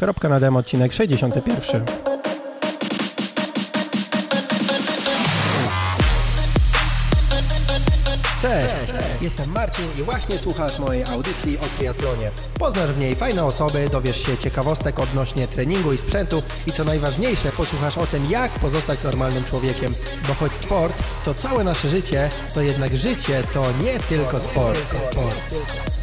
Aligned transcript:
Kropka 0.00 0.28
na 0.28 0.40
demo, 0.40 0.58
odcinek 0.58 0.92
61. 0.92 1.84
Cześć, 8.42 8.66
jestem 9.20 9.52
Marcin 9.52 9.84
i 9.98 10.02
właśnie 10.02 10.38
słuchasz 10.38 10.78
mojej 10.78 11.04
audycji 11.04 11.58
o 11.58 11.78
triatlonie. 11.78 12.30
Poznasz 12.58 12.90
w 12.90 12.98
niej 12.98 13.16
fajne 13.16 13.44
osoby, 13.44 13.88
dowiesz 13.92 14.26
się 14.26 14.36
ciekawostek 14.36 14.98
odnośnie 14.98 15.48
treningu 15.48 15.92
i 15.92 15.98
sprzętu 15.98 16.42
i 16.66 16.72
co 16.72 16.84
najważniejsze, 16.84 17.52
posłuchasz 17.52 17.98
o 17.98 18.06
tym, 18.06 18.30
jak 18.30 18.50
pozostać 18.50 19.02
normalnym 19.04 19.44
człowiekiem. 19.44 19.94
Bo 20.28 20.34
choć 20.34 20.52
sport 20.52 21.02
to 21.24 21.34
całe 21.34 21.64
nasze 21.64 21.88
życie, 21.88 22.30
to 22.54 22.62
jednak 22.62 22.96
życie 22.96 23.42
to 23.54 23.64
nie 23.84 23.98
tylko 24.00 24.38
sport. 24.38 24.78
sport. 25.10 25.97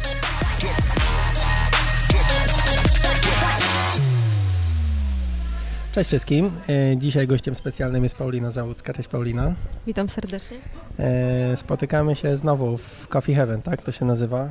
Cześć 5.96 6.08
wszystkim. 6.08 6.50
E, 6.68 6.96
Dzisiaj 6.96 7.26
gościem 7.26 7.54
specjalnym 7.54 8.02
jest 8.02 8.14
Paulina 8.16 8.50
Załucka. 8.50 8.92
Cześć 8.92 9.08
Paulina. 9.08 9.54
Witam 9.86 10.08
serdecznie. 10.08 10.56
E, 10.98 11.56
Spotykamy 11.56 12.16
się 12.16 12.36
znowu 12.36 12.76
w 12.76 13.08
Coffee 13.08 13.34
Heaven, 13.34 13.62
tak 13.62 13.82
to 13.82 13.92
się 13.92 14.04
nazywa. 14.04 14.40
E, 14.44 14.50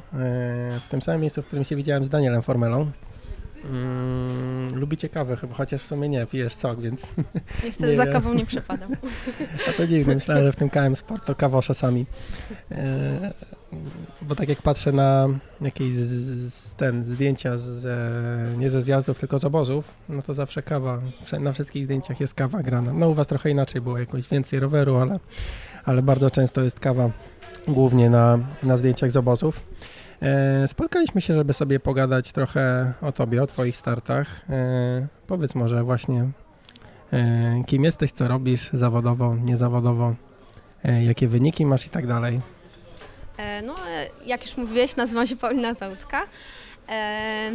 W 0.80 0.90
tym 0.90 1.02
samym 1.02 1.22
miejscu, 1.22 1.42
w 1.42 1.46
którym 1.46 1.66
się 1.66 1.76
widziałem 1.76 2.06
z 2.06 2.10
Danielem 2.10 2.42
Formelą. 2.42 2.92
Mm, 3.70 4.68
lubicie 4.80 5.10
kawę 5.10 5.36
chyba, 5.36 5.56
chociaż 5.56 5.82
w 5.82 5.88
sumie 5.88 6.10
nie, 6.10 6.26
pijesz 6.26 6.54
sok, 6.54 6.82
więc 6.82 7.14
Niestety 7.66 7.90
Nie 7.92 7.98
za 7.98 8.04
wiem. 8.04 8.14
kawą 8.14 8.34
nie 8.34 8.46
przepadam. 8.46 8.92
a 9.70 9.74
to 9.78 9.88
dziwne. 9.88 10.16
Myślałem, 10.16 10.44
że 10.46 10.52
w 10.52 10.56
tym 10.56 10.70
KM 10.70 10.96
Sport 10.96 11.26
to 11.26 11.36
kawa 11.36 11.62
czasami. 11.62 12.06
E, 12.72 13.34
Bo 14.22 14.36
tak 14.36 14.50
jak 14.50 14.62
patrzę 14.62 14.92
na 14.92 15.28
jakieś 15.62 15.96
z, 15.96 16.54
z, 16.54 16.76
ten, 16.76 17.04
zdjęcia 17.04 17.58
z, 17.58 17.88
nie 18.58 18.70
ze 18.70 18.82
zjazdów, 18.82 19.20
tylko 19.20 19.40
z 19.40 19.46
obozów, 19.46 19.94
no 20.10 20.22
to 20.22 20.34
zawsze 20.34 20.62
kawa, 20.62 21.00
na 21.40 21.54
wszystkich 21.54 21.86
zdjęciach 21.86 22.20
jest 22.20 22.34
kawa 22.34 22.64
grana. 22.64 22.94
No 22.94 23.10
u 23.10 23.14
Was 23.14 23.28
trochę 23.28 23.50
inaczej 23.50 23.82
było, 23.82 23.98
jakoś 23.98 24.28
więcej 24.30 24.60
roweru, 24.60 24.96
ale, 24.96 25.20
ale 25.86 26.02
bardzo 26.02 26.32
często 26.32 26.62
jest 26.62 26.80
kawa 26.80 27.10
głównie 27.68 28.10
na, 28.10 28.40
na 28.64 28.78
zdjęciach 28.78 29.12
z 29.12 29.18
obozów. 29.18 29.64
E, 30.22 30.68
Spotkaliśmy 30.68 31.22
się, 31.22 31.34
żeby 31.34 31.54
sobie 31.54 31.80
pogadać 31.80 32.32
trochę 32.32 32.94
o 33.02 33.12
Tobie, 33.12 33.44
o 33.44 33.48
Twoich 33.48 33.78
startach. 33.78 34.42
E, 34.50 35.08
Powiedz 35.28 35.56
może 35.56 35.84
właśnie, 35.84 36.30
e, 37.14 37.64
kim 37.66 37.84
jesteś, 37.84 38.12
co 38.12 38.28
robisz 38.28 38.70
zawodowo, 38.74 39.36
niezawodowo, 39.36 40.16
e, 40.84 41.04
jakie 41.04 41.28
wyniki 41.28 41.66
masz 41.66 41.86
i 41.86 41.90
tak 41.90 42.08
dalej. 42.08 42.42
E, 43.38 43.62
No, 43.62 43.76
e, 43.88 44.10
jak 44.26 44.46
już 44.46 44.58
mówiłeś, 44.58 44.96
nazywam 44.96 45.28
się 45.28 45.36
Paulina 45.36 45.74
Załucka. 45.74 46.24
E, 46.90 47.52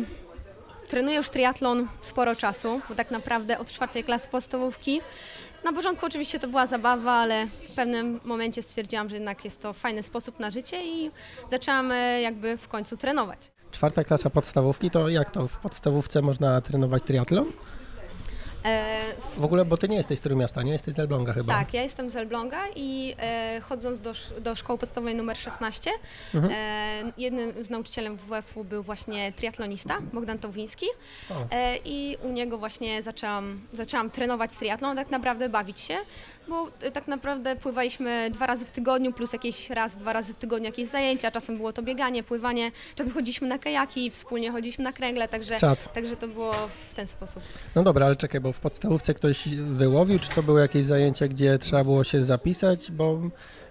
trenuję 0.89 1.17
już 1.17 1.31
triatlon 1.31 1.89
sporo 2.00 2.36
czasu, 2.36 2.81
bo 2.89 2.95
tak 2.95 3.11
naprawdę 3.11 3.59
od 3.59 3.70
czwartej 3.70 4.05
klasy 4.05 4.28
podstawówki. 4.28 5.01
Na 5.64 5.73
początku 5.73 6.06
oczywiście 6.06 6.39
to 6.39 6.48
była 6.48 6.67
zabawa, 6.67 7.12
ale 7.12 7.47
w 7.47 7.75
pewnym 7.75 8.20
momencie 8.25 8.62
stwierdziłam, 8.62 9.08
że 9.08 9.17
jednak 9.17 9.45
jest 9.45 9.61
to 9.62 9.73
fajny 9.73 10.03
sposób 10.03 10.41
na 10.41 10.51
życie 10.51 10.86
i 10.86 11.11
zaczęłam 11.51 11.92
jakby 12.23 12.56
w 12.56 12.69
końcu 12.69 12.97
trenować. 12.97 13.39
Czwarta 13.70 14.05
klasa 14.05 14.31
podstawówki, 14.31 14.91
to 14.91 15.08
jak 15.08 15.31
to 15.31 15.48
w 15.48 15.56
podstawówce 15.58 16.23
można 16.23 16.61
trenować 16.61 17.03
triatlon? 17.03 17.53
E, 18.64 19.00
w- 19.36 19.44
ogóle, 19.44 19.64
bo 19.64 19.77
ty 19.77 19.89
nie 19.89 19.97
jesteś 19.97 20.19
z 20.19 20.22
Trójmiasta, 20.22 20.62
nie? 20.62 20.72
Jesteś 20.72 20.94
z 20.94 20.98
Elbląga 20.98 21.33
chyba. 21.33 21.55
Tak, 21.55 21.75
ja 21.75 21.83
jestem 21.83 22.11
z 22.11 22.16
Elbląga 22.16 22.58
i 22.77 23.14
e, 23.19 23.61
chodząc 23.61 24.00
do, 24.00 24.12
do 24.41 24.55
szkoły 24.55 24.78
podstawowej 24.78 25.14
numer 25.14 25.36
16, 25.39 25.91
Mhm. 26.34 26.55
e, 26.56 27.12
jednym 27.19 27.64
z 27.64 27.70
nauczycielem 27.70 28.17
WF-u 28.17 28.64
był 28.64 28.83
właśnie 28.83 29.33
triatlonista, 29.33 29.98
Bogdan 30.12 30.39
Towiński 30.39 30.86
e, 31.50 31.77
i 31.84 32.17
u 32.22 32.33
niego 32.33 32.58
właśnie 32.58 33.02
zaczęłam, 33.02 33.61
zaczęłam 33.72 34.11
trenować 34.11 34.52
triatlon, 34.56 34.97
tak 34.97 35.11
naprawdę 35.11 35.48
bawić 35.48 35.80
się, 35.80 35.97
bo 36.48 36.69
e, 36.83 36.91
tak 36.91 37.08
naprawdę 37.08 37.56
pływaliśmy 37.56 38.30
dwa 38.30 38.46
razy 38.46 38.66
w 38.66 38.70
tygodniu, 38.70 39.12
plus 39.12 39.33
jakieś 39.33 39.70
raz, 39.70 39.96
dwa 39.96 40.12
razy 40.12 40.34
w 40.34 40.36
tygodniu 40.36 40.67
jakieś 40.67 40.89
zajęcia, 40.89 41.30
czasem 41.30 41.56
było 41.56 41.73
to 41.73 41.83
bieganie, 41.83 42.23
pływanie, 42.23 42.73
czasem 42.95 43.12
chodziliśmy 43.12 43.48
na 43.48 43.58
kajaki, 43.58 44.11
wspólnie 44.11 44.51
chodziliśmy 44.51 44.84
na 44.84 44.92
kręgle, 44.92 45.28
także, 45.28 45.58
Czad. 45.58 45.92
także 45.92 46.17
to 46.17 46.28
było 46.28 46.52
w 46.89 46.95
ten 46.95 47.06
sposób. 47.06 47.42
No 47.74 47.83
dobra, 47.83 48.06
ale 48.06 48.17
czekaj, 48.17 48.40
bo 48.40 48.52
w 48.52 48.61
podstawówce 48.61 49.14
ktoś 49.14 49.48
wyłowił, 49.55 50.18
czy 50.18 50.30
to 50.30 50.42
były 50.42 50.61
jakieś 50.61 50.84
zajęcia, 50.86 51.28
gdzie 51.28 51.58
trzeba 51.58 51.84
było 51.84 52.05
się 52.05 52.23
zapisać, 52.23 52.92
bo 52.92 53.20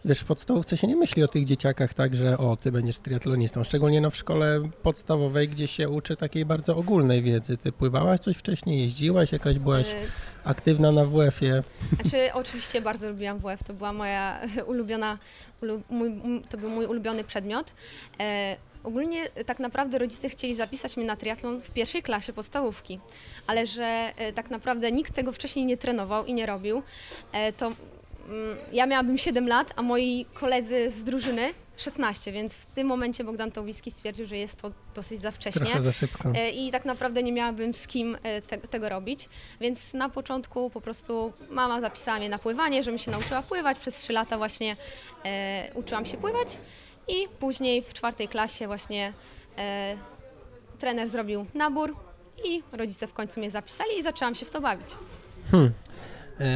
wiesz, 0.05 0.19
w 0.19 0.25
podstawówce 0.25 0.77
się 0.77 0.87
nie 0.87 0.95
myśli 0.95 1.23
o 1.23 1.27
tych 1.27 1.45
dzieciakach 1.45 1.93
tak, 1.93 2.15
że 2.15 2.37
o, 2.37 2.55
ty 2.55 2.71
będziesz 2.71 2.99
triatlonistą, 2.99 3.63
szczególnie 3.63 4.01
no 4.01 4.11
w 4.11 4.15
szkole 4.15 4.69
podstawowej, 4.83 5.49
gdzie 5.49 5.67
się 5.67 5.89
uczy 5.89 6.15
takiej 6.15 6.45
bardzo 6.45 6.75
ogólnej 6.75 7.21
wiedzy. 7.21 7.57
Ty 7.57 7.71
pływałaś 7.71 8.19
coś 8.19 8.37
wcześniej, 8.37 8.81
jeździłaś, 8.81 9.31
jakaś 9.31 9.59
byłaś 9.59 9.87
E, 9.87 10.07
aktywna 10.43 10.91
na 10.91 11.05
WF-ie. 11.05 11.63
Znaczy, 11.95 12.33
oczywiście 12.33 12.81
bardzo 12.81 13.09
lubiłam 13.09 13.39
WF, 13.39 13.63
to 13.63 13.73
była 13.73 13.93
moja 13.93 14.39
ulubiona, 14.71 15.17
ulu, 15.61 15.81
mój, 15.89 16.21
to 16.49 16.57
był 16.57 16.69
mój 16.69 16.85
ulubiony 16.85 17.23
przedmiot. 17.23 17.73
E, 18.19 18.57
ogólnie 18.83 19.29
tak 19.45 19.59
naprawdę 19.59 19.97
rodzice 19.97 20.29
chcieli 20.29 20.55
zapisać 20.55 20.97
mnie 20.97 21.05
na 21.05 21.15
triatlon 21.15 21.61
w 21.61 21.71
pierwszej 21.71 22.03
klasie 22.03 22.33
podstawówki, 22.33 22.99
ale 23.47 23.67
że 23.67 24.13
e, 24.17 24.33
tak 24.33 24.49
naprawdę 24.49 24.91
nikt 24.91 25.13
tego 25.13 25.31
wcześniej 25.31 25.65
nie 25.65 25.77
trenował 25.77 26.25
i 26.25 26.33
nie 26.33 26.45
robił, 26.45 26.83
e, 27.31 27.53
to 27.53 27.71
ja 28.71 28.85
miałabym 28.85 29.17
7 29.17 29.47
lat, 29.47 29.73
a 29.75 29.81
moi 29.81 30.25
koledzy 30.33 30.89
z 30.89 31.03
drużyny 31.03 31.53
16, 31.77 32.31
więc 32.31 32.57
w 32.57 32.65
tym 32.65 32.87
momencie 32.87 33.23
Bogdan 33.23 33.51
Towiski 33.51 33.91
stwierdził, 33.91 34.27
że 34.27 34.37
jest 34.37 34.61
to 34.61 34.71
dosyć 34.95 35.21
za 35.21 35.31
wcześnie. 35.31 35.65
Trochę 35.65 35.81
za 35.81 35.91
szybko. 35.91 36.29
E, 36.35 36.49
i 36.49 36.71
tak 36.71 36.85
naprawdę 36.85 37.23
nie 37.23 37.31
miałabym 37.31 37.73
z 37.73 37.87
kim 37.87 38.17
e, 38.23 38.41
te, 38.41 38.57
tego 38.57 38.89
robić, 38.89 39.29
więc 39.61 39.93
na 39.93 40.09
początku 40.09 40.69
po 40.69 40.81
prostu 40.81 41.33
mama 41.49 41.81
zapisała 41.81 42.17
mnie 42.17 42.29
na 42.29 42.39
pływanie, 42.39 42.83
żebym 42.83 42.97
się 42.97 43.11
nauczyła 43.11 43.41
pływać. 43.41 43.79
Przez 43.79 43.95
trzy 43.95 44.13
lata 44.13 44.37
właśnie 44.37 44.75
e, 45.25 45.71
uczyłam 45.73 46.05
się 46.05 46.17
pływać 46.17 46.57
i 47.07 47.27
później 47.39 47.81
w 47.81 47.93
czwartej 47.93 48.27
klasie 48.27 48.67
właśnie 48.67 49.13
e, 49.57 49.95
trener 50.79 51.07
zrobił 51.07 51.45
nabór 51.53 51.95
i 52.45 52.63
rodzice 52.71 53.07
w 53.07 53.13
końcu 53.13 53.39
mnie 53.39 53.51
zapisali 53.51 53.97
i 53.99 54.03
zaczęłam 54.03 54.35
się 54.35 54.45
w 54.45 54.49
to 54.49 54.61
bawić. 54.61 54.87
E, 55.53 55.71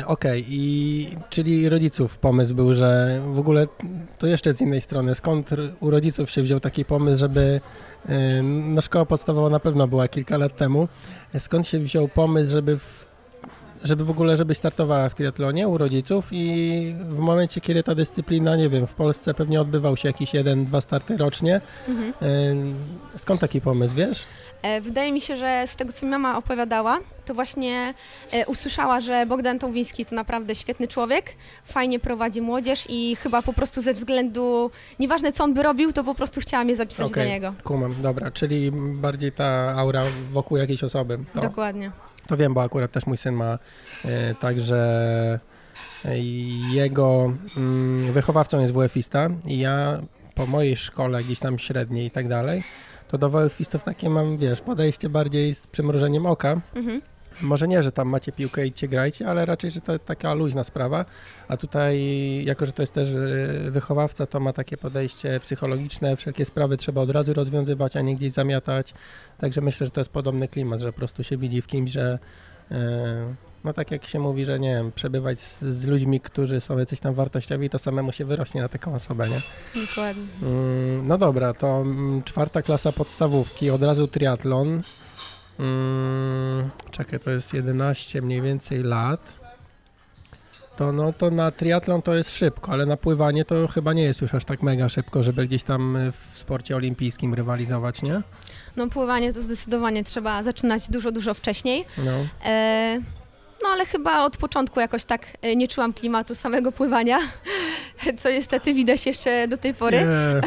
Okej, 0.06 0.46
i 0.50 1.08
czyli 1.30 1.70
rodziców 1.70 2.18
pomysł 2.18 2.56
był, 2.56 2.74
że 2.74 3.22
w 3.34 3.40
ogóle 3.40 3.68
to 4.18 4.28
jeszcze 4.28 4.54
z 4.54 4.62
innej 4.62 4.82
strony, 4.82 5.16
skąd 5.16 5.50
u 5.80 5.90
rodziców 5.90 6.32
się 6.32 6.42
wziął 6.42 6.60
taki 6.60 6.86
pomysł, 6.86 7.20
żeby 7.20 7.62
e, 8.10 8.44
no 8.44 8.82
szkoła 8.82 9.06
podstawowa 9.06 9.50
na 9.50 9.60
pewno 9.60 9.88
była 9.88 10.08
kilka 10.08 10.38
lat 10.38 10.58
temu, 10.58 10.88
e, 11.34 11.40
skąd 11.40 11.68
się 11.68 11.80
wziął 11.80 12.08
pomysł, 12.08 12.52
żeby 12.52 12.78
w, 12.78 13.08
żeby 13.84 14.06
w 14.06 14.10
ogóle, 14.10 14.38
żeby 14.38 14.56
startowała 14.56 15.10
w 15.10 15.16
triatlonie 15.16 15.68
u 15.68 15.78
rodziców 15.78 16.28
i 16.32 16.96
w 17.10 17.18
momencie, 17.20 17.62
kiedy 17.62 17.84
ta 17.84 17.96
dyscyplina, 17.96 18.56
nie 18.56 18.70
wiem, 18.70 18.88
w 18.88 18.94
Polsce 18.94 19.34
pewnie 19.34 19.62
odbywał 19.62 19.98
się 19.98 20.10
jakiś 20.10 20.34
jeden, 20.34 20.66
dwa 20.66 20.82
starty 20.82 21.18
rocznie, 21.18 21.62
Mhm. 21.88 22.14
skąd 23.18 23.42
taki 23.42 23.62
pomysł, 23.62 23.96
wiesz? 23.96 24.26
E, 24.62 24.82
Wydaje 24.82 25.12
mi 25.12 25.22
się, 25.22 25.38
że 25.38 25.64
z 25.68 25.76
tego, 25.76 25.94
co 25.94 26.06
mi 26.06 26.12
mama 26.12 26.38
opowiadała, 26.38 27.00
to 27.26 27.34
właśnie 27.34 27.94
e, 28.32 28.46
usłyszała, 28.46 29.02
że 29.02 29.26
Bogdan 29.26 29.60
Towiński 29.60 30.06
to 30.06 30.16
naprawdę 30.16 30.56
świetny 30.56 30.88
człowiek, 30.88 31.34
fajnie 31.66 32.00
prowadzi 32.00 32.42
młodzież 32.42 32.86
i 32.90 33.16
chyba 33.16 33.42
po 33.42 33.54
prostu 33.54 33.82
ze 33.82 33.94
względu, 33.94 34.72
nieważne 35.00 35.32
co 35.32 35.44
on 35.44 35.54
by 35.54 35.64
robił, 35.64 35.92
to 35.92 36.04
po 36.04 36.16
prostu 36.16 36.42
chciała 36.42 36.64
mnie 36.64 36.76
zapisać 36.76 37.08
Okej, 37.08 37.24
do 37.24 37.30
niego. 37.30 37.54
Kumam, 37.64 37.96
dobra, 38.02 38.32
czyli 38.32 38.72
bardziej 38.94 39.32
ta 39.32 39.74
aura 39.78 40.04
wokół 40.32 40.58
jakiejś 40.58 40.84
osoby. 40.84 41.20
To. 41.34 41.42
Dokładnie. 41.42 41.92
To 42.28 42.38
wiem, 42.38 42.54
bo 42.54 42.62
akurat 42.62 42.92
też 42.92 43.06
mój 43.06 43.18
syn 43.18 43.36
ma 43.36 43.60
e, 44.06 44.36
także 44.36 45.40
e, 46.06 46.20
jego 46.72 47.34
mm, 47.58 48.14
wychowawcą 48.14 48.62
jest 48.62 48.74
WF-ista 48.74 49.30
i 49.46 49.60
ja 49.60 50.02
po 50.36 50.46
mojej 50.46 50.78
szkole 50.78 51.24
gdzieś 51.24 51.40
tam 51.40 51.60
średniej 51.60 52.08
i 52.08 52.12
tak 52.12 52.28
dalej, 52.28 52.64
to 53.08 53.18
do 53.18 53.30
WF-istów 53.30 53.84
takie 53.84 54.10
mam, 54.10 54.38
wiesz, 54.38 54.62
podejście 54.62 55.10
bardziej 55.10 55.56
z 55.56 55.68
przymrużeniem 55.68 56.26
oka. 56.26 56.62
Mhm. 56.76 57.02
Może 57.42 57.68
nie, 57.68 57.84
że 57.84 57.92
tam 57.92 58.08
macie 58.08 58.32
piłkę 58.32 58.68
i 58.68 58.74
cię 58.74 58.88
grajcie, 58.88 59.28
ale 59.28 59.46
raczej, 59.46 59.72
że 59.72 59.82
to 59.82 60.00
taka 60.00 60.34
luźna 60.34 60.64
sprawa. 60.64 61.06
A 61.48 61.58
tutaj, 61.58 62.00
jako 62.46 62.66
że 62.66 62.72
to 62.72 62.84
jest 62.84 62.94
też 62.94 63.10
e, 63.10 63.72
wychowawca, 63.72 64.26
to 64.26 64.40
ma 64.40 64.54
takie 64.54 64.78
podejście 64.78 65.40
psychologiczne, 65.40 66.16
wszelkie 66.16 66.46
sprawy 66.46 66.78
trzeba 66.78 67.02
od 67.02 67.10
razu 67.10 67.34
rozwiązywać, 67.34 67.96
a 67.98 68.02
nie 68.02 68.16
gdzieś 68.16 68.32
zamiatać. 68.34 68.94
Także 69.38 69.62
myślę, 69.62 69.86
że 69.88 69.92
to 69.92 70.00
jest 70.02 70.12
podobny 70.12 70.48
klimat, 70.48 70.80
że 70.80 70.92
po 70.92 70.98
prostu 70.98 71.24
się 71.24 71.38
widzi 71.38 71.62
w 71.62 71.68
kimś, 71.68 71.92
że 71.92 72.20
e, 72.72 73.34
no 73.64 73.74
tak 73.74 73.92
jak 73.92 74.06
się 74.06 74.20
mówi, 74.20 74.46
że 74.46 74.60
nie 74.60 74.76
wiem, 74.76 74.92
przebywać 74.92 75.40
z, 75.40 75.62
z 75.62 75.86
ludźmi, 75.86 76.20
którzy 76.20 76.62
są 76.62 76.78
jacyś 76.78 77.00
tam 77.00 77.14
wartościowi, 77.14 77.70
to 77.70 77.80
samemu 77.80 78.12
się 78.12 78.26
wyrośnie 78.26 78.62
na 78.62 78.70
taką 78.70 78.96
osobę, 78.96 79.26
nie? 79.30 79.42
Dokładnie. 79.82 80.24
Mm, 80.42 81.08
No 81.08 81.18
dobra, 81.18 81.54
to 81.54 81.82
mm, 81.82 82.24
czwarta 82.24 82.62
klasa 82.62 82.92
podstawówki, 82.92 83.70
od 83.70 83.84
razu 83.84 84.08
triatlon. 84.08 84.82
Mm, 85.60 86.70
Czekaj, 86.92 87.20
to 87.20 87.30
jest 87.32 87.54
11 87.54 88.22
mniej 88.22 88.42
więcej 88.42 88.84
lat. 88.84 89.40
to, 90.78 90.92
no, 90.92 91.14
to 91.14 91.32
na 91.32 91.52
triatlon 91.52 92.02
to 92.02 92.16
jest 92.16 92.32
szybko, 92.38 92.72
ale 92.72 92.86
na 92.86 92.98
pływanie 92.98 93.46
to 93.46 93.68
chyba 93.68 93.94
nie 93.94 94.04
jest 94.04 94.22
już 94.22 94.34
aż 94.34 94.46
tak 94.46 94.62
mega 94.64 94.90
szybko, 94.90 95.24
żeby 95.24 95.48
gdzieś 95.48 95.64
tam 95.64 95.96
y, 95.96 96.12
w 96.12 96.38
sporcie 96.38 96.76
olimpijskim 96.76 97.34
rywalizować, 97.34 98.02
nie? 98.02 98.22
No 98.76 98.88
pływanie 98.88 99.34
to 99.34 99.42
zdecydowanie 99.42 100.04
trzeba 100.04 100.44
zaczynać 100.44 100.90
dużo, 100.90 101.12
dużo 101.12 101.34
wcześniej. 101.34 101.86
No. 101.98 102.12
E, 102.46 103.00
no 103.64 103.70
ale 103.70 103.86
chyba 103.86 104.26
od 104.26 104.38
początku 104.38 104.80
jakoś 104.80 105.04
tak 105.06 105.28
e, 105.42 105.56
nie 105.56 105.68
czułam 105.68 105.94
klimatu 105.94 106.36
samego 106.36 106.72
pływania, 106.72 107.20
co 108.22 108.30
niestety 108.30 108.74
widać 108.74 109.06
jeszcze 109.06 109.48
do 109.48 109.58
tej 109.58 109.74
pory. 109.74 109.98
Nie. 109.98 110.42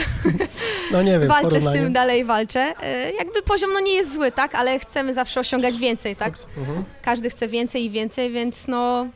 No 0.93 1.03
nie 1.03 1.19
wiem, 1.19 1.29
Walczę 1.29 1.61
z 1.61 1.73
tym, 1.73 1.93
dalej 1.93 2.25
walczę. 2.25 2.75
E, 2.83 3.13
jakby 3.13 3.43
poziom 3.43 3.73
no 3.73 3.81
nie 3.81 3.93
jest 3.95 4.15
zły, 4.15 4.33
tak, 4.33 4.55
ale 4.55 4.79
chcemy 4.79 5.15
zawsze 5.15 5.41
osiągać 5.41 5.79
więcej, 5.79 6.17
tak? 6.17 6.35
Mhm. 6.59 6.85
Każdy 7.03 7.31
chce 7.31 7.49
więcej 7.49 7.85
i 7.85 7.91
więcej, 7.91 8.31
więc 8.31 8.69
no, 8.69 9.07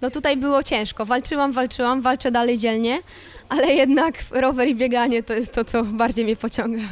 no 0.00 0.10
tutaj 0.10 0.36
było 0.36 0.62
ciężko. 0.62 1.06
Walczyłam, 1.06 1.52
walczyłam, 1.52 2.02
walczę 2.02 2.30
dalej 2.30 2.58
dzielnie, 2.58 2.98
ale 3.48 3.66
jednak 3.74 4.14
rower 4.30 4.68
i 4.68 4.74
bieganie 4.74 5.22
to 5.22 5.32
jest 5.32 5.52
to, 5.52 5.64
co 5.64 5.84
bardziej 5.84 6.24
mnie 6.24 6.36
pociąga. 6.36 6.82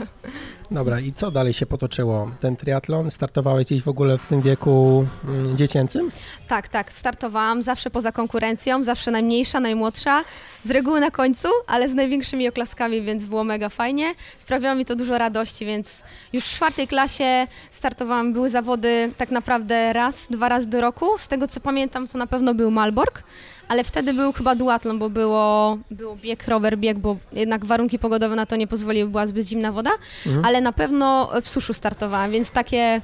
Dobra, 0.71 1.01
i 1.01 1.13
co 1.13 1.31
dalej 1.31 1.53
się 1.53 1.67
potoczyło? 1.67 2.31
Ten 2.41 2.57
triatlon 2.57 3.11
startowałeś 3.11 3.67
gdzieś 3.67 3.83
w 3.83 3.89
ogóle 3.89 4.19
w 4.19 4.27
tym 4.27 4.41
wieku 4.41 5.07
mm, 5.29 5.57
dziecięcym? 5.57 6.11
Tak, 6.49 6.69
tak, 6.69 6.93
startowałam 6.93 7.63
zawsze 7.63 7.91
poza 7.91 8.13
konkurencją, 8.13 8.83
zawsze 8.83 9.11
najmniejsza, 9.11 9.61
najmłodsza, 9.61 10.25
z 10.65 10.71
reguły 10.71 11.01
na 11.01 11.11
końcu, 11.11 11.49
ale 11.67 11.89
z 11.89 11.95
największymi 11.95 12.49
oklaskami, 12.49 13.03
więc 13.03 13.27
było 13.27 13.45
mega 13.45 13.69
fajnie. 13.69 14.15
Sprawiało 14.39 14.75
mi 14.75 14.85
to 14.85 14.97
dużo 14.97 15.19
radości, 15.19 15.67
więc 15.67 16.03
już 16.33 16.45
w 16.45 16.51
czwartej 16.51 16.89
klasie 16.89 17.47
startowałam, 17.71 18.33
były 18.33 18.49
zawody 18.49 19.13
tak 19.17 19.31
naprawdę 19.31 19.93
raz, 19.93 20.27
dwa 20.31 20.49
razy 20.49 20.67
do 20.67 20.81
roku. 20.81 21.19
Z 21.19 21.29
tego 21.29 21.49
co 21.49 21.61
pamiętam, 21.61 22.09
to 22.09 22.19
na 22.19 22.27
pewno 22.27 22.55
był 22.55 22.71
Malbork, 22.71 23.23
ale 23.71 23.85
wtedy 23.85 24.15
był 24.15 24.33
chyba 24.33 24.55
duatlon, 24.55 24.99
bo 24.99 25.11
było, 25.11 25.79
było 25.91 26.17
bieg, 26.17 26.49
rower, 26.49 26.79
bieg, 26.79 26.99
bo 26.99 27.17
jednak 27.33 27.65
warunki 27.65 27.99
pogodowe 27.99 28.37
na 28.37 28.47
to 28.47 28.57
nie 28.57 28.67
pozwoliły, 28.67 29.11
była 29.11 29.27
zbyt 29.27 29.47
zimna 29.49 29.73
woda, 29.73 29.91
Mhm. 30.27 30.45
ale 30.45 30.61
na 30.61 30.73
pewno 30.73 31.31
w 31.43 31.49
suszu 31.49 31.73
startowałam, 31.75 32.31
więc 32.31 32.51
takie, 32.51 33.01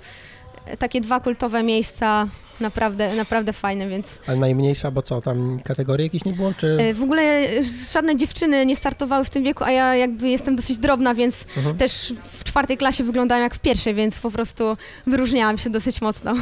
takie 0.79 1.01
dwa 1.01 1.21
kultowe 1.21 1.63
miejsca 1.63 2.27
naprawdę, 2.61 3.15
naprawdę 3.17 3.53
fajne, 3.53 3.89
więc 3.89 4.21
Ale 4.27 4.37
najmniejsza, 4.37 4.91
bo 4.91 5.03
co, 5.03 5.21
tam 5.21 5.59
kategorii 5.65 6.05
jakiejś 6.07 6.25
nie 6.25 6.33
było, 6.33 6.55
czy... 6.55 6.77
e, 6.81 6.95
w 6.95 7.03
ogóle 7.03 7.23
e, 7.23 7.63
żadne 7.93 8.17
dziewczyny 8.17 8.67
nie 8.67 8.77
startowały 8.77 9.25
w 9.25 9.31
tym 9.31 9.45
wieku, 9.45 9.65
a 9.65 9.71
ja 9.71 9.95
jakby 9.95 10.29
jestem 10.29 10.57
dosyć 10.57 10.79
drobna, 10.79 11.15
więc 11.15 11.47
Mhm. 11.57 11.77
też 11.77 12.15
w 12.23 12.45
czwartej 12.45 12.77
klasie 12.77 13.05
wyglądałam 13.05 13.43
jak 13.43 13.55
w 13.55 13.59
pierwszej, 13.59 13.95
więc 13.95 14.19
po 14.19 14.31
prostu 14.31 14.77
wyróżniałam 15.07 15.59
się 15.59 15.71
dosyć 15.71 16.01
mocno. 16.03 16.35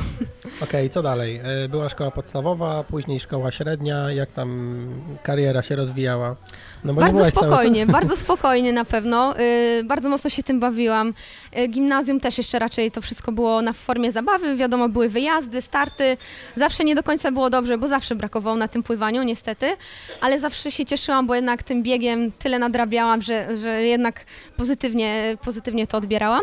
Okej, 0.62 0.90
co 0.90 1.02
dalej? 1.02 1.40
E, 1.64 1.69
Była 1.69 1.88
szkoła 1.88 2.11
podstawowa, 2.11 2.84
później 2.84 3.20
szkoła 3.20 3.52
średnia, 3.52 4.10
jak 4.12 4.32
tam 4.32 4.75
kariera 5.22 5.62
się 5.62 5.76
rozwijała? 5.76 6.37
No 6.84 6.94
Bardzo 6.94 7.25
czas- 7.25 7.28
spokojnie, 7.32 7.86
bardzo 7.86 8.16
spokojnie 8.16 8.72
na 8.72 8.84
pewno. 8.84 9.38
Y, 9.40 9.84
bardzo 9.84 10.08
mocno 10.08 10.31
się 10.31 10.42
tym 10.42 10.60
bawiłam. 10.60 11.14
Y, 11.58 11.66
gimnazjum 11.69 12.20
też 12.20 12.38
jeszcze 12.38 12.58
raczej 12.58 12.90
to 12.90 13.00
wszystko 13.00 13.32
było 13.32 13.62
na 13.62 13.72
formie 13.72 14.12
zabawy. 14.12 14.56
Wiadomo, 14.56 14.88
były 14.88 15.08
wyjazdy, 15.08 15.62
starty. 15.62 16.16
Zawsze 16.56 16.84
nie 16.84 16.94
do 16.94 17.02
końca 17.02 17.32
było 17.32 17.50
dobrze, 17.50 17.78
bo 17.78 17.88
zawsze 17.88 18.14
brakowało 18.14 18.56
na 18.56 18.69
tym 18.69 18.82
pływaniu, 18.82 19.22
niestety. 19.22 19.76
Ale 20.20 20.38
zawsze 20.38 20.70
się 20.70 20.84
cieszyłam, 20.84 21.26
bo 21.26 21.34
jednak 21.34 21.62
tym 21.62 21.82
biegiem 21.82 22.32
tyle 22.32 22.58
nadrabiałam, 22.58 23.22
że, 23.22 23.58
że 23.58 23.82
jednak 23.82 24.25
pozytywnie, 24.56 25.36
pozytywnie 25.44 25.86
to 25.86 25.96
odbierałam. 25.98 26.42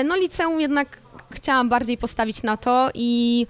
Y, 0.00 0.04
no 0.04 0.16
liceum 0.16 0.60
jednak 0.60 0.98
chciałam 1.30 1.68
bardziej 1.68 1.98
postawić 1.98 2.42
na 2.42 2.56
to 2.56 2.90
i 2.94 3.46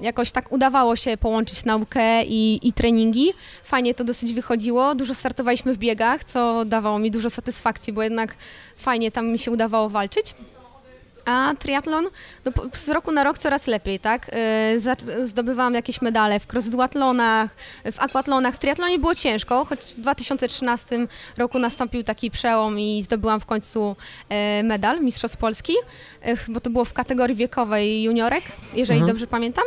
jakoś 0.00 0.30
tak 0.30 0.52
udawało 0.52 0.96
się 0.96 1.16
połączyć 1.16 1.64
naukę 1.64 2.24
i, 2.24 2.68
i 2.68 2.72
treningi. 2.72 3.32
Fajnie 3.64 3.94
to 3.94 4.04
dosyć 4.04 4.32
wychodziło. 4.32 4.94
Dużo 4.94 5.14
startowaliśmy 5.14 5.74
w 5.74 5.78
biegach, 5.78 6.24
co 6.24 6.64
dawało 6.64 6.98
mi 6.98 7.10
dużo 7.10 7.30
satysfakcji, 7.30 7.92
bo 7.92 8.02
jednak 8.02 8.34
fajnie 8.76 9.10
tam 9.10 9.28
mi 9.28 9.38
się 9.38 9.50
udawało 9.50 9.88
walczyć. 9.88 10.34
A 11.24 11.54
triatlon, 11.58 12.04
no, 12.44 12.52
z 12.72 12.88
roku 12.88 13.12
na 13.12 13.24
rok 13.24 13.38
coraz 13.38 13.66
lepiej, 13.66 13.98
tak? 14.00 14.30
Za- 14.76 15.26
zdobywałam 15.26 15.74
jakieś 15.74 16.02
medale 16.02 16.40
w 16.40 16.46
crossduatlonach, 16.52 17.50
w 17.92 17.98
aquatlonach. 18.00 18.54
W 18.54 18.58
triatlonie 18.58 18.98
było 18.98 19.14
ciężko, 19.14 19.64
choć 19.64 19.80
w 19.80 20.00
2013 20.00 21.06
roku 21.38 21.58
nastąpił 21.58 22.02
taki 22.02 22.30
przełom 22.30 22.80
i 22.80 23.02
zdobyłam 23.02 23.40
w 23.40 23.46
końcu 23.46 23.96
e, 24.28 24.62
medal 24.62 25.00
Mistrzostw 25.00 25.38
Polski, 25.38 25.72
bo 26.48 26.60
to 26.60 26.70
było 26.70 26.84
w 26.84 26.92
kategorii 26.92 27.36
wiekowej 27.36 28.02
juniorek, 28.02 28.44
jeżeli 28.74 28.98
Mhm. 29.00 29.06
dobrze 29.12 29.26
pamiętam. 29.26 29.64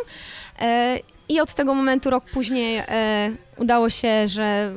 E, 0.62 1.00
I 1.30 1.40
od 1.40 1.54
tego 1.54 1.74
momentu, 1.74 2.10
rok 2.10 2.26
później, 2.34 2.78
e, 2.78 3.32
udało 3.58 3.90
się, 3.90 4.28
że 4.28 4.44
e, 4.44 4.72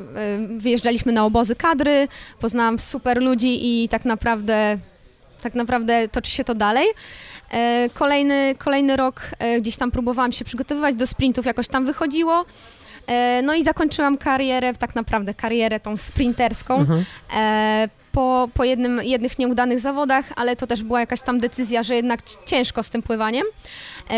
wyjeżdżaliśmy 0.59 1.13
na 1.13 1.25
obozy 1.25 1.57
kadry, 1.57 2.09
poznałam 2.41 2.79
super 2.79 3.23
ludzi 3.23 3.83
i 3.85 3.89
tak 3.89 4.05
naprawdę, 4.05 4.79
tak 5.47 5.55
naprawdę 5.55 6.09
toczy 6.09 6.31
się 6.31 6.45
to 6.45 6.55
dalej. 6.55 6.87
E, 7.51 7.89
kolejny, 7.95 8.55
kolejny 8.59 8.97
rok 8.97 9.21
e, 9.39 9.61
gdzieś 9.61 9.77
tam 9.77 9.91
próbowałam 9.91 10.33
się 10.33 10.45
przygotowywać 10.45 10.95
do 10.95 11.07
sprintów, 11.07 11.47
jakoś 11.47 11.69
tam 11.69 11.87
wychodziło. 11.87 12.45
E, 13.07 13.43
no 13.43 13.55
i 13.55 13.65
zakończyłam 13.65 14.19
karierę, 14.19 14.75
tak 14.75 14.95
naprawdę 14.95 15.35
karierę 15.35 15.81
tą 15.81 15.97
sprinterską 15.97 16.75
Mhm. 16.79 17.05
po, 18.13 18.49
po 18.55 18.65
jednym, 18.65 19.01
jednych 19.03 19.39
nieudanych 19.39 19.81
zawodach, 19.81 20.25
ale 20.37 20.57
to 20.57 20.67
też 20.67 20.83
była 20.83 21.01
jakaś 21.01 21.21
tam 21.23 21.41
decyzja, 21.41 21.83
że 21.83 21.95
jednak 21.95 22.23
ci- 22.23 22.37
ciężko 22.47 22.83
z 22.83 22.91
tym 22.91 23.03
pływaniem, 23.03 23.45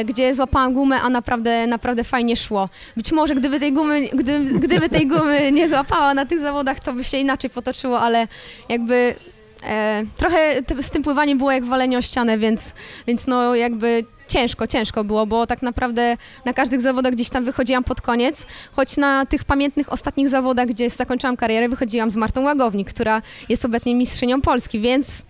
gdzie 0.05 0.35
złapałam 0.35 0.73
gumę, 0.75 1.01
a 1.01 1.09
naprawdę, 1.09 1.67
naprawdę 1.67 2.05
fajnie 2.05 2.37
szło. 2.37 2.69
Być 2.97 3.13
może 3.13 3.35
gdyby 3.35 3.61
tej 3.61 3.73
gumy, 3.73 4.09
gdy, 4.13 4.41
gdyby 4.41 4.89
tej 4.89 5.07
gumy 5.07 5.53
nie 5.53 5.69
złapała 5.69 6.15
na 6.15 6.27
tych 6.27 6.41
zawodach, 6.41 6.81
to 6.81 6.93
by 6.93 7.05
się 7.05 7.17
inaczej 7.19 7.51
potoczyło, 7.51 8.01
ale 8.01 8.29
jakby 8.69 9.15
e, 9.63 10.03
trochę 10.17 10.39
z 10.83 10.91
tym 10.91 11.03
pływaniem 11.03 11.39
było 11.39 11.53
jak 11.53 11.65
walenie 11.65 11.99
o 11.99 12.03
ścianę, 12.03 12.39
więc, 12.39 12.75
więc 13.07 13.27
no 13.27 13.55
jakby 13.55 14.05
ciężko, 14.29 14.67
ciężko 14.67 15.05
było, 15.05 15.27
bo 15.27 15.47
tak 15.47 15.63
naprawdę 15.63 16.17
na 16.45 16.53
każdych 16.53 16.81
zawodach 16.81 17.13
gdzieś 17.13 17.29
tam 17.29 17.45
wychodziłam 17.45 17.85
pod 17.85 18.01
koniec, 18.01 18.47
choć 18.73 18.97
na 18.97 19.27
tych 19.27 19.45
pamiętnych 19.45 19.93
ostatnich 19.93 20.29
zawodach, 20.29 20.67
gdzie 20.67 20.91
zakończyłam 20.91 21.37
karierę, 21.37 21.69
wychodziłam 21.69 22.11
z 22.11 22.17
Martą 22.17 22.43
Łagownik, 22.43 22.89
która 22.89 23.23
jest 23.49 23.65
obecnie 23.65 23.95
mistrzynią 23.95 24.41
Polski, 24.41 24.81
więc 24.81 25.28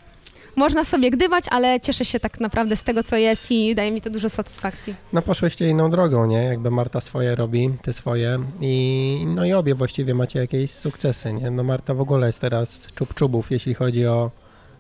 można 0.59 0.85
sobie 0.85 1.11
gdybać, 1.11 1.45
ale 1.51 1.81
cieszę 1.81 2.05
się 2.05 2.21
tak 2.21 2.41
naprawdę 2.41 2.77
z 2.77 2.83
tego, 2.83 3.03
co 3.05 3.17
jest 3.17 3.51
i 3.51 3.75
daje 3.75 3.93
mi 3.93 4.01
to 4.01 4.11
dużo 4.11 4.29
satysfakcji. 4.29 4.95
No 5.13 5.23
poszłyście 5.23 5.69
inną 5.69 5.91
drogą, 5.91 6.27
nie? 6.27 6.43
Jakby 6.45 6.71
Marta 6.71 7.01
swoje 7.01 7.35
robi, 7.35 7.71
ty 7.83 7.93
swoje 7.93 8.39
i 8.61 9.27
no 9.35 9.45
i 9.45 9.53
obie 9.53 9.75
właściwie 9.75 10.15
macie 10.15 10.39
jakieś 10.39 10.75
sukcesy, 10.75 11.33
nie? 11.33 11.51
No 11.51 11.63
Marta 11.63 11.95
w 11.95 12.01
ogóle 12.01 12.27
jest 12.27 12.41
teraz 12.41 12.87
czub-czubów, 12.95 13.51
jeśli 13.51 13.75
chodzi 13.75 14.07
o, 14.07 14.31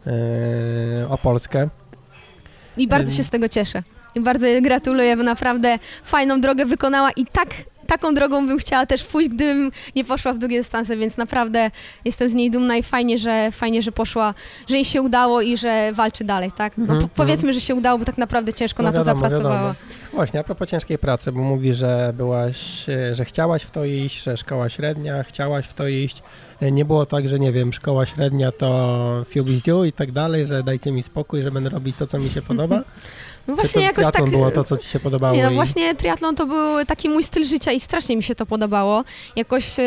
e, 0.06 1.08
o 1.08 1.19
Polskę. 1.19 1.69
I 2.76 2.88
bardzo 2.88 3.10
się 3.10 3.24
z 3.24 3.31
tego 3.31 3.48
cieszę. 3.48 3.82
I 4.14 4.20
bardzo 4.20 4.46
jej 4.46 4.62
gratuluję, 4.62 5.16
bo 5.16 5.22
naprawdę 5.22 5.79
fajną 6.05 6.41
drogę 6.41 6.67
wykonała 6.67 7.10
i 7.10 7.26
tak, 7.26 7.48
taką 7.88 8.14
drogą 8.14 8.46
bym 8.46 8.58
chciała 8.58 8.86
też 8.86 9.04
pójść, 9.04 9.28
gdybym 9.30 9.70
nie 9.96 10.04
poszła 10.04 10.32
w 10.32 10.38
długie 10.38 10.58
dystanse, 10.58 10.96
więc 10.96 11.16
naprawdę 11.16 11.70
jestem 12.04 12.28
z 12.28 12.34
niej 12.34 12.50
dumna 12.50 12.76
i 12.76 12.82
fajnie, 12.82 13.18
że 13.18 13.48
fajnie, 13.52 13.82
że 13.82 13.92
poszła, 13.92 14.34
że 14.68 14.76
jej 14.76 14.84
się 14.84 15.02
udało 15.02 15.40
i 15.40 15.56
że 15.56 15.92
walczy 15.94 16.24
dalej, 16.24 16.50
tak? 16.52 16.78
No, 16.78 16.82
Mhm, 16.84 17.00
po, 17.00 17.08
powiedzmy, 17.08 17.52
że 17.52 17.60
się 17.60 17.74
udało, 17.74 17.98
bo 17.98 18.04
tak 18.04 18.18
naprawdę 18.18 18.52
ciężko 18.52 18.82
No 18.82 18.88
na 18.90 18.98
to 18.98 19.04
wiadomo, 19.04 19.20
zapracowała. 19.20 19.54
wiadomo. 19.54 19.74
Właśnie, 20.12 20.40
a 20.40 20.44
propos 20.44 20.68
ciężkiej 20.68 20.98
pracy, 20.98 21.32
bo 21.32 21.40
mówi, 21.40 21.74
że 21.74 22.12
byłaś, 22.16 22.86
że 23.12 23.24
chciałaś 23.24 23.62
w 23.62 23.70
to 23.70 23.84
iść, 23.84 24.22
że 24.22 24.36
szkoła 24.36 24.68
średnia, 24.68 25.22
chciałaś 25.22 25.66
w 25.66 25.74
to 25.74 25.86
iść. 25.88 26.22
Nie 26.72 26.84
było 26.84 27.06
tak, 27.06 27.28
że 27.28 27.38
nie 27.38 27.52
wiem, 27.52 27.72
szkoła 27.72 28.06
średnia 28.06 28.52
to 28.52 29.24
fiubździu 29.28 29.84
i 29.84 29.92
tak 29.92 30.12
dalej, 30.12 30.46
że 30.46 30.62
dajcie 30.62 30.92
mi 30.92 31.02
spokój, 31.02 31.42
że 31.42 31.50
będę 31.50 31.70
robić 31.70 31.96
to, 31.96 32.06
co 32.06 32.18
mi 32.18 32.28
się 32.30 32.42
podoba. 32.42 32.80
No 33.48 33.55
właśnie 33.56 33.82
jakoś 33.82 34.05
tak... 34.12 34.31
było 34.31 34.50
to, 34.50 34.64
co 34.64 34.76
ci 34.76 34.88
się 34.88 35.00
podobało? 35.00 35.34
Nie, 35.36 35.43
no 35.43 35.50
i- 35.50 35.55
właśnie 35.55 35.94
triatlon 35.94 36.34
to 36.36 36.46
był 36.46 36.84
taki 36.86 37.08
mój 37.08 37.22
styl 37.22 37.44
życia 37.44 37.72
i 37.72 37.81
strasznie 37.81 38.17
mi 38.17 38.22
się 38.22 38.34
to 38.34 38.46
podobało. 38.46 39.05
Jakoś 39.36 39.78
e, 39.78 39.82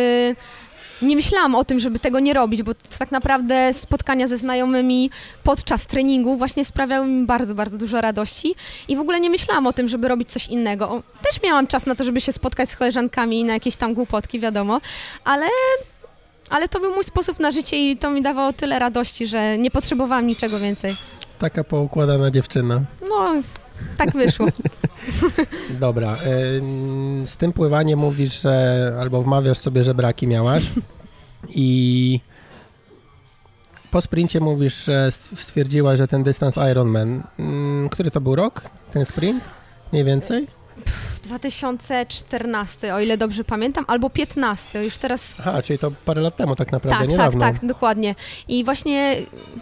nie 1.01 1.15
myślałam 1.15 1.55
o 1.55 1.63
tym, 1.65 1.79
żeby 1.79 1.99
tego 1.99 2.19
nie 2.19 2.33
robić, 2.33 2.63
bo 2.63 2.71
tak 2.99 3.11
naprawdę 3.11 3.73
spotkania 3.73 4.27
ze 4.27 4.37
znajomymi 4.37 5.09
podczas 5.43 5.85
treningu 5.85 6.35
właśnie 6.37 6.65
sprawiały 6.65 7.07
mi 7.07 7.25
bardzo, 7.25 7.55
bardzo 7.55 7.77
dużo 7.77 8.01
radości 8.01 8.55
i 8.87 8.95
w 8.95 8.99
ogóle 8.99 9.19
nie 9.19 9.29
myślałam 9.29 9.67
o 9.67 9.73
tym, 9.73 9.87
żeby 9.87 10.07
robić 10.07 10.31
coś 10.31 10.47
innego. 10.47 11.03
Też 11.23 11.43
miałam 11.43 11.67
czas 11.67 11.85
na 11.85 11.95
to, 11.95 12.03
żeby 12.03 12.21
się 12.21 12.31
spotkać 12.31 12.69
z 12.69 12.75
koleżankami 12.75 13.39
i 13.39 13.43
na 13.43 13.53
jakieś 13.53 13.75
tam 13.75 13.93
głupotki, 13.93 14.39
wiadomo, 14.39 14.81
ale... 15.23 15.45
Ale 16.49 16.67
to 16.67 16.79
był 16.79 16.93
mój 16.95 17.03
sposób 17.03 17.39
na 17.39 17.51
życie 17.51 17.91
i 17.91 17.97
to 17.97 18.09
mi 18.11 18.21
dawało 18.21 18.53
tyle 18.53 18.79
radości, 18.79 19.27
że 19.27 19.57
nie 19.57 19.71
potrzebowałam 19.71 20.27
niczego 20.27 20.59
więcej. 20.59 20.95
Taka 21.41 21.63
poukładana 21.63 22.31
dziewczyna. 22.31 22.81
No, 23.09 23.41
tak 23.97 24.11
wyszło. 24.13 24.47
Dobra, 25.79 26.17
ym, 26.57 27.23
z 27.27 27.37
tym 27.37 27.53
pływaniem 27.53 27.99
mówisz, 27.99 28.41
że 28.41 28.97
albo 28.99 29.21
wmawiasz 29.21 29.57
sobie, 29.57 29.83
że 29.83 29.93
braki 29.93 30.27
miałaś 30.27 30.63
i 31.49 32.19
po 33.91 34.01
sprincie 34.01 34.39
mówisz, 34.39 34.85
że 34.85 35.11
st- 35.11 35.39
stwierdziłaś, 35.39 35.97
że 35.97 36.07
ten 36.07 36.23
dystans 36.23 36.55
Ironman, 36.71 37.23
ym, 37.39 37.89
który 37.91 38.11
to 38.11 38.21
był 38.21 38.35
rok, 38.35 38.61
ten 38.93 39.05
sprint? 39.05 39.43
Mniej 39.91 40.03
więcej? 40.05 40.47
2014, 41.31 42.95
o 42.95 42.99
ile 42.99 43.17
dobrze 43.17 43.43
pamiętam, 43.43 43.85
albo 43.87 44.09
15, 44.09 44.83
już 44.83 44.97
teraz... 44.97 45.35
Aha, 45.39 45.61
czyli 45.61 45.79
to 45.79 45.91
parę 46.05 46.21
lat 46.21 46.35
temu 46.35 46.55
tak 46.55 46.71
naprawdę, 46.71 46.89
Tak, 46.99 46.99
tak, 46.99 47.09
niedawno. 47.09 47.39
tak, 47.39 47.65
dokładnie. 47.65 48.15
I 48.47 48.63
właśnie 48.63 49.15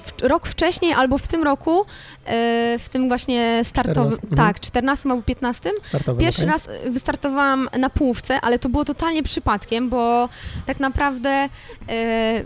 w, 0.06 0.22
rok 0.24 0.48
wcześniej, 0.48 0.94
albo 0.94 1.18
w 1.18 1.28
tym 1.28 1.44
roku, 1.44 1.86
e, 2.26 2.80
w 2.80 2.90
tym 2.90 3.08
właśnie 3.08 3.62
startowym, 3.64 4.18
14, 4.18 4.36
tak, 4.36 4.60
14 4.60 5.10
albo 5.10 5.22
15, 5.22 5.72
Startowy, 5.90 6.22
Pierwszy 6.22 6.42
okej. 6.42 6.52
raz 6.52 6.70
wystartowałam 6.90 7.70
na 7.80 7.90
półce, 7.90 8.42
ale 8.42 8.60
to 8.60 8.70
było 8.70 8.86
totalnie 8.86 9.24
przypadkiem, 9.24 9.90
bo 9.90 10.30
tak 10.66 10.80
naprawdę 10.80 11.30
e, 11.30 11.50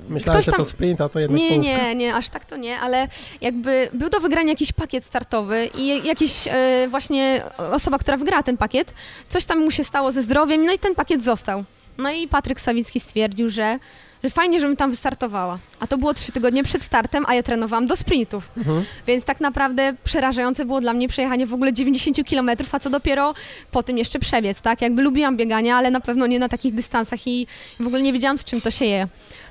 Myślałem, 0.09 0.21
ktoś 0.23 0.45
że 0.45 0.51
tam... 0.51 0.59
to 0.59 0.65
sprint, 0.65 1.01
a 1.01 1.09
to 1.09 1.19
jednak 1.19 1.41
Nie, 1.41 1.49
połówka. 1.49 1.71
nie, 1.71 1.95
nie, 1.95 2.15
aż 2.15 2.29
tak 2.29 2.45
to 2.45 2.57
nie, 2.57 2.79
ale 2.79 3.07
jakby 3.41 3.89
był 3.93 4.09
do 4.09 4.19
wygrania 4.19 4.49
jakiś 4.49 4.71
pakiet 4.71 5.05
startowy 5.05 5.69
i 5.77 6.07
jakiś 6.07 6.47
e, 6.47 6.87
właśnie 6.89 7.43
osoba, 7.71 7.97
która 7.97 8.17
wygrała 8.17 8.43
ten 8.43 8.57
pakiet, 8.57 8.93
coś 9.29 9.45
tam 9.45 9.59
mu 9.59 9.71
się 9.71 9.83
stało 9.83 10.11
ze 10.11 10.21
zdrowiem, 10.21 10.65
no 10.65 10.73
i 10.73 10.79
ten 10.79 10.95
pakiet 10.95 11.23
został. 11.23 11.63
No 11.97 12.11
i 12.11 12.27
Patryk 12.27 12.61
Sawicki 12.61 12.99
stwierdził, 12.99 13.49
że, 13.49 13.79
że 14.23 14.29
fajnie, 14.29 14.59
żebym 14.59 14.75
tam 14.75 14.91
wystartowała. 14.91 15.57
A 15.79 15.87
to 15.87 15.97
było 15.97 16.13
trzy 16.13 16.31
tygodnie 16.31 16.63
przed 16.63 16.81
startem, 16.81 17.23
a 17.27 17.35
ja 17.35 17.43
trenowałam 17.43 17.87
do 17.87 17.95
sprintów. 17.95 18.51
Mhm. 18.57 18.85
Więc 19.07 19.25
tak 19.25 19.39
naprawdę 19.39 19.93
przerażające 20.03 20.65
było 20.65 20.81
dla 20.81 20.93
mnie 20.93 21.07
przejechanie 21.07 21.45
w 21.45 21.53
ogóle 21.53 21.73
90 21.73 22.29
km, 22.29 22.49
a 22.71 22.79
co 22.79 22.89
dopiero 22.89 23.33
po 23.71 23.83
tym 23.83 23.97
jeszcze 23.97 24.19
przebiec, 24.19 24.61
tak? 24.61 24.81
Jakby 24.81 25.01
lubiłam 25.01 25.37
bieganie, 25.37 25.75
ale 25.75 25.91
na 25.91 25.99
pewno 25.99 26.27
nie 26.27 26.39
na 26.39 26.49
takich 26.49 26.73
dystansach 26.73 27.27
i 27.27 27.47
w 27.79 27.87
ogóle 27.87 28.01
nie 28.01 28.13
wiedziałam, 28.13 28.37
z 28.37 28.43
czym 28.43 28.61
to 28.61 28.71
się 28.71 28.85
je. 28.85 29.07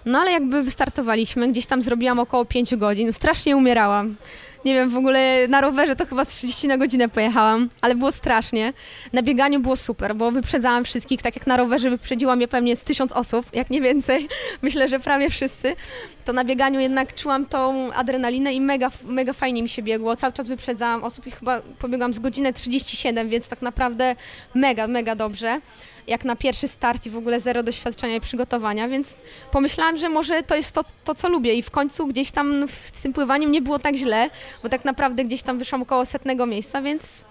No 0.07 0.19
ale 0.19 0.33
jakby 0.33 0.62
wystartowaliśmy, 0.62 1.49
gdzieś 1.49 1.67
tam 1.67 1.83
zrobiłam 1.83 2.19
około 2.19 2.45
5 2.45 2.76
godzin, 2.76 3.12
strasznie 3.12 3.57
umierałam. 3.57 4.17
Nie 4.64 4.75
wiem, 4.75 4.91
w 4.91 4.97
ogóle 4.97 5.49
na 5.49 5.61
rowerze 5.61 5.97
to 5.97 6.07
chyba 6.07 6.25
z 6.25 6.29
30 6.29 6.69
na 6.69 6.79
godzinę 6.79 7.09
pojechałam, 7.09 7.69
ale 7.81 7.95
było 7.95 8.12
strasznie. 8.12 8.73
Na 9.12 9.23
bieganiu 9.23 9.61
było 9.61 9.76
super, 9.76 10.17
bo 10.17 10.31
wyprzedzałam 10.31 10.85
wszystkich, 10.85 11.23
tak 11.23 11.37
jak 11.37 11.47
na 11.47 11.57
rowerze 11.57 11.91
wyprzedziła 11.91 12.37
mnie 12.37 12.49
pewnie 12.49 12.76
z 12.76 12.83
tysiąc 12.83 13.12
osób, 13.12 13.47
jak 13.52 13.71
nie 13.71 13.81
więcej. 13.81 14.29
Myślę, 14.66 14.88
że 14.88 15.00
prawie 15.00 15.31
wszyscy. 15.31 15.76
To 16.25 16.33
na 16.33 16.45
bieganiu 16.45 16.81
jednak 16.81 17.14
czułam 17.14 17.47
tą 17.47 17.92
adrenalinę 17.92 18.54
i 18.54 18.61
mega, 18.61 18.90
mega 19.04 19.33
fajnie 19.33 19.62
mi 19.62 19.69
się 19.69 19.83
biegło. 19.83 20.16
Cały 20.16 20.33
czas 20.33 20.49
wyprzedzałam 20.49 21.04
osób 21.04 21.26
i 21.26 21.31
chyba 21.31 21.62
pobiegłam 21.78 22.14
z 22.14 22.19
godzinę 22.19 22.52
37, 22.52 23.28
więc 23.28 23.49
tak 23.49 23.62
naprawdę 23.62 24.16
mega, 24.54 24.87
mega 24.87 25.14
dobrze. 25.14 25.61
Jak 26.07 26.25
na 26.25 26.37
pierwszy 26.37 26.69
start 26.69 27.07
i 27.07 27.11
w 27.11 27.16
ogóle 27.16 27.40
zero 27.40 27.62
doświadczenia 27.62 28.16
i 28.16 28.21
przygotowania, 28.21 28.88
więc 28.88 29.14
pomyślałam, 29.50 29.97
że 29.97 30.09
może 30.09 30.42
to 30.42 30.54
jest 30.54 30.73
to, 30.73 30.85
to 31.04 31.14
co 31.14 31.28
lubię 31.28 31.54
i 31.54 31.62
w 31.62 31.71
końcu 31.71 32.07
gdzieś 32.07 32.31
tam 32.31 32.69
w 32.69 33.02
tym 33.02 33.12
pływaniu 33.12 33.49
nie 33.49 33.62
było 33.62 33.78
tak 33.78 33.97
źle, 33.97 34.31
bo 34.62 34.69
tak 34.69 34.85
naprawdę 34.85 35.25
gdzieś 35.25 35.42
tam 35.42 35.59
wyszłam 35.59 35.83
około 35.83 36.07
setnego 36.07 36.47
miejsca, 36.47 36.83
więc, 36.83 37.25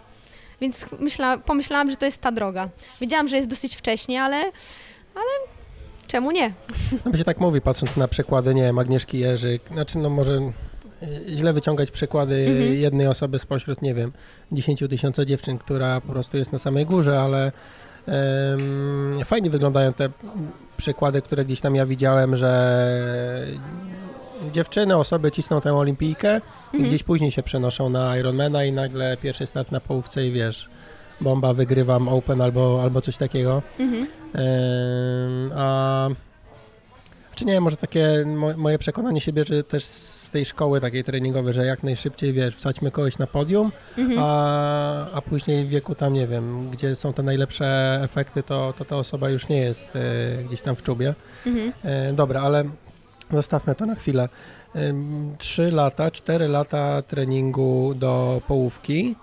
więc 0.62 0.86
myśla, 1.00 1.38
pomyślałam, 1.38 1.90
że 1.90 1.96
to 1.96 2.06
jest 2.06 2.18
ta 2.18 2.32
droga. 2.32 2.70
Wiedziałam, 3.02 3.28
że 3.28 3.36
jest 3.36 3.50
dosyć 3.50 3.76
wcześnie, 3.76 4.24
ale, 4.24 4.38
ale 5.16 5.61
czemu 6.08 6.32
nie? 6.32 6.54
No 7.06 7.12
bo 7.12 7.18
się 7.18 7.24
tak 7.24 7.40
mówi, 7.40 7.62
patrząc 7.62 7.98
na 7.98 8.08
przykłady, 8.08 8.54
nie 8.54 8.62
wiem, 8.62 8.80
Agnieszki 8.80 9.20
Jerzyk, 9.20 9.62
znaczy 9.72 9.98
no 9.98 10.10
może 10.10 10.34
y, 10.38 10.52
źle 11.38 11.54
wyciągać 11.54 11.92
przykłady 11.92 12.36
Mhm. 12.50 12.74
jednej 12.74 13.08
osoby 13.08 13.40
spośród, 13.40 13.82
nie 13.82 13.94
wiem, 13.94 14.12
10 14.52 14.84
tysięcy 14.90 15.26
dziewczyn, 15.26 15.58
która 15.58 16.02
po 16.02 16.08
prostu 16.14 16.38
jest 16.38 16.54
na 16.54 16.60
samej 16.60 16.86
górze, 16.86 17.22
ale 17.22 17.52
em, 18.08 19.26
fajnie 19.26 19.50
wyglądają 19.50 19.94
te 19.94 20.10
przykłady, 20.78 21.22
które 21.22 21.46
gdzieś 21.46 21.62
tam 21.62 21.76
ja 21.76 21.86
widziałem, 21.86 22.36
że 22.36 22.52
dziewczyny, 24.54 24.98
osoby 24.98 25.32
cisną 25.32 25.62
tę 25.62 25.74
olimpijkę 25.74 26.28
i 26.38 26.76
Mhm. 26.76 26.84
gdzieś 26.84 27.04
później 27.04 27.32
się 27.32 27.44
przenoszą 27.44 27.90
na 27.90 28.18
Ironmana 28.18 28.64
i 28.64 28.72
nagle 28.72 29.18
pierwszy 29.18 29.46
start 29.48 29.72
na 29.72 29.80
połówce 29.80 30.28
i 30.28 30.32
wiesz, 30.32 30.70
bomba, 31.22 31.54
wygrywam 31.54 32.08
Open 32.10 32.42
albo, 32.42 32.80
albo 32.84 33.02
coś 33.02 33.18
takiego. 33.18 33.62
Mhm. 33.80 34.08
Em, 34.34 35.52
a 35.56 36.10
czy 37.36 37.46
nie, 37.46 37.62
może 37.62 37.78
takie 37.78 38.24
mo, 38.26 38.58
moje 38.58 38.80
przekonanie 38.80 39.22
się 39.22 39.34
bierze 39.34 39.64
też 39.64 39.84
z 39.84 40.30
tej 40.30 40.46
szkoły 40.46 40.82
takiej 40.82 41.04
treningowej, 41.04 41.54
że 41.54 41.66
jak 41.66 41.84
najszybciej, 41.84 42.34
wiesz, 42.34 42.56
wsadźmy 42.56 42.92
kogoś 42.92 43.18
na 43.18 43.28
podium, 43.28 43.72
Mhm. 43.98 44.20
a, 44.24 45.12
a 45.12 45.22
później 45.22 45.66
w 45.66 45.70
wieku 45.70 45.96
tam, 45.96 46.14
nie 46.14 46.28
wiem, 46.28 46.70
gdzie 46.70 46.96
są 46.96 47.14
te 47.14 47.24
najlepsze 47.24 48.00
efekty, 48.04 48.44
to, 48.44 48.74
to 48.78 48.86
ta 48.86 48.96
osoba 48.98 49.30
już 49.30 49.48
nie 49.50 49.58
jest 49.58 49.96
e, 49.96 50.00
gdzieś 50.44 50.62
tam 50.62 50.76
w 50.76 50.84
czubie. 50.84 51.14
Mhm. 51.48 51.72
E, 51.84 52.14
dobra, 52.14 52.42
ale 52.42 52.64
zostawmy 53.34 53.76
to 53.76 53.86
na 53.86 53.96
chwilę. 53.96 54.30
Em, 54.76 55.36
Trzy 55.38 55.72
lata, 55.72 56.12
cztery 56.12 56.48
lata 56.48 57.02
treningu 57.02 57.94
do 57.96 58.42
połówki 58.48 59.16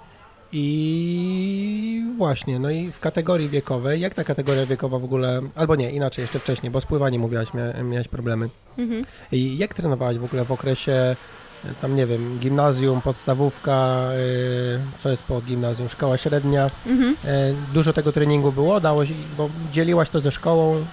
i 0.53 2.05
właśnie, 2.17 2.59
no 2.59 2.71
i 2.71 2.91
w 2.91 3.01
kategorii 3.01 3.49
wiekowej, 3.49 4.01
jak 4.01 4.15
ta 4.15 4.25
kategoria 4.25 4.67
wiekowa 4.67 4.99
w 4.99 5.05
ogóle, 5.05 5.41
albo 5.55 5.77
nie, 5.77 5.91
inaczej, 5.91 6.23
jeszcze 6.23 6.39
wcześniej, 6.39 6.71
bo 6.71 6.81
z 6.81 6.87
pływaniem 6.87 7.21
mówiłaś, 7.21 7.55
mia, 7.55 7.83
miałaś 7.83 8.09
problemy. 8.09 8.49
Mhm. 8.79 9.05
I 9.33 9.59
jak 9.59 9.75
trenowałaś 9.75 10.19
w 10.19 10.25
ogóle 10.25 10.45
w 10.45 10.53
okresie, 10.53 10.93
e, 10.93 11.17
tam 11.83 11.97
nie 11.97 12.07
wiem, 12.07 12.39
gimnazjum, 12.39 13.01
podstawówka, 13.01 14.09
y, 14.13 14.79
co 15.03 15.11
jest 15.11 15.23
po 15.23 15.41
gimnazjum, 15.41 15.89
szkoła 15.89 16.17
średnia, 16.17 16.67
Mhm. 16.87 17.17
E, 17.25 17.55
Dużo 17.75 17.93
tego 17.93 18.13
treningu 18.13 18.53
było, 18.53 18.81
dało 18.81 19.03
bo 19.39 19.49
dzieliłaś 19.73 20.11
to 20.11 20.21
ze 20.21 20.33
szkołą. 20.33 20.85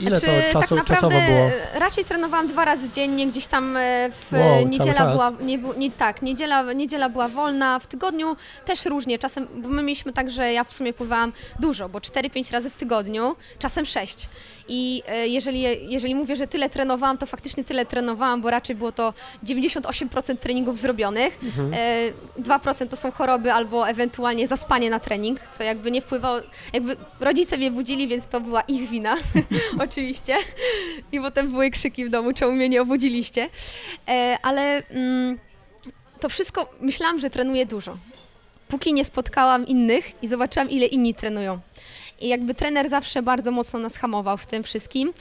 Ile 0.00 0.16
Znaczy, 0.16 0.42
to 0.52 0.60
czasu, 0.60 0.76
tak 0.76 0.86
czasowo 0.86 1.08
naprawdę 1.08 1.34
było? 1.34 1.50
raczej 1.74 2.04
trenowałam 2.04 2.46
dwa 2.46 2.64
razy 2.64 2.90
dziennie, 2.90 3.26
gdzieś 3.26 3.46
tam 3.46 3.76
e, 3.76 4.10
w 4.10 4.32
Wow, 4.32 4.68
niedziela 4.68 5.06
była, 5.12 5.32
nie, 5.40 5.58
nie, 5.76 5.90
tak, 5.90 6.22
niedziela, 6.22 6.72
niedziela 6.72 7.08
była 7.08 7.28
wolna, 7.28 7.78
w 7.78 7.86
tygodniu 7.86 8.36
też 8.64 8.84
różnie, 8.84 9.18
czasem, 9.18 9.48
bo 9.56 9.68
my 9.68 9.82
mieliśmy 9.82 10.12
tak, 10.12 10.30
że 10.30 10.52
ja 10.52 10.64
w 10.64 10.72
sumie 10.72 10.92
pływałam 10.92 11.32
dużo, 11.60 11.88
bo 11.88 11.98
4-5 11.98 12.52
razy 12.52 12.70
w 12.70 12.74
tygodniu, 12.74 13.36
czasem 13.58 13.84
6. 13.86 14.28
I 14.68 15.02
e, 15.08 15.28
jeżeli, 15.28 15.62
jeżeli 15.92 16.14
mówię, 16.14 16.36
że 16.36 16.46
tyle 16.46 16.70
trenowałam, 16.70 17.18
to 17.18 17.26
faktycznie 17.26 17.64
tyle 17.64 17.86
trenowałam, 17.86 18.40
bo 18.42 18.50
raczej 18.50 18.76
było 18.76 18.92
to 18.92 19.14
98% 19.44 20.36
treningów 20.36 20.78
zrobionych, 20.78 21.38
Mhm. 21.42 21.72
e, 21.74 22.42
2% 22.42 22.88
to 22.88 22.96
są 22.96 23.10
choroby 23.10 23.52
albo 23.52 23.88
ewentualnie 23.88 24.46
zaspanie 24.46 24.90
na 24.90 24.98
trening, 25.00 25.40
co 25.52 25.62
jakby 25.62 25.90
nie 25.90 26.02
wpływało, 26.02 26.38
jakby 26.72 26.96
rodzice 27.20 27.58
mnie 27.58 27.70
budzili, 27.70 28.08
więc 28.08 28.26
to 28.26 28.40
była 28.40 28.60
ich 28.60 28.88
wina, 28.90 29.16
oczywiście. 29.82 30.36
I 31.12 31.20
potem 31.20 31.50
były 31.50 31.70
krzyki 31.70 32.04
w 32.04 32.10
domu, 32.10 32.32
czemu 32.32 32.52
mnie 32.52 32.68
nie 32.68 32.82
obudziliście. 32.82 33.48
E, 34.08 34.38
ale 34.42 34.82
mm, 34.88 35.38
to 36.20 36.28
wszystko, 36.28 36.68
myślałam, 36.80 37.20
że 37.20 37.30
trenuję 37.30 37.66
dużo. 37.66 37.96
Póki 38.68 38.94
nie 38.94 39.04
spotkałam 39.04 39.66
innych 39.66 40.22
i 40.22 40.28
zobaczyłam, 40.28 40.70
ile 40.70 40.86
inni 40.86 41.14
trenują. 41.14 41.60
I 42.20 42.28
jakby 42.28 42.54
trener 42.54 42.88
zawsze 42.88 43.22
bardzo 43.22 43.50
mocno 43.50 43.78
nas 43.78 43.96
hamował 43.96 44.36
w 44.36 44.46
tym 44.46 44.62
wszystkim. 44.62 45.12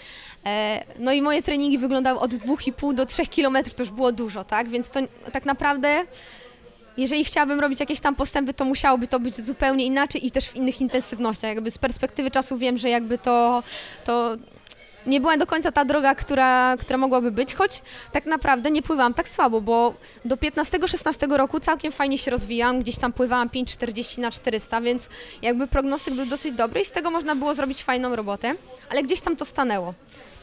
E, 0.46 0.84
No 1.00 1.12
i 1.13 1.22
moje 1.22 1.41
treningi 1.41 1.77
wyglądały 1.77 2.20
od 2.20 2.34
2,5 2.34 2.94
do 2.94 3.06
3 3.06 3.27
km, 3.27 3.58
to 3.75 3.84
już 3.84 3.89
było 3.89 4.12
dużo, 4.12 4.44
tak? 4.44 4.70
Więc 4.70 4.89
to 4.89 5.00
tak 5.32 5.46
naprawdę 5.46 6.06
jeżeli 6.98 7.25
chciałabym 7.25 7.60
robić 7.60 7.79
jakieś 7.79 8.00
tam 8.00 8.15
postępy, 8.15 8.53
to 8.53 8.65
musiałoby 8.65 9.07
to 9.07 9.19
być 9.19 9.36
zupełnie 9.36 9.86
inaczej 9.86 10.25
i 10.25 10.31
też 10.31 10.48
w 10.48 10.55
innych 10.55 10.81
intensywnościach. 10.81 11.55
Jakby 11.55 11.71
z 11.71 11.77
perspektywy 11.77 12.31
czasu 12.31 12.57
wiem, 12.57 12.77
że 12.77 12.89
jakby 12.89 13.17
to, 13.17 13.63
to 14.05 14.38
nie 15.05 15.21
była 15.21 15.38
do 15.38 15.48
końca 15.48 15.71
ta 15.71 15.86
droga, 15.86 16.15
która, 16.15 16.77
która 16.79 16.98
mogłaby 16.98 17.31
być, 17.31 17.53
choć 17.53 17.81
tak 18.12 18.25
naprawdę 18.25 18.71
nie 18.71 18.81
pływałam 18.81 19.13
tak 19.13 19.29
słabo, 19.29 19.62
bo 19.62 19.93
do 20.25 20.36
15-16 20.36 21.38
roku 21.38 21.60
całkiem 21.60 21.91
fajnie 21.91 22.17
się 22.17 22.31
rozwijałam, 22.31 22.79
gdzieś 22.79 22.95
tam 22.95 23.13
pływałam 23.13 23.50
5,40 23.50 24.17
na 24.17 24.31
400, 24.31 24.81
więc 24.81 25.10
jakby 25.41 25.67
prognostyk 25.67 26.13
był 26.13 26.25
dosyć 26.25 26.53
dobry 26.53 26.81
i 26.81 26.86
z 26.86 26.91
tego 26.91 27.12
można 27.12 27.36
było 27.36 27.53
zrobić 27.53 27.83
fajną 27.83 28.15
robotę, 28.15 28.55
ale 28.89 29.03
gdzieś 29.03 29.21
tam 29.21 29.36
to 29.36 29.45
stanęło. 29.45 29.93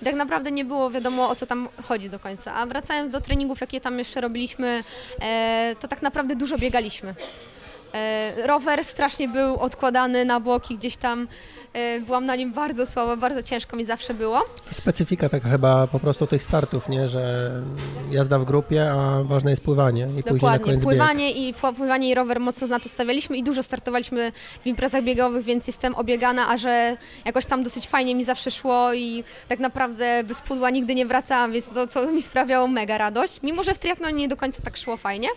I 0.03 0.05
tak 0.05 0.15
naprawdę 0.15 0.51
nie 0.51 0.65
było 0.65 0.91
wiadomo 0.91 1.29
o 1.29 1.37
co 1.37 1.47
tam 1.47 1.69
chodzi 1.83 2.11
do 2.11 2.19
końca. 2.19 2.55
A 2.55 2.67
wracając 2.67 3.13
do 3.13 3.21
treningów, 3.21 3.61
jakie 3.61 3.81
tam 3.81 3.99
jeszcze 3.99 4.21
robiliśmy, 4.21 4.85
e, 5.21 5.75
to 5.81 5.89
tak 5.89 6.03
naprawdę 6.03 6.37
dużo 6.37 6.59
biegaliśmy. 6.59 7.15
E, 7.95 8.47
rower 8.47 8.85
strasznie 8.85 9.29
był 9.29 9.57
odkładany 9.57 10.25
na 10.25 10.41
boki, 10.41 10.77
gdzieś 10.77 10.97
tam 10.97 11.29
byłam 12.07 12.27
na 12.27 12.37
nim 12.37 12.53
bardzo 12.53 12.87
słaba, 12.87 13.17
bardzo 13.17 13.43
ciężko 13.43 13.77
mi 13.77 13.85
zawsze 13.85 14.15
było. 14.15 14.45
Specyfika 14.73 15.29
taka 15.29 15.49
chyba 15.49 15.87
po 15.87 16.01
prostu 16.01 16.27
tych 16.27 16.43
startów, 16.43 16.89
nie? 16.89 17.09
Że 17.09 17.51
jazda 18.11 18.39
w 18.39 18.45
grupie, 18.45 18.91
a 18.91 19.23
ważne 19.23 19.51
jest 19.51 19.63
pływanie 19.63 20.03
i 20.03 20.07
później 20.07 20.25
na 20.27 20.33
Dokładnie, 20.33 20.65
koniec 20.65 20.81
bieg. 20.81 20.85
pływanie 20.85 21.31
i, 21.31 21.55
pływanie 21.55 22.11
i 22.11 22.15
rower 22.15 22.41
mocno 22.41 22.67
na 22.67 22.81
to 22.81 22.89
stawialiśmy 22.89 23.37
i 23.37 23.43
dużo 23.43 23.63
startowaliśmy 23.63 24.33
w 24.63 24.67
imprezach 24.67 25.05
biegowych, 25.05 25.45
więc 25.45 25.67
jestem 25.67 25.95
obiegana, 25.95 26.49
a 26.49 26.57
że 26.57 26.97
jakoś 27.25 27.47
tam 27.47 27.63
dosyć 27.63 27.89
fajnie 27.89 28.15
mi 28.15 28.25
zawsze 28.25 28.51
szło 28.51 28.95
i 28.95 29.25
tak 29.49 29.59
naprawdę 29.59 30.25
bez 30.25 30.43
pudła 30.43 30.71
nigdy 30.71 30.95
nie 30.95 31.07
wracałam, 31.07 31.53
więc 31.53 31.67
to, 31.75 31.87
to 31.87 32.13
mi 32.13 32.23
sprawiało 32.23 32.69
mega 32.69 32.99
radość. 32.99 33.43
Mimo, 33.43 33.63
że 33.63 33.75
w 33.75 33.79
triatlonie 33.79 34.17
nie 34.19 34.29
do 34.29 34.37
końca 34.37 34.63
tak 34.63 34.77
szło 34.77 34.97
fajnie, 34.97 35.29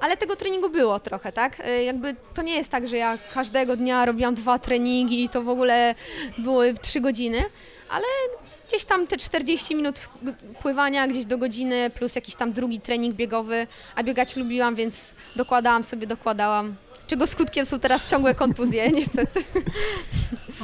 ale 0.00 0.16
tego 0.16 0.36
treningu 0.36 0.70
było 0.70 1.00
trochę, 1.00 1.32
tak? 1.32 1.60
Y, 1.66 1.84
Jakby 1.84 2.16
to 2.34 2.42
nie 2.42 2.54
jest 2.56 2.70
tak, 2.70 2.88
że 2.88 2.96
ja 2.96 3.18
każdego 3.34 3.76
dnia 3.76 4.06
robiłam 4.06 4.34
dwa 4.34 4.58
treningi 4.58 5.24
i 5.24 5.28
to 5.28 5.42
w 5.42 5.48
ogóle 5.48 5.94
były 6.38 6.74
trzy 6.74 7.00
godziny, 7.00 7.44
ale 7.90 8.04
gdzieś 8.68 8.84
tam 8.84 9.06
te 9.06 9.16
40 9.16 9.74
minut 9.76 10.00
pływania, 10.62 11.06
gdzieś 11.08 11.24
do 11.24 11.38
godziny, 11.38 11.90
plus 11.90 12.14
jakiś 12.14 12.34
tam 12.34 12.52
drugi 12.52 12.80
trening 12.80 13.14
biegowy, 13.16 13.66
a 13.94 14.02
biegać 14.02 14.36
lubiłam, 14.36 14.74
więc 14.74 15.14
dokładałam 15.36 15.84
sobie, 15.84 16.06
dokładałam. 16.06 16.76
czego 17.06 17.26
skutkiem 17.26 17.66
są 17.66 17.78
teraz 17.78 18.10
ciągłe 18.10 18.34
kontuzje, 18.34 18.90
niestety. 19.00 19.44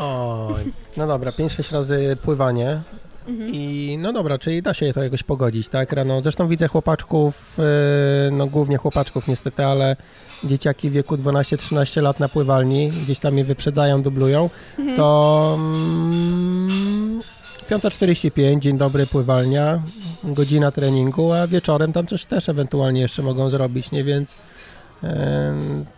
Oj, 0.01 0.73
no 0.97 1.07
dobra, 1.07 1.31
5-6 1.31 1.73
razy 1.73 2.17
pływanie. 2.25 2.81
Mhm. 3.29 3.51
I 3.55 3.97
no 4.01 4.13
dobra, 4.13 4.39
czyli 4.39 4.63
da 4.63 4.75
się 4.75 4.93
to 4.93 5.03
jakoś 5.03 5.23
pogodzić, 5.23 5.69
tak? 5.69 5.93
Rano. 5.93 6.23
Zresztą 6.23 6.49
widzę 6.49 6.69
chłopaczków, 6.69 7.59
yy, 7.59 7.65
no 8.33 8.47
głównie 8.47 8.77
chłopaczków 8.77 9.29
niestety, 9.29 9.65
ale 9.65 9.97
dzieciaki 10.45 10.91
w 10.91 10.93
wieku 10.93 11.17
12-13 11.17 12.03
lat 12.03 12.21
na 12.21 12.29
pływalni, 12.29 12.89
gdzieś 13.05 13.19
tam 13.19 13.39
je 13.39 13.45
wyprzedzają, 13.45 14.03
dublują, 14.03 14.51
Mhm. 14.79 14.97
to 14.97 15.53
mm, 15.59 17.21
5.45, 17.71 18.59
dzień 18.59 18.79
dobry, 18.79 19.07
pływalnia, 19.07 19.83
godzina 20.25 20.71
treningu, 20.71 21.33
a 21.33 21.47
wieczorem 21.47 21.93
tam 21.93 22.07
coś 22.07 22.25
też 22.25 22.49
ewentualnie 22.49 23.01
jeszcze 23.01 23.23
mogą 23.23 23.51
zrobić, 23.51 23.91
nie? 23.91 24.05
Więc 24.05 24.35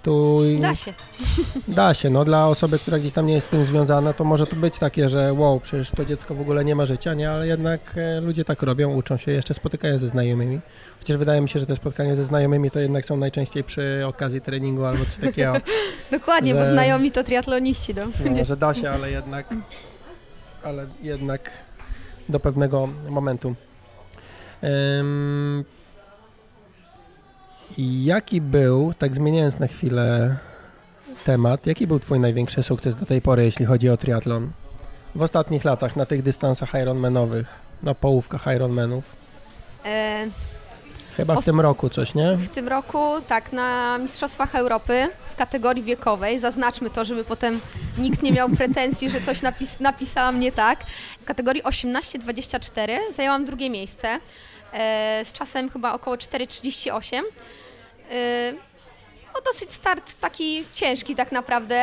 tu 0.02 0.40
Da 0.60 0.74
się. 0.74 0.94
Da 1.68 1.94
się, 1.94 2.10
no 2.10 2.24
dla 2.24 2.48
osoby, 2.48 2.78
która 2.78 2.98
gdzieś 2.98 3.12
tam 3.12 3.26
nie 3.26 3.34
jest 3.34 3.46
z 3.46 3.50
tym 3.50 3.64
związana, 3.64 4.12
to 4.12 4.24
może 4.24 4.46
to 4.46 4.56
być 4.56 4.78
takie, 4.78 5.08
że 5.08 5.32
wow, 5.32 5.60
przecież 5.60 5.90
to 5.90 6.04
dziecko 6.04 6.34
w 6.34 6.40
ogóle 6.40 6.64
nie 6.64 6.74
ma 6.74 6.86
życia, 6.86 7.14
nie, 7.14 7.30
ale 7.30 7.46
jednak 7.46 7.80
e, 7.96 8.20
ludzie 8.20 8.44
tak 8.44 8.62
robią, 8.62 8.94
uczą 8.94 9.16
się, 9.16 9.32
jeszcze 9.32 9.54
spotykają 9.54 9.98
ze 9.98 10.08
znajomymi. 10.08 10.60
Chociaż 10.98 11.16
wydaje 11.16 11.40
mi 11.40 11.48
się, 11.48 11.58
że 11.58 11.66
te 11.66 11.76
spotkania 11.76 12.16
ze 12.16 12.24
znajomymi 12.24 12.70
to 12.70 12.80
jednak 12.80 13.04
są 13.04 13.16
najczęściej 13.16 13.64
przy 13.64 14.02
okazji 14.06 14.40
treningu 14.40 14.84
albo 14.84 15.04
coś 15.04 15.18
takiego, 15.18 15.52
Dokładnie, 16.10 16.54
bo 16.54 16.60
Że- 16.60 16.72
znajomi 16.72 17.10
to 17.10 17.24
triatloniści, 17.24 17.94
no. 17.94 18.06
no, 18.30 18.44
że 18.50 18.56
da 18.56 18.74
się, 18.74 18.90
ale 18.90 19.10
jednak, 19.10 19.54
ale 20.62 20.86
jednak 21.02 21.50
do 22.28 22.40
pewnego 22.40 22.88
momentu. 23.08 23.54
Ym, 25.00 25.64
jaki 27.78 28.40
był, 28.40 28.94
tak 28.98 29.14
zmieniając 29.14 29.58
na 29.58 29.66
chwilę 29.66 30.36
temat, 31.24 31.66
jaki 31.66 31.86
był 31.86 31.98
Twój 31.98 32.20
największy 32.20 32.62
sukces 32.62 32.96
do 32.96 33.06
tej 33.06 33.22
pory, 33.22 33.44
jeśli 33.44 33.64
chodzi 33.66 33.90
o 33.90 33.96
triatlon? 33.96 34.50
W 35.14 35.22
ostatnich 35.22 35.64
latach, 35.64 35.96
na 35.96 36.06
tych 36.06 36.22
dystansach 36.22 36.74
Ironmanowych, 36.82 37.46
na 37.82 37.94
połówkach 37.94 38.46
Ironmanów. 38.56 39.04
E, 39.84 40.26
Chyba 41.16 41.34
w 41.34 41.38
Os- 41.38 41.44
tym 41.44 41.60
roku 41.60 41.90
coś, 41.90 42.14
nie? 42.14 42.36
w 42.36 42.48
tym 42.48 42.68
roku, 42.68 42.98
tak, 43.26 43.52
na 43.52 43.98
Mistrzostwach 43.98 44.54
Europy 44.54 45.08
w 45.32 45.36
kategorii 45.36 45.82
wiekowej, 45.82 46.38
zaznaczmy 46.38 46.90
to, 46.90 47.04
żeby 47.04 47.24
potem 47.24 47.60
nikt 47.98 48.22
nie 48.22 48.32
miał 48.32 48.48
pretensji, 48.50 49.10
że 49.10 49.20
coś 49.20 49.42
napis 49.42 49.80
napisałam 49.80 50.40
nie 50.40 50.52
tak. 50.52 50.78
W 51.20 51.24
kategorii 51.24 51.62
18-24 51.62 52.98
zajęłam 53.12 53.44
drugie 53.44 53.70
miejsce 53.70 54.08
e, 54.72 55.22
z 55.24 55.32
czasem 55.32 55.70
chyba 55.70 55.92
około 55.92 56.16
4,38. 56.16 57.20
E, 58.10 58.52
no 59.34 59.40
dosyć 59.46 59.72
start 59.72 60.14
taki 60.14 60.64
ciężki 60.72 61.14
tak 61.14 61.32
naprawdę, 61.32 61.76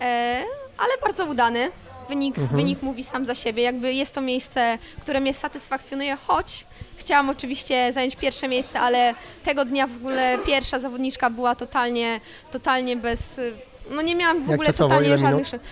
e, 0.00 0.42
ale 0.78 0.90
bardzo 1.02 1.24
udany. 1.24 1.70
Wynik, 2.08 2.38
Mhm. 2.38 2.56
wynik 2.56 2.82
mówi 2.82 3.04
sam 3.04 3.24
za 3.24 3.34
siebie. 3.34 3.62
Jakby 3.62 3.92
jest 3.94 4.14
to 4.14 4.20
miejsce, 4.20 4.78
które 5.00 5.20
mnie 5.20 5.34
satysfakcjonuje, 5.34 6.16
choć 6.16 6.66
chciałam 6.96 7.30
oczywiście 7.30 7.92
zająć 7.92 8.16
pierwsze 8.16 8.48
miejsce, 8.48 8.80
ale 8.80 9.14
tego 9.44 9.64
dnia 9.64 9.86
w 9.86 9.96
ogóle 9.96 10.38
pierwsza 10.46 10.78
zawodniczka 10.80 11.30
była 11.30 11.54
totalnie, 11.54 12.20
totalnie 12.52 12.96
bez. 12.96 13.38
y, 13.38 13.52
No 13.90 14.02
nie 14.02 14.16
miałam 14.16 14.38
w 14.38 14.46
Jak 14.46 14.54
ogóle 14.54 14.66
czasowo? 14.66 14.88
totalnie 14.88 15.18
żadnych. 15.18 15.52
minut? 15.52 15.66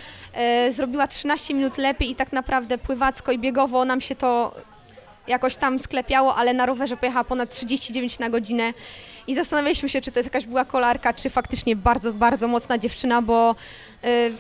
zrobiła 0.71 1.07
13 1.07 1.55
minut 1.55 1.79
lepiej 1.79 2.11
i 2.11 2.15
tak 2.15 2.33
naprawdę 2.33 2.79
pływacko 2.79 3.33
i 3.33 3.39
biegowo 3.39 3.85
nam 3.85 4.01
się 4.01 4.15
to 4.15 4.55
jakoś 5.29 5.57
tam 5.57 5.79
sklepiało, 5.79 6.35
ale 6.35 6.55
na 6.55 6.67
rowerze 6.67 6.97
pojechała 6.97 7.25
ponad 7.25 7.51
39 7.51 8.19
na 8.19 8.31
godzinę 8.31 8.73
i 9.27 9.35
zastanawialiśmy 9.35 9.89
się, 9.89 10.01
czy 10.01 10.13
to 10.13 10.19
jest 10.19 10.27
jakaś 10.35 10.47
była 10.47 10.65
kolarka, 10.65 11.13
czy 11.13 11.31
faktycznie 11.31 11.77
bardzo, 11.77 12.13
bardzo 12.13 12.49
mocna 12.49 12.79
dziewczyna, 12.79 13.23
bo 13.23 13.55
y, 14.05 14.33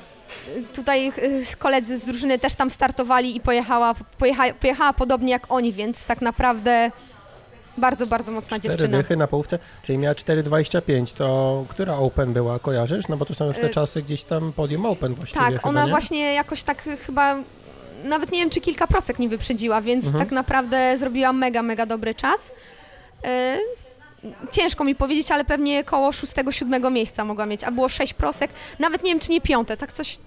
tutaj 0.75 1.09
y, 1.09 1.42
koledzy 1.59 1.99
z 1.99 2.04
drużyny 2.04 2.38
też 2.38 2.54
tam 2.54 2.71
startowali 2.71 3.37
i 3.37 3.40
pojechała, 3.40 3.95
pojecha, 4.18 4.42
pojechała 4.61 4.92
podobnie 4.92 5.30
jak 5.30 5.42
oni, 5.49 5.73
więc 5.73 6.04
tak 6.04 6.21
naprawdę 6.21 6.90
bardzo, 7.78 8.07
bardzo 8.07 8.33
mocna 8.33 8.59
Cztery 8.59 8.75
dziewczyna. 8.76 8.99
dychy 8.99 9.16
na 9.16 9.26
połówce, 9.26 9.59
czyli 9.83 9.99
miała 9.99 10.14
4,25, 10.14 11.12
to 11.14 11.64
która 11.68 11.97
Open 11.97 12.33
była, 12.33 12.59
kojarzysz? 12.59 13.09
No 13.09 13.16
bo 13.16 13.25
to 13.25 13.35
są 13.35 13.47
już 13.47 13.57
te 13.57 13.66
Y, 13.66 13.71
czasy 13.71 14.02
gdzieś 14.02 14.25
tam 14.25 14.52
podium 14.52 14.87
Open 14.87 15.14
właściwie 15.14 15.40
Tak, 15.40 15.54
chyba, 15.54 15.68
ona 15.68 15.85
nie? 15.85 15.90
właśnie 15.90 16.35
jakoś 16.35 16.62
tak 16.62 16.83
chyba, 17.07 17.37
nawet 18.04 18.32
nie 18.32 18.40
wiem, 18.40 18.50
czy 18.50 18.61
kilka 18.61 18.87
prosek 18.87 19.18
nie 19.18 19.28
wyprzedziła, 19.28 19.80
więc 19.82 20.04
Mhm. 20.06 20.24
tak 20.24 20.32
naprawdę 20.32 20.96
zrobiła 20.96 21.32
mega, 21.32 21.62
mega 21.62 21.87
dobry 21.87 22.14
czas. 22.14 22.40
E, 23.24 23.58
Ciężko 24.52 24.84
mi 24.84 24.94
powiedzieć, 24.94 25.30
ale 25.30 25.44
pewnie 25.44 25.84
koło 25.84 26.12
szóstego, 26.12 26.52
siódmego 26.52 26.90
miejsca 26.90 27.24
mogła 27.24 27.46
mieć, 27.46 27.64
a 27.64 27.70
było 27.70 27.88
sześć 27.88 28.14
prosek, 28.14 28.50
nawet 28.78 29.02
nie 29.02 29.11
wiem, 29.11 29.20
czy 29.20 29.30
nie 29.30 29.40
piąte, 29.40 29.76
tak 29.76 29.92
coś, 29.92 30.18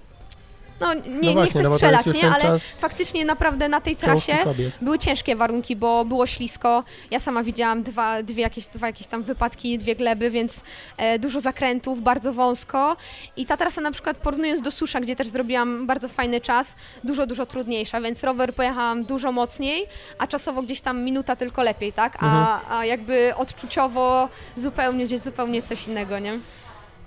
no 0.82 0.94
nie, 0.94 1.02
no 1.10 1.22
nie 1.22 1.34
właśnie, 1.34 1.52
chcę 1.52 1.62
no 1.64 1.70
bo 1.70 1.76
to 1.76 1.78
strzelać, 1.78 2.06
nie, 2.06 2.30
ale 2.32 2.44
czas 2.44 2.62
faktycznie 2.80 3.26
naprawdę 3.26 3.70
na 3.70 3.82
tej 3.82 3.96
trasie 3.96 4.38
były 4.82 5.00
ciężkie 5.00 5.36
warunki, 5.36 5.76
bo 5.76 6.06
było 6.06 6.28
ślisko. 6.28 6.84
Ja 7.12 7.20
sama 7.20 7.44
widziałam 7.44 7.84
dwa, 7.84 8.24
dwie 8.24 8.44
jakieś, 8.44 8.68
dwa 8.68 8.88
jakieś 8.88 9.08
tam 9.08 9.24
wypadki, 9.24 9.78
dwie 9.78 9.96
gleby, 9.96 10.32
więc 10.32 10.62
e, 10.98 11.20
dużo 11.20 11.40
zakrętów, 11.40 12.02
bardzo 12.02 12.34
wąsko. 12.34 12.98
I 13.38 13.46
ta 13.46 13.58
trasa 13.58 13.82
na 13.82 13.92
przykład 13.92 14.18
porównując 14.18 14.62
do 14.62 14.72
Susza, 14.72 15.00
gdzie 15.00 15.16
też 15.16 15.28
zrobiłam 15.28 15.88
bardzo 15.88 16.08
fajny 16.10 16.42
czas, 16.42 16.76
dużo, 17.04 17.26
dużo 17.26 17.46
trudniejsza, 17.46 18.02
więc 18.02 18.24
rower 18.24 18.54
pojechałam 18.56 19.04
dużo 19.04 19.32
mocniej, 19.32 19.86
a 20.18 20.28
czasowo 20.28 20.62
gdzieś 20.64 20.82
tam 20.82 21.04
minuta 21.04 21.36
tylko 21.36 21.64
lepiej, 21.64 21.94
tak? 21.94 22.18
A, 22.20 22.26
Mhm. 22.26 22.80
a 22.80 22.86
jakby 22.86 23.34
odczuciowo 23.36 24.30
zupełnie, 24.56 25.06
gdzieś 25.06 25.20
zupełnie 25.20 25.62
coś 25.62 25.88
innego, 25.88 26.20
nie? 26.20 26.40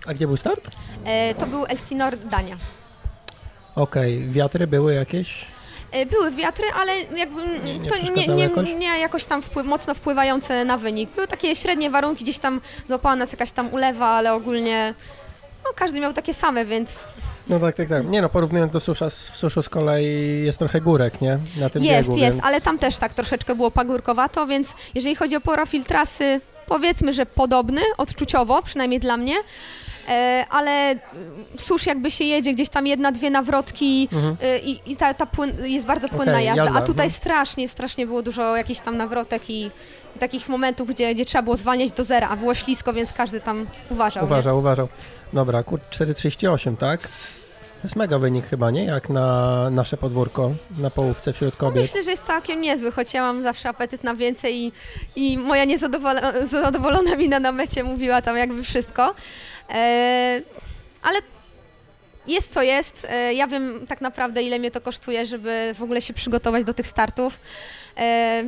A 0.07 0.15
gdzie 0.15 0.27
był 0.27 0.37
start? 0.37 0.71
E, 1.05 1.35
to 1.35 1.47
był 1.47 1.65
Elsinor 1.69 2.19
Dania. 2.19 2.57
Okej, 3.77 4.29
wiatry 4.31 4.67
były 4.67 4.95
jakieś? 4.95 5.47
E, 5.93 6.07
Były 6.07 6.31
wiatry, 6.31 6.65
ale 6.81 6.93
jakby 7.17 7.43
Nie- 7.65 7.79
nie 7.79 7.91
to 7.91 7.97
nie, 7.97 8.27
nie, 8.35 8.43
jakoś? 8.43 8.69
nie 8.71 8.99
jakoś 8.99 9.25
tam 9.25 9.43
wpływ, 9.43 9.67
mocno 9.67 9.95
wpływające 9.95 10.65
na 10.65 10.79
wynik. 10.79 11.11
Były 11.11 11.27
takie 11.27 11.57
średnie 11.57 11.91
warunki, 11.91 12.25
gdzieś 12.25 12.39
tam 12.39 12.61
złapała 12.87 13.17
nas 13.17 13.33
jakaś 13.33 13.53
tam 13.53 13.75
ulewa, 13.75 14.07
ale 14.07 14.33
ogólnie 14.35 14.95
no, 15.65 15.71
każdy 15.77 16.01
miał 16.01 16.13
takie 16.13 16.35
same, 16.35 16.65
więc 16.65 16.99
No 17.49 17.61
tak, 17.61 17.77
tak, 17.77 17.89
tak. 17.89 18.07
Nie 18.07 18.23
no, 18.23 18.29
porównując 18.29 18.73
do 18.73 18.81
susza, 18.81 19.11
w 19.11 19.13
suszu 19.13 19.63
z 19.63 19.69
kolei 19.69 20.43
jest 20.45 20.59
trochę 20.59 20.81
górek, 20.81 21.21
nie? 21.21 21.39
Na 21.57 21.71
tym 21.71 21.85
jest, 21.85 22.09
biegu, 22.09 22.21
jest, 22.21 22.37
więc... 22.37 22.47
ale 22.47 22.61
tam 22.61 22.79
też 22.79 22.97
tak 22.99 23.15
troszeczkę 23.15 23.55
było 23.55 23.71
pagórkowato, 23.71 24.47
więc 24.47 24.75
jeżeli 24.95 25.15
chodzi 25.17 25.37
o 25.37 25.41
profil 25.41 25.85
trasy, 25.85 26.41
powiedzmy, 26.67 27.13
że 27.13 27.27
podobny, 27.27 27.81
odczuciowo, 27.97 28.63
przynajmniej 28.63 29.01
dla 29.01 29.17
mnie. 29.17 29.35
E, 30.09 30.45
ale 30.51 30.71
mm, 30.71 31.01
susz 31.57 31.87
jakby 31.87 32.11
się 32.11 32.25
jedzie 32.25 32.55
gdzieś 32.55 32.69
tam 32.69 32.87
jedna, 32.87 33.12
dwie 33.12 33.31
nawrotki 33.31 34.09
Mhm. 34.12 34.37
y, 34.43 34.59
i, 34.59 34.93
i 34.93 34.97
ta, 34.97 35.14
ta 35.14 35.27
płyn, 35.27 35.53
jest 35.64 35.87
bardzo 35.87 36.09
płynna 36.09 36.33
Okej, 36.33 36.47
jazda, 36.47 36.64
jazda, 36.64 36.79
a 36.79 36.83
tutaj 36.83 37.07
mhm. 37.07 37.11
strasznie, 37.11 37.69
strasznie 37.69 38.07
było 38.07 38.23
dużo 38.23 38.57
jakichś 38.57 38.81
tam 38.81 38.97
nawrotek 38.97 39.51
i, 39.51 39.71
i 40.17 40.19
takich 40.19 40.49
momentów, 40.49 40.88
gdzie, 40.88 41.14
gdzie 41.14 41.25
trzeba 41.25 41.43
było 41.43 41.57
zwalniać 41.57 41.93
do 41.93 42.05
zera, 42.05 42.29
a 42.29 42.37
było 42.37 42.55
ślisko, 42.55 42.93
więc 42.93 43.12
każdy 43.12 43.40
tam 43.40 43.67
uważał. 43.90 44.23
nie? 44.23 44.27
Uważał, 44.27 44.59
uważał. 44.59 44.88
Dobra, 45.33 45.62
kur... 45.62 45.81
4,38, 45.90 46.77
tak? 46.77 47.09
To 47.85 47.87
jest 47.88 47.97
mega 47.97 48.18
wynik 48.18 48.47
chyba, 48.47 48.70
nie? 48.70 48.85
Jak 48.85 49.09
na 49.09 49.70
nasze 49.70 49.97
podwórko, 49.97 50.55
na 50.79 50.90
połówce 50.90 51.33
wśród 51.33 51.55
No 51.55 51.59
kobiet. 51.59 51.83
myślę, 51.83 52.03
że 52.03 52.11
jest 52.11 52.25
całkiem 52.25 52.61
niezły, 52.61 52.92
choć 52.92 53.14
ja 53.14 53.23
mam 53.23 53.42
zawsze 53.42 53.68
apetyt 53.68 54.05
na 54.05 54.14
więcej 54.14 54.57
i, 54.57 54.73
i 55.16 55.38
moja 55.38 55.64
niezadowolona 55.64 56.47
zadowolona 56.47 57.16
mina 57.16 57.40
na 57.40 57.53
mecie 57.53 57.85
mówiła 57.85 58.23
tam 58.23 58.37
jakby 58.37 58.62
wszystko. 58.62 59.14
E, 59.70 60.40
ale 61.03 61.18
jest 62.27 62.53
co 62.53 62.62
jest. 62.62 63.07
E, 63.11 63.35
ja 63.35 63.47
wiem 63.47 63.87
tak 63.87 64.01
naprawdę, 64.01 64.42
ile 64.42 64.59
mnie 64.59 64.70
to 64.70 64.81
kosztuje, 64.81 65.27
żeby 65.27 65.75
w 65.79 65.83
ogóle 65.83 66.01
się 66.01 66.14
przygotować 66.14 66.64
do 66.64 66.75
tych 66.75 66.87
startów. 66.87 67.38
E, 67.97 68.44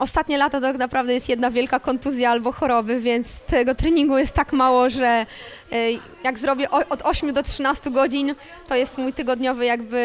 Ostatnie 0.00 0.38
lata 0.38 0.60
tak 0.60 0.78
naprawdę 0.78 1.14
jest 1.14 1.28
jedna 1.28 1.50
wielka 1.50 1.80
kontuzja 1.80 2.30
albo 2.30 2.52
choroby, 2.52 3.00
więc 3.00 3.40
tego 3.40 3.74
treningu 3.74 4.18
jest 4.18 4.32
tak 4.32 4.52
mało, 4.52 4.90
że 4.90 5.26
e, 5.72 5.90
jak 6.24 6.38
zrobię 6.38 6.70
od 6.70 7.02
8 7.02 7.32
do 7.32 7.42
13 7.42 7.90
godzin, 7.90 8.34
to 8.68 8.74
jest 8.74 8.98
mój 8.98 9.12
tygodniowy 9.12 9.64
jakby, 9.64 9.98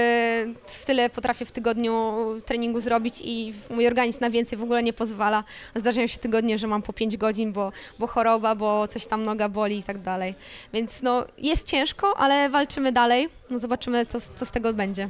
w 0.67 0.85
tyle 0.85 1.09
potrafię 1.09 1.45
w 1.45 1.51
tygodniu 1.51 2.13
treningu 2.45 2.79
zrobić 2.79 3.21
i 3.23 3.53
mój 3.69 3.87
organizm 3.87 4.19
na 4.21 4.29
więcej 4.29 4.57
w 4.57 4.63
ogóle 4.63 4.83
nie 4.83 4.93
pozwala. 4.93 5.43
Zdarzają 5.75 6.07
się 6.07 6.17
tygodnie, 6.17 6.57
że 6.57 6.67
mam 6.67 6.81
po 6.81 6.93
5 6.93 7.17
godzin, 7.17 7.53
bo, 7.53 7.71
bo 7.99 8.07
choroba, 8.07 8.55
bo 8.55 8.87
coś 8.87 9.05
tam 9.05 9.23
noga 9.23 9.49
boli 9.49 9.77
i 9.77 9.83
tak 9.83 10.01
dalej. 10.01 10.35
Więc 10.73 11.01
no 11.01 11.25
jest 11.37 11.67
ciężko, 11.67 12.17
ale 12.17 12.49
walczymy 12.49 12.91
dalej. 12.91 13.29
No 13.49 13.59
zobaczymy, 13.59 14.05
co, 14.05 14.19
co 14.35 14.45
z 14.45 14.51
tego 14.51 14.73
będzie. 14.73 15.09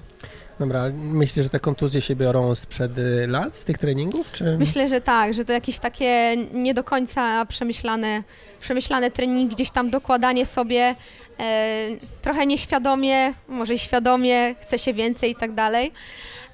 Dobra, 0.60 0.84
myślisz, 0.96 1.46
że 1.46 1.50
te 1.50 1.60
kontuzje 1.60 2.02
się 2.02 2.15
biorą 2.15 2.56
sprzed 2.56 2.98
y, 2.98 3.28
lat, 3.28 3.58
z 3.58 3.63
tych 3.63 3.78
treningów, 3.78 4.32
czy... 4.32 4.58
Myślę, 4.58 4.89
że 4.89 5.02
tak, 5.02 5.34
że 5.34 5.46
to 5.46 5.54
jakieś 5.54 5.80
takie 5.80 6.36
nie 6.54 6.74
do 6.74 6.84
końca 6.84 7.46
przemyślane, 7.46 8.24
przemyślane 8.60 9.12
treningi, 9.12 9.56
gdzieś 9.56 9.72
tam 9.72 9.89
dokładanie 9.89 10.46
sobie 10.46 10.96
E, 11.39 11.88
trochę 12.22 12.46
nieświadomie, 12.46 13.34
może 13.48 13.78
świadomie, 13.78 14.56
chce 14.62 14.80
się 14.80 14.94
więcej 14.94 15.32
i 15.32 15.36
tak 15.36 15.54
dalej, 15.54 15.91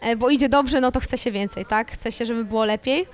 e, 0.01 0.15
bo 0.15 0.29
idzie 0.29 0.49
dobrze, 0.49 0.81
no 0.81 0.91
to 0.91 0.99
chce 0.99 1.17
się 1.17 1.31
więcej, 1.31 1.65
tak? 1.65 1.91
Chce 1.91 2.11
się, 2.11 2.25
żeby 2.25 2.45
było 2.45 2.65
lepiej. 2.65 3.05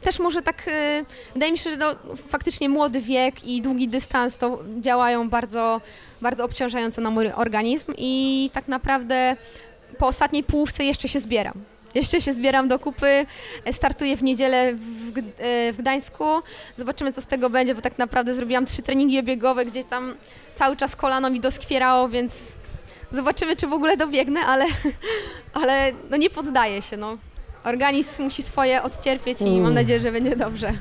Też 0.00 0.18
może 0.18 0.42
tak, 0.42 0.68
e, 0.68 1.04
wydaje 1.34 1.52
mi 1.52 1.58
się, 1.58 1.70
że 1.70 1.76
no, 1.76 1.94
faktycznie 2.28 2.68
młody 2.68 3.00
wiek 3.00 3.44
i 3.44 3.62
długi 3.62 3.88
dystans 3.88 4.36
to 4.36 4.58
działają 4.80 5.28
bardzo, 5.28 5.80
bardzo 6.20 6.44
obciążająco 6.44 7.00
na 7.00 7.10
mój 7.10 7.32
organizm 7.32 7.92
i 7.98 8.50
tak 8.52 8.68
naprawdę 8.68 9.36
po 9.98 10.06
ostatniej 10.06 10.44
połówce 10.44 10.84
jeszcze 10.84 11.08
się 11.08 11.20
zbieram. 11.20 11.54
Jeszcze 11.94 12.20
się 12.20 12.34
zbieram 12.34 12.68
do 12.68 12.78
kupy, 12.78 13.26
startuję 13.72 14.16
w 14.16 14.22
niedzielę 14.22 14.74
w, 14.74 15.18
e, 15.18 15.72
Gdańsku. 15.72 16.24
Zobaczymy, 16.76 17.12
co 17.12 17.20
z 17.20 17.26
tego 17.26 17.50
będzie, 17.50 17.74
bo 17.74 17.80
tak 17.80 17.98
naprawdę 17.98 18.34
zrobiłam 18.34 18.66
trzy 18.66 18.82
treningi 18.82 19.22
biegowe, 19.22 19.64
gdzie 19.64 19.84
tam 19.84 20.14
cały 20.56 20.76
czas 20.76 20.96
kolano 20.96 21.30
mi 21.30 21.40
doskwierało, 21.40 22.08
więc 22.08 22.34
zobaczymy, 23.10 23.56
czy 23.56 23.66
w 23.66 23.72
ogóle 23.72 23.96
dobiegnę, 23.96 24.40
ale, 24.40 24.64
ale 25.62 25.92
no 26.10 26.16
nie 26.16 26.30
poddaję 26.30 26.82
się. 26.82 26.96
No. 26.96 27.16
Organizm 27.68 28.22
musi 28.22 28.42
swoje 28.42 28.82
odcierpieć 28.82 29.40
i 29.40 29.44
mam 29.44 29.54
Mm. 29.60 29.74
nadzieję, 29.74 30.00
że 30.00 30.12
będzie 30.12 30.36
dobrze. 30.36 30.72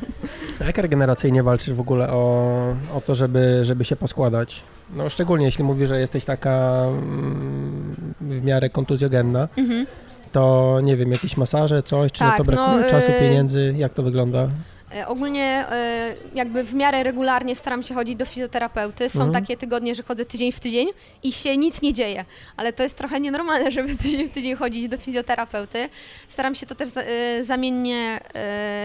A 0.61 0.63
jak 0.63 0.77
regeneracyjnie 0.77 1.43
walczysz 1.43 1.73
w 1.73 1.79
ogóle 1.79 2.09
o, 2.09 2.53
o 2.95 3.01
to, 3.01 3.15
żeby, 3.15 3.59
żeby 3.63 3.85
się 3.85 3.95
poskładać? 3.95 4.61
No 4.95 5.09
szczególnie 5.09 5.45
jeśli 5.45 5.63
mówisz, 5.63 5.89
że 5.89 5.99
jesteś 5.99 6.25
taka 6.25 6.83
mm, 6.87 7.95
w 8.21 8.43
miarę 8.43 8.69
kontuzjogenna, 8.69 9.47
Mhm. 9.57 9.85
to 10.31 10.79
nie 10.83 10.97
wiem, 10.97 11.11
jakieś 11.11 11.37
masaże, 11.37 11.83
coś, 11.83 12.11
czy 12.11 12.21
na 12.23 12.27
Tak, 12.29 12.37
to 12.37 12.43
brakuje 12.43 12.85
no, 12.85 12.89
czasu, 12.91 13.11
y- 13.11 13.19
pieniędzy, 13.19 13.73
jak 13.77 13.93
to 13.93 14.03
wygląda? 14.03 14.47
E, 14.95 15.07
Ogólnie 15.07 15.65
e, 15.71 16.15
jakby 16.35 16.63
w 16.63 16.73
miarę 16.73 17.03
regularnie 17.03 17.55
staram 17.55 17.83
się 17.83 17.93
chodzić 17.95 18.15
do 18.15 18.25
fizjoterapeuty. 18.25 19.09
Są 19.09 19.23
Mhm. 19.23 19.43
takie 19.43 19.57
tygodnie, 19.57 19.95
że 19.95 20.03
chodzę 20.03 20.25
tydzień 20.25 20.51
w 20.51 20.59
tydzień 20.59 20.87
i 21.23 21.31
się 21.33 21.57
nic 21.57 21.81
nie 21.81 21.93
dzieje, 21.93 22.25
ale 22.57 22.73
to 22.73 22.83
jest 22.83 22.95
trochę 22.95 23.19
nienormalne, 23.19 23.71
żeby 23.77 23.95
tydzień 23.95 24.27
w 24.27 24.29
tydzień 24.31 24.55
chodzić 24.55 24.87
do 24.87 24.97
fizjoterapeuty. 24.97 25.89
Staram 26.27 26.55
się 26.55 26.65
to 26.65 26.75
też 26.75 26.89
e, 26.95 27.43
zamiennie 27.43 28.19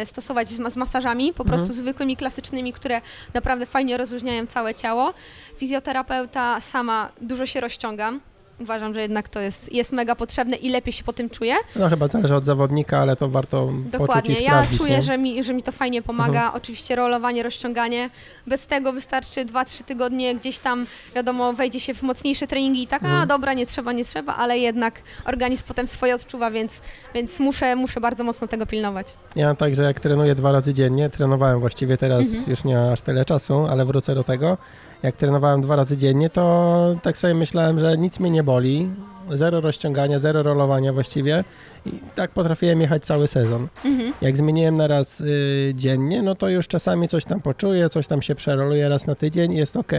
stosować 0.04 0.48
z, 0.48 0.58
ma- 0.58 0.70
z 0.70 0.76
masażami, 0.76 1.32
po 1.34 1.42
Mhm. 1.42 1.58
prostu 1.58 1.74
zwykłymi, 1.76 2.16
klasycznymi, 2.16 2.72
które 2.72 3.00
naprawdę 3.34 3.66
fajnie 3.66 3.96
rozluźniają 3.96 4.46
całe 4.46 4.74
ciało. 4.74 5.14
Fizjoterapeuta 5.56 6.60
sama 6.60 7.12
dużo 7.20 7.46
się 7.46 7.60
rozciągam. 7.60 8.20
Uważam, 8.62 8.94
że 8.94 9.00
jednak 9.00 9.28
to 9.28 9.40
jest, 9.40 9.72
jest 9.72 9.92
mega 9.92 10.14
potrzebne 10.16 10.56
i 10.56 10.70
lepiej 10.70 10.92
się 10.92 11.04
po 11.04 11.12
tym 11.12 11.30
czuję. 11.30 11.54
No 11.76 11.88
chyba 11.88 12.08
zależy 12.08 12.34
od 12.36 12.44
zawodnika, 12.44 12.98
ale 12.98 13.16
to 13.16 13.28
warto 13.28 13.72
Dokładnie. 13.92 14.34
Ja 14.40 14.66
czuję, 14.76 14.90
nie? 14.90 14.96
Mhm. 14.96 15.02
że 15.02 15.18
mi, 15.18 15.44
że 15.44 15.54
mi 15.54 15.62
to 15.62 15.72
fajnie 15.72 16.02
pomaga. 16.02 16.52
Oczywiście 16.54 16.96
rolowanie, 16.96 17.42
rozciąganie. 17.42 18.10
Bez 18.46 18.66
tego 18.66 18.92
wystarczy 18.92 19.44
2-3 19.44 19.84
tygodnie 19.84 20.34
gdzieś 20.34 20.58
tam, 20.58 20.86
wiadomo, 21.14 21.52
wejdzie 21.52 21.80
się 21.80 21.94
w 21.94 22.02
mocniejsze 22.02 22.46
treningi 22.46 22.82
i 22.82 22.86
tak, 22.86 23.02
Mhm. 23.02 23.22
a 23.22 23.26
dobra, 23.26 23.52
nie 23.52 23.66
trzeba, 23.66 23.92
nie 23.92 24.04
trzeba, 24.04 24.36
ale 24.36 24.58
jednak 24.58 25.02
organizm 25.24 25.64
potem 25.68 25.86
swoje 25.86 26.14
odczuwa, 26.14 26.50
więc, 26.50 26.80
więc 27.14 27.40
muszę, 27.40 27.76
muszę 27.76 28.00
bardzo 28.00 28.24
mocno 28.24 28.48
tego 28.48 28.66
pilnować. 28.66 29.06
Ja 29.36 29.46
mam 29.46 29.56
tak, 29.56 29.74
że 29.74 29.82
jak 29.82 30.00
trenuję 30.00 30.34
dwa 30.34 30.52
razy 30.52 30.74
dziennie, 30.74 31.10
trenowałem 31.10 31.60
właściwie 31.60 31.96
teraz 31.96 32.22
Mhm. 32.22 32.44
już 32.50 32.64
nie 32.64 32.92
aż 32.92 33.00
tyle 33.00 33.24
czasu, 33.24 33.66
ale 33.70 33.84
wrócę 33.84 34.14
do 34.14 34.24
tego. 34.24 34.58
Jak 35.02 35.16
trenowałem 35.16 35.60
dwa 35.60 35.76
razy 35.76 35.96
dziennie, 35.96 36.30
to 36.30 36.96
tak 37.02 37.16
sobie 37.16 37.34
myślałem, 37.34 37.78
że 37.78 37.98
nic 37.98 38.20
mnie 38.20 38.30
nie 38.30 38.42
boli, 38.42 38.88
zero 39.30 39.60
rozciągania, 39.60 40.18
zero 40.18 40.42
rolowania 40.42 40.92
właściwie 40.92 41.44
i 41.86 41.90
tak 42.14 42.30
potrafiłem 42.30 42.80
jechać 42.80 43.04
cały 43.04 43.26
sezon. 43.26 43.68
Mhm. 43.84 44.12
Jak 44.20 44.36
zmieniłem 44.36 44.76
na 44.76 44.86
raz 44.86 45.20
y, 45.20 45.72
dziennie, 45.76 46.22
no 46.22 46.34
to 46.34 46.48
już 46.48 46.68
czasami 46.68 47.08
coś 47.08 47.24
tam 47.24 47.40
poczuję, 47.40 47.88
coś 47.88 48.06
tam 48.06 48.22
się 48.22 48.34
przeroluje 48.34 48.88
raz 48.88 49.06
na 49.06 49.14
tydzień 49.14 49.52
i 49.52 49.56
jest 49.56 49.76
ok. 49.76 49.92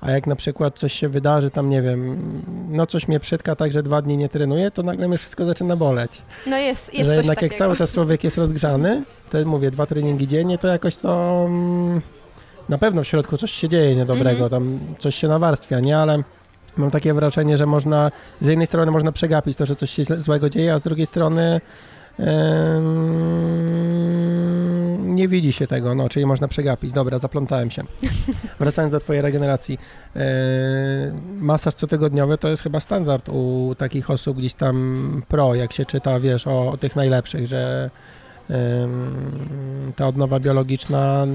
A 0.00 0.10
jak 0.10 0.26
na 0.26 0.36
przykład 0.36 0.78
coś 0.78 0.92
się 0.92 1.08
wydarzy, 1.08 1.50
tam 1.50 1.70
nie 1.70 1.82
wiem, 1.82 2.18
no 2.68 2.86
coś 2.86 3.08
mnie 3.08 3.20
przytka 3.20 3.56
tak, 3.56 3.72
że 3.72 3.82
dwa 3.82 4.02
dni 4.02 4.16
nie 4.16 4.28
trenuję, 4.28 4.70
to 4.70 4.82
nagle 4.82 5.08
mi 5.08 5.18
wszystko 5.18 5.44
zaczyna 5.44 5.76
boleć. 5.76 6.22
No 6.46 6.56
jest, 6.56 6.94
jest 6.94 7.06
że 7.06 7.16
jednak 7.16 7.36
takiego. 7.36 7.52
jak 7.52 7.58
cały 7.58 7.76
czas 7.76 7.92
człowiek 7.92 8.24
jest 8.24 8.38
rozgrzany, 8.38 9.02
to 9.30 9.44
mówię, 9.44 9.70
dwa 9.70 9.86
treningi 9.86 10.28
dziennie, 10.28 10.58
to 10.58 10.68
jakoś 10.68 10.96
to 10.96 11.44
mm, 11.48 12.00
na 12.68 12.78
pewno 12.78 13.02
w 13.02 13.06
środku 13.06 13.36
coś 13.36 13.52
się 13.52 13.68
dzieje 13.68 13.96
niedobrego, 13.96 14.44
Mhm. 14.44 14.50
tam 14.50 14.78
coś 14.98 15.14
się 15.14 15.28
nawarstwia, 15.28 15.80
nie? 15.80 15.98
Ale 15.98 16.22
mam 16.76 16.90
takie 16.90 17.14
wrażenie, 17.14 17.56
że 17.56 17.66
można, 17.66 18.10
z 18.40 18.46
jednej 18.46 18.66
strony 18.66 18.92
można 18.92 19.12
przegapić 19.12 19.58
to, 19.58 19.66
że 19.66 19.76
coś 19.76 19.90
się 19.90 20.04
złego 20.04 20.50
dzieje, 20.50 20.74
a 20.74 20.78
z 20.78 20.82
drugiej 20.82 21.06
strony 21.06 21.60
nie 24.98 25.28
widzi 25.28 25.52
się 25.52 25.66
tego, 25.66 25.94
no, 25.94 26.08
czyli 26.08 26.26
można 26.26 26.48
przegapić. 26.48 26.92
Dobra, 26.92 27.18
zaplątałem 27.18 27.70
się. 27.70 27.82
Wracając 28.60 28.92
do 28.92 29.00
twojej 29.00 29.22
regeneracji. 29.22 29.78
E, 30.16 30.20
masaż 31.40 31.74
cotygodniowy 31.74 32.38
to 32.38 32.48
jest 32.48 32.62
chyba 32.62 32.80
standard 32.80 33.28
u 33.28 33.74
takich 33.78 34.10
osób 34.10 34.38
gdzieś 34.38 34.54
tam 34.54 35.22
pro, 35.28 35.54
jak 35.54 35.72
się 35.72 35.84
czyta, 35.86 36.20
wiesz, 36.20 36.46
o, 36.46 36.70
o 36.70 36.76
tych 36.76 36.96
najlepszych, 36.96 37.46
że 37.46 37.90
ta 39.96 40.06
odnowa 40.06 40.40
biologiczna 40.40 41.26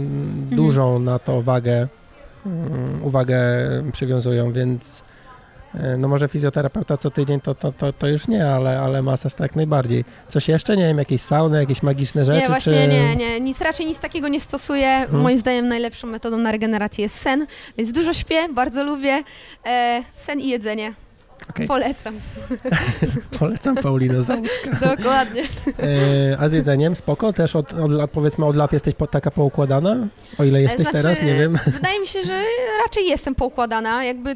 dużą 0.51 0.99
na 0.99 1.19
to 1.19 1.41
wagę, 1.41 1.87
mm, 2.45 3.03
uwagę 3.03 3.39
przywiązują, 3.91 4.51
więc 4.51 5.03
e, 5.75 5.97
no 5.97 6.07
może 6.07 6.27
fizjoterapeuta 6.27 6.97
co 6.97 7.11
tydzień 7.11 7.41
to, 7.41 7.55
to, 7.55 7.71
to, 7.71 7.93
to 7.93 8.07
już 8.07 8.27
nie, 8.27 8.47
ale, 8.47 8.79
ale 8.79 9.01
masaż 9.01 9.33
tak 9.33 9.55
najbardziej. 9.55 10.05
Coś 10.29 10.47
jeszcze? 10.47 10.77
Nie 10.77 10.87
wiem, 10.87 10.97
jakieś 10.97 11.21
sauny, 11.21 11.59
jakieś 11.59 11.83
magiczne 11.83 12.25
rzeczy? 12.25 12.39
Nie, 12.39 12.47
właśnie 12.47 12.73
czy... 12.73 12.87
nie, 12.87 13.15
nie, 13.15 13.41
nic, 13.41 13.61
raczej 13.61 13.85
nic 13.85 13.99
takiego 13.99 14.27
nie 14.27 14.39
stosuję. 14.39 14.87
Mhm. 14.87 15.21
Moim 15.21 15.37
zdaniem 15.37 15.67
najlepszą 15.67 16.07
metodą 16.07 16.37
na 16.37 16.51
regenerację 16.51 17.03
jest 17.03 17.15
sen, 17.15 17.47
więc 17.77 17.91
dużo 17.91 18.13
śpię, 18.13 18.47
bardzo 18.55 18.83
lubię. 18.83 19.23
E, 19.65 20.03
sen 20.13 20.39
i 20.39 20.49
jedzenie. 20.49 20.93
Okej. 21.51 21.67
Polecam. 21.67 22.19
Polecam 23.39 23.75
Paulina 23.75 24.21
Załucka. 24.21 24.95
Dokładnie. 24.95 25.43
E, 25.79 26.37
a 26.39 26.49
z 26.49 26.53
jedzeniem 26.53 26.95
spoko? 26.95 27.33
Też 27.33 27.55
od, 27.55 27.73
od 27.73 27.91
lat, 27.91 28.11
powiedzmy 28.11 28.45
od 28.45 28.55
lat 28.55 28.73
jesteś 28.73 28.95
po, 28.95 29.07
taka 29.07 29.31
poukładana? 29.31 30.07
O 30.37 30.43
ile 30.43 30.61
jesteś 30.61 30.87
Znaczy, 30.87 31.03
teraz, 31.03 31.21
nie 31.21 31.33
wiem. 31.33 31.59
Wydaje 31.65 31.99
mi 31.99 32.07
się, 32.07 32.23
że 32.23 32.43
raczej 32.83 33.07
jestem 33.07 33.35
poukładana. 33.35 34.05
Jakby 34.05 34.35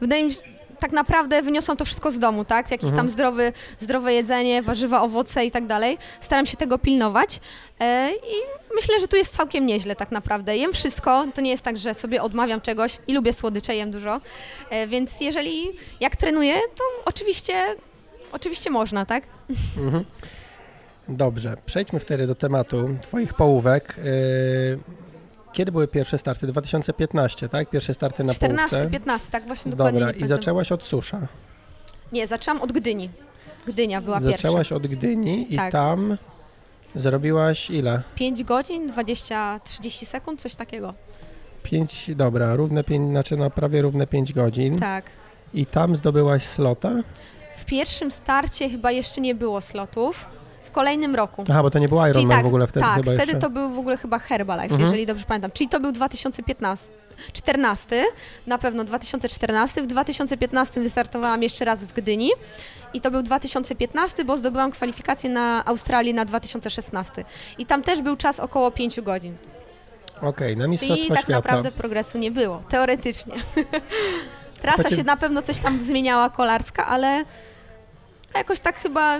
wydaje 0.00 0.24
mi 0.24 0.32
się, 0.32 0.40
tak 0.82 0.92
naprawdę 0.92 1.42
wyniosłam 1.42 1.76
to 1.76 1.84
wszystko 1.84 2.10
z 2.10 2.18
domu, 2.18 2.44
tak? 2.44 2.70
Jakieś 2.70 2.90
Mhm. 2.90 2.96
tam 2.96 3.10
zdrowy, 3.10 3.52
zdrowe 3.78 4.12
jedzenie, 4.14 4.62
warzywa, 4.62 5.02
owoce 5.02 5.44
i 5.44 5.50
tak 5.50 5.66
dalej. 5.66 5.98
Staram 6.20 6.46
się 6.46 6.56
tego 6.56 6.78
pilnować 6.78 7.40
e, 7.80 8.10
i 8.12 8.34
myślę, 8.74 9.00
że 9.00 9.08
tu 9.08 9.16
jest 9.16 9.36
całkiem 9.36 9.66
nieźle 9.66 9.96
tak 9.96 10.10
naprawdę. 10.10 10.56
Jem 10.56 10.72
wszystko, 10.72 11.24
to 11.34 11.40
nie 11.40 11.50
jest 11.50 11.62
tak, 11.62 11.78
że 11.78 11.94
sobie 11.94 12.22
odmawiam 12.22 12.60
czegoś 12.60 12.98
i 13.06 13.14
lubię 13.14 13.32
słodycze, 13.32 13.74
jem 13.76 13.90
dużo. 13.90 14.20
E, 14.70 14.86
więc 14.86 15.20
jeżeli 15.20 15.70
jak 16.00 16.16
trenuję, 16.16 16.54
to 16.54 16.84
oczywiście, 17.04 17.54
oczywiście 18.32 18.70
można, 18.70 19.06
tak? 19.06 19.24
Mhm. 19.78 20.04
Dobrze, 21.08 21.56
przejdźmy 21.66 22.00
wtedy 22.00 22.26
do 22.26 22.34
tematu 22.34 22.88
Twoich 23.02 23.34
połówek. 23.34 23.96
E, 23.98 25.01
kiedy 25.52 25.72
były 25.72 25.88
pierwsze 25.88 26.18
starty? 26.18 26.46
2015, 26.46 27.48
tak? 27.48 27.70
Pierwsze 27.70 27.94
starty 27.94 28.24
na 28.24 28.34
14, 28.34 28.76
połówce. 28.76 28.90
15, 28.90 29.30
tak 29.30 29.46
właśnie 29.46 29.70
dokładnie. 29.70 30.00
Dobra, 30.00 30.10
i 30.12 30.14
pamiętam. 30.14 30.38
zaczęłaś 30.38 30.72
od 30.72 30.84
susza. 30.84 31.20
Nie, 32.12 32.26
zaczęłam 32.26 32.62
od 32.62 32.72
Gdyni. 32.72 33.10
Gdynia 33.66 34.00
była 34.00 34.20
pierwsza. 34.20 34.36
Zaczęłaś 34.36 34.72
od 34.72 34.86
Gdyni 34.86 35.54
i 35.54 35.56
Tak. 35.56 35.72
tam 35.72 36.18
zrobiłaś 36.94 37.70
ile? 37.70 38.02
5 38.14 38.44
godzin, 38.44 38.92
20-30 38.92 40.04
sekund, 40.06 40.40
coś 40.40 40.54
takiego. 40.54 40.94
5, 41.62 42.10
dobra, 42.16 42.56
równe 42.56 42.84
5, 42.84 43.10
znaczy 43.10 43.36
no 43.36 43.50
prawie 43.50 43.82
równe 43.82 44.06
5 44.06 44.32
godzin. 44.32 44.76
Tak. 44.78 45.04
I 45.54 45.66
tam 45.66 45.96
zdobyłaś 45.96 46.44
slota? 46.46 46.90
W 47.56 47.64
pierwszym 47.64 48.10
starcie 48.10 48.68
chyba 48.70 48.90
jeszcze 48.90 49.20
nie 49.20 49.34
było 49.34 49.60
slotów. 49.60 50.28
Kolejnym 50.72 51.14
roku. 51.14 51.44
Aha, 51.50 51.62
bo 51.62 51.70
to 51.70 51.78
nie 51.78 51.88
był 51.88 51.96
Ironman 51.98 52.14
Czyli 52.14 52.26
tak, 52.26 52.42
w 52.44 52.46
ogóle 52.46 52.66
wtedy 52.66 52.86
tak, 52.86 53.02
wtedy 53.02 53.18
jeszcze. 53.18 53.38
to 53.38 53.50
był 53.50 53.70
w 53.70 53.78
ogóle 53.78 53.96
chyba 53.96 54.18
Herbalife, 54.18 54.64
Mhm. 54.64 54.80
jeżeli 54.82 55.06
dobrze 55.06 55.24
pamiętam. 55.24 55.50
Czyli 55.50 55.68
to 55.68 55.80
był 55.80 55.92
2015. 55.92 56.88
14, 57.32 58.04
na 58.46 58.58
pewno 58.58 58.84
2014. 58.84 59.82
W 59.82 59.86
2015 59.86 60.80
wystartowałam 60.80 61.42
jeszcze 61.42 61.64
raz 61.64 61.84
w 61.84 61.92
Gdyni 61.92 62.30
i 62.94 63.00
to 63.00 63.10
był 63.10 63.22
2015, 63.22 64.24
bo 64.24 64.36
zdobyłam 64.36 64.70
kwalifikację 64.70 65.30
na 65.30 65.64
Australii 65.64 66.14
na 66.14 66.24
2016. 66.24 67.24
I 67.58 67.66
tam 67.66 67.82
też 67.82 68.02
był 68.02 68.16
czas 68.16 68.40
około 68.40 68.70
5 68.70 69.00
godzin. 69.00 69.36
Okej, 70.22 70.56
na 70.56 70.62
Czyli 70.64 70.70
Mistrzostwa 70.70 71.14
tak 71.14 71.24
Świata. 71.24 71.32
naprawdę 71.32 71.72
progresu 71.72 72.18
nie 72.18 72.30
było, 72.30 72.62
teoretycznie. 72.68 73.34
Trasa 74.62 74.90
się 74.90 75.02
na 75.04 75.16
pewno 75.16 75.42
coś 75.42 75.58
tam 75.58 75.82
zmieniała 75.82 76.30
kolarska, 76.30 76.86
ale 76.86 77.24
jakoś 78.34 78.60
tak 78.60 78.76
chyba 78.76 79.18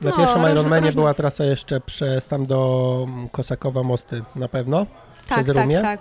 Na 0.00 0.10
no, 0.10 0.16
pierwszym 0.16 0.42
Ironmanie 0.52 0.86
różne- 0.86 1.00
była 1.00 1.14
trasa 1.14 1.44
jeszcze 1.44 1.80
przez 1.80 2.26
tam 2.26 2.46
do 2.46 3.06
Kosakowa 3.32 3.82
Mosty 3.82 4.22
na 4.36 4.48
pewno. 4.48 4.86
tak, 5.28 5.38
Przez 5.44 5.56
tak, 5.56 5.64
Rumię? 5.64 5.80
tak. 5.82 6.00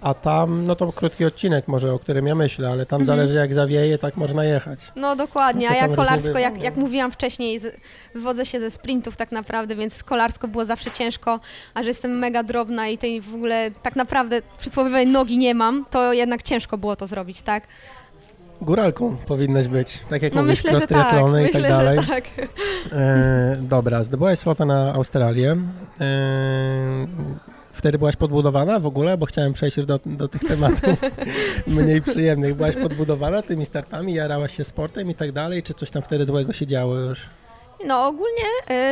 A 0.00 0.14
tam, 0.14 0.64
no 0.66 0.76
to 0.76 0.92
krótki 0.92 1.24
odcinek 1.24 1.68
może, 1.68 1.92
o 1.92 1.98
którym 1.98 2.26
ja 2.26 2.34
myślę, 2.34 2.70
ale 2.70 2.86
tam 2.86 3.00
Mhm. 3.00 3.18
zależy 3.18 3.38
jak 3.38 3.54
zawieje, 3.54 3.98
tak 3.98 4.16
można 4.16 4.44
jechać. 4.44 4.78
No 4.96 5.16
dokładnie, 5.16 5.66
No 5.66 5.72
a 5.72 5.76
ja 5.76 5.88
kolarsko, 5.96 6.38
jak, 6.38 6.56
no. 6.56 6.62
jak 6.64 6.76
mówiłam 6.76 7.12
wcześniej, 7.12 7.60
z, 7.60 7.76
wywodzę 8.14 8.46
się 8.46 8.60
ze 8.60 8.70
sprintów 8.70 9.16
tak 9.16 9.32
naprawdę, 9.32 9.76
więc 9.76 10.04
kolarsko 10.04 10.48
było 10.48 10.64
zawsze 10.64 10.90
ciężko, 10.90 11.40
a 11.74 11.82
że 11.82 11.88
jestem 11.88 12.18
mega 12.18 12.42
drobna 12.42 12.88
i 12.88 12.98
tej 12.98 13.20
w 13.20 13.34
ogóle 13.34 13.70
tak 13.82 13.96
naprawdę 13.96 14.42
przysłowiowej 14.58 15.06
nogi 15.06 15.38
nie 15.38 15.54
mam, 15.54 15.84
to 15.90 16.12
jednak 16.12 16.42
ciężko 16.42 16.78
było 16.78 16.96
to 16.96 17.06
zrobić, 17.06 17.42
tak? 17.42 17.62
Góralką 18.64 19.16
powinnaś 19.16 19.68
być, 19.68 20.00
tak 20.10 20.22
jak 20.22 20.34
No 20.34 20.42
mówisz, 20.42 20.64
myślę, 20.64 20.80
że 20.80 20.86
tak, 20.86 21.26
i 21.26 21.30
myślę, 21.30 21.60
tak 21.60 21.70
dalej. 21.70 22.00
że 22.00 22.06
tak. 22.06 22.24
E, 22.92 23.56
dobra, 23.60 24.04
zdobyłaś 24.04 24.38
slota 24.38 24.64
na 24.64 24.94
Australię. 24.94 25.56
E, 26.00 27.06
wtedy 27.72 27.98
byłaś 27.98 28.16
podbudowana 28.16 28.80
w 28.80 28.86
ogóle, 28.86 29.18
bo 29.18 29.26
chciałem 29.26 29.52
przejść 29.52 29.76
już 29.76 29.86
do, 29.86 30.00
do 30.06 30.28
tych 30.28 30.44
tematów 30.44 30.98
mniej 31.66 32.02
przyjemnych. 32.02 32.54
Byłaś 32.54 32.76
podbudowana 32.76 33.42
tymi 33.42 33.66
startami, 33.66 34.14
jarałaś 34.14 34.56
się 34.56 34.64
sportem 34.64 35.10
i 35.10 35.14
tak 35.14 35.32
dalej, 35.32 35.62
czy 35.62 35.74
coś 35.74 35.90
tam 35.90 36.02
wtedy 36.02 36.26
złego 36.26 36.52
się 36.52 36.66
działo 36.66 36.94
już? 36.94 37.20
No 37.86 38.06
ogólnie 38.06 38.44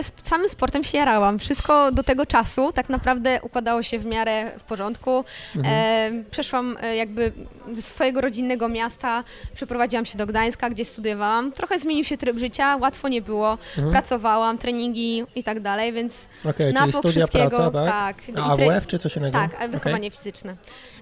z 0.03 0.13
samym 0.25 0.49
sportem 0.49 0.85
się 0.85 0.99
jarałam. 0.99 1.39
Wszystko 1.39 1.93
do 1.93 2.03
tego 2.03 2.27
czasu 2.27 2.73
tak 2.73 2.89
naprawdę 2.89 3.39
układało 3.43 3.83
się 3.83 3.99
w 3.99 4.07
miarę 4.07 4.51
w 4.59 4.63
porządku. 4.63 5.25
Mhm. 5.57 5.75
E, 5.75 6.25
przeszłam 6.31 6.77
e, 6.83 6.97
jakby 6.97 7.33
ze 7.73 7.83
swojego 7.83 8.21
rodzinnego 8.21 8.69
miasta, 8.69 9.25
przeprowadziłam 9.55 10.05
się 10.05 10.19
do 10.19 10.27
Gdańska, 10.27 10.71
gdzie 10.71 10.85
studiowałam. 10.85 11.53
Trochę 11.53 11.79
zmienił 11.79 12.05
się 12.05 12.17
tryb 12.17 12.39
życia, 12.39 12.77
łatwo 12.77 13.09
nie 13.09 13.23
było. 13.23 13.53
Mhm. 13.53 13.91
Pracowałam, 13.91 14.59
treningi 14.59 15.25
i 15.37 15.43
tak 15.43 15.61
dalej, 15.61 15.93
więc 15.93 16.29
Okej, 16.45 16.73
na 16.73 16.81
czyli 16.81 16.93
studia, 16.93 17.11
wszystkiego, 17.11 17.71
praca, 17.71 17.71
tak? 17.71 18.17
tak. 18.27 18.37
A 18.37 18.53
AWF 18.53 18.87
czy 18.87 18.99
coś 18.99 19.17
innego? 19.17 19.39
tak, 19.39 19.71
wychowanie 19.71 20.11
fizyczne. 20.11 20.57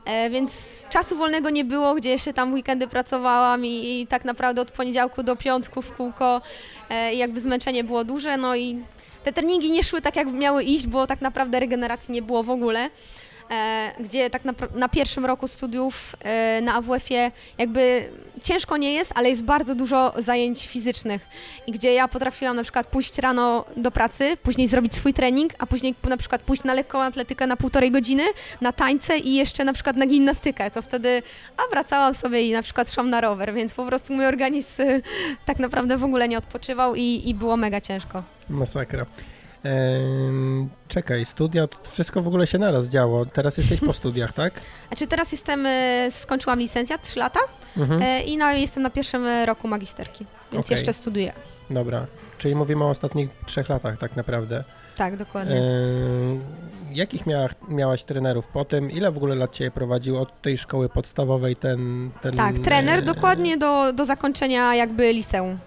E, 0.04 0.30
więc 0.30 0.84
czasu 0.90 1.16
wolnego 1.16 1.50
nie 1.50 1.64
było, 1.64 1.94
gdzie 1.94 2.10
jeszcze 2.10 2.32
tam 2.32 2.52
weekendy 2.52 2.88
pracowałam 2.88 3.64
i, 3.64 4.00
i 4.00 4.06
tak 4.06 4.24
naprawdę 4.24 4.62
od 4.62 4.70
poniedziałku 4.70 5.22
do 5.22 5.36
piątku 5.36 5.82
w 5.82 5.92
kółko 5.92 6.40
e, 6.90 7.14
i 7.14 7.18
jakby 7.18 7.40
zmęczenie 7.40 7.84
było 7.84 8.04
duże, 8.04 8.36
no 8.36 8.56
i 8.56 8.78
te 9.24 9.32
treningi 9.32 9.70
nie 9.70 9.84
szły 9.84 10.00
tak, 10.00 10.16
jak 10.16 10.32
miały 10.32 10.64
iść, 10.64 10.86
bo 10.86 11.06
tak 11.06 11.20
naprawdę 11.20 11.60
regeneracji 11.60 12.14
nie 12.14 12.22
było 12.22 12.42
w 12.42 12.50
ogóle. 12.50 12.90
E, 13.50 13.92
gdzie 14.00 14.30
tak 14.30 14.44
na, 14.44 14.52
na 14.74 14.88
pierwszym 14.88 15.26
roku 15.26 15.48
studiów 15.48 16.16
e, 16.24 16.60
na 16.60 16.74
AWF-ie 16.74 17.32
jakby 17.58 18.10
ciężko 18.42 18.76
nie 18.76 18.92
jest, 18.92 19.12
ale 19.14 19.28
jest 19.28 19.44
bardzo 19.44 19.74
dużo 19.74 20.12
zajęć 20.18 20.66
fizycznych 20.66 21.28
i 21.66 21.72
gdzie 21.72 21.94
ja 21.94 22.08
potrafiłam 22.08 22.56
na 22.56 22.62
przykład 22.62 22.86
pójść 22.86 23.18
rano 23.18 23.64
do 23.76 23.90
pracy, 23.90 24.36
później 24.42 24.68
zrobić 24.68 24.94
swój 24.94 25.12
trening, 25.12 25.52
a 25.58 25.66
później 25.66 25.94
na 26.08 26.16
przykład 26.16 26.42
pójść 26.42 26.64
na 26.64 26.74
lekką 26.74 27.02
atletykę 27.02 27.46
na 27.46 27.56
półtorej 27.56 27.90
godziny, 27.90 28.22
na 28.60 28.72
tańce 28.72 29.18
i 29.18 29.34
jeszcze 29.34 29.64
na 29.64 29.72
przykład 29.72 29.96
na 29.96 30.06
gimnastykę, 30.06 30.70
to 30.70 30.82
wtedy 30.82 31.22
a 31.56 31.70
wracałam 31.70 32.14
sobie 32.14 32.42
i 32.42 32.52
na 32.52 32.62
przykład 32.62 32.92
szłam 32.92 33.10
na 33.10 33.20
rower, 33.20 33.54
więc 33.54 33.74
po 33.74 33.86
prostu 33.86 34.12
mój 34.12 34.26
organizm 34.26 34.82
y, 34.82 35.02
tak 35.46 35.58
naprawdę 35.58 35.98
w 35.98 36.04
ogóle 36.04 36.28
nie 36.28 36.38
odpoczywał 36.38 36.94
i, 36.94 37.22
i 37.24 37.34
było 37.34 37.56
mega 37.56 37.80
ciężko. 37.80 38.22
Masakra. 38.48 39.06
Czekaj, 40.88 41.24
studia, 41.24 41.66
to 41.66 41.90
wszystko 41.90 42.22
w 42.22 42.28
ogóle 42.28 42.46
się 42.46 42.58
naraz 42.58 42.86
działo. 42.86 43.26
Teraz 43.26 43.56
jesteś 43.56 43.80
po 43.80 43.92
studiach, 43.92 44.32
tak? 44.32 44.60
Znaczy 44.88 45.06
teraz 45.06 45.32
jestem, 45.32 45.66
y, 45.66 46.08
skończyłam 46.10 46.58
licencjat 46.58 47.02
3 47.02 47.18
lata 47.18 47.40
Mhm. 47.76 48.02
e, 48.02 48.22
i 48.22 48.36
na, 48.36 48.52
jestem 48.52 48.82
na 48.82 48.90
pierwszym 48.90 49.26
y, 49.26 49.46
roku 49.46 49.68
magisterki, 49.68 50.26
więc 50.52 50.66
Okej. 50.66 50.74
jeszcze 50.76 50.92
studiuję. 50.92 51.32
Dobra, 51.70 52.06
czyli 52.38 52.54
mówimy 52.54 52.84
o 52.84 52.88
ostatnich 52.88 53.30
trzech 53.46 53.68
latach 53.68 53.98
tak 53.98 54.16
naprawdę. 54.16 54.64
Tak, 54.96 55.16
dokładnie. 55.16 55.62
Jakich 56.92 57.26
miała, 57.26 57.48
miałaś 57.68 58.02
trenerów 58.04 58.46
po 58.48 58.64
tym? 58.64 58.90
Ile 58.90 59.10
w 59.12 59.16
ogóle 59.16 59.34
lat 59.34 59.52
Cię 59.52 59.70
prowadził 59.70 60.18
od 60.18 60.42
tej 60.42 60.58
szkoły 60.58 60.88
podstawowej 60.88 61.56
ten... 61.56 62.10
ten 62.20 62.32
tak, 62.32 62.58
trener 62.58 62.98
e, 62.98 63.02
dokładnie 63.02 63.58
do, 63.58 63.92
do 63.92 64.04
zakończenia 64.04 64.74
jakby 64.74 65.12
liceum. 65.12 65.58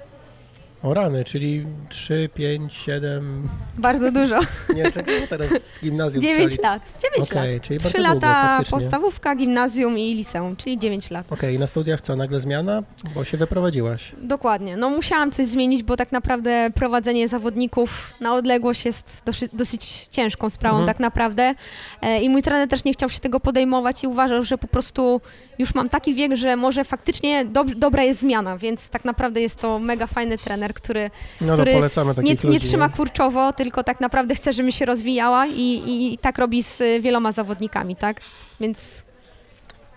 O 0.83 0.93
rany, 0.93 1.23
czyli 1.25 1.65
3, 1.89 2.29
5, 2.33 2.73
7... 2.73 3.49
Bardzo 3.77 4.11
dużo. 4.11 4.35
Nie, 4.75 4.91
czekaj, 4.91 5.27
teraz 5.29 5.49
z 5.49 5.79
gimnazjum 5.79 6.21
9 6.21 6.39
strzelić. 6.53 6.63
lat. 6.63 6.81
9 7.17 7.31
Okej, 7.31 7.53
lat. 7.53 7.61
czyli 7.63 7.79
3 7.79 7.83
bardzo 7.89 7.97
długo, 8.11 8.13
lata 8.27 8.57
faktycznie. 8.57 8.79
podstawówka, 8.79 9.35
gimnazjum 9.35 9.99
i 9.99 10.13
liceum, 10.15 10.55
czyli 10.55 10.77
9 10.77 11.11
lat. 11.11 11.31
Okej, 11.31 11.55
i 11.55 11.59
na 11.59 11.67
studiach 11.67 12.01
co, 12.01 12.15
nagle 12.15 12.39
zmiana? 12.41 12.83
Bo 13.15 13.23
się 13.23 13.37
wyprowadziłaś. 13.37 14.11
Dokładnie. 14.17 14.77
No 14.77 14.89
musiałam 14.89 15.31
coś 15.31 15.45
zmienić, 15.45 15.83
bo 15.83 15.97
tak 15.97 16.11
naprawdę 16.11 16.69
prowadzenie 16.75 17.27
zawodników 17.27 18.13
na 18.21 18.33
odległość 18.33 18.85
jest 18.85 19.21
dosyć, 19.25 19.49
dosyć 19.53 20.07
ciężką 20.07 20.49
sprawą 20.49 20.73
Mhm. 20.77 20.87
tak 20.87 20.99
naprawdę. 20.99 21.55
E, 22.01 22.21
I 22.21 22.29
mój 22.29 22.41
trener 22.41 22.69
też 22.69 22.83
nie 22.83 22.93
chciał 22.93 23.09
się 23.09 23.19
tego 23.19 23.39
podejmować 23.39 24.03
i 24.03 24.07
uważał, 24.07 24.43
że 24.43 24.57
po 24.57 24.67
prostu 24.67 25.21
już 25.59 25.75
mam 25.75 25.89
taki 25.89 26.15
wiek, 26.15 26.35
że 26.35 26.55
może 26.55 26.83
faktycznie 26.83 27.45
dob- 27.45 27.75
dobra 27.75 28.03
jest 28.03 28.19
zmiana, 28.19 28.57
więc 28.57 28.89
tak 28.89 29.05
naprawdę 29.05 29.41
jest 29.41 29.59
to 29.59 29.79
mega 29.79 30.07
fajny 30.07 30.37
trener, 30.37 30.73
który 30.73 31.09
No 31.41 31.53
Który 31.53 31.71
takich 31.89 32.23
nie, 32.23 32.31
ludzi. 32.33 32.47
nie 32.47 32.59
trzyma 32.59 32.89
kurczowo, 32.89 33.53
tylko 33.53 33.83
tak 33.83 34.01
naprawdę 34.01 34.35
chce, 34.35 34.53
żebym 34.53 34.71
się 34.71 34.85
rozwijała 34.85 35.47
i, 35.47 35.59
i, 35.61 36.13
i 36.13 36.17
tak 36.17 36.37
robi 36.37 36.63
z 36.63 36.81
wieloma 37.01 37.31
zawodnikami, 37.31 37.95
tak? 37.95 38.21
Więc 38.59 39.03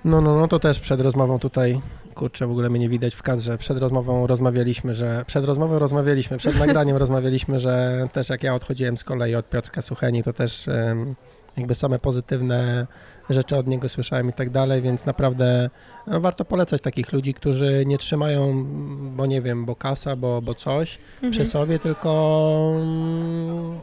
No, 0.04 0.20
no, 0.20 0.36
no 0.40 0.48
to 0.48 0.58
też 0.58 0.80
przed 0.80 1.00
rozmową 1.00 1.38
tutaj, 1.38 1.80
kurczę, 2.14 2.46
w 2.46 2.50
ogóle 2.50 2.70
mnie 2.70 2.80
nie 2.80 2.88
widać 2.88 3.14
w 3.14 3.22
kadrze, 3.22 3.58
przed 3.58 3.78
rozmową 3.78 4.26
rozmawialiśmy, 4.26 4.94
że, 4.94 5.24
przed 5.26 5.44
rozmową 5.44 5.78
rozmawialiśmy, 5.78 6.38
przed 6.38 6.58
nagraniem 6.66 6.96
rozmawialiśmy, 6.96 7.58
że 7.58 8.06
też 8.12 8.28
jak 8.28 8.42
ja 8.42 8.54
odchodziłem 8.54 8.96
z 8.96 9.04
kolei 9.04 9.34
od 9.34 9.50
Piotrka 9.50 9.82
Sucheni, 9.82 10.22
to 10.22 10.32
też 10.32 10.68
em, 10.68 11.14
jakby 11.56 11.74
same 11.74 11.98
pozytywne 11.98 12.86
rzeczy 13.30 13.56
od 13.56 13.66
niego 13.66 13.88
słyszałem 13.88 14.28
i 14.28 14.32
tak 14.32 14.50
dalej, 14.50 14.82
więc 14.82 15.06
naprawdę 15.06 15.70
no, 16.06 16.20
warto 16.20 16.44
polecać 16.44 16.82
takich 16.82 17.12
ludzi, 17.12 17.34
którzy 17.34 17.84
nie 17.86 17.98
trzymają, 17.98 18.64
bo 19.16 19.26
nie 19.26 19.42
wiem, 19.42 19.64
bo 19.64 19.76
kasa, 19.76 20.16
bo, 20.16 20.42
bo 20.42 20.54
coś 20.54 20.98
mhm. 21.14 21.32
przy 21.32 21.44
sobie, 21.44 21.78
tylko 21.78 22.72
mm, 22.76 23.80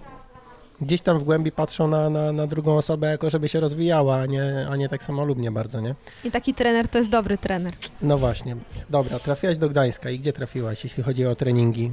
gdzieś 0.81 1.01
tam 1.01 1.19
w 1.19 1.23
głębi 1.23 1.51
patrzą 1.51 1.87
na, 1.87 2.09
na, 2.09 2.31
na 2.31 2.47
drugą 2.47 2.77
osobę, 2.77 3.07
jako 3.07 3.29
żeby 3.29 3.49
się 3.49 3.59
rozwijała, 3.59 4.15
a 4.15 4.25
nie, 4.25 4.67
a 4.69 4.75
nie 4.75 4.89
tak 4.89 5.03
samolubnie 5.03 5.51
bardzo, 5.51 5.81
nie? 5.81 5.95
i 6.23 6.31
taki 6.31 6.53
trener 6.53 6.87
to 6.87 6.97
jest 6.97 7.09
dobry 7.09 7.37
trener. 7.37 7.73
No 8.01 8.17
właśnie. 8.17 8.55
Dobra, 8.89 9.19
trafiłaś 9.19 9.57
do 9.57 9.69
Gdańska 9.69 10.09
i 10.09 10.19
gdzie 10.19 10.33
trafiłaś, 10.33 10.83
jeśli 10.83 11.03
chodzi 11.03 11.25
o 11.25 11.35
treningi? 11.35 11.91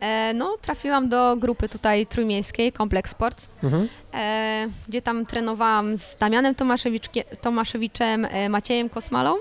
E, 0.00 0.34
no, 0.34 0.56
trafiłam 0.62 1.08
do 1.08 1.36
grupy 1.36 1.68
tutaj 1.68 2.06
trójmiejskiej, 2.06 2.72
Complex 2.72 3.10
Sports, 3.10 3.48
Mhm. 3.62 3.88
e, 4.14 4.68
gdzie 4.88 5.02
tam 5.02 5.26
trenowałam 5.26 5.96
z 5.98 6.16
Damianem 6.16 6.54
Tomaszewicz- 6.54 7.24
Tomaszewiczem, 7.40 8.24
e, 8.30 8.48
Maciejem 8.48 8.88
Kosmalą 8.88 9.34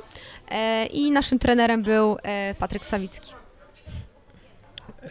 e, 0.50 0.86
i 0.86 1.12
naszym 1.12 1.40
trenerem 1.40 1.84
był 1.84 2.18
e, 2.24 2.56
Patryk 2.60 2.86
Sawicki. 2.86 3.32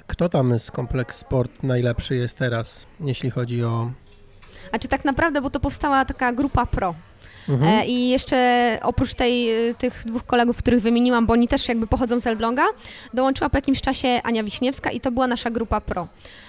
Kto 0.06 0.28
tam 0.28 0.58
z 0.58 0.70
Kompleks 0.70 1.16
Sport 1.18 1.62
najlepszy 1.62 2.14
jest 2.16 2.36
teraz, 2.36 2.86
jeśli 3.00 3.30
chodzi 3.30 3.64
o... 3.64 3.90
Znaczy 4.70 4.88
tak 4.88 5.04
naprawdę, 5.04 5.40
bo 5.42 5.50
to 5.50 5.60
powstała 5.60 6.04
taka 6.04 6.32
grupa 6.32 6.66
pro. 6.66 6.94
Mhm. 7.48 7.72
E, 7.72 7.86
I 7.86 8.08
jeszcze 8.08 8.78
oprócz 8.82 9.14
tej, 9.14 9.68
y, 9.70 9.74
tych 9.74 10.02
dwóch 10.06 10.24
kolegów, 10.26 10.56
których 10.56 10.80
wymieniłam, 10.80 11.26
bo 11.26 11.32
oni 11.32 11.48
też 11.48 11.68
jakby 11.68 11.86
pochodzą 11.86 12.20
z 12.20 12.26
Elbląga, 12.26 12.64
dołączyła 13.14 13.50
po 13.50 13.58
jakimś 13.58 13.80
czasie 13.80 14.08
Ania 14.22 14.44
Wiśniewska 14.44 14.90
i 14.90 15.00
to 15.00 15.10
była 15.10 15.26
nasza 15.26 15.50
grupa 15.50 15.80
pro. 15.80 16.08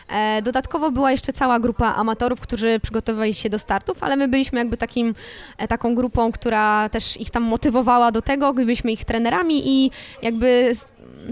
E, 0.10 0.42
dodatkowo 0.42 0.92
była 0.92 1.12
jeszcze 1.12 1.34
cała 1.34 1.60
grupa 1.60 1.94
amatorów, 1.96 2.40
którzy 2.40 2.80
przygotowywali 2.80 3.34
się 3.34 3.50
do 3.50 3.60
startów, 3.60 4.04
ale 4.04 4.16
my 4.16 4.28
byliśmy 4.28 4.60
jakby 4.60 4.78
takim, 4.78 5.16
e, 5.58 5.68
taką 5.68 5.96
grupą, 5.96 6.32
która 6.32 6.90
też 6.90 7.18
ich 7.18 7.30
tam 7.30 7.44
motywowała 7.44 8.12
do 8.12 8.22
tego, 8.22 8.54
byliśmy 8.54 8.92
ich 8.92 9.06
trenerami 9.06 9.62
i 9.66 9.92
jakby 10.22 10.72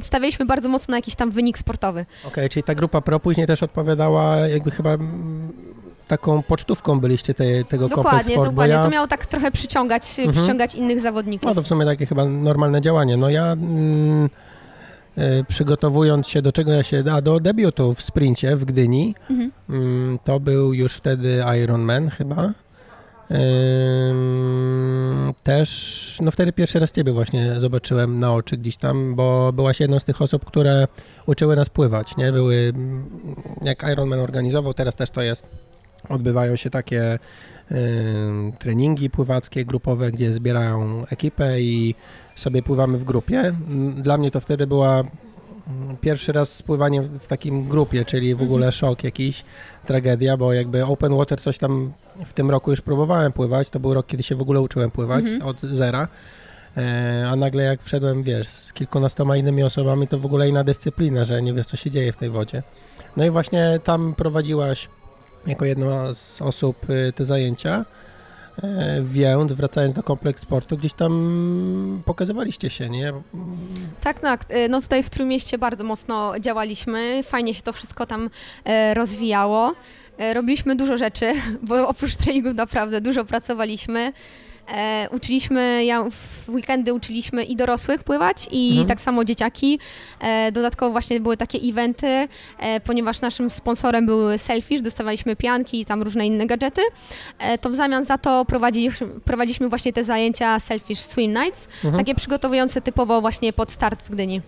stawialiśmy 0.02 0.46
bardzo 0.46 0.70
mocno 0.70 0.92
na 0.92 0.98
jakiś 0.98 1.16
tam 1.16 1.32
wynik 1.32 1.58
sportowy. 1.58 2.06
Okej, 2.28 2.50
czyli 2.50 2.64
ta 2.64 2.76
grupa 2.76 3.02
pro 3.02 3.20
później 3.20 3.48
też 3.48 3.64
odpowiadała 3.64 4.36
jakby 4.36 4.72
chyba 4.72 4.90
mm, 4.90 5.54
taką 6.18 6.44
pocztówką 6.44 7.00
byliście 7.00 7.34
te, 7.34 7.44
tego 7.64 7.88
Dokładnie, 7.88 8.34
Sport, 8.34 8.50
dokładnie. 8.50 8.76
ja... 8.76 8.84
To 8.84 8.90
miało 8.90 9.08
tak 9.08 9.26
trochę 9.26 9.52
przyciągać, 9.52 10.04
Mhm. 10.20 10.32
przyciągać 10.38 10.76
innych 10.76 11.00
zawodników. 11.00 11.48
No 11.50 11.56
to 11.56 11.62
w 11.62 11.68
sumie 11.68 11.86
takie 11.86 12.06
chyba 12.06 12.26
normalne 12.26 12.82
działanie. 12.82 13.18
No 13.18 13.30
ja 13.30 13.52
mm, 13.52 14.30
y, 15.18 15.46
przygotowując 15.48 16.28
się 16.28 16.42
do 16.42 16.52
czego 16.52 16.72
ja 16.72 16.84
się, 16.84 17.04
a 17.14 17.22
do 17.22 17.40
debiutu 17.40 17.94
w 17.94 18.02
sprincie 18.02 18.56
w 18.56 18.66
Gdyni, 18.66 19.16
Mhm. 19.30 19.52
mm, 19.70 20.20
to 20.24 20.40
był 20.40 20.74
już 20.74 20.94
wtedy 20.96 21.44
Ironman 21.64 22.10
chyba. 22.10 22.52
Też, 25.44 26.18
no 26.22 26.32
wtedy 26.32 26.54
pierwszy 26.54 26.80
raz 26.80 26.92
Ciebie 26.92 27.12
właśnie 27.14 27.56
zobaczyłem 27.60 28.20
na 28.20 28.34
oczy 28.34 28.58
gdzieś 28.58 28.78
tam, 28.78 29.16
bo 29.16 29.54
byłaś 29.54 29.80
jedną 29.80 30.00
z 30.00 30.04
tych 30.06 30.22
osób, 30.22 30.46
które 30.46 30.88
uczyły 31.26 31.56
nas 31.56 31.70
pływać, 31.70 32.18
nie? 32.18 32.32
Były, 32.32 32.72
mm, 32.76 33.06
jak 33.62 33.84
Ironman 33.92 34.20
organizował, 34.20 34.74
teraz 34.74 34.96
też 34.96 35.10
to 35.10 35.22
jest, 35.22 35.50
odbywają 36.10 36.56
się 36.56 36.70
takie 36.70 37.20
ym, 37.72 38.54
treningi 38.60 39.10
pływackie, 39.10 39.66
grupowe, 39.66 40.12
gdzie 40.12 40.34
zbierają 40.34 41.06
ekipę 41.10 41.62
i 41.62 41.96
sobie 42.36 42.64
pływamy 42.64 42.98
w 42.98 43.04
grupie. 43.04 43.54
Dla 43.96 44.18
mnie 44.18 44.32
to 44.32 44.40
wtedy 44.42 44.68
była 44.68 45.04
pierwszy 46.02 46.32
raz 46.32 46.56
spływanie 46.56 47.02
w, 47.02 47.20
w 47.20 47.28
takim 47.28 47.70
grupie, 47.70 48.06
czyli 48.06 48.36
w 48.36 48.42
ogóle 48.42 48.72
szok 48.72 49.04
jakiś, 49.04 49.44
tragedia, 49.86 50.38
bo 50.38 50.54
jakby 50.54 50.86
open 50.86 51.18
water 51.18 51.42
coś 51.42 51.58
tam 51.58 51.94
w 52.26 52.34
tym 52.34 52.52
roku 52.52 52.72
już 52.72 52.82
próbowałem 52.82 53.32
pływać, 53.32 53.70
to 53.70 53.80
był 53.80 53.94
rok, 53.94 54.08
kiedy 54.08 54.24
się 54.24 54.36
w 54.36 54.42
ogóle 54.42 54.62
uczyłem 54.62 54.92
pływać 54.92 55.26
Mhm. 55.26 55.42
od 55.42 55.62
zera, 55.62 56.08
e, 56.78 57.26
a 57.32 57.36
nagle 57.36 57.64
jak 57.64 57.82
wszedłem, 57.84 58.24
wiesz, 58.24 58.48
z 58.48 58.74
kilkunastoma 58.74 59.38
innymi 59.38 59.64
osobami, 59.64 60.08
to 60.08 60.20
w 60.20 60.26
ogóle 60.26 60.50
inna 60.50 60.64
dyscyplina, 60.64 61.24
że 61.24 61.42
nie 61.42 61.54
wiesz, 61.54 61.68
co 61.68 61.78
się 61.78 61.92
dzieje 61.92 62.12
w 62.12 62.18
tej 62.18 62.30
wodzie. 62.30 62.64
No 63.18 63.26
i 63.26 63.30
właśnie 63.30 63.80
tam 63.84 64.14
prowadziłaś 64.18 64.90
jako 65.48 65.66
jedna 65.66 66.14
z 66.14 66.42
osób 66.42 66.90
y, 66.90 67.14
te 67.16 67.26
zajęcia. 67.26 67.86
E, 68.64 69.02
Więd, 69.04 69.54
wracając 69.54 69.96
do 69.96 70.04
kompleks 70.04 70.42
sportu, 70.42 70.78
gdzieś 70.78 70.94
tam 70.94 72.02
pokazywaliście 72.06 72.70
się, 72.70 72.90
nie? 72.90 73.14
Tak, 74.02 74.20
tak. 74.20 74.46
No 74.70 74.82
tutaj 74.82 75.04
w 75.04 75.10
Trójmieście 75.10 75.58
bardzo 75.58 75.84
mocno 75.84 76.40
działaliśmy. 76.40 77.24
Fajnie 77.24 77.54
się 77.54 77.62
to 77.62 77.74
wszystko 77.74 78.06
tam 78.06 78.30
e, 78.66 78.94
rozwijało. 78.94 79.74
E, 80.18 80.34
Robiliśmy 80.34 80.76
dużo 80.76 80.98
rzeczy, 80.98 81.32
bo 81.68 81.88
oprócz 81.88 82.16
treningów 82.16 82.56
naprawdę 82.56 83.02
dużo 83.02 83.26
pracowaliśmy. 83.26 84.14
E, 84.72 85.08
uczyliśmy, 85.12 85.86
ja 85.86 86.04
w 86.12 86.50
weekendy 86.50 86.94
uczyliśmy 86.94 87.44
i 87.44 87.56
dorosłych 87.56 88.04
pływać, 88.04 88.48
i 88.52 88.70
Mhm. 88.70 88.88
tak 88.88 89.02
samo 89.02 89.24
dzieciaki. 89.26 89.80
E, 90.20 90.52
dodatkowo 90.52 90.92
właśnie 90.92 91.20
były 91.20 91.38
takie 91.38 91.58
eventy, 91.60 92.08
e, 92.60 92.80
ponieważ 92.80 93.22
naszym 93.22 93.50
sponsorem 93.50 94.06
był 94.06 94.38
Selfish, 94.38 94.82
dostawaliśmy 94.82 95.36
pianki 95.36 95.82
i 95.82 95.86
tam 95.86 96.02
różne 96.02 96.28
inne 96.28 96.46
gadżety. 96.48 96.82
E, 97.40 97.58
to 97.58 97.70
w 97.70 97.76
zamian 97.76 98.06
za 98.06 98.18
to 98.18 98.46
prowadziliśmy, 98.46 99.08
prowadziliśmy 99.08 99.70
właśnie 99.70 99.94
te 99.94 100.04
zajęcia 100.04 100.60
Selfish 100.60 101.00
Swim 101.00 101.34
Nights, 101.34 101.68
Mhm. 101.84 102.06
takie 102.06 102.16
przygotowujące 102.16 102.82
typowo 102.82 103.22
właśnie 103.22 103.54
pod 103.54 103.72
start 103.72 104.04
w 104.06 104.10
Gdyni. 104.10 104.42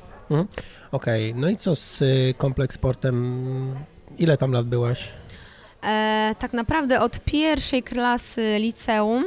Okej, 0.91 1.36
no 1.36 1.49
i 1.49 1.58
co 1.58 1.75
z 1.75 2.01
y, 2.01 2.34
kompleks 2.38 2.75
sportem? 2.75 3.75
Ile 4.17 4.38
tam 4.38 4.51
lat 4.51 4.65
byłaś? 4.65 5.08
E, 5.84 6.36
tak 6.39 6.54
naprawdę 6.54 6.99
od 7.01 7.19
pierwszej 7.19 7.84
klasy 7.84 8.58
liceum, 8.60 9.23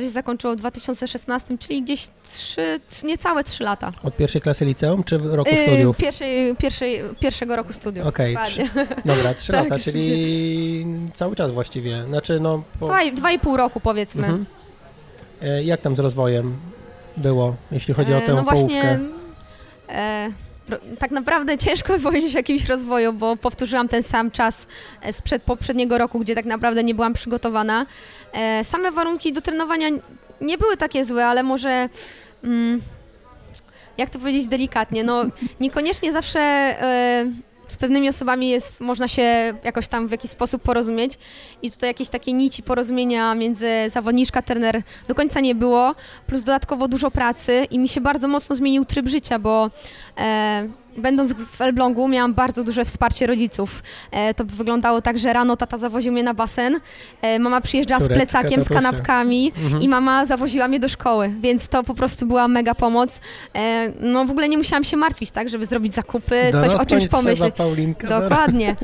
to 0.00 0.04
się 0.04 0.10
zakończyło 0.10 0.52
w 0.52 0.56
2016, 0.56 1.58
czyli 1.58 1.82
gdzieś 1.82 2.08
trzy, 2.24 2.80
niecałe 3.04 3.44
trzy 3.44 3.64
lata. 3.64 3.92
Od 4.02 4.16
pierwszej 4.16 4.40
klasy 4.40 4.64
liceum 4.64 5.04
czy 5.04 5.18
roku 5.18 5.50
E, 5.50 5.66
studiów? 5.66 5.96
Pierwszej, 5.96 6.56
pierwszej, 6.56 7.02
pierwszego 7.20 7.56
roku 7.56 7.72
studiów. 7.72 8.06
Okej, 8.06 8.34
dokładnie. 8.34 8.70
Dobra, 9.14 9.34
trzy 9.34 9.52
Tak, 9.52 9.62
lata, 9.70 9.78
czyli 9.84 10.86
cały 11.14 11.36
czas 11.36 11.50
właściwie. 11.50 12.04
Znaczy, 12.06 12.40
no. 12.40 12.62
Po, 12.80 12.86
Dwa, 12.86 13.02
i- 13.02 13.12
dwa 13.12 13.32
i 13.32 13.38
pół 13.38 13.56
roku 13.56 13.80
powiedzmy. 13.80 14.22
Mhm. 14.26 14.46
E, 15.42 15.62
Jak 15.64 15.80
tam 15.80 15.96
z 15.96 15.98
rozwojem 15.98 16.56
było, 17.16 17.54
jeśli 17.72 17.94
chodzi 17.94 18.12
o 18.14 18.16
E, 18.16 18.20
tę 18.20 18.34
no 18.34 18.44
połówkę? 18.44 18.56
właśnie, 18.66 19.00
e, 19.88 20.26
ro- 20.28 20.32
tak 20.98 21.10
naprawdę 21.10 21.58
ciężko 21.58 21.98
powiedzieć 22.02 22.34
o 22.34 22.38
jakimś 22.38 22.66
rozwoju, 22.66 23.12
bo 23.12 23.36
powtórzyłam 23.36 23.88
ten 23.88 24.02
sam 24.02 24.30
czas 24.30 24.66
e, 25.02 25.12
sprzed 25.12 25.42
poprzedniego 25.42 25.98
roku, 25.98 26.18
gdzie 26.18 26.34
tak 26.34 26.44
naprawdę 26.44 26.84
nie 26.84 26.94
byłam 26.94 27.12
przygotowana. 27.12 27.86
E, 28.32 28.64
same 28.64 28.92
warunki 28.92 29.32
do 29.32 29.40
trenowania 29.40 29.88
nie 30.40 30.58
były 30.58 30.76
takie 30.76 31.04
złe, 31.04 31.26
ale 31.26 31.42
może... 31.42 31.88
Mm, 32.44 32.80
jak 33.98 34.10
to 34.10 34.18
powiedzieć 34.18 34.48
delikatnie, 34.48 35.04
no 35.04 35.24
niekoniecznie 35.60 36.12
zawsze 36.12 36.40
e, 36.40 37.26
z 37.70 37.76
pewnymi 37.76 38.08
osobami 38.08 38.48
jest, 38.48 38.80
można 38.80 39.08
się 39.08 39.52
jakoś 39.64 39.88
tam 39.88 40.08
w 40.08 40.10
jakiś 40.10 40.30
sposób 40.30 40.62
porozumieć. 40.62 41.12
I 41.62 41.70
tutaj 41.70 41.90
jakieś 41.90 42.08
takie 42.08 42.32
nici 42.32 42.62
porozumienia 42.62 43.34
między 43.34 43.68
zawodniczka, 43.88 44.42
trener 44.42 44.82
do 45.08 45.14
końca 45.14 45.40
nie 45.40 45.54
było, 45.54 45.94
plus 46.26 46.42
dodatkowo 46.42 46.88
dużo 46.88 47.10
pracy 47.10 47.66
i 47.70 47.78
mi 47.78 47.88
się 47.88 48.00
bardzo 48.00 48.28
mocno 48.28 48.56
zmienił 48.56 48.84
tryb 48.84 49.08
życia, 49.08 49.38
bo 49.38 49.70
e, 50.18 50.68
będąc 50.96 51.32
w 51.34 51.60
Elblągu 51.60 52.08
miałam 52.08 52.34
bardzo 52.34 52.64
duże 52.64 52.84
wsparcie 52.84 53.26
rodziców. 53.26 53.82
E, 54.10 54.34
to 54.34 54.44
wyglądało 54.44 55.02
tak, 55.02 55.18
że 55.18 55.32
rano 55.32 55.56
tata 55.56 55.76
zawoził 55.76 56.12
mnie 56.12 56.22
na 56.22 56.34
basen, 56.34 56.80
e, 57.22 57.38
mama 57.38 57.60
przyjeżdżała 57.60 58.00
Córeczka, 58.00 58.14
z 58.14 58.18
plecakiem, 58.30 58.62
z 58.62 58.64
tatusia. 58.64 58.80
kanapkami 58.80 59.52
Mhm. 59.64 59.82
i 59.82 59.88
mama 59.88 60.26
zawoziła 60.26 60.68
mnie 60.68 60.80
do 60.80 60.88
szkoły, 60.88 61.32
więc 61.40 61.68
to 61.68 61.84
po 61.84 61.94
prostu 61.94 62.26
była 62.26 62.48
mega 62.48 62.74
pomoc. 62.74 63.20
E, 63.54 63.92
no 64.00 64.24
w 64.24 64.30
ogóle 64.30 64.48
nie 64.48 64.58
musiałam 64.58 64.84
się 64.84 64.96
martwić, 64.96 65.30
tak, 65.30 65.48
żeby 65.48 65.66
zrobić 65.66 65.94
zakupy, 65.94 66.36
coś 66.60 66.74
o 66.74 66.86
czymś 66.86 67.08
pomyśleć. 67.08 67.54
Paulinka. 67.54 68.20
Dokładnie. 68.20 68.76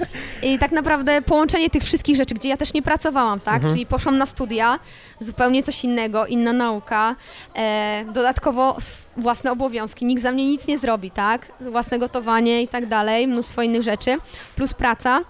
I 0.43 0.59
tak 0.59 0.73
naprawdę 0.73 1.23
połączenie 1.23 1.71
tych 1.71 1.83
wszystkich 1.83 2.17
rzeczy, 2.17 2.35
gdzie 2.35 2.49
ja 2.49 2.57
też 2.57 2.75
nie 2.75 2.83
pracowałam, 2.83 3.41
tak? 3.41 3.55
Mhm. 3.55 3.73
Czyli 3.73 3.87
poszłam 3.87 4.19
na 4.19 4.27
studia, 4.27 4.79
zupełnie 5.21 5.63
coś 5.63 5.85
innego, 5.85 6.27
inna 6.27 6.53
nauka, 6.53 7.17
e, 7.57 8.05
dodatkowo 8.15 8.77
własne 9.17 9.53
obowiązki, 9.53 10.05
nikt 10.05 10.23
za 10.23 10.33
mnie 10.33 10.47
nic 10.47 10.67
nie 10.67 10.79
zrobi, 10.79 11.11
tak? 11.11 11.53
Własne 11.61 11.99
gotowanie 11.99 12.63
i 12.63 12.69
tak 12.69 12.87
dalej, 12.87 13.27
mnóstwo 13.29 13.63
innych 13.63 13.83
rzeczy, 13.83 14.17
plus 14.57 14.75
praca. 14.75 15.21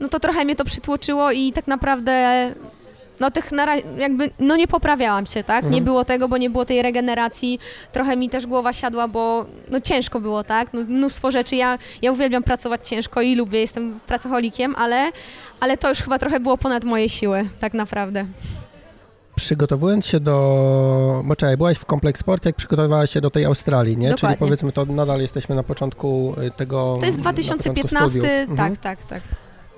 No 0.00 0.08
to 0.08 0.20
trochę 0.20 0.44
mnie 0.44 0.56
to 0.56 0.64
przytłoczyło 0.64 1.32
i 1.32 1.52
tak 1.52 1.66
naprawdę 1.66 2.52
no 3.20 3.30
tych 3.30 3.52
na, 3.52 3.76
jakby, 3.98 4.30
no 4.38 4.56
nie 4.56 4.66
poprawiałam 4.68 5.26
się, 5.26 5.44
tak? 5.44 5.62
Nie 5.62 5.68
Mhm. 5.68 5.84
było 5.84 6.04
tego, 6.04 6.28
bo 6.28 6.36
nie 6.36 6.50
było 6.50 6.64
tej 6.64 6.82
regeneracji. 6.82 7.58
Trochę 7.92 8.16
mi 8.16 8.30
też 8.30 8.46
głowa 8.46 8.72
siadła, 8.72 9.08
bo 9.08 9.46
no 9.70 9.80
ciężko 9.80 10.20
było, 10.20 10.44
tak? 10.44 10.72
No, 10.72 10.80
mnóstwo 10.80 11.30
rzeczy. 11.30 11.56
Ja, 11.56 11.78
ja 12.02 12.12
uwielbiam 12.12 12.42
pracować 12.42 12.88
ciężko 12.88 13.20
i 13.22 13.34
lubię, 13.34 13.60
jestem 13.60 14.00
pracocholikiem, 14.06 14.74
ale, 14.78 15.10
ale 15.60 15.76
to 15.76 15.88
już 15.88 15.98
chyba 15.98 16.18
trochę 16.18 16.40
było 16.40 16.58
ponad 16.58 16.84
moje 16.84 17.08
siły, 17.08 17.48
tak 17.60 17.74
naprawdę. 17.74 18.26
Przygotowując 19.34 20.06
się 20.06 20.20
do. 20.20 21.22
Bo 21.24 21.36
czekaj, 21.36 21.56
byłaś 21.56 21.78
w 21.78 21.84
kompleks 21.84 22.20
sport, 22.20 22.44
jak 22.44 22.56
przygotowywałaś 22.56 23.10
się 23.10 23.20
do 23.20 23.30
tej 23.30 23.44
Australii, 23.44 23.96
nie? 23.96 24.08
Czyli 24.08 24.16
Dokładnie. 24.16 24.36
powiedzmy, 24.38 24.72
to 24.72 24.84
nadal 24.84 25.20
jesteśmy 25.20 25.54
na 25.54 25.62
początku 25.62 26.34
y, 26.46 26.50
tego. 26.50 26.96
To 27.00 27.06
jest 27.06 27.18
na 27.18 27.32
początku 27.32 27.62
2015, 27.62 28.08
studiów. 28.10 28.50
Mhm. 28.50 28.56
tak, 28.56 28.78
tak, 28.78 29.04
tak. 29.04 29.22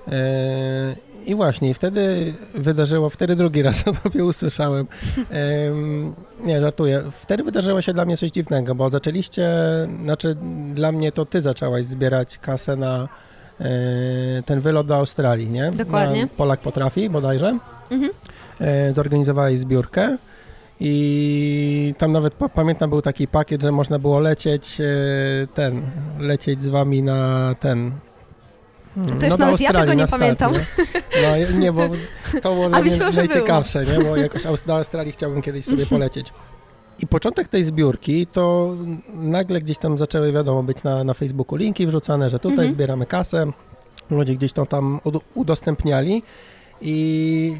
E, 0.08 0.96
I 1.26 1.34
właśnie, 1.34 1.74
wtedy 1.74 2.34
wydarzyło, 2.54 3.10
wtedy 3.10 3.36
drugi 3.36 3.62
raz 3.68 3.88
o 3.88 3.92
tobie 3.92 4.24
usłyszałem. 4.24 4.86
Em, 5.30 6.14
nie, 6.44 6.60
żartuję. 6.60 7.02
Wtedy 7.20 7.42
wydarzyło 7.42 7.82
się 7.82 7.92
dla 7.94 8.04
mnie 8.04 8.16
coś 8.16 8.30
dziwnego, 8.30 8.74
bo 8.74 8.90
zaczęliście, 8.90 9.50
znaczy 10.02 10.36
dla 10.74 10.92
mnie 10.92 11.12
to 11.12 11.26
ty 11.26 11.42
zaczęłaś 11.42 11.84
zbierać 11.84 12.38
kasę 12.38 12.76
na 12.76 13.08
e, 13.60 13.68
ten 14.46 14.60
wylot 14.60 14.86
do 14.86 14.96
Australii, 14.96 15.50
nie? 15.50 15.70
Dokładnie. 15.70 16.22
Na 16.22 16.28
Polak 16.28 16.60
potrafi 16.60 17.10
bodajże. 17.10 17.58
Mhm. 17.90 18.10
E, 18.60 18.92
zorganizowałeś 18.94 19.58
zbiórkę. 19.58 20.16
I 20.80 21.94
tam 21.98 22.12
nawet 22.12 22.34
pa- 22.34 22.48
pamiętam 22.48 22.90
był 22.90 23.02
taki 23.02 23.28
pakiet, 23.28 23.62
że 23.62 23.72
można 23.72 23.98
było 23.98 24.20
lecieć 24.20 24.80
e, 24.80 24.84
ten, 25.54 25.82
lecieć 26.18 26.60
z 26.60 26.68
wami 26.68 27.02
na 27.02 27.54
ten. 27.60 27.92
To 29.20 29.26
już 29.26 29.36
do 29.36 29.44
nawet 29.44 29.60
ja 29.60 29.72
tego 29.72 29.94
nie 29.94 30.06
pamiętam. 30.06 30.52
Nie? 30.52 31.46
No 31.52 31.58
nie, 31.58 31.72
bo 31.72 31.88
to 32.42 32.52
było 32.54 32.68
dla 32.68 32.80
mnie 32.82 32.90
najciekawsze, 33.16 33.84
nie? 33.84 34.04
bo 34.04 34.16
jakoś 34.16 34.42
do 34.66 34.76
Australii 34.76 35.12
chciałbym 35.12 35.42
kiedyś 35.42 35.64
sobie 35.64 35.86
polecieć. 35.86 36.32
I 36.98 37.06
początek 37.06 37.48
tej 37.48 37.64
zbiórki 37.64 38.26
to 38.26 38.74
nagle 39.14 39.60
gdzieś 39.60 39.78
tam 39.78 39.98
zaczęły, 39.98 40.32
wiadomo, 40.32 40.62
być 40.62 40.82
na, 40.82 41.04
na 41.04 41.14
Facebooku 41.14 41.56
linki 41.56 41.86
wrzucane, 41.86 42.30
że 42.30 42.38
tutaj 42.38 42.52
Mhm. 42.58 42.74
zbieramy 42.74 43.06
kasę. 43.06 43.46
Ludzie 44.10 44.34
gdzieś 44.34 44.52
to 44.52 44.66
tam 44.66 45.00
ud- 45.04 45.24
udostępniali 45.34 46.22
i 46.80 47.56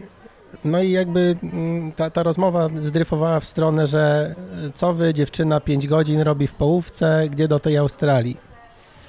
no 0.65 0.83
i 0.83 0.91
jakby 0.91 1.37
mm, 1.43 1.93
ta, 1.93 2.11
ta 2.11 2.23
rozmowa 2.23 2.69
zdryfowała 2.83 3.41
w 3.41 3.45
stronę, 3.45 3.87
że 3.87 4.35
co 4.75 4.93
wy, 4.95 5.15
dziewczyna, 5.15 5.61
5 5.61 5.87
godzin 5.87 6.21
robi 6.21 6.47
w 6.47 6.55
połówce, 6.55 7.29
gdzie 7.31 7.49
do 7.49 7.59
tej 7.61 7.77
Australii. 7.77 8.37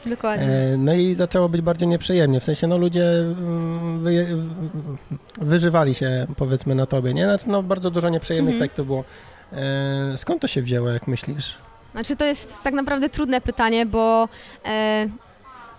Dokładnie. 0.05 0.47
E, 0.47 0.77
No 0.77 0.93
i 0.93 1.15
zaczęło 1.15 1.49
być 1.49 1.61
bardziej 1.61 1.87
nieprzyjemnie, 1.87 2.39
w 2.39 2.43
sensie 2.43 2.67
no 2.67 2.77
ludzie 2.77 3.05
mm, 3.19 4.03
wyje, 4.03 4.27
wyżywali 5.41 5.95
się 5.95 6.27
powiedzmy 6.37 6.75
na 6.75 6.85
tobie, 6.85 7.13
nie? 7.13 7.23
Znaczy 7.23 7.49
no 7.49 7.63
bardzo 7.63 7.91
dużo 7.91 8.09
nieprzyjemnych 8.09 8.53
Mhm. 8.55 8.69
tekstów 8.69 8.87
było. 8.87 9.03
E, 9.53 10.17
Skąd 10.17 10.41
to 10.41 10.47
się 10.47 10.61
wzięło, 10.61 10.89
jak 10.89 11.07
myślisz? 11.07 11.55
Znaczy 11.91 12.15
to 12.15 12.25
jest 12.25 12.63
tak 12.63 12.73
naprawdę 12.73 13.09
trudne 13.09 13.41
pytanie, 13.41 13.85
bo 13.85 14.29
e, 14.65 15.05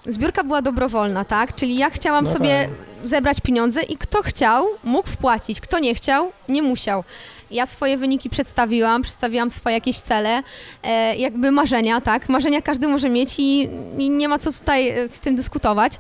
zbiórka 0.09 0.45
była 0.45 0.63
dobrowolna, 0.63 1.25
tak? 1.25 1.55
Czyli 1.55 1.77
ja 1.77 1.91
chciałam 1.91 2.25
No 2.25 2.33
sobie 2.33 2.69
tak. 2.69 3.09
zebrać 3.09 3.41
pieniądze 3.41 3.83
i 3.83 3.97
kto 3.97 4.23
chciał, 4.23 4.67
mógł 4.85 5.09
wpłacić. 5.09 5.61
Kto 5.61 5.79
nie 5.79 5.95
chciał, 5.95 6.33
nie 6.49 6.63
musiał. 6.63 7.05
Ja 7.51 7.67
swoje 7.67 7.97
wyniki 7.97 8.31
przedstawiłam, 8.31 9.03
przedstawiłam 9.03 9.51
swoje 9.51 9.75
jakieś 9.75 9.99
cele, 9.99 10.43
e, 10.83 11.17
jakby 11.17 11.51
marzenia, 11.51 12.01
tak? 12.01 12.29
Marzenia 12.29 12.63
każdy 12.63 12.89
może 12.89 13.09
mieć 13.09 13.35
i, 13.39 13.69
i 13.99 14.11
nie 14.11 14.29
ma 14.29 14.39
co 14.39 14.53
tutaj 14.53 14.89
e, 14.89 15.09
z 15.09 15.21
tym 15.21 15.37
dyskutować. 15.37 15.93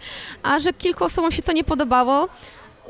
A 0.42 0.60
że 0.60 0.72
kilku 0.72 1.04
osobom 1.04 1.30
się 1.30 1.42
to 1.42 1.52
nie 1.52 1.64
podobało, 1.64 2.28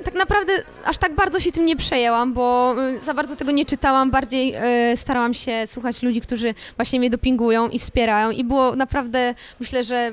tak 0.04 0.14
naprawdę 0.14 0.52
aż 0.85 0.98
tak 0.98 1.14
bardzo 1.14 1.40
się 1.40 1.52
tym 1.52 1.66
nie 1.66 1.76
przejęłam, 1.76 2.33
bo 2.33 2.74
y, 2.88 3.00
za 3.00 3.14
bardzo 3.14 3.37
tego 3.37 3.50
nie 3.50 3.64
czytałam, 3.64 4.11
bardziej 4.11 4.54
y, 4.92 4.96
starałam 4.96 5.35
się 5.35 5.66
słuchać 5.66 6.02
ludzi, 6.02 6.20
którzy 6.20 6.54
właśnie 6.76 6.98
mnie 6.98 7.11
dopingują 7.11 7.68
i 7.68 7.78
wspierają 7.78 8.31
i 8.31 8.44
było 8.44 8.76
naprawdę, 8.76 9.35
myślę, 9.61 9.85
że 9.85 10.12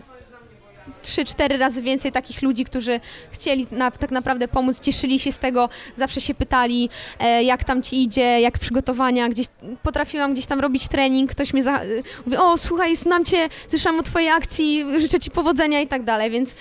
3-4 1.03 1.57
razy 1.57 1.81
więcej 1.81 2.11
takich 2.11 2.41
ludzi, 2.41 2.65
którzy 2.65 2.99
chcieli 3.31 3.67
na, 3.71 3.91
tak 3.91 4.11
naprawdę 4.11 4.47
pomóc, 4.47 4.79
cieszyli 4.79 5.19
się 5.19 5.31
z 5.31 5.37
tego, 5.37 5.69
zawsze 5.95 6.21
się 6.21 6.33
pytali, 6.33 6.89
e, 7.19 7.43
jak 7.43 7.63
tam 7.63 7.83
ci 7.83 8.03
idzie, 8.03 8.41
jak 8.41 8.59
przygotowania, 8.59 9.29
gdzieś 9.29 9.45
potrafiłam 9.83 10.33
gdzieś 10.33 10.45
tam 10.45 10.59
robić 10.59 10.87
trening, 10.87 11.31
ktoś 11.31 11.53
mnie 11.53 11.63
za, 11.63 11.81
mówi, 12.25 12.37
o 12.37 12.57
słuchaj, 12.57 12.95
znam 12.95 13.25
cię, 13.25 13.49
słyszałam 13.67 13.99
o 13.99 14.03
twojej 14.03 14.29
akcji, 14.29 14.85
życzę 14.99 15.19
ci 15.19 15.31
powodzenia 15.31 15.81
i 15.81 15.87
tak 15.87 16.03
dalej, 16.03 16.31
więc 16.31 16.55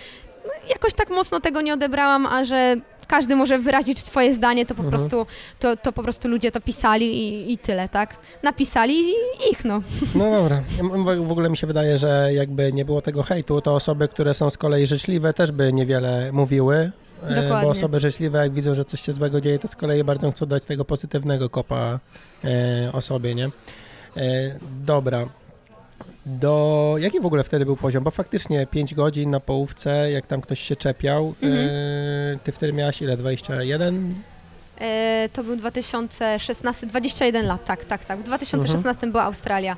no, 0.44 0.50
jakoś 0.68 0.94
tak 0.94 1.10
mocno 1.10 1.40
tego 1.40 1.60
nie 1.60 1.74
odebrałam, 1.74 2.26
a 2.26 2.44
że 2.44 2.76
każdy 3.06 3.36
może 3.36 3.58
wyrazić 3.58 4.00
swoje 4.00 4.34
zdanie, 4.34 4.66
to 4.66 4.74
po, 4.74 4.82
mhm. 4.82 4.90
prostu, 4.90 5.26
to, 5.60 5.76
to 5.76 5.92
po 5.92 6.02
prostu 6.02 6.28
ludzie 6.28 6.50
to 6.50 6.60
pisali 6.60 7.06
i, 7.06 7.52
i 7.52 7.58
tyle, 7.58 7.88
tak? 7.88 8.16
Napisali 8.42 8.94
i 9.00 9.14
ich, 9.50 9.64
no. 9.64 9.82
No 10.14 10.30
dobra. 10.40 10.62
W 11.26 11.32
ogóle 11.32 11.50
mi 11.50 11.56
się 11.56 11.66
wydaje, 11.66 11.98
że 11.98 12.30
jakby 12.32 12.72
nie 12.72 12.84
było 12.84 13.00
tego 13.00 13.22
hejtu, 13.22 13.60
to 13.60 13.74
osoby, 13.74 14.08
które 14.08 14.34
są 14.34 14.50
z 14.50 14.58
kolei 14.58 14.86
życzliwe, 14.86 15.34
też 15.34 15.52
by 15.52 15.72
niewiele 15.72 16.32
mówiły. 16.32 16.90
E, 17.22 17.34
Dokładnie. 17.34 17.62
Bo 17.62 17.68
osoby 17.68 18.00
życzliwe, 18.00 18.38
jak 18.38 18.52
widzą, 18.52 18.74
że 18.74 18.84
coś 18.84 19.00
się 19.00 19.12
złego 19.12 19.40
dzieje, 19.40 19.58
to 19.58 19.68
z 19.68 19.76
kolei 19.76 20.04
bardzo 20.04 20.30
chcą 20.30 20.46
dać 20.46 20.64
tego 20.64 20.84
pozytywnego 20.84 21.50
kopa 21.50 21.98
e, 22.44 22.90
osobie, 22.92 23.34
nie? 23.34 23.44
E, 24.16 24.58
dobra. 24.86 25.26
Do 26.26 26.94
jaki 26.98 27.20
w 27.20 27.26
ogóle 27.26 27.44
wtedy 27.44 27.64
był 27.64 27.76
poziom? 27.76 28.04
Bo 28.04 28.10
faktycznie 28.10 28.66
5 28.66 28.94
godzin 28.94 29.30
na 29.30 29.40
połówce, 29.40 30.10
jak 30.10 30.26
tam 30.26 30.40
ktoś 30.40 30.60
się 30.60 30.76
czepiał, 30.76 31.34
mhm. 31.42 31.68
e, 31.68 32.38
ty 32.44 32.52
wtedy 32.52 32.72
miałaś 32.72 33.02
ile? 33.02 33.16
21? 33.16 34.14
E, 34.80 35.28
to 35.32 35.44
był 35.44 35.56
2016, 35.56 36.86
21 36.86 37.46
lat, 37.46 37.64
tak, 37.64 37.84
tak, 37.84 38.04
tak. 38.04 38.18
W 38.18 38.22
2016 38.22 38.88
mhm. 38.88 39.12
była 39.12 39.24
Australia. 39.24 39.76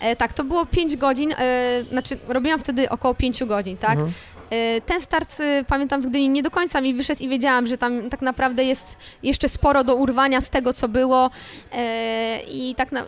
E, 0.00 0.16
tak, 0.16 0.32
to 0.32 0.44
było 0.44 0.66
5 0.66 0.96
godzin, 0.96 1.32
e, 1.38 1.84
znaczy 1.90 2.18
robiłam 2.28 2.60
wtedy 2.60 2.88
około 2.88 3.14
5 3.14 3.44
godzin, 3.44 3.76
tak. 3.76 3.92
Mhm. 3.92 4.12
Ten 4.86 5.00
start, 5.00 5.40
y, 5.40 5.64
pamiętam, 5.68 6.02
w 6.02 6.06
Gdyni 6.06 6.28
nie 6.28 6.42
do 6.42 6.50
końca 6.50 6.80
mi 6.80 6.94
wyszedł 6.94 7.22
i 7.22 7.28
wiedziałam, 7.28 7.66
że 7.66 7.78
tam 7.78 8.10
tak 8.10 8.22
naprawdę 8.22 8.64
jest 8.64 8.96
jeszcze 9.22 9.48
sporo 9.48 9.84
do 9.84 9.96
urwania 9.96 10.40
z 10.40 10.50
tego, 10.50 10.72
co 10.72 10.88
było 10.88 11.30
i 12.50 12.74
tak 12.76 12.92
na, 12.92 13.04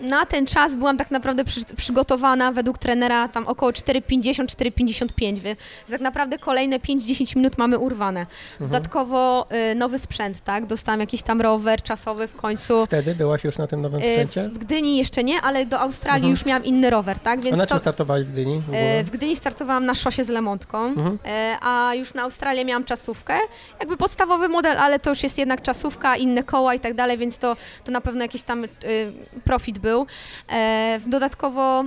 na 0.00 0.26
ten 0.26 0.46
czas 0.46 0.74
byłam 0.74 0.96
tak 0.96 1.10
naprawdę 1.10 1.44
przy, 1.44 1.60
przygotowana 1.76 2.52
według 2.52 2.78
trenera 2.78 3.28
tam 3.28 3.46
około 3.46 3.72
4,50-4,55, 3.72 5.38
więc 5.38 5.58
tak 5.90 6.00
naprawdę 6.00 6.38
kolejne 6.38 6.78
5-10 6.78 7.36
minut 7.36 7.58
mamy 7.58 7.78
urwane. 7.78 8.20
Mhm. 8.20 8.70
Dodatkowo 8.70 9.46
y, 9.72 9.74
nowy 9.74 9.98
sprzęt, 9.98 10.40
tak? 10.40 10.66
Dostałam 10.66 11.00
jakiś 11.00 11.22
tam 11.22 11.40
rower 11.40 11.82
czasowy 11.82 12.28
w 12.28 12.36
końcu. 12.36 12.86
Wtedy 12.86 13.14
byłaś 13.14 13.44
już 13.44 13.58
na 13.58 13.66
tym 13.66 13.82
nowym 13.82 14.00
sprzęcie? 14.00 14.40
Y, 14.40 14.48
w, 14.48 14.54
w 14.54 14.58
Gdyni 14.58 14.98
jeszcze 14.98 15.24
nie, 15.24 15.40
ale 15.40 15.66
do 15.66 15.80
Australii 15.80 16.16
mhm. 16.16 16.30
już 16.30 16.44
miałam 16.44 16.64
inny 16.64 16.90
rower, 16.90 17.18
tak? 17.18 17.40
Więc 17.40 17.54
a 17.54 17.56
na 17.56 17.66
czym 17.66 17.76
to, 17.76 17.80
startowałaś 17.80 18.24
w 18.24 18.32
Gdyni? 18.32 18.62
W, 18.68 18.74
y, 18.74 19.04
w, 19.04 19.10
Gdyni 19.10 19.36
startowałam 19.36 19.86
na 19.86 19.94
szosie 19.94 20.24
z 20.24 20.28
Lemontką, 20.28 20.84
mhm. 20.84 21.14
Y, 21.14 21.18
a 21.60 21.94
już 21.94 22.14
na 22.14 22.22
Australię 22.22 22.64
miałam 22.64 22.84
czasówkę. 22.84 23.34
Jakby 23.80 23.96
podstawowy 23.96 24.48
model, 24.48 24.78
ale 24.78 24.98
to 24.98 25.10
już 25.10 25.22
jest 25.22 25.38
jednak 25.38 25.62
czasówka, 25.62 26.16
inne 26.16 26.42
koła 26.42 26.74
i 26.74 26.80
tak 26.80 26.94
dalej, 26.94 27.18
więc 27.18 27.38
to, 27.38 27.56
to 27.84 27.92
na 27.92 28.00
pewno 28.00 28.22
jakiś 28.22 28.42
tam 28.42 28.64
y, 28.64 28.68
profit 29.44 29.78
był. 29.78 29.85
E, 30.48 31.00
dodatkowo 31.06 31.84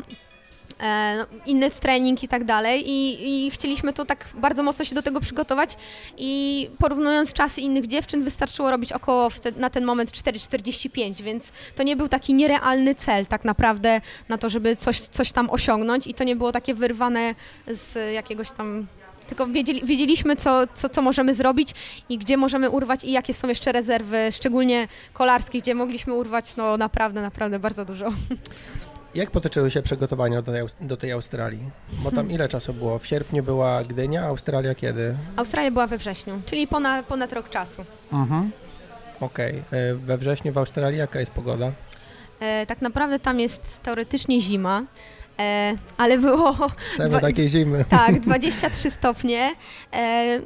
e, 0.79 1.15
no, 1.17 1.25
inny 1.45 1.69
trening 1.71 2.23
i 2.23 2.27
tak 2.27 2.43
dalej. 2.43 2.89
I, 2.89 3.47
i 3.47 3.51
chcieliśmy 3.51 3.93
to 3.93 4.05
tak 4.05 4.25
bardzo 4.35 4.63
mocno 4.63 4.85
się 4.85 4.95
do 4.95 5.01
tego 5.01 5.19
przygotować. 5.19 5.75
I 6.17 6.69
porównując 6.79 7.33
czasy 7.33 7.61
innych 7.61 7.87
dziewczyn 7.87 8.23
wystarczyło 8.23 8.71
robić 8.71 8.93
około 8.93 9.29
na 9.55 9.69
ten 9.69 9.85
moment 9.85 10.11
4,45, 10.11 11.21
więc 11.21 11.51
to 11.75 11.83
nie 11.83 11.95
był 11.95 12.07
taki 12.07 12.33
nierealny 12.33 12.95
cel 12.95 13.25
tak 13.25 13.45
naprawdę 13.45 14.01
na 14.29 14.37
to, 14.37 14.49
żeby 14.49 14.75
coś, 14.75 14.99
coś 14.99 15.31
tam 15.31 15.49
osiągnąć. 15.49 16.07
I 16.07 16.13
to 16.13 16.23
nie 16.23 16.35
było 16.35 16.51
takie 16.51 16.73
wyrwane 16.73 17.35
z 17.67 18.13
jakiegoś 18.13 18.51
tam 18.51 18.87
tylko 19.29 19.47
wiedzieli, 19.47 19.81
wiedzieliśmy, 19.85 20.35
co, 20.35 20.67
co, 20.73 20.89
co 20.89 21.01
możemy 21.01 21.33
zrobić 21.33 21.73
i 22.09 22.17
gdzie 22.17 22.37
możemy 22.37 22.69
urwać 22.69 23.03
i 23.03 23.11
jakie 23.11 23.33
są 23.33 23.47
jeszcze 23.47 23.71
rezerwy, 23.71 24.17
szczególnie 24.31 24.87
kolarskie, 25.13 25.61
gdzie 25.61 25.75
mogliśmy 25.75 26.13
urwać 26.13 26.55
no 26.55 26.77
naprawdę, 26.77 27.21
naprawdę 27.21 27.59
bardzo 27.59 27.85
dużo. 27.85 28.11
Jak 29.15 29.31
potoczyły 29.31 29.71
się 29.71 29.81
przygotowania 29.81 30.41
do 30.41 30.51
tej, 30.51 30.63
do 30.81 30.97
tej 30.97 31.11
Australii? 31.11 31.59
Bo 32.03 32.11
tam 32.11 32.31
ile 32.35 32.49
czasu 32.49 32.73
było? 32.73 32.99
W 32.99 33.07
sierpniu 33.07 33.43
była 33.43 33.83
Gdynia, 33.83 34.23
Australia 34.23 34.75
kiedy? 34.75 35.15
Australia 35.35 35.71
była 35.71 35.87
we 35.87 35.97
wrześniu, 35.97 36.41
czyli 36.45 36.67
ponad, 36.67 37.05
ponad 37.05 37.33
rok 37.33 37.49
czasu. 37.49 37.85
Mhm. 38.13 38.51
Okej. 39.19 39.63
Okay. 39.67 39.79
E, 39.79 39.95
we 39.95 40.17
wrześniu 40.17 40.53
w 40.53 40.57
Australii 40.57 40.99
jaka 40.99 41.19
jest 41.19 41.31
pogoda? 41.31 41.71
E, 42.39 42.65
tak 42.65 42.81
naprawdę 42.81 43.19
tam 43.19 43.39
jest 43.39 43.83
teoretycznie 43.83 44.41
zima. 44.41 44.83
E, 45.39 45.75
ale 45.97 46.17
było... 46.17 46.55
Dwa, 47.07 47.19
takiej 47.19 47.49
zimy. 47.49 47.85
Tak, 47.89 48.19
23 48.25 48.91
stopnie. 48.91 49.51
E, 49.93 50.39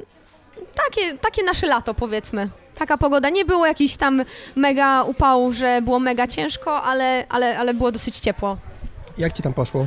takie, 0.74 1.18
takie 1.18 1.42
nasze 1.42 1.66
lato, 1.66 1.94
powiedzmy. 1.94 2.48
Taka 2.74 2.98
pogoda. 2.98 3.30
Nie 3.30 3.44
było 3.44 3.66
jakichś 3.66 3.96
tam 3.96 4.24
mega 4.56 5.02
upałów, 5.02 5.54
że 5.54 5.82
było 5.82 5.98
mega 5.98 6.26
ciężko, 6.26 6.82
ale, 6.82 7.26
ale, 7.28 7.58
ale 7.58 7.74
było 7.74 7.92
dosyć 7.92 8.18
ciepło. 8.18 8.56
Jak 9.18 9.32
ci 9.32 9.42
tam 9.42 9.54
poszło? 9.54 9.86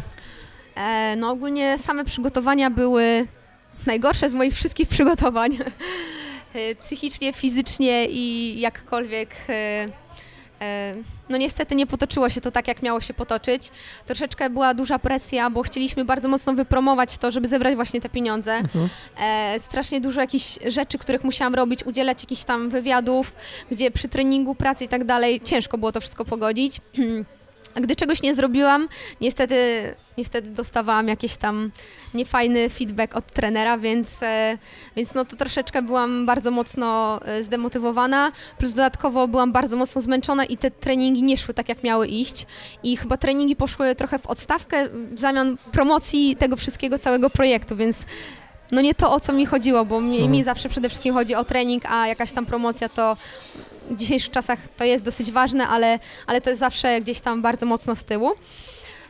E, 0.76 1.16
no 1.16 1.32
ogólnie 1.32 1.78
same 1.78 2.06
przygotowania 2.06 2.70
były 2.70 3.28
najgorsze 3.86 4.30
z 4.30 4.34
moich 4.34 4.56
wszystkich 4.56 4.90
przygotowań. 4.90 5.58
E, 6.54 6.76
psychicznie, 6.76 7.34
fizycznie 7.34 8.06
i 8.06 8.60
jakkolwiek 8.60 9.30
e, 9.50 9.88
E, 10.62 10.94
no 11.30 11.38
niestety 11.38 11.76
nie 11.76 11.88
potoczyło 11.88 12.30
się 12.30 12.42
to 12.42 12.52
tak, 12.52 12.68
jak 12.68 12.82
miało 12.82 13.02
się 13.02 13.14
potoczyć. 13.14 13.72
Troszeczkę 14.06 14.50
była 14.50 14.74
duża 14.74 15.00
presja, 15.00 15.50
bo 15.50 15.64
chcieliśmy 15.64 16.06
bardzo 16.06 16.28
mocno 16.28 16.54
wypromować 16.54 17.18
to, 17.18 17.32
żeby 17.32 17.48
zebrać 17.48 17.76
właśnie 17.76 18.02
te 18.02 18.10
pieniądze. 18.10 18.54
Mhm. 18.54 18.90
E, 19.20 19.60
strasznie 19.60 20.02
dużo 20.02 20.22
jakichś 20.22 20.60
rzeczy, 20.68 20.98
których 20.98 21.24
musiałam 21.24 21.56
robić, 21.56 21.84
udzielać 21.84 22.24
jakichś 22.24 22.44
tam 22.44 22.70
wywiadów, 22.70 23.32
gdzie 23.72 23.92
przy 23.92 24.08
treningu, 24.08 24.56
pracy 24.56 24.86
i 24.86 24.88
tak 24.88 25.04
dalej 25.04 25.42
ciężko 25.42 25.78
było 25.78 25.92
to 25.92 26.02
wszystko 26.02 26.26
pogodzić. 26.26 26.82
Gdy 27.82 27.96
czegoś 27.96 28.22
nie 28.22 28.36
zrobiłam, 28.36 28.88
niestety, 29.22 29.56
niestety 30.18 30.50
dostawałam 30.50 31.08
jakiś 31.08 31.38
tam 31.38 31.72
niefajny 32.14 32.70
feedback 32.70 33.16
od 33.16 33.32
trenera, 33.32 33.78
więc, 33.78 34.24
e, 34.24 34.58
więc 34.96 35.14
no 35.14 35.26
to 35.26 35.36
troszeczkę 35.36 35.82
byłam 35.82 36.26
bardzo 36.26 36.52
mocno 36.52 37.20
e, 37.26 37.44
zdemotywowana, 37.44 38.32
plus 38.58 38.72
dodatkowo 38.72 39.28
byłam 39.28 39.52
bardzo 39.52 39.78
mocno 39.78 40.02
zmęczona 40.02 40.46
i 40.46 40.58
te 40.58 40.72
treningi 40.72 41.24
nie 41.24 41.38
szły 41.38 41.54
tak, 41.54 41.70
jak 41.70 41.84
miały 41.84 42.08
iść. 42.08 42.46
I 42.84 42.98
chyba 42.98 43.18
treningi 43.18 43.56
poszły 43.56 43.96
trochę 43.96 44.20
w 44.20 44.26
odstawkę 44.26 44.90
w 44.90 45.20
zamian 45.20 45.58
promocji 45.72 46.36
tego 46.36 46.56
wszystkiego, 46.56 47.00
całego 47.00 47.30
projektu, 47.30 47.76
więc 47.76 47.98
no 48.72 48.82
nie 48.82 48.96
to, 48.96 49.12
o 49.12 49.20
co 49.20 49.34
mi 49.34 49.46
chodziło, 49.46 49.86
bo 49.86 50.02
mi, 50.02 50.16
mhm. 50.16 50.32
mi 50.32 50.44
zawsze 50.44 50.70
przede 50.70 50.90
wszystkim 50.90 51.14
chodzi 51.14 51.36
o 51.36 51.44
trening, 51.44 51.84
a 51.86 52.08
jakaś 52.08 52.32
tam 52.32 52.46
promocja 52.46 52.90
to 52.90 53.18
w 53.90 53.96
dzisiejszych 53.96 54.32
czasach 54.32 54.60
to 54.78 54.84
jest 54.84 55.04
dosyć 55.04 55.32
ważne, 55.32 55.68
ale, 55.68 56.00
ale 56.28 56.42
to 56.42 56.50
jest 56.50 56.60
zawsze 56.60 57.02
gdzieś 57.02 57.20
tam 57.20 57.42
bardzo 57.42 57.66
mocno 57.66 57.96
z 57.96 58.04
tyłu. 58.04 58.32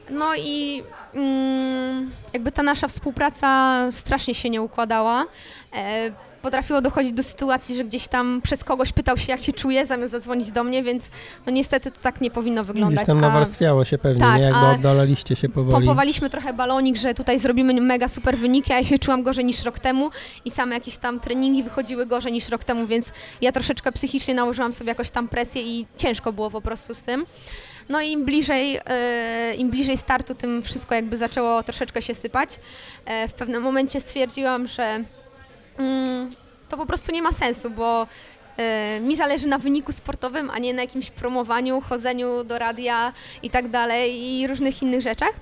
No 0.10 0.36
i 0.36 0.84
mm, 1.14 2.12
jakby 2.34 2.52
ta 2.52 2.64
nasza 2.64 2.88
współpraca 2.88 3.80
strasznie 3.92 4.36
się 4.36 4.50
nie 4.50 4.62
układała. 4.62 5.26
E, 6.38 6.42
potrafiło 6.42 6.82
dochodzić 6.82 7.14
do 7.14 7.24
sytuacji, 7.24 7.76
że 7.76 7.84
gdzieś 7.84 8.08
tam 8.08 8.42
przez 8.44 8.64
kogoś 8.64 8.94
pytał 8.94 9.18
się, 9.18 9.32
jak 9.32 9.42
się 9.42 9.54
czuje, 9.54 9.86
zamiast 9.86 10.12
zadzwonić 10.12 10.52
do 10.52 10.64
mnie, 10.64 10.84
więc 10.84 11.10
no 11.46 11.52
niestety 11.52 11.92
to 11.92 12.00
tak 12.02 12.22
nie 12.22 12.32
powinno 12.32 12.64
wyglądać. 12.64 13.04
Gdzieś 13.04 13.08
tam 13.08 13.22
nawarstwiało 13.22 13.86
się 13.86 13.98
pewnie, 13.98 14.20
tak, 14.20 14.38
nie? 14.38 14.44
jakby 14.44 14.66
oddalaliście 14.66 15.36
się 15.36 15.50
powoli. 15.50 15.76
Pompowaliśmy 15.76 16.30
trochę 16.30 16.54
balonik, 16.54 16.98
że 16.98 17.14
tutaj 17.14 17.40
zrobimy 17.40 17.82
mega 17.82 18.08
super 18.08 18.38
wyniki, 18.38 18.74
a 18.74 18.78
ja 18.78 18.84
się 18.84 18.98
czułam 18.98 19.24
gorzej 19.24 19.46
niż 19.46 19.64
rok 19.64 19.80
temu 19.80 20.10
i 20.46 20.52
same 20.52 20.76
jakieś 20.76 20.98
tam 20.98 21.20
treningi 21.20 21.64
wychodziły 21.64 22.06
gorzej 22.06 22.32
niż 22.32 22.50
rok 22.50 22.64
temu, 22.64 22.88
więc 22.88 23.12
ja 23.42 23.52
troszeczkę 23.52 23.92
psychicznie 23.92 24.34
nałożyłam 24.34 24.74
sobie 24.74 24.90
jakoś 24.90 25.10
tam 25.10 25.28
presję 25.28 25.62
i 25.62 25.86
ciężko 25.98 26.34
było 26.34 26.52
po 26.52 26.62
prostu 26.62 26.94
z 26.94 27.02
tym. 27.02 27.26
No 27.90 28.02
i 28.02 28.12
im 28.12 28.26
bliżej, 28.26 28.74
yy, 28.74 29.56
im 29.58 29.70
bliżej 29.70 29.98
startu, 29.98 30.36
tym 30.36 30.64
wszystko 30.64 30.96
jakby 30.96 31.18
zaczęło 31.18 31.64
troszeczkę 31.64 32.02
się 32.02 32.16
sypać. 32.16 32.50
Yy, 33.08 33.28
w 33.28 33.34
pewnym 33.34 33.64
momencie 33.64 34.02
stwierdziłam, 34.02 34.68
że 34.68 35.04
to 36.70 36.78
po 36.78 36.86
prostu 36.86 37.12
nie 37.12 37.22
ma 37.22 37.32
sensu, 37.32 37.70
bo 37.70 38.08
y, 38.98 39.02
mi 39.02 39.16
zależy 39.16 39.48
na 39.48 39.58
wyniku 39.58 39.92
sportowym, 39.92 40.50
a 40.50 40.60
nie 40.60 40.74
na 40.74 40.82
jakimś 40.82 41.12
promowaniu, 41.12 41.82
chodzeniu 41.82 42.44
do 42.44 42.60
radia 42.60 43.14
i 43.44 43.50
tak 43.50 43.68
dalej 43.68 44.24
i 44.24 44.48
różnych 44.48 44.82
innych 44.82 45.02
rzeczach. 45.02 45.34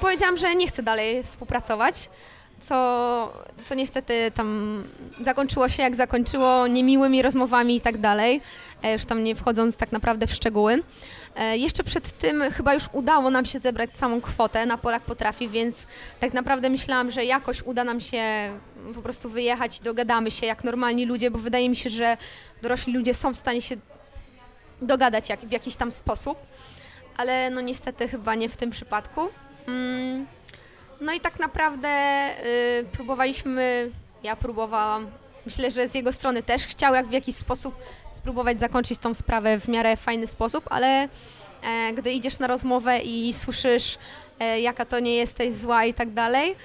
Powiedziałam, 0.00 0.36
że 0.36 0.54
nie 0.54 0.68
chcę 0.68 0.82
dalej 0.82 1.22
współpracować, 1.22 2.08
co, 2.60 3.32
co 3.64 3.74
niestety 3.74 4.32
tam 4.34 4.82
zakończyło 5.20 5.68
się 5.68 5.82
jak 5.82 5.96
zakończyło, 5.96 6.66
niemiłymi 6.66 7.22
rozmowami 7.22 7.76
i 7.76 7.80
tak 7.80 7.98
dalej, 7.98 8.40
e, 8.82 8.92
już 8.92 9.04
tam 9.04 9.24
nie 9.24 9.34
wchodząc 9.34 9.76
tak 9.76 9.92
naprawdę 9.92 10.26
w 10.26 10.32
szczegóły. 10.34 10.82
E, 11.36 11.56
jeszcze 11.56 11.84
przed 11.84 12.18
tym 12.18 12.42
chyba 12.50 12.74
już 12.74 12.84
udało 12.92 13.30
nam 13.30 13.44
się 13.44 13.58
zebrać 13.58 13.90
całą 13.94 14.20
kwotę 14.20 14.66
na 14.66 14.78
Polak 14.78 15.02
Potrafi, 15.02 15.48
więc 15.48 15.86
tak 16.20 16.34
naprawdę 16.34 16.70
myślałam, 16.70 17.10
że 17.10 17.24
jakoś 17.24 17.62
uda 17.62 17.84
nam 17.84 18.00
się 18.00 18.22
po 18.94 19.02
prostu 19.02 19.30
wyjechać, 19.30 19.80
dogadamy 19.80 20.30
się 20.30 20.46
jak 20.46 20.64
normalni 20.64 21.06
ludzie, 21.06 21.30
bo 21.30 21.38
wydaje 21.38 21.68
mi 21.68 21.76
się, 21.76 21.90
że 21.90 22.16
dorośli 22.62 22.92
ludzie 22.92 23.14
są 23.14 23.34
w 23.34 23.36
stanie 23.36 23.62
się 23.62 23.76
dogadać 24.82 25.28
jak, 25.28 25.40
w 25.40 25.52
jakiś 25.52 25.76
tam 25.76 25.92
sposób, 25.92 26.38
ale 27.16 27.50
no 27.50 27.60
niestety 27.60 28.08
chyba 28.08 28.34
nie 28.34 28.48
w 28.48 28.56
tym 28.56 28.70
przypadku. 28.70 29.28
Mm. 29.68 30.26
No 31.00 31.12
i 31.12 31.20
tak 31.20 31.38
naprawdę 31.38 31.88
y, 32.80 32.84
próbowaliśmy, 32.92 33.90
ja 34.22 34.36
próbowałam, 34.36 35.06
myślę, 35.46 35.70
że 35.70 35.88
z 35.88 35.94
jego 35.94 36.12
strony 36.12 36.42
też 36.42 36.66
chciał 36.66 36.94
jak 36.94 37.06
w 37.06 37.12
jakiś 37.12 37.36
sposób 37.36 37.74
spróbować 38.12 38.60
zakończyć 38.60 38.98
tą 38.98 39.14
sprawę 39.14 39.60
w 39.60 39.68
miarę 39.68 39.96
fajny 39.96 40.26
sposób, 40.26 40.64
ale 40.70 41.08
e, 41.62 41.92
gdy 41.94 42.12
idziesz 42.12 42.38
na 42.38 42.46
rozmowę 42.46 42.98
i 42.98 43.32
słyszysz, 43.32 43.98
e, 44.38 44.60
jaka 44.60 44.84
to 44.84 45.00
nie 45.00 45.16
jesteś 45.16 45.52
zła 45.52 45.84
i 45.84 45.94
tak 45.94 46.10
dalej, 46.10 46.56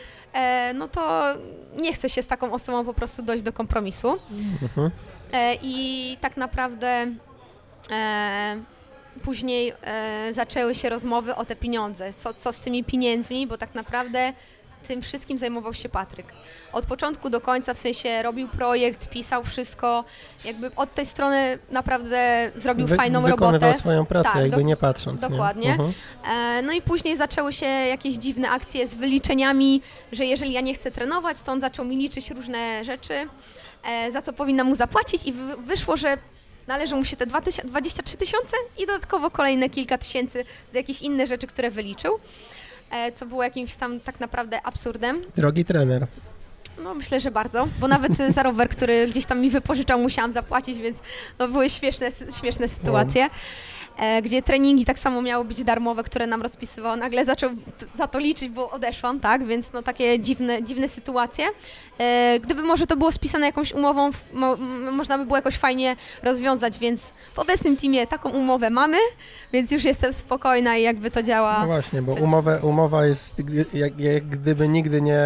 no 0.74 0.88
to 0.88 1.24
nie 1.78 1.94
chce 1.94 2.10
się 2.10 2.24
z 2.24 2.28
taką 2.28 2.52
osobą 2.52 2.86
po 2.86 2.94
prostu 2.94 3.22
dojść 3.22 3.44
do 3.44 3.54
kompromisu. 3.54 4.18
Mhm. 4.62 4.92
E, 5.34 5.56
I 5.62 6.18
tak 6.22 6.38
naprawdę 6.38 7.08
e, 7.92 8.58
później 9.24 9.74
e, 9.84 10.34
zaczęły 10.34 10.76
się 10.76 10.90
rozmowy 10.90 11.36
o 11.36 11.46
te 11.46 11.56
pieniądze. 11.56 12.14
Co, 12.14 12.34
co 12.34 12.54
z 12.54 12.60
tymi 12.60 12.84
pieniędzmi, 12.84 13.48
bo 13.48 13.58
tak 13.58 13.76
naprawdę 13.76 14.34
tym 14.88 15.02
wszystkim 15.02 15.38
zajmował 15.38 15.74
się 15.74 15.90
Patryk. 15.90 16.26
Od 16.74 16.86
początku 16.86 17.30
do 17.30 17.42
końca, 17.42 17.74
w 17.74 17.78
sensie 17.78 18.24
robił 18.24 18.48
projekt, 18.48 19.10
pisał 19.10 19.44
wszystko, 19.44 20.04
jakby 20.46 20.72
od 20.76 20.94
tej 20.94 21.06
strony 21.06 21.60
naprawdę 21.72 22.52
zrobił 22.56 22.88
Wy- 22.88 22.96
fajną 22.96 23.22
wykonywał 23.22 23.52
robotę. 23.62 23.80
swoją 23.80 24.06
pracę, 24.06 24.30
Tak, 24.34 24.42
jakby 24.42 24.58
dok- 24.58 24.66
nie 24.66 24.76
patrząc. 24.78 25.22
dokładnie. 25.22 25.64
Nie? 25.68 25.72
Mhm. 25.72 25.94
E, 26.26 26.62
No 26.62 26.74
i 26.74 26.82
później 26.82 27.18
zaczęły 27.18 27.54
się 27.54 27.66
jakieś 27.66 28.16
dziwne 28.16 28.50
akcje 28.50 28.88
z 28.88 28.96
wyliczeniami, 28.96 29.82
że 30.12 30.26
jeżeli 30.26 30.52
ja 30.54 30.62
nie 30.62 30.74
chcę 30.74 30.92
trenować, 30.92 31.42
to 31.42 31.52
on 31.52 31.62
zaczął 31.62 31.86
mi 31.86 31.96
liczyć 31.98 32.32
różne 32.32 32.86
rzeczy, 32.86 33.14
e, 33.84 34.12
za 34.12 34.22
co 34.22 34.34
powinna 34.34 34.64
mu 34.64 34.76
zapłacić 34.76 35.26
i 35.26 35.34
wy- 35.34 35.58
wyszło, 35.58 35.98
że 35.98 36.18
należą 36.68 36.96
mu 36.98 37.06
się 37.06 37.16
te 37.18 37.26
dwa 37.26 37.42
tysi- 37.42 37.62
23 37.66 38.18
tysiące 38.18 38.58
i 38.78 38.86
dodatkowo 38.86 39.32
kolejne 39.32 39.70
kilka 39.70 39.98
tysięcy 39.98 40.46
za 40.72 40.78
jakieś 40.78 41.02
inne 41.02 41.28
rzeczy, 41.28 41.48
które 41.48 41.72
wyliczył, 41.72 42.20
co 43.16 43.26
było 43.26 43.44
jakimś 43.44 43.76
tam 43.76 44.00
tak 44.00 44.20
naprawdę 44.20 44.62
absurdem. 44.62 45.16
Drogi 45.36 45.66
trener. 45.66 46.08
No 46.84 46.94
myślę, 46.94 47.20
że 47.20 47.32
bardzo, 47.32 47.68
bo 47.80 47.88
nawet 47.88 48.18
za 48.18 48.44
rower, 48.44 48.70
który 48.70 49.08
gdzieś 49.08 49.26
tam 49.26 49.42
mi 49.42 49.50
wypożyczał, 49.50 50.00
musiałam 50.00 50.32
zapłacić, 50.32 50.78
więc 50.78 51.02
to 51.38 51.48
były 51.48 51.70
śmieszne, 51.70 52.10
śmieszne 52.40 52.68
sytuacje. 52.68 53.24
E, 53.24 53.30
gdzie 54.24 54.41
treningi 54.41 54.86
tak 54.86 55.00
samo 55.00 55.22
miały 55.22 55.46
być 55.46 55.64
darmowe, 55.64 56.04
które 56.04 56.28
nam 56.28 56.41
rozpisywał, 56.41 56.98
nagle 56.98 57.26
zaczął 57.26 57.50
za 57.96 58.08
to 58.08 58.20
liczyć, 58.20 58.50
bo 58.50 58.72
odeszłam, 58.72 59.20
tak, 59.20 59.46
więc 59.46 59.74
no 59.74 59.82
takie 59.84 60.20
dziwne, 60.20 60.64
dziwne 60.64 60.88
sytuacje. 60.88 61.46
E, 62.00 62.39
gdyby 62.39 62.64
może 62.64 62.88
to 62.88 62.98
było 62.98 63.12
spisane 63.12 63.46
jakąś 63.46 63.74
umową, 63.74 64.10
mo, 64.34 64.58
można 64.91 65.18
by 65.18 65.26
było 65.26 65.36
jakoś 65.38 65.58
fajnie 65.58 65.96
rozwiązać, 66.24 66.80
więc 66.80 67.14
w 67.34 67.39
obecnym 67.39 67.78
teamie 67.78 68.08
taką 68.08 68.30
umowę 68.30 68.70
mamy, 68.70 68.98
więc 69.54 69.72
już 69.72 69.84
jestem 69.84 70.14
spokojna 70.14 70.78
i 70.78 70.84
jakby 70.84 71.12
to 71.12 71.24
działa. 71.24 71.60
No 71.60 71.66
właśnie, 71.66 72.02
bo 72.02 72.14
umowę, 72.14 72.60
umowa 72.64 73.06
jest 73.06 73.38
jak, 73.74 74.00
jak 74.00 74.30
gdyby 74.30 74.68
nigdy 74.68 75.02
nie 75.02 75.24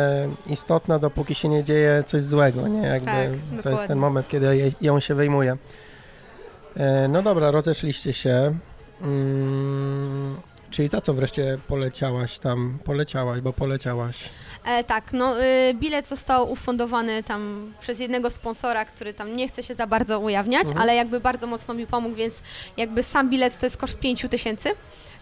istotna, 0.47 0.99
dopóki 0.99 1.35
się 1.35 1.49
nie 1.49 1.63
dzieje 1.63 2.03
coś 2.07 2.21
złego, 2.21 2.67
nie? 2.67 2.87
Jakby 2.87 3.05
Tak, 3.05 3.25
to 3.27 3.33
jest 3.53 3.55
dokładnie. 3.63 3.87
ten 3.87 3.97
moment, 3.97 4.27
kiedy 4.27 4.73
ją 4.81 4.99
się 4.99 5.15
wyjmuje. 5.15 5.57
E, 6.77 7.07
No 7.07 7.21
dobra, 7.21 7.51
rozeszliście 7.51 8.13
się. 8.13 8.57
Mm, 9.01 10.37
czyli 10.71 10.87
za 10.87 11.01
co 11.01 11.13
wreszcie 11.13 11.57
poleciałaś 11.67 12.39
tam? 12.39 12.79
Poleciałaś, 12.83 13.41
bo 13.41 13.53
poleciałaś. 13.53 14.15
E, 14.65 14.83
tak, 14.83 15.13
no 15.13 15.41
y, 15.43 15.73
bilet 15.73 16.07
został 16.07 16.51
ufundowany 16.51 17.23
tam 17.23 17.73
przez 17.81 17.99
jednego 17.99 18.31
sponsora, 18.31 18.85
który 18.85 19.13
tam 19.13 19.35
nie 19.35 19.47
chce 19.47 19.63
się 19.63 19.73
za 19.75 19.87
bardzo 19.87 20.19
ujawniać, 20.19 20.61
Mhm. 20.63 20.81
ale 20.81 20.95
jakby 20.95 21.19
bardzo 21.19 21.47
mocno 21.47 21.73
mi 21.73 21.87
pomógł, 21.87 22.15
więc 22.15 22.43
jakby 22.77 23.03
sam 23.03 23.29
bilet 23.29 23.57
to 23.57 23.65
jest 23.65 23.77
koszt 23.77 23.99
5 23.99 24.25
tysięcy. 24.29 24.69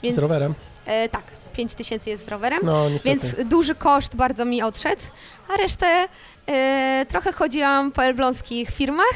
Więc 0.04 0.16
Z 0.16 0.20
rowerem? 0.20 0.54
E, 0.86 1.10
tak, 1.10 1.24
5 1.54 1.76
tysięcy 1.76 2.10
jest 2.10 2.26
z 2.26 2.28
rowerem, 2.28 2.60
No 2.64 2.86
więc 3.06 3.36
duży 3.45 3.76
koszt 3.76 4.16
bardzo 4.16 4.45
mi 4.45 4.62
odszedł, 4.62 5.02
a 5.54 5.58
resztę 5.58 6.08
trochę 7.10 7.32
chodziłam 7.32 7.91
po 7.91 8.04
elbląskich 8.04 8.70
firmach, 8.70 9.16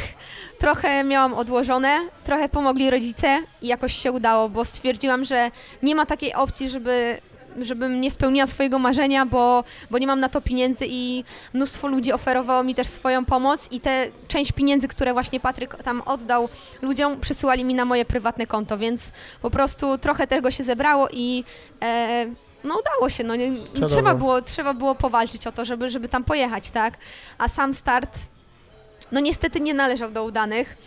trochę 0.59 1.03
miałam 1.03 1.33
odłożone, 1.33 1.99
trochę 2.23 2.49
pomogli 2.49 2.89
rodzice 2.89 3.39
i 3.61 3.67
jakoś 3.67 3.93
się 3.93 4.11
udało, 4.11 4.49
bo 4.49 4.65
stwierdziłam, 4.65 5.25
że 5.25 5.51
nie 5.83 5.95
ma 5.95 6.05
takiej 6.05 6.33
opcji, 6.33 6.69
żeby 6.69 7.21
żebym 7.61 8.01
nie 8.01 8.11
spełniła 8.11 8.47
swojego 8.47 8.79
marzenia, 8.79 9.25
bo, 9.25 9.63
bo 9.91 9.97
nie 9.97 10.07
mam 10.07 10.19
na 10.19 10.29
to 10.29 10.41
pieniędzy 10.41 10.85
i 10.89 11.23
mnóstwo 11.53 11.87
ludzi 11.87 12.13
oferowało 12.13 12.63
mi 12.63 12.75
też 12.75 12.87
swoją 12.87 13.25
pomoc 13.25 13.67
i 13.71 13.79
te 13.79 14.07
część 14.27 14.51
pieniędzy, 14.51 14.87
które 14.87 15.13
właśnie 15.13 15.39
Patryk 15.39 15.75
tam 15.83 16.01
oddał 16.05 16.49
ludziom, 16.81 17.19
przesyłali 17.19 17.63
mi 17.63 17.73
na 17.73 17.85
moje 17.85 18.05
prywatne 18.05 18.47
konto, 18.47 18.77
więc 18.77 19.11
po 19.41 19.49
prostu 19.49 19.97
trochę 19.97 20.27
tego 20.27 20.51
się 20.51 20.63
zebrało 20.63 21.07
i 21.11 21.43
e, 21.81 22.25
no 22.63 22.75
udało 22.79 23.09
się, 23.09 23.23
no 23.23 23.35
nie, 23.35 23.51
Czadowo. 23.73 23.87
trzeba 23.87 24.15
było, 24.15 24.41
trzeba 24.41 24.73
było 24.73 24.95
powalczyć 24.95 25.47
o 25.47 25.51
to, 25.51 25.65
żeby, 25.65 25.89
żeby 25.89 26.07
tam 26.07 26.23
pojechać, 26.23 26.71
tak? 26.71 26.97
A 27.37 27.49
sam 27.49 27.73
start, 27.73 28.19
no 29.11 29.19
niestety 29.19 29.59
nie 29.59 29.73
należał 29.73 30.11
do 30.11 30.23
udanych. 30.23 30.77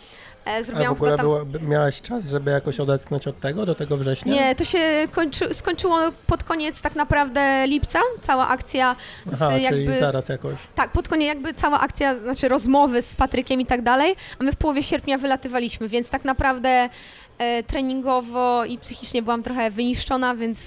E, 0.45 0.57
A 0.57 0.63
w 0.63 0.65
zrobiłam 0.65 0.91
ogóle 0.91 1.17
tam... 1.17 1.25
było, 1.25 1.45
miałaś 1.61 2.01
czas, 2.01 2.27
żeby 2.27 2.51
jakoś 2.51 2.79
odetchnąć 2.79 3.27
od 3.27 3.39
tego, 3.39 3.65
do 3.65 3.75
tego 3.75 3.97
września? 3.97 4.33
Nie, 4.33 4.55
to 4.55 4.65
się 4.65 5.07
kończy, 5.11 5.53
skończyło 5.53 5.97
pod 6.27 6.43
koniec 6.43 6.81
tak 6.81 6.95
naprawdę 6.95 7.67
lipca, 7.67 7.99
cała 8.21 8.47
akcja 8.47 8.95
z 9.31 9.41
Aha, 9.41 9.57
jakby... 9.57 9.99
zaraz 9.99 10.29
jakoś. 10.29 10.55
Tak, 10.75 10.91
pod 10.91 11.07
koniec 11.07 11.27
jakby 11.27 11.53
cała 11.53 11.79
akcja, 11.79 12.19
znaczy 12.19 12.47
rozmowy 12.47 13.01
z 13.01 13.15
Patrykiem 13.15 13.61
i 13.61 13.65
tak 13.65 13.81
dalej, 13.81 14.15
a 14.39 14.43
my 14.43 14.51
w 14.51 14.55
połowie 14.55 14.83
sierpnia 14.83 15.17
wylatywaliśmy, 15.17 15.89
więc 15.89 16.09
tak 16.09 16.25
naprawdę 16.25 16.89
e, 17.37 17.63
treningowo 17.63 18.65
i 18.65 18.77
psychicznie 18.77 19.21
byłam 19.21 19.43
trochę 19.43 19.71
wyniszczona, 19.71 20.35
więc 20.35 20.59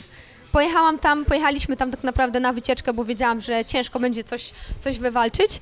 pojechałam 0.53 0.99
tam, 0.99 1.24
pojechaliśmy 1.24 1.76
tam 1.76 1.90
tak 1.90 2.05
naprawdę 2.05 2.40
na 2.40 2.53
wycieczkę, 2.53 2.92
bo 2.92 3.05
wiedziałam, 3.05 3.40
że 3.40 3.64
ciężko 3.64 4.01
będzie 4.01 4.24
coś, 4.24 4.51
coś 4.80 4.99
wywalczyć. 4.99 5.61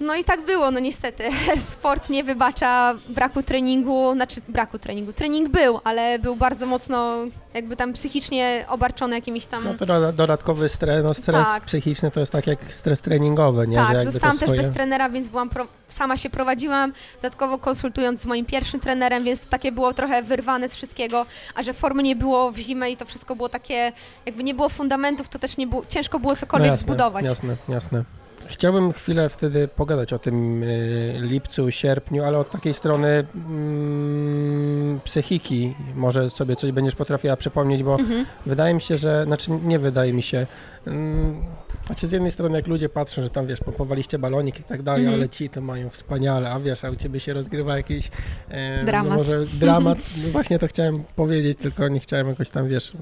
No 0.00 0.14
i 0.14 0.24
tak 0.24 0.44
było, 0.46 0.70
no 0.70 0.80
niestety. 0.80 1.24
Sport 1.72 2.10
nie 2.10 2.24
wybacza 2.24 2.94
braku 3.08 3.42
treningu, 3.42 4.12
znaczy 4.14 4.40
braku 4.48 4.78
treningu. 4.78 5.12
Trening 5.12 5.48
był, 5.48 5.80
ale 5.84 6.18
był 6.18 6.36
bardzo 6.36 6.66
mocno 6.66 7.16
jakby 7.54 7.76
tam 7.76 7.92
psychicznie 7.92 8.64
obarczony 8.68 9.14
jakimiś 9.14 9.46
tam... 9.46 9.64
No 9.64 9.74
to 9.74 9.86
doda- 9.86 10.12
dodatkowy 10.12 10.68
stres, 10.68 11.04
no 11.04 11.14
stres 11.14 11.46
Tak. 11.46 11.62
psychiczny 11.62 12.10
to 12.10 12.20
jest 12.20 12.32
tak 12.32 12.46
jak 12.46 12.58
stres 12.68 13.00
treningowy, 13.00 13.68
nie? 13.68 13.76
Tak, 13.76 14.04
zostałam 14.04 14.38
też 14.38 14.48
swoje... 14.48 14.62
bez 14.62 14.72
trenera, 14.72 15.10
więc 15.10 15.28
byłam 15.28 15.48
pro, 15.48 15.66
sama 15.88 16.16
się 16.16 16.30
prowadziłam, 16.30 16.92
dodatkowo 17.22 17.58
konsultując 17.58 18.20
z 18.20 18.26
moim 18.26 18.46
pierwszym 18.46 18.80
trenerem, 18.80 19.24
więc 19.24 19.40
to 19.40 19.46
takie 19.48 19.72
było 19.72 19.92
trochę 19.92 20.22
wyrwane 20.22 20.68
z 20.68 20.74
wszystkiego, 20.74 21.26
a 21.54 21.62
że 21.62 21.72
formy 21.72 22.02
nie 22.02 22.16
było 22.16 22.52
w 22.52 22.58
zimę 22.58 22.90
i 22.90 22.96
to 22.96 23.04
wszystko 23.04 23.36
było 23.36 23.48
takie, 23.48 23.92
jakby 24.26 24.44
nie 24.44 24.54
było 24.54 24.68
fundamentów, 24.68 25.28
to 25.28 25.38
też 25.38 25.56
nie 25.56 25.66
było, 25.66 25.82
ciężko 25.88 26.18
było 26.18 26.36
cokolwiek 26.36 26.66
no 26.66 26.72
jasne, 26.72 26.82
zbudować. 26.82 27.24
Jasne, 27.24 27.56
jasne. 27.68 28.04
Chciałbym 28.48 28.92
chwilę 28.92 29.28
wtedy 29.28 29.68
pogadać 29.68 30.12
o 30.12 30.18
tym 30.18 30.62
y, 30.62 31.14
lipcu, 31.20 31.70
sierpniu, 31.70 32.24
ale 32.24 32.38
od 32.38 32.50
takiej 32.50 32.74
strony 32.74 33.24
mm, 33.34 35.00
psychiki. 35.04 35.74
Może 35.94 36.30
sobie 36.30 36.56
coś 36.56 36.72
będziesz 36.72 36.94
potrafiła 36.94 37.36
przypomnieć, 37.36 37.82
bo 37.82 37.94
Mhm. 37.98 38.26
wydaje 38.46 38.74
mi 38.74 38.80
się, 38.80 38.96
że, 38.96 39.24
znaczy 39.24 39.50
nie 39.64 39.78
wydaje 39.78 40.12
mi 40.12 40.22
się, 40.22 40.46
mm, 40.86 41.42
znaczy 41.86 42.08
z 42.08 42.12
jednej 42.12 42.30
strony 42.30 42.56
jak 42.56 42.66
ludzie 42.66 42.88
patrzą, 42.88 43.22
że 43.22 43.28
tam 43.30 43.46
wiesz, 43.46 43.60
pompowaliście 43.60 44.18
balonik 44.18 44.60
i 44.60 44.62
tak 44.62 44.82
dalej, 44.82 45.02
Mhm. 45.04 45.20
ale 45.20 45.28
ci 45.28 45.48
to 45.50 45.60
mają 45.60 45.90
wspaniale, 45.90 46.50
a 46.50 46.60
wiesz, 46.60 46.84
a 46.84 46.90
u 46.90 46.96
ciebie 46.96 47.20
się 47.20 47.32
rozgrywa 47.32 47.76
jakiś 47.76 48.10
e, 48.48 48.84
Dramat. 48.84 49.10
No 49.10 49.16
może 49.16 49.44
dramat, 49.46 49.98
no 50.24 50.28
właśnie 50.32 50.58
to 50.58 50.66
chciałem 50.66 51.04
powiedzieć, 51.16 51.58
tylko 51.58 51.88
nie 51.88 52.00
chciałem 52.00 52.28
jakoś 52.28 52.50
tam, 52.50 52.68
wiesz, 52.68 52.92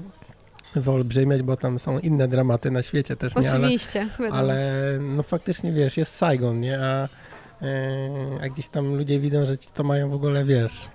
wyolbrzymiać, 0.75 1.41
bo 1.41 1.57
tam 1.57 1.79
są 1.79 1.99
inne 1.99 2.27
dramaty 2.27 2.71
na 2.71 2.83
świecie 2.83 3.15
też, 3.15 3.35
nie? 3.35 3.51
Ale, 3.51 3.59
Oczywiście, 3.59 4.07
wiadomo. 4.19 4.39
ale 4.39 4.71
no 5.01 5.23
faktycznie, 5.23 5.71
wiesz, 5.71 5.97
jest 5.97 6.15
Saigon, 6.15 6.59
nie? 6.59 6.79
A, 6.79 7.03
e, 7.61 7.69
a 8.43 8.49
gdzieś 8.49 8.67
tam 8.67 8.95
ludzie 8.95 9.19
widzą, 9.19 9.45
że 9.45 9.57
ci 9.57 9.69
to 9.73 9.83
mają 9.83 10.09
w 10.09 10.13
ogóle, 10.13 10.43
wiesz, 10.45 10.87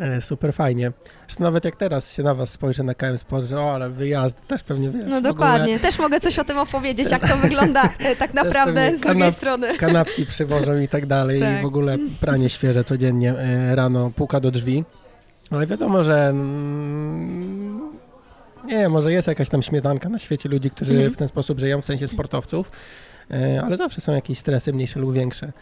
e, 0.00 0.20
super 0.20 0.54
fajnie. 0.54 0.92
Zresztą 1.26 1.44
nawet 1.44 1.64
jak 1.64 1.76
teraz 1.76 2.12
się 2.12 2.22
na 2.22 2.34
was 2.34 2.50
spojrzę 2.50 2.82
na 2.82 2.94
KM 2.94 3.18
Sport, 3.18 3.46
że 3.46 3.60
o, 3.60 3.74
ale 3.74 3.90
wyjazd 3.90 4.46
też 4.46 4.62
pewnie, 4.62 4.90
wiesz, 4.90 5.04
No 5.08 5.20
dokładnie, 5.20 5.78
też 5.78 5.98
mogę 5.98 6.20
coś 6.20 6.38
o 6.38 6.44
tym 6.44 6.58
opowiedzieć, 6.58 7.10
jak 7.10 7.28
to 7.28 7.36
wygląda 7.36 7.82
e, 7.98 8.16
tak 8.22 8.34
naprawdę 8.34 8.96
z 8.96 9.00
drugiej 9.00 9.22
kanap- 9.22 9.32
strony. 9.34 9.66
ogóle 9.66 9.78
kanapki 9.78 10.26
przywożą 10.26 10.80
i 10.80 10.88
tak 10.88 11.06
dalej 11.06 11.40
Tak. 11.40 11.58
i 11.58 11.62
w 11.62 11.66
ogóle 11.66 11.98
pranie 12.20 12.48
świeże 12.48 12.84
codziennie 12.84 13.34
rano 13.74 14.10
puka 14.16 14.40
do 14.40 14.50
drzwi. 14.50 14.84
Ale 15.50 15.66
wiadomo, 15.66 16.02
że 16.02 16.28
mm, 16.28 17.41
nie, 18.64 18.88
może 18.88 19.12
jest 19.12 19.28
jakaś 19.28 19.48
tam 19.48 19.62
śmietanka 19.62 20.08
na 20.08 20.18
świecie 20.18 20.48
ludzi, 20.48 20.70
którzy 20.70 20.92
Mhm. 20.92 21.12
w 21.14 21.16
ten 21.16 21.28
sposób 21.28 21.58
żyją, 21.60 21.82
w 21.82 21.84
sensie 21.84 22.08
sportowców, 22.08 22.70
e, 23.30 23.62
ale 23.64 23.76
zawsze 23.76 24.00
są 24.00 24.12
jakieś 24.12 24.38
stresy 24.38 24.72
mniejsze 24.72 25.00
lub 25.00 25.12
większe. 25.12 25.52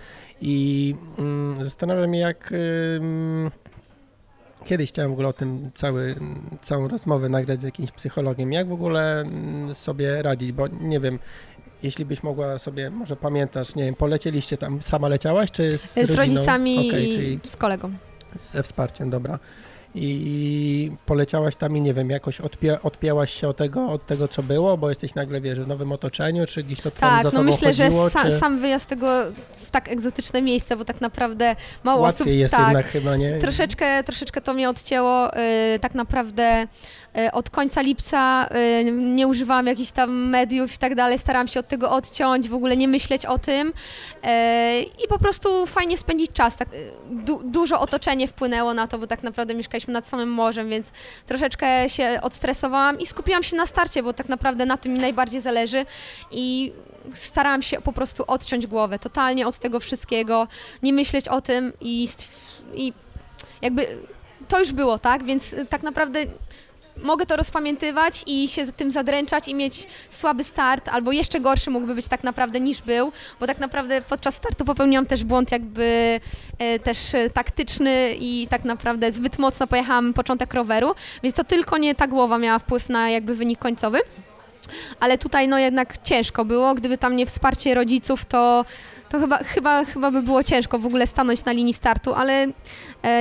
I 0.41 0.95
mm, 1.19 1.65
zastanawiam 1.65 2.13
się, 2.15 2.19
jak 2.21 2.53
ym, 2.97 3.51
kiedyś 4.65 4.89
chciałem 4.89 5.11
w 5.11 5.15
ogóle 5.15 5.29
o 5.29 5.33
tym 5.33 5.71
cały, 5.75 6.15
całą 6.63 6.89
rozmowę 6.89 7.29
nagrać 7.29 7.61
z 7.61 7.63
jakimś 7.63 7.91
psychologiem, 7.91 8.53
jak 8.53 8.69
w 8.69 8.73
ogóle 8.73 9.21
mm, 9.21 9.75
sobie 9.75 10.23
radzić, 10.23 10.53
bo 10.53 10.67
nie 10.69 11.01
wiem, 11.01 11.19
jeśli 11.83 12.05
byś 12.05 12.23
mogła 12.23 12.59
sobie, 12.59 12.91
może 12.91 13.17
pamiętasz, 13.17 13.75
nie 13.75 13.85
wiem, 13.85 13.95
polecieliście 13.95 14.57
tam, 14.57 14.83
sama 14.83 15.09
leciałaś, 15.09 15.51
czy 15.51 15.79
z, 15.79 15.95
Z 16.09 16.11
rodzicami 16.11 16.89
Okej, 16.89 17.33
i 17.45 17.49
z 17.49 17.57
kolegą. 17.57 17.91
ze 18.39 18.63
wsparciem, 18.63 19.11
dobra. 19.11 19.39
I 19.95 20.93
poleciałaś 21.07 21.57
tam 21.57 21.77
i 21.77 21.81
nie 21.81 21.95
wiem, 21.95 22.11
jakoś 22.11 22.41
odpie, 22.41 22.83
odpięłaś 22.83 23.35
się 23.35 23.49
od 23.49 23.57
tego, 23.57 23.87
od 23.87 24.07
tego, 24.07 24.29
co 24.29 24.43
było, 24.43 24.77
bo 24.77 24.89
jesteś 24.89 25.15
nagle, 25.15 25.41
wiesz, 25.41 25.61
w 25.61 25.69
nowym 25.69 25.93
otoczeniu, 25.93 26.47
czy 26.47 26.63
gdzieś 26.63 26.81
to 26.81 26.91
tam 26.91 27.23
Tak, 27.23 27.33
no 27.33 27.43
myślę, 27.43 27.69
chodziło, 27.69 28.09
że 28.09 28.19
sa, 28.19 28.23
czy 28.23 28.31
sam 28.31 28.59
wyjazd 28.59 28.87
tego 28.87 29.07
w 29.53 29.71
tak 29.71 29.89
egzotyczne 29.89 30.43
miejsce, 30.43 30.77
bo 30.77 30.85
tak 30.85 31.01
naprawdę 31.01 31.57
mało 31.85 32.03
łatwiej 32.03 32.25
osób... 32.25 32.35
jest 32.35 32.55
tak, 32.55 32.67
jednak 32.67 32.87
chyba, 32.87 33.17
nie? 33.17 33.39
Troszeczkę, 33.39 34.05
troszeczkę 34.05 34.41
to 34.41 34.55
mnie 34.55 34.71
odcięło. 34.71 35.39
y, 35.75 35.79
tak 35.79 35.95
naprawdę 35.95 36.67
od 37.33 37.51
końca 37.51 37.81
lipca 37.81 38.49
y, 38.81 38.85
nie 38.93 39.27
używałam 39.27 39.67
jakichś 39.67 39.91
tam 39.91 40.29
mediów 40.29 40.75
i 40.75 40.79
tak 40.79 40.95
dalej. 40.95 41.19
Starałam 41.19 41.49
się 41.49 41.61
od 41.61 41.69
tego 41.69 41.91
odciąć, 41.91 42.49
w 42.49 42.55
ogóle 42.55 42.77
nie 42.77 42.89
myśleć 42.89 43.27
o 43.27 43.39
tym 43.39 43.69
y, 43.69 43.73
i 44.83 45.09
po 45.09 45.19
prostu 45.19 45.67
fajnie 45.67 45.97
spędzić 45.97 46.33
czas. 46.33 46.57
Tak, 46.57 46.69
du, 47.11 47.41
dużo 47.45 47.81
otoczenie 47.81 48.29
wpłynęło 48.29 48.75
na 48.75 48.87
to, 48.87 48.99
bo 48.99 49.07
tak 49.07 49.23
naprawdę 49.23 49.55
mieszkaliśmy 49.55 49.93
nad 49.93 50.09
samym 50.09 50.33
morzem, 50.33 50.71
więc 50.71 50.93
troszeczkę 51.27 51.89
się 51.89 52.19
odstresowałam 52.23 53.01
i 53.01 53.07
skupiłam 53.07 53.43
się 53.43 53.57
na 53.57 53.67
starcie, 53.67 54.03
bo 54.03 54.13
tak 54.13 54.29
naprawdę 54.29 54.67
na 54.67 54.77
tym 54.77 54.93
mi 54.93 54.99
najbardziej 54.99 55.41
zależy 55.41 55.87
i 56.31 56.73
starałam 57.15 57.63
się 57.63 57.81
po 57.81 57.93
prostu 57.93 58.25
odciąć 58.27 58.67
głowę 58.67 58.99
totalnie 58.99 59.47
od 59.47 59.59
tego 59.59 59.81
wszystkiego, 59.81 60.49
nie 60.83 60.93
myśleć 60.93 61.29
o 61.29 61.41
tym 61.41 61.73
i, 61.81 62.09
i 62.75 62.93
jakby 63.63 63.87
to 64.49 64.59
już 64.59 64.73
było, 64.73 64.99
tak? 64.99 65.25
Więc 65.25 65.55
tak 65.69 65.83
naprawdę 65.83 66.19
mogę 67.03 67.27
to 67.27 67.37
rozpamiętywać 67.37 68.23
i 68.27 68.49
się 68.49 68.73
tym 68.73 68.91
zadręczać 68.91 69.49
i 69.49 69.55
mieć 69.55 69.87
słaby 70.11 70.45
start, 70.45 70.89
albo 70.89 71.13
jeszcze 71.13 71.41
gorszy 71.41 71.71
mógłby 71.71 71.95
być 71.95 72.09
tak 72.09 72.25
naprawdę 72.25 72.61
niż 72.61 72.83
był, 72.83 73.13
bo 73.41 73.47
tak 73.47 73.59
naprawdę 73.59 74.03
podczas 74.03 74.35
startu 74.35 74.65
popełniłam 74.65 75.07
też 75.07 75.25
błąd 75.25 75.53
jakby 75.53 76.21
e, 76.59 76.79
też 76.79 77.15
e, 77.15 77.31
taktyczny 77.31 78.17
i 78.21 78.47
tak 78.51 78.65
naprawdę 78.65 79.13
zbyt 79.13 79.39
mocno 79.39 79.67
pojechałam 79.67 80.13
początek 80.15 80.55
roweru, 80.55 80.95
więc 81.23 81.35
to 81.35 81.45
tylko 81.45 81.79
nie 81.79 81.95
ta 81.95 82.07
głowa 82.07 82.39
miała 82.39 82.59
wpływ 82.59 82.89
na 82.89 83.11
jakby 83.11 83.35
wynik 83.35 83.59
końcowy. 83.59 83.99
Ale 85.01 85.19
tutaj 85.19 85.49
no 85.49 85.59
jednak 85.59 85.99
ciężko 86.03 86.45
było, 86.45 86.75
gdyby 86.75 86.99
tam 86.99 87.17
nie 87.17 87.27
wsparcie 87.27 87.75
rodziców, 87.75 88.25
to, 88.25 88.65
to 89.09 89.21
chyba, 89.21 89.39
chyba, 89.39 89.85
chyba 89.85 90.11
by 90.11 90.23
było 90.23 90.45
ciężko 90.45 90.79
w 90.79 90.87
ogóle 90.87 91.07
stanąć 91.07 91.45
na 91.45 91.53
linii 91.53 91.75
startu, 91.75 92.15
ale 92.15 92.47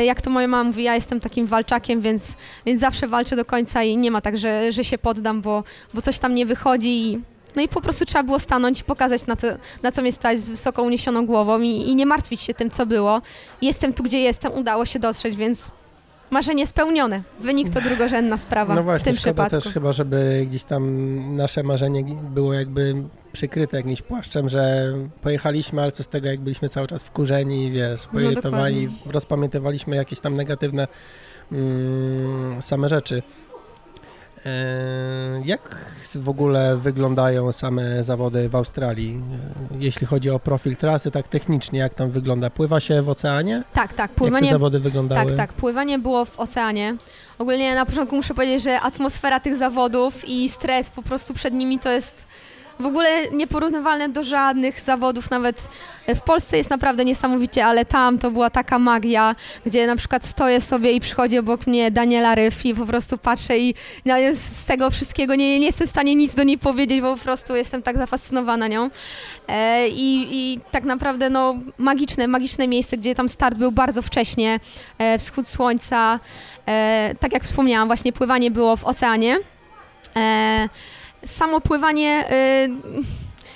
jak 0.06 0.22
to 0.22 0.30
moja 0.30 0.48
mama 0.48 0.64
mówi, 0.64 0.84
ja 0.84 0.96
jestem 0.96 1.20
takim 1.20 1.48
walczakiem, 1.48 2.02
więc, 2.02 2.34
więc 2.66 2.82
zawsze 2.82 3.08
walczę 3.08 3.36
do 3.36 3.46
końca 3.46 3.84
i 3.84 3.98
nie 3.98 4.12
ma 4.12 4.22
tak, 4.22 4.38
że, 4.38 4.72
że 4.72 4.84
się 4.84 4.98
poddam, 4.98 5.42
bo, 5.42 5.64
bo 5.94 6.02
coś 6.02 6.20
tam 6.20 6.36
nie 6.36 6.46
wychodzi 6.46 6.90
i 6.90 7.20
no 7.56 7.62
i 7.62 7.68
po 7.68 7.82
prostu 7.82 8.06
trzeba 8.06 8.24
było 8.24 8.40
stanąć 8.40 8.80
i 8.80 8.84
pokazać, 8.84 9.26
na 9.26 9.36
co, 9.36 9.48
na 9.84 9.92
co 9.92 10.02
mnie 10.02 10.12
stać 10.12 10.40
z 10.40 10.50
wysoko 10.50 10.84
uniesioną 10.84 11.26
głową 11.26 11.62
i, 11.62 11.70
i 11.70 11.96
nie 11.96 12.06
martwić 12.06 12.42
się 12.42 12.54
tym, 12.54 12.70
co 12.70 12.86
było. 12.86 13.22
Jestem 13.62 13.94
tu, 13.94 14.04
gdzie 14.04 14.20
jestem, 14.20 14.54
udało 14.54 14.86
się 14.86 15.00
dotrzeć, 15.00 15.36
więc 15.36 15.72
marzenie 16.32 16.68
spełnione. 16.68 17.22
Wynik 17.40 17.70
to 17.70 17.82
drugorzędna 17.82 18.38
sprawa 18.38 18.76
No 18.76 18.82
w 18.82 18.86
właśnie, 18.86 19.06
tym 19.06 19.16
szkoda 19.16 19.44
przypadku. 19.46 19.64
też 19.66 19.74
chyba, 19.74 19.92
żeby 19.92 20.46
gdzieś 20.50 20.64
tam 20.64 21.36
nasze 21.36 21.64
marzenie 21.64 22.04
było 22.22 22.54
jakby 22.54 22.96
przykryte 23.32 23.78
jakimś 23.78 24.02
płaszczem, 24.02 24.50
że 24.50 24.94
pojechaliśmy, 25.22 25.82
ale 25.82 25.92
co 25.92 26.04
z 26.04 26.08
tego, 26.08 26.28
jak 26.28 26.40
byliśmy 26.40 26.70
cały 26.70 26.88
czas 26.88 27.04
wkurzeni, 27.04 27.72
wiesz, 27.72 28.02
No, 28.06 28.12
poirytowani, 28.20 28.90
rozpamiętywaliśmy 29.06 29.96
jakieś 29.96 30.20
tam 30.20 30.34
negatywne 30.34 30.88
mm, 31.52 32.62
same 32.62 32.90
rzeczy. 32.90 33.24
E, 34.46 35.42
Jak 35.46 35.76
w 36.16 36.30
ogóle 36.30 36.78
wyglądają 36.78 37.52
same 37.52 38.04
zawody 38.04 38.50
w 38.50 38.56
Australii, 38.56 39.22
e, 39.72 39.78
jeśli 39.80 40.08
chodzi 40.08 40.30
o 40.30 40.40
profil 40.40 40.76
trasy, 40.76 41.12
tak 41.12 41.28
technicznie, 41.28 41.80
jak 41.80 41.94
tam 41.94 42.12
wygląda? 42.12 42.50
Pływa 42.50 42.80
się 42.80 43.02
w 43.02 43.10
oceanie? 43.10 43.64
Tak, 43.74 43.94
tak, 43.94 44.00
Jak 44.00 44.10
te 44.10 44.16
pływanie 44.16 44.50
zawody 44.50 44.80
wyglądały? 44.80 45.26
Tak, 45.26 45.38
tak. 45.38 45.54
Pływanie 45.54 46.00
było 46.00 46.26
w 46.26 46.40
oceanie. 46.40 46.96
Ogólnie 47.40 47.76
na 47.76 47.86
początku 47.86 48.16
muszę 48.16 48.34
powiedzieć, 48.34 48.64
że 48.64 48.82
atmosfera 48.82 49.40
tych 49.40 49.56
zawodów 49.56 50.30
i 50.30 50.50
stres 50.50 50.90
po 50.90 51.02
prostu 51.02 51.34
przed 51.34 51.54
nimi 51.54 51.80
to 51.80 51.92
jest 51.92 52.28
w 52.80 52.86
ogóle 52.86 53.32
nieporównywalne 53.32 54.10
do 54.10 54.24
żadnych 54.24 54.82
zawodów. 54.82 55.32
Nawet 55.32 55.70
w 56.16 56.22
Polsce 56.22 56.58
jest 56.58 56.70
naprawdę 56.70 57.06
niesamowicie, 57.06 57.66
ale 57.66 57.86
tam 57.86 58.20
to 58.20 58.32
była 58.32 58.50
taka 58.50 58.80
magia, 58.80 59.36
gdzie 59.66 59.88
na 59.88 59.96
przykład 59.96 60.26
stoję 60.26 60.62
sobie 60.62 60.92
i 60.92 61.00
przychodzi 61.00 61.38
obok 61.38 61.68
mnie 61.68 61.92
Daniela 61.92 62.36
Ryf 62.36 62.66
i 62.66 62.76
po 62.76 62.86
prostu 62.86 63.18
patrzę 63.18 63.58
i 63.58 63.76
no, 64.06 64.16
z 64.34 64.64
tego 64.64 64.92
wszystkiego 64.92 65.36
nie, 65.36 65.60
nie 65.60 65.66
jestem 65.66 65.88
w 65.88 65.90
stanie 65.90 66.16
nic 66.16 66.34
do 66.34 66.44
niej 66.44 66.58
powiedzieć, 66.58 67.02
bo 67.02 67.16
po 67.16 67.24
prostu 67.24 67.56
jestem 67.56 67.82
tak 67.82 67.98
zafascynowana 67.98 68.68
nią. 68.68 68.90
E, 69.48 69.88
i, 69.90 70.28
I 70.32 70.60
tak 70.72 70.84
naprawdę 70.84 71.30
no, 71.30 71.56
magiczne, 71.78 72.28
magiczne 72.28 72.68
miejsce, 72.68 72.98
gdzie 72.98 73.16
tam 73.16 73.30
start 73.30 73.58
był 73.58 73.72
bardzo 73.72 74.02
wcześnie, 74.02 74.60
e, 74.98 75.20
wschód 75.20 75.48
słońca. 75.48 76.20
E, 76.68 77.16
tak 77.20 77.34
jak 77.34 77.44
wspomniałam, 77.44 77.88
właśnie 77.88 78.14
pływanie 78.14 78.52
było 78.52 78.78
w 78.78 78.84
oceanie. 78.84 79.38
Samo 81.26 81.62
pływanie 81.62 82.26
e, 82.30 82.68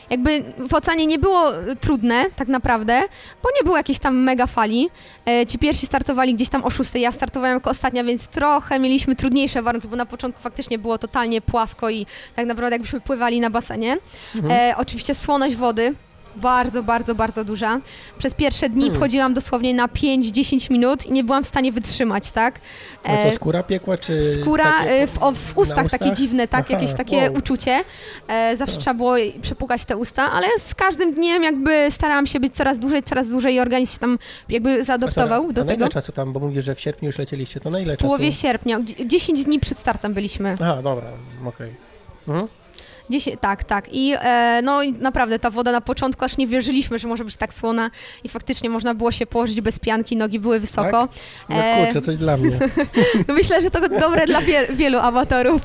jakby 0.09 0.43
w 0.69 0.73
oceanie 0.73 1.05
nie 1.05 1.19
było 1.19 1.51
trudne 1.79 2.25
tak 2.35 2.47
naprawdę, 2.47 3.01
bo 3.43 3.49
nie 3.59 3.63
było 3.63 3.77
jakiejś 3.77 3.99
tam 3.99 4.17
mega 4.17 4.47
fali. 4.47 4.89
E, 5.25 5.47
ci 5.47 5.59
pierwsi 5.59 5.85
startowali 5.85 6.35
gdzieś 6.35 6.49
tam 6.49 6.63
o 6.63 6.69
6, 6.69 6.95
ja 6.95 7.11
startowałem 7.11 7.55
jako 7.55 7.69
ostatnia, 7.69 8.03
więc 8.03 8.27
trochę 8.27 8.79
mieliśmy 8.79 9.15
trudniejsze 9.15 9.61
warunki, 9.61 9.87
bo 9.87 9.95
na 9.95 10.05
początku 10.05 10.41
faktycznie 10.41 10.79
było 10.79 10.97
totalnie 10.97 11.41
płasko 11.41 11.89
i 11.89 12.05
tak 12.35 12.45
naprawdę 12.45 12.75
jakbyśmy 12.75 13.01
pływali 13.01 13.39
na 13.39 13.49
basenie. 13.49 13.97
Mhm. 14.35 14.53
E, 14.71 14.77
oczywiście 14.77 15.15
słoność 15.15 15.55
wody. 15.55 15.95
Bardzo, 16.35 16.83
bardzo, 16.83 17.15
bardzo 17.15 17.43
duża. 17.43 17.79
Przez 18.17 18.33
pierwsze 18.33 18.69
dni 18.69 18.81
Hmm. 18.81 18.95
wchodziłam 18.97 19.33
dosłownie 19.33 19.73
na 19.73 19.87
5-10 19.87 20.71
minut 20.71 21.05
i 21.05 21.11
nie 21.11 21.23
byłam 21.23 21.43
w 21.43 21.47
stanie 21.47 21.71
wytrzymać, 21.71 22.31
tak? 22.31 22.59
E, 23.03 23.29
to 23.29 23.35
skóra 23.35 23.63
piekła, 23.63 23.97
czy... 23.97 24.21
Skóra 24.21 24.63
takie- 24.63 24.89
e, 24.89 25.07
w, 25.07 25.17
o, 25.23 25.31
w 25.31 25.57
ustach, 25.57 25.83
na 25.83 25.89
takie 25.89 26.05
ustach? 26.05 26.17
dziwne, 26.17 26.47
tak? 26.47 26.65
Aha, 26.67 26.73
Jakieś 26.73 26.93
takie 26.97 27.17
wow. 27.17 27.33
uczucie. 27.37 27.79
E, 28.27 28.57
zawsze 28.57 28.75
To. 28.75 28.81
trzeba 28.81 28.93
było 28.93 29.15
przepukać 29.41 29.85
te 29.85 29.97
usta, 29.97 30.31
ale 30.31 30.47
z 30.59 30.75
każdym 30.75 31.13
dniem 31.13 31.43
jakby 31.43 31.87
starałam 31.89 32.27
się 32.27 32.39
być 32.39 32.53
coraz 32.55 32.79
dłużej, 32.79 33.03
coraz 33.03 33.29
dłużej 33.29 33.55
i 33.55 33.59
organizm 33.59 33.93
się 33.93 33.99
tam 33.99 34.17
jakby 34.49 34.83
zaadoptował 34.83 35.49
A 35.49 35.53
do 35.53 35.61
na 35.61 35.67
tego. 35.67 35.85
ile 35.85 35.89
czasu 35.93 36.11
tam, 36.11 36.33
bo 36.33 36.39
mówisz, 36.39 36.65
że 36.65 36.75
w 36.75 36.79
sierpniu 36.79 37.07
już 37.07 37.17
lecieliście, 37.17 37.59
to 37.59 37.69
na 37.69 37.79
ile 37.79 37.95
W 37.95 37.99
połowie 37.99 38.25
czasu? 38.29 38.41
sierpnia, 38.41 38.79
dzie- 38.81 39.07
10 39.07 39.43
dni 39.45 39.59
przed 39.59 39.79
startem 39.79 40.13
byliśmy. 40.13 40.55
Aha, 40.61 40.81
dobra, 40.83 41.07
okej. 41.45 41.69
Mhm. 42.27 42.47
Dziesię- 43.13 43.37
tak, 43.37 43.63
tak. 43.63 43.85
I 43.91 44.13
e, 44.19 44.61
no 44.63 44.83
i 44.83 44.93
naprawdę 44.93 45.39
ta 45.39 45.49
woda 45.49 45.71
na 45.71 45.81
początku 45.81 46.25
aż 46.25 46.37
nie 46.37 46.47
wierzyliśmy, 46.47 46.99
że 46.99 47.07
może 47.07 47.25
być 47.25 47.35
tak 47.35 47.53
słona 47.53 47.91
i 48.23 48.29
faktycznie 48.29 48.69
można 48.69 48.93
było 48.95 49.11
się 49.11 49.25
położyć 49.25 49.61
bez 49.61 49.79
pianki, 49.79 50.17
nogi 50.17 50.39
były 50.39 50.59
wysoko. 50.59 51.07
No 51.49 51.55
E, 51.55 51.85
kurczę, 51.85 52.01
coś 52.01 52.17
dla 52.17 52.37
mnie. 52.37 52.59
No 53.27 53.33
myślę, 53.33 53.61
że 53.61 53.71
to 53.71 53.89
dobre 53.99 54.25
dla 54.27 54.41
wie, 54.41 54.67
wielu 54.69 54.99
amatorów. 54.99 55.61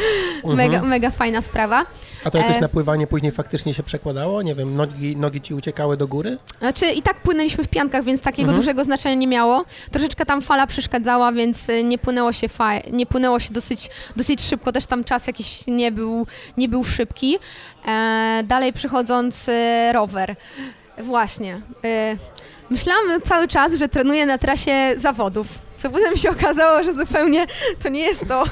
mega, 0.44 0.64
Mhm. 0.74 0.88
mega 0.88 1.10
fajna 1.10 1.42
sprawa. 1.42 1.86
A 2.28 2.30
to 2.30 2.38
jakoś 2.38 2.56
e, 2.56 2.60
napływanie 2.60 3.06
później 3.06 3.32
faktycznie 3.32 3.74
się 3.74 3.82
przekładało? 3.82 4.42
Nie 4.42 4.54
wiem, 4.54 4.74
nogi, 4.74 5.16
nogi 5.16 5.40
ci 5.40 5.54
uciekały 5.54 5.96
do 5.96 6.08
góry? 6.08 6.38
Znaczy 6.58 6.86
i 6.90 7.02
tak 7.02 7.20
płynęliśmy 7.20 7.64
w 7.64 7.68
piankach, 7.68 8.04
więc 8.04 8.20
takiego 8.20 8.42
Mhm. 8.48 8.56
dużego 8.60 8.84
znaczenia 8.84 9.14
nie 9.14 9.26
miało. 9.26 9.64
Troszeczkę 9.90 10.26
tam 10.26 10.42
fala 10.42 10.66
przeszkadzała, 10.66 11.32
więc 11.32 11.68
y, 11.68 11.82
nie 11.84 11.98
płynęło 11.98 12.32
się 12.32 12.48
fa- 12.48 12.80
nie 12.92 13.06
płynęło 13.06 13.40
się 13.40 13.52
dosyć, 13.54 13.90
dosyć 14.16 14.42
szybko, 14.42 14.72
też 14.72 14.86
tam 14.86 15.04
czas 15.04 15.26
jakiś 15.26 15.66
nie 15.66 15.92
był, 15.92 16.26
nie 16.56 16.68
był 16.68 16.84
szybki. 16.84 17.38
E, 17.88 18.42
dalej 18.44 18.72
przychodząc 18.72 19.48
y, 19.48 19.52
rower. 19.92 20.36
Właśnie. 20.98 21.54
Y, 21.84 22.18
myślałam 22.70 23.22
cały 23.24 23.48
czas, 23.48 23.74
że 23.78 23.88
trenuję 23.88 24.26
na 24.26 24.38
trasie 24.38 24.94
zawodów, 24.96 25.46
co 25.78 25.90
potem 25.90 26.16
się 26.16 26.30
okazało, 26.30 26.82
że 26.82 26.92
zupełnie 26.92 27.46
to 27.82 27.88
nie 27.88 28.00
jest 28.00 28.28
to. 28.28 28.44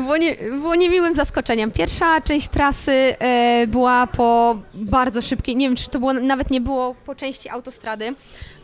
Było, 0.00 0.16
nie, 0.16 0.34
było 0.50 0.74
niemiłym 0.74 1.14
zaskoczeniem. 1.14 1.70
Pierwsza 1.70 2.20
część 2.20 2.48
trasy 2.48 2.92
e, 3.18 3.66
była 3.66 4.06
po 4.06 4.56
bardzo 4.74 5.22
szybkiej, 5.22 5.56
nie 5.56 5.66
wiem 5.68 5.76
czy 5.76 5.90
to 5.90 5.98
było, 5.98 6.12
nawet 6.12 6.50
nie 6.50 6.60
było 6.60 6.94
po 7.06 7.14
części 7.14 7.48
autostrady, 7.48 8.14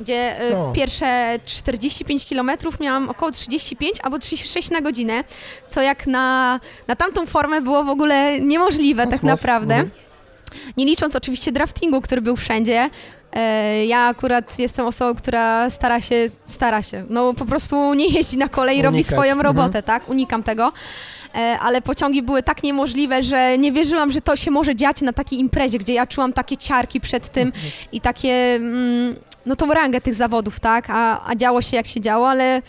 gdzie 0.01 0.41
e, 0.51 0.59
O. 0.59 0.72
pierwsze 0.72 1.39
45 1.45 2.26
km 2.28 2.51
miałam 2.80 3.09
około 3.09 3.30
35 3.30 3.93
albo 4.03 4.18
36 4.18 4.70
na 4.70 4.80
godzinę, 4.80 5.24
co 5.70 5.82
jak 5.82 6.07
na, 6.07 6.61
na 6.89 6.97
tamtą 6.97 7.26
formę 7.26 7.61
było 7.61 7.84
w 7.84 7.89
ogóle 7.89 8.41
niemożliwe 8.41 9.07
tak 9.07 9.22
naprawdę. 9.22 9.74
Mhm. 9.74 9.91
Nie 10.76 10.84
licząc 10.84 11.16
oczywiście 11.16 11.53
draftingu, 11.53 12.01
który 12.01 12.20
był 12.20 12.37
wszędzie. 12.37 12.91
E, 13.32 13.87
Ja 13.87 13.99
akurat 14.07 14.59
jestem 14.59 14.87
osobą, 14.87 15.14
która 15.14 15.70
stara 15.70 16.01
się, 16.01 16.26
stara 16.49 16.82
się, 16.82 17.05
no 17.11 17.34
po 17.34 17.45
prostu 17.45 17.95
nie 17.95 18.09
jeździ 18.09 18.37
na 18.39 18.49
robi 18.57 18.87
Unikać. 18.89 19.07
swoją 19.07 19.32
Mhm. 19.32 19.41
robotę, 19.41 19.82
tak? 19.82 20.09
Unikam 20.09 20.43
tego. 20.43 20.72
E, 21.37 21.59
Ale 21.59 21.82
pociągi 21.82 22.22
były 22.22 22.43
tak 22.43 22.62
niemożliwe, 22.62 23.22
że 23.22 23.59
nie 23.59 23.72
wierzyłam, 23.72 24.12
że 24.12 24.20
to 24.20 24.37
się 24.37 24.51
może 24.51 24.76
dziać 24.76 25.01
na 25.01 25.12
takiej 25.12 25.39
imprezie, 25.39 25.78
gdzie 25.78 25.95
ja 25.95 26.07
czułam 26.07 26.32
takie 26.32 26.57
ciarki 26.57 27.01
przed 27.01 27.28
tym 27.28 27.53
i 27.93 28.01
takie, 28.01 28.55
mm, 28.55 29.16
no 29.47 29.57
tą 29.57 29.74
rangę 29.74 30.01
tych 30.01 30.14
zawodów, 30.14 30.61
tak? 30.61 30.84
A, 30.89 31.28
a 31.30 31.34
działo 31.34 31.62
się 31.62 31.76
jak 31.76 31.87
się 31.87 32.01
działo, 32.01 32.28
ale 32.28 32.62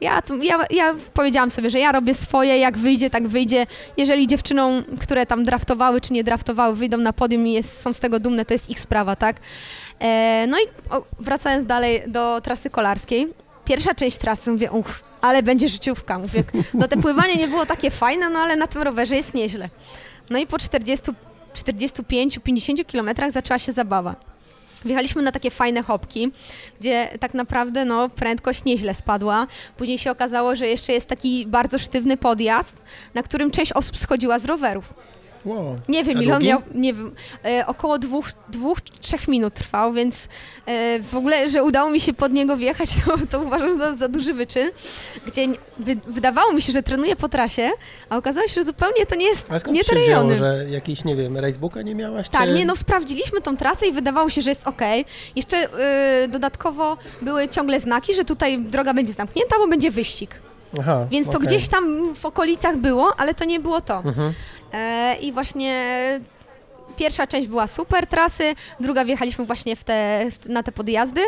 ja, 0.00 0.22
ja, 0.42 0.58
ja 0.70 0.94
powiedziałam 1.14 1.50
sobie, 1.50 1.70
że 1.70 1.78
ja 1.78 1.92
robię 1.92 2.14
swoje, 2.14 2.58
jak 2.58 2.78
wyjdzie, 2.78 3.10
tak 3.10 3.28
wyjdzie. 3.28 3.66
Jeżeli 3.96 4.26
dziewczynom, 4.26 4.84
które 5.00 5.26
tam 5.26 5.44
draftowały 5.44 6.00
czy 6.00 6.12
nie 6.12 6.24
draftowały, 6.24 6.76
wyjdą 6.76 6.96
na 6.96 7.12
podium 7.12 7.46
i 7.46 7.52
jest, 7.52 7.80
są 7.80 7.92
z 7.92 8.00
tego 8.00 8.20
dumne, 8.20 8.44
to 8.44 8.54
jest 8.54 8.70
ich 8.70 8.80
sprawa, 8.80 9.16
tak? 9.16 9.36
E, 10.00 10.46
no 10.48 10.56
i 10.58 10.90
o, 10.90 11.02
wracając 11.20 11.66
dalej 11.66 12.02
do 12.06 12.40
trasy 12.40 12.70
kolarskiej. 12.70 13.43
Pierwsza 13.64 13.94
część 13.94 14.16
trasy, 14.16 14.50
mówię, 14.52 14.70
uch, 14.70 15.00
ale 15.20 15.42
będzie 15.42 15.68
życiówka. 15.68 16.18
Mówię, 16.18 16.44
no 16.74 16.88
te 16.88 16.96
pływanie 16.96 17.36
nie 17.36 17.48
było 17.48 17.66
takie 17.66 17.90
fajne, 17.90 18.30
no 18.30 18.38
ale 18.38 18.56
na 18.56 18.66
tym 18.66 18.82
rowerze 18.82 19.16
jest 19.16 19.34
nieźle. 19.34 19.68
No 20.30 20.38
i 20.38 20.46
po 20.46 20.58
40, 20.58 21.04
45-50 21.54 22.84
kilometrach 22.86 23.32
zaczęła 23.32 23.58
się 23.58 23.72
zabawa. 23.72 24.16
Wjechaliśmy 24.84 25.22
na 25.22 25.32
takie 25.32 25.50
fajne 25.50 25.82
hopki, 25.82 26.32
gdzie 26.80 27.08
tak 27.20 27.34
naprawdę 27.34 27.84
no, 27.84 28.08
prędkość 28.08 28.64
nieźle 28.64 28.94
spadła. 28.94 29.46
Później 29.76 29.98
się 29.98 30.10
okazało, 30.10 30.54
że 30.54 30.66
jeszcze 30.66 30.92
jest 30.92 31.08
taki 31.08 31.46
bardzo 31.46 31.78
sztywny 31.78 32.16
podjazd, 32.16 32.82
na 33.14 33.22
którym 33.22 33.50
część 33.50 33.72
osób 33.72 33.98
schodziła 33.98 34.38
z 34.38 34.44
rowerów. 34.44 34.94
Wow. 35.44 35.78
Nie 35.88 36.04
wiem, 36.04 36.22
ile 36.22 36.36
on 36.36 36.42
miał, 36.42 36.62
nie 36.74 36.94
wiem, 36.94 37.14
e, 37.44 37.66
około 37.66 37.98
dwóch, 37.98 38.26
dwóch, 38.48 38.80
trzech 38.80 39.28
minut 39.28 39.54
trwał, 39.54 39.92
więc 39.92 40.28
e, 40.66 41.02
w 41.02 41.14
ogóle, 41.14 41.50
że 41.50 41.62
udało 41.64 41.90
mi 41.90 42.00
się 42.00 42.14
pod 42.14 42.32
niego 42.32 42.56
wjechać, 42.56 42.88
to, 43.06 43.14
to 43.30 43.42
uważam 43.42 43.78
za, 43.78 43.94
za 43.94 44.08
duży 44.08 44.34
wyczyn, 44.34 44.70
gdzie 45.26 45.46
wy, 45.78 45.96
wydawało 46.06 46.52
mi 46.52 46.62
się, 46.62 46.72
że 46.72 46.82
trenuję 46.82 47.16
po 47.16 47.28
trasie, 47.28 47.70
a 48.08 48.16
okazało 48.16 48.48
się, 48.48 48.54
że 48.54 48.64
zupełnie 48.64 49.06
to 49.06 49.14
nie 49.14 49.26
jest, 49.26 49.46
A 49.50 49.58
skąd 49.58 49.76
nie 49.76 49.84
te 49.84 49.92
wzięło, 49.92 50.06
rejony. 50.06 50.36
że 50.36 50.66
jakiś, 50.70 51.04
nie 51.04 51.16
wiem, 51.16 51.36
racebooka 51.38 51.82
nie 51.82 51.94
miałaś? 51.94 52.28
Tak, 52.28 52.44
czy... 52.44 52.52
nie, 52.52 52.64
no 52.66 52.76
sprawdziliśmy 52.76 53.40
tą 53.40 53.56
trasę 53.56 53.86
i 53.86 53.92
wydawało 53.92 54.30
się, 54.30 54.42
że 54.42 54.50
jest 54.50 54.66
ok. 54.66 54.80
Jeszcze 55.36 55.68
y, 56.24 56.28
dodatkowo 56.28 56.96
były 57.22 57.48
ciągle 57.48 57.80
znaki, 57.80 58.14
że 58.14 58.24
tutaj 58.24 58.62
droga 58.62 58.94
będzie 58.94 59.12
zamknięta, 59.12 59.56
bo 59.58 59.68
będzie 59.68 59.90
wyścig. 59.90 60.40
Aha, 60.80 61.06
Więc 61.10 61.26
to 61.28 61.32
okej. 61.36 61.46
gdzieś 61.46 61.68
tam 61.68 62.14
w 62.14 62.24
okolicach 62.24 62.76
było, 62.76 63.12
ale 63.16 63.34
to 63.34 63.44
nie 63.44 63.60
było 63.60 63.80
to. 63.80 63.96
Mhm. 64.04 64.32
E, 64.74 65.16
I 65.20 65.32
właśnie 65.32 66.20
pierwsza 66.96 67.26
część 67.26 67.48
była 67.48 67.66
super 67.66 68.06
trasy, 68.06 68.54
druga 68.80 69.04
wjechaliśmy 69.04 69.44
właśnie 69.44 69.76
w 69.76 69.84
te, 69.84 70.26
na 70.46 70.62
te 70.62 70.72
podjazdy, 70.72 71.20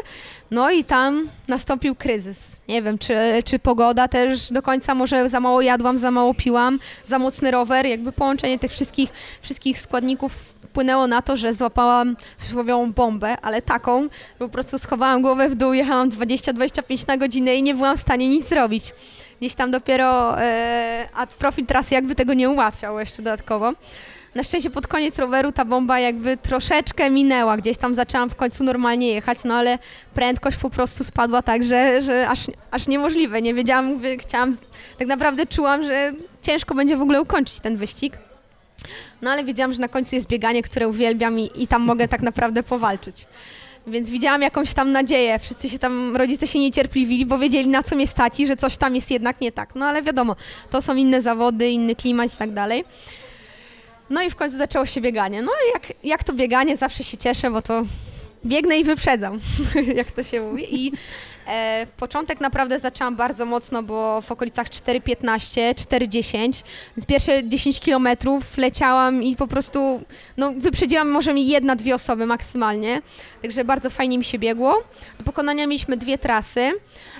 no 0.50 0.70
i 0.70 0.84
tam 0.84 1.28
nastąpił 1.48 1.94
kryzys. 1.94 2.38
Nie 2.68 2.82
wiem, 2.82 2.98
czy, 2.98 3.16
czy 3.44 3.58
pogoda 3.58 4.08
też 4.08 4.52
do 4.52 4.62
końca, 4.62 4.94
może 4.94 5.28
za 5.28 5.40
mało 5.40 5.60
jadłam, 5.60 5.98
za 5.98 6.10
mało 6.10 6.34
piłam, 6.34 6.78
za 7.08 7.18
mocny 7.18 7.50
rower, 7.50 7.86
jakby 7.86 8.12
połączenie 8.12 8.58
tych 8.58 8.72
wszystkich, 8.72 9.10
wszystkich 9.42 9.78
składników 9.78 10.32
wpłynęło 10.76 11.06
na 11.06 11.22
to, 11.22 11.36
że 11.36 11.54
złapałam 11.54 12.16
przysłowiową 12.38 12.92
bombę, 12.92 13.36
ale 13.42 13.62
taką, 13.62 14.08
po 14.38 14.48
prostu 14.48 14.78
schowałam 14.78 15.22
głowę 15.22 15.48
w 15.48 15.54
dół, 15.54 15.72
jechałam 15.72 16.10
20-25 16.10 17.08
na 17.08 17.16
godzinę 17.16 17.54
i 17.54 17.62
nie 17.62 17.74
byłam 17.74 17.96
w 17.96 18.00
stanie 18.00 18.28
nic 18.28 18.48
zrobić. 18.48 18.92
Gdzieś 19.40 19.54
tam 19.54 19.70
dopiero, 19.70 20.40
e, 20.40 21.08
a 21.14 21.26
profil 21.26 21.66
trasy 21.66 21.94
jakby 21.94 22.14
tego 22.14 22.34
nie 22.34 22.50
ułatwiał 22.50 22.98
jeszcze 22.98 23.22
dodatkowo. 23.22 23.72
Na 24.34 24.42
szczęście 24.42 24.70
pod 24.70 24.86
koniec 24.86 25.18
roweru 25.18 25.52
ta 25.52 25.64
bomba 25.64 26.00
jakby 26.00 26.36
troszeczkę 26.36 27.10
minęła, 27.10 27.56
gdzieś 27.56 27.76
tam 27.76 27.94
zaczęłam 27.94 28.30
w 28.30 28.36
końcu 28.36 28.64
normalnie 28.64 29.08
jechać, 29.08 29.38
no 29.44 29.54
ale 29.54 29.78
prędkość 30.14 30.56
po 30.56 30.70
prostu 30.70 31.04
spadła 31.04 31.42
tak, 31.42 31.64
że, 31.64 32.02
że 32.02 32.28
aż, 32.28 32.40
aż 32.70 32.86
niemożliwe. 32.86 33.42
Nie 33.42 33.54
wiedziałam, 33.54 34.00
chciałam, 34.20 34.56
tak 34.98 35.08
naprawdę 35.08 35.46
czułam, 35.46 35.82
że 35.82 36.12
ciężko 36.42 36.74
będzie 36.74 36.96
w 36.96 37.02
ogóle 37.02 37.22
ukończyć 37.22 37.60
ten 37.60 37.76
wyścig. 37.76 38.18
No 39.22 39.30
ale 39.30 39.44
wiedziałam, 39.44 39.72
że 39.72 39.80
na 39.80 39.88
końcu 39.88 40.14
jest 40.14 40.28
bieganie, 40.28 40.62
które 40.62 40.88
uwielbiam 40.88 41.38
i, 41.38 41.50
i 41.54 41.66
tam 41.66 41.82
mogę 41.82 42.08
tak 42.08 42.22
naprawdę 42.22 42.62
powalczyć. 42.62 43.26
Więc 43.86 44.10
widziałam 44.10 44.42
jakąś 44.42 44.72
tam 44.72 44.92
nadzieję. 44.92 45.38
Wszyscy 45.38 45.68
się 45.68 45.78
tam, 45.78 46.16
rodzice 46.16 46.46
się 46.46 46.58
niecierpliwili, 46.58 47.26
bo 47.26 47.38
wiedzieli 47.38 47.68
na 47.68 47.82
co 47.82 47.96
mnie 47.96 48.06
stać 48.06 48.40
i 48.40 48.46
że 48.46 48.56
coś 48.56 48.76
tam 48.76 48.94
jest 48.94 49.10
jednak 49.10 49.40
nie 49.40 49.52
tak. 49.52 49.74
No 49.74 49.86
ale 49.86 50.02
wiadomo, 50.02 50.36
to 50.70 50.82
są 50.82 50.96
inne 50.96 51.22
zawody, 51.22 51.70
inny 51.70 51.96
klimat 51.96 52.34
i 52.34 52.36
tak 52.36 52.52
dalej. 52.52 52.84
No 54.10 54.22
i 54.22 54.30
w 54.30 54.36
końcu 54.36 54.56
zaczęło 54.56 54.86
się 54.86 55.00
bieganie. 55.00 55.42
No 55.42 55.52
jak, 55.74 55.92
jak 56.04 56.24
to 56.24 56.32
bieganie, 56.32 56.76
zawsze 56.76 57.04
się 57.04 57.16
cieszę, 57.16 57.50
bo 57.50 57.62
to 57.62 57.82
biegnę 58.46 58.78
i 58.78 58.84
wyprzedzam, 58.84 59.40
jak 59.96 60.12
to 60.12 60.22
się 60.22 60.40
mówi. 60.40 60.86
I 60.86 60.92
e, 61.46 61.86
początek 61.96 62.40
naprawdę 62.40 62.78
zaczęłam 62.78 63.16
bardzo 63.16 63.46
mocno, 63.46 63.82
bo 63.82 64.22
w 64.22 64.32
okolicach 64.32 64.66
4,15, 64.68 65.74
4,10. 65.74 66.64
Więc 66.96 67.06
pierwsze 67.06 67.48
10 67.48 67.80
kilometrów 67.80 68.58
leciałam 68.58 69.22
i 69.22 69.36
po 69.36 69.46
prostu 69.46 70.02
no, 70.36 70.52
wyprzedziłam 70.56 71.08
może 71.10 71.34
mi 71.34 71.48
jedna, 71.48 71.76
dwie 71.76 71.94
osoby 71.94 72.26
maksymalnie. 72.26 73.02
Także 73.42 73.64
bardzo 73.64 73.90
fajnie 73.90 74.18
mi 74.18 74.24
się 74.24 74.38
biegło. 74.38 74.82
Do 75.18 75.24
pokonania 75.24 75.66
mieliśmy 75.66 75.96
dwie 75.96 76.18
trasy. 76.18 76.72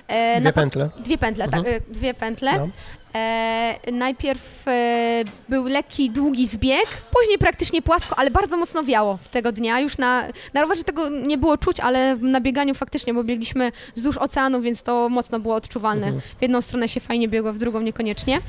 E, 0.07 0.41
Dwie 0.41 0.53
pętle. 0.53 0.89
Dwie 0.99 1.17
pętle, 1.17 1.45
Mhm. 1.45 1.63
tak, 1.63 1.73
e, 1.73 1.79
dwie 1.93 2.13
pętle. 2.13 2.57
No. 2.59 2.69
E, 3.17 3.91
najpierw 3.91 4.67
e, 4.67 5.23
był 5.49 5.65
lekki, 5.65 6.09
długi 6.09 6.47
zbieg, 6.47 6.85
później 7.11 7.37
praktycznie 7.37 7.81
płasko, 7.81 8.19
ale 8.19 8.31
bardzo 8.31 8.57
mocno 8.57 8.83
wiało 8.83 9.17
w 9.17 9.27
tego 9.27 9.51
dnia. 9.51 9.79
Już 9.79 9.97
na, 9.97 10.23
na 10.53 10.61
rowerze 10.61 10.83
tego 10.83 11.09
nie 11.09 11.37
było 11.37 11.57
czuć, 11.57 11.79
ale 11.79 12.15
na 12.15 12.41
bieganiu 12.41 12.75
faktycznie, 12.75 13.13
bo 13.13 13.23
biegliśmy 13.23 13.71
wzdłuż 13.95 14.17
oceanu, 14.17 14.61
więc 14.61 14.83
to 14.83 15.09
mocno 15.09 15.39
było 15.39 15.55
odczuwalne. 15.55 16.07
Mhm. 16.07 16.21
W 16.39 16.41
jedną 16.41 16.61
stronę 16.61 16.89
się 16.89 16.99
fajnie 16.99 17.27
biegło, 17.27 17.53
w 17.53 17.57
drugą 17.57 17.81
niekoniecznie. 17.81 18.39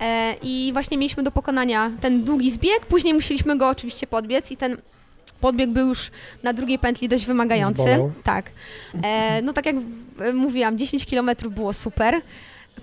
E, 0.00 0.34
I 0.42 0.70
właśnie 0.72 0.98
mieliśmy 0.98 1.22
do 1.22 1.30
pokonania 1.30 1.90
ten 2.00 2.24
długi 2.24 2.50
zbieg, 2.50 2.86
później 2.86 3.14
musieliśmy 3.14 3.58
go 3.58 3.68
oczywiście 3.68 4.06
podbiec 4.06 4.50
i 4.50 4.56
ten 4.56 4.76
podbieg 5.40 5.70
był 5.70 5.88
już 5.88 6.10
na 6.42 6.52
drugiej 6.52 6.78
pętli 6.78 7.08
dość 7.08 7.26
wymagający. 7.26 7.82
Zbolał. 7.82 8.12
Tak. 8.24 8.50
E, 9.02 9.42
no 9.42 9.52
tak 9.52 9.66
jak 9.66 9.76
mówiłam, 10.34 10.78
10 10.78 11.06
km 11.06 11.30
było 11.50 11.72
super. 11.72 12.20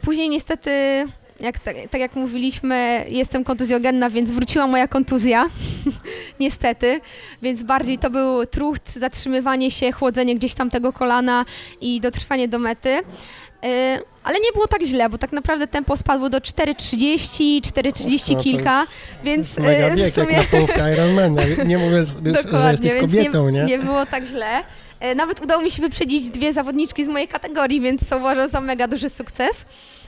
Później 0.02 0.30
niestety, 0.30 0.72
jak, 1.40 1.60
tak, 1.60 1.76
tak 1.90 2.02
jak 2.02 2.16
mówiliśmy, 2.16 3.06
jestem 3.10 3.44
kontuzjogenna, 3.44 4.10
więc 4.10 4.32
wróciła 4.32 4.68
moja 4.68 4.88
kontuzja. 4.88 5.46
niestety. 6.40 7.02
Więc 7.42 7.64
bardziej 7.64 7.98
to 7.98 8.10
był 8.10 8.46
trucht, 8.46 8.94
zatrzymywanie 8.94 9.72
się, 9.72 9.92
chłodzenie 9.92 10.36
gdzieś 10.36 10.54
tam 10.54 10.70
tego 10.70 10.94
kolana 10.94 11.46
i 11.82 12.02
dotrwanie 12.02 12.48
do 12.48 12.60
mety. 12.60 12.90
E, 13.64 14.00
ale 14.24 14.40
nie 14.40 14.52
było 14.54 14.68
tak 14.68 14.84
źle, 14.84 15.10
bo 15.10 15.18
tak 15.18 15.32
naprawdę 15.32 15.68
tempo 15.68 15.98
spadło 15.98 16.30
do 16.30 16.38
4,30, 16.38 17.62
4,30 17.62 18.32
No 18.32 18.38
to 18.38 18.44
kilka, 18.44 18.86
więc 19.24 19.58
Mega 19.58 19.88
e, 19.88 19.96
bieg, 19.96 20.12
w 20.12 20.16
sumie... 20.16 20.34
jak 20.34 20.52
na 20.52 20.58
połówkę 20.58 20.94
Ironmana. 20.94 21.42
Nie 21.66 21.78
mówię, 21.78 22.04
że 22.04 22.14
jesteś 22.72 23.02
kobietą, 23.02 23.50
nie? 23.50 23.60
nie, 23.60 23.66
nie 23.66 23.78
było 23.78 24.06
tak 24.06 24.26
źle. 24.26 24.64
E, 25.00 25.16
Nawet 25.16 25.44
udało 25.44 25.62
mi 25.64 25.72
się 25.72 25.82
wyprzedzić 25.82 26.30
dwie 26.30 26.54
zawodniczki 26.54 27.06
z 27.06 27.08
mojej 27.08 27.28
kategorii, 27.28 27.82
więc 27.82 28.02
uważam 28.18 28.48
za 28.50 28.62
mega 28.62 28.88
duży 28.88 29.10
sukces. 29.10 29.66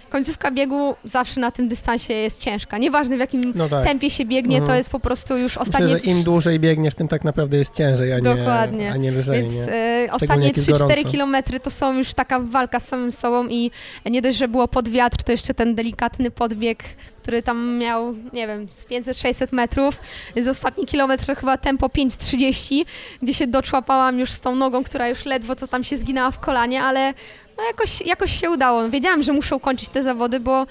Końcówka 0.10 0.52
biegu 0.52 0.96
zawsze 1.04 1.40
na 1.40 1.52
tym 1.52 1.68
dystansie 1.68 2.14
jest 2.14 2.40
ciężka. 2.42 2.78
Nieważne 2.78 3.18
w 3.18 3.20
jakim 3.20 3.42
No 3.56 3.70
tak. 3.70 3.84
tempie 3.86 4.10
się 4.10 4.26
biegnie, 4.26 4.56
to 4.58 4.62
Mhm. 4.62 4.78
jest 4.78 4.90
po 4.90 5.00
prostu 5.00 5.38
już 5.38 5.44
Myślę, 5.60 5.62
ostatnie... 5.62 5.88
że 5.88 5.98
im 6.00 6.24
dłużej 6.24 6.60
biegniesz, 6.60 6.96
tym 6.96 7.08
tak 7.08 7.24
naprawdę 7.24 7.58
jest 7.58 7.74
ciężej, 7.76 8.14
a 8.14 8.16
nie, 8.16 8.22
Dokładnie. 8.22 8.92
A 8.92 8.98
nie 8.98 9.12
lżej, 9.12 9.42
Więc 9.44 9.54
nie? 9.68 9.74
e, 9.74 10.08
ostatnie 10.12 10.48
jak 10.48 10.58
jest 10.58 10.70
3-4 10.70 10.80
gorąco. 10.88 11.10
kilometry 11.12 11.60
to 11.60 11.72
są 11.72 11.94
już 11.98 12.14
taka 12.14 12.40
walka 12.40 12.80
z 12.80 12.88
samym 12.88 13.12
sobą 13.12 13.48
i 13.48 13.72
nie 14.06 14.22
dość, 14.22 14.38
że 14.38 14.48
było 14.48 14.68
pod 14.68 14.90
wiatr, 14.90 15.24
to 15.24 15.32
jeszcze 15.32 15.54
ten 15.54 15.76
delikatny 15.76 16.32
podbieg, 16.32 16.84
który 17.24 17.44
tam 17.44 17.78
miał, 17.78 18.14
nie 18.34 18.48
wiem, 18.48 18.68
z 18.72 18.86
500-600 18.86 19.48
metrów. 19.54 20.00
Z 20.42 20.48
ostatni 20.48 20.86
kilometr 20.86 21.26
to 21.26 21.36
chyba 21.36 21.58
tempo 21.58 21.88
5.30, 21.88 22.86
gdzie 23.22 23.34
się 23.34 23.48
doczłapałam 23.48 24.20
już 24.20 24.32
z 24.32 24.40
tą 24.40 24.56
nogą, 24.56 24.84
która 24.84 25.10
już 25.10 25.26
ledwo 25.26 25.56
co 25.56 25.68
tam 25.68 25.84
się 25.84 25.98
zginęła 25.98 26.32
w 26.32 26.40
kolanie, 26.40 26.84
ale 26.84 27.14
no 27.58 27.64
jakoś, 27.64 28.02
jakoś 28.02 28.40
się 28.40 28.50
udało. 28.50 28.90
Wiedziałam, 28.90 29.24
że 29.24 29.34
muszę 29.34 29.56
ukończyć 29.56 29.90
te 29.90 30.04
zawody, 30.04 30.40
bo 30.40 30.66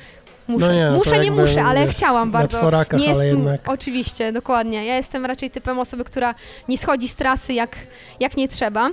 muszę, 0.49 0.67
No 0.67 0.73
nie, 0.73 0.87
no 0.91 0.97
muszę, 0.97 1.19
nie 1.19 1.31
muszę, 1.31 1.65
ale 1.65 1.87
wiesz, 1.87 1.95
chciałam 1.95 2.31
bardzo. 2.31 2.59
czworakach, 2.59 3.01
nie 3.01 3.07
jest, 3.07 3.21
jednak. 3.21 3.61
Oczywiście, 3.67 4.33
dokładnie. 4.33 4.85
Ja 4.87 4.97
jestem 4.97 5.27
raczej 5.27 5.51
typem 5.51 5.79
osoby, 5.79 6.05
która 6.05 6.35
nie 6.69 6.79
schodzi 6.79 7.09
z 7.09 7.17
trasy 7.17 7.53
jak, 7.53 7.77
jak 8.21 8.37
nie 8.37 8.49
trzeba. 8.49 8.91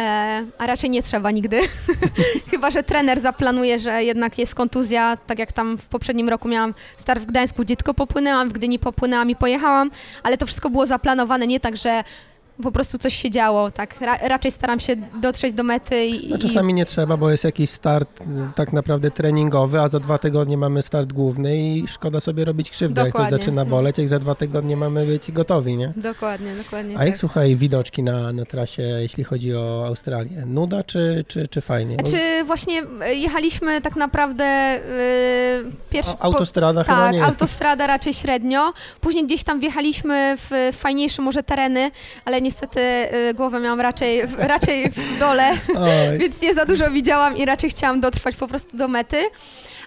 E, 0.00 0.44
a 0.58 0.66
raczej 0.66 0.90
nie 0.90 1.02
trzeba 1.02 1.30
nigdy. 1.30 1.60
Chyba, 2.50 2.70
że 2.70 2.82
trener 2.82 3.20
zaplanuje, 3.20 3.78
że 3.78 4.04
jednak 4.04 4.38
jest 4.38 4.54
kontuzja, 4.54 5.16
tak 5.26 5.38
jak 5.38 5.52
tam 5.52 5.78
w 5.78 5.86
poprzednim 5.86 6.28
roku 6.28 6.48
miałam 6.48 6.74
start 6.98 7.22
w 7.22 7.26
Gdańsku, 7.26 7.62
gdzie 7.62 7.76
tylko 7.76 7.94
popłynęłam, 7.94 8.48
w 8.48 8.52
Gdyni 8.52 8.78
popłynęłam 8.78 9.30
i 9.30 9.36
pojechałam, 9.36 9.90
ale 10.22 10.36
to 10.36 10.46
wszystko 10.46 10.70
było 10.70 10.86
zaplanowane, 10.86 11.46
nie 11.46 11.60
tak, 11.60 11.76
że 11.76 12.04
po 12.62 12.72
prostu 12.72 12.98
coś 12.98 13.14
się 13.14 13.30
działo, 13.30 13.70
tak. 13.70 14.00
Ra 14.00 14.18
raczej 14.28 14.50
staram 14.50 14.80
się 14.80 14.96
dotrzeć 15.20 15.52
do 15.52 15.62
mety 15.62 16.06
i... 16.06 16.30
No 16.30 16.38
czasami 16.38 16.74
nie 16.74 16.86
trzeba, 16.86 17.16
bo 17.16 17.30
jest 17.30 17.44
jakiś 17.44 17.70
start 17.70 18.20
y, 18.20 18.24
tak 18.54 18.72
naprawdę 18.72 19.10
treningowy, 19.10 19.80
a 19.80 19.88
za 19.88 20.00
dwa 20.00 20.18
tygodnie 20.18 20.56
mamy 20.56 20.82
start 20.82 21.12
główny 21.12 21.56
i 21.56 21.88
szkoda 21.88 22.20
sobie 22.20 22.44
robić 22.44 22.70
krzywdę, 22.70 23.00
jak 23.00 23.08
Dokładnie. 23.08 23.30
coś 23.30 23.40
zaczyna 23.40 23.64
boleć, 23.64 23.98
jak 23.98 24.08
za 24.08 24.18
dwa 24.18 24.34
tygodnie 24.34 24.76
mamy 24.76 25.06
być 25.06 25.32
gotowi, 25.32 25.76
nie? 25.76 25.92
Dokładnie, 25.96 26.54
dokładnie. 26.56 26.98
A 26.98 27.04
jak 27.04 27.12
tak. 27.14 27.20
słuchaj, 27.20 27.56
widoczki 27.56 28.02
na, 28.02 28.32
na 28.32 28.44
trasie, 28.44 28.82
jeśli 28.82 29.24
chodzi 29.24 29.54
o 29.54 29.84
Australię? 29.86 30.42
Nuda 30.46 30.84
czy, 30.84 31.24
czy, 31.28 31.48
czy 31.48 31.60
fajnie? 31.60 31.96
Bo 31.96 32.10
Czy 32.10 32.44
właśnie 32.44 32.82
e, 33.02 33.14
jechaliśmy 33.14 33.80
tak 33.80 33.96
naprawdę 33.96 34.44
e, 34.44 34.80
pierwszy... 35.90 36.12
autostrada 36.20 36.84
chyba 36.84 36.96
Tak, 36.96 37.12
nie 37.12 37.24
autostrada 37.24 37.86
raczej 37.86 38.14
średnio. 38.14 38.72
Później 39.00 39.26
gdzieś 39.26 39.44
tam 39.44 39.60
wjechaliśmy 39.60 40.36
w 40.38 40.70
fajniejsze 40.72 41.22
może 41.22 41.42
tereny, 41.42 41.90
ale 42.24 42.40
niestety 42.48 42.80
y, 43.30 43.34
głowę 43.34 43.60
miałam 43.60 43.80
raczej, 43.80 44.26
w, 44.26 44.34
raczej 44.38 44.90
w 44.90 45.18
dole, 45.18 45.50
więc 46.20 46.42
nie 46.42 46.54
za 46.54 46.64
dużo 46.64 46.90
widziałam 46.90 47.36
i 47.36 47.44
raczej 47.44 47.70
chciałam 47.70 48.00
dotrwać 48.00 48.36
po 48.36 48.48
prostu 48.48 48.76
do 48.76 48.88
mety. 48.88 49.16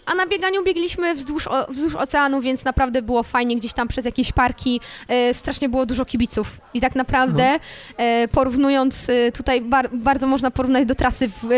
a 0.05 0.15
na 0.15 0.27
bieganiu 0.27 0.63
biegliśmy 0.63 1.15
wzdłuż, 1.15 1.47
o, 1.47 1.65
wzdłuż 1.69 1.95
oceanu, 1.95 2.41
więc 2.41 2.65
naprawdę 2.65 3.01
było 3.01 3.23
fajnie, 3.23 3.55
gdzieś 3.55 3.73
tam 3.73 3.87
przez 3.87 4.05
jakieś 4.05 4.31
parki, 4.31 4.79
e, 5.07 5.33
strasznie 5.33 5.69
było 5.69 5.85
dużo 5.85 6.05
kibiców. 6.05 6.61
I 6.73 6.81
tak 6.81 6.95
naprawdę 6.95 7.59
e, 7.97 8.27
porównując 8.27 9.09
e, 9.09 9.31
tutaj 9.31 9.61
bar, 9.61 9.89
bardzo 9.93 10.27
można 10.27 10.51
porównać 10.51 10.85
do 10.85 10.95
trasy 10.95 11.27
w, 11.29 11.49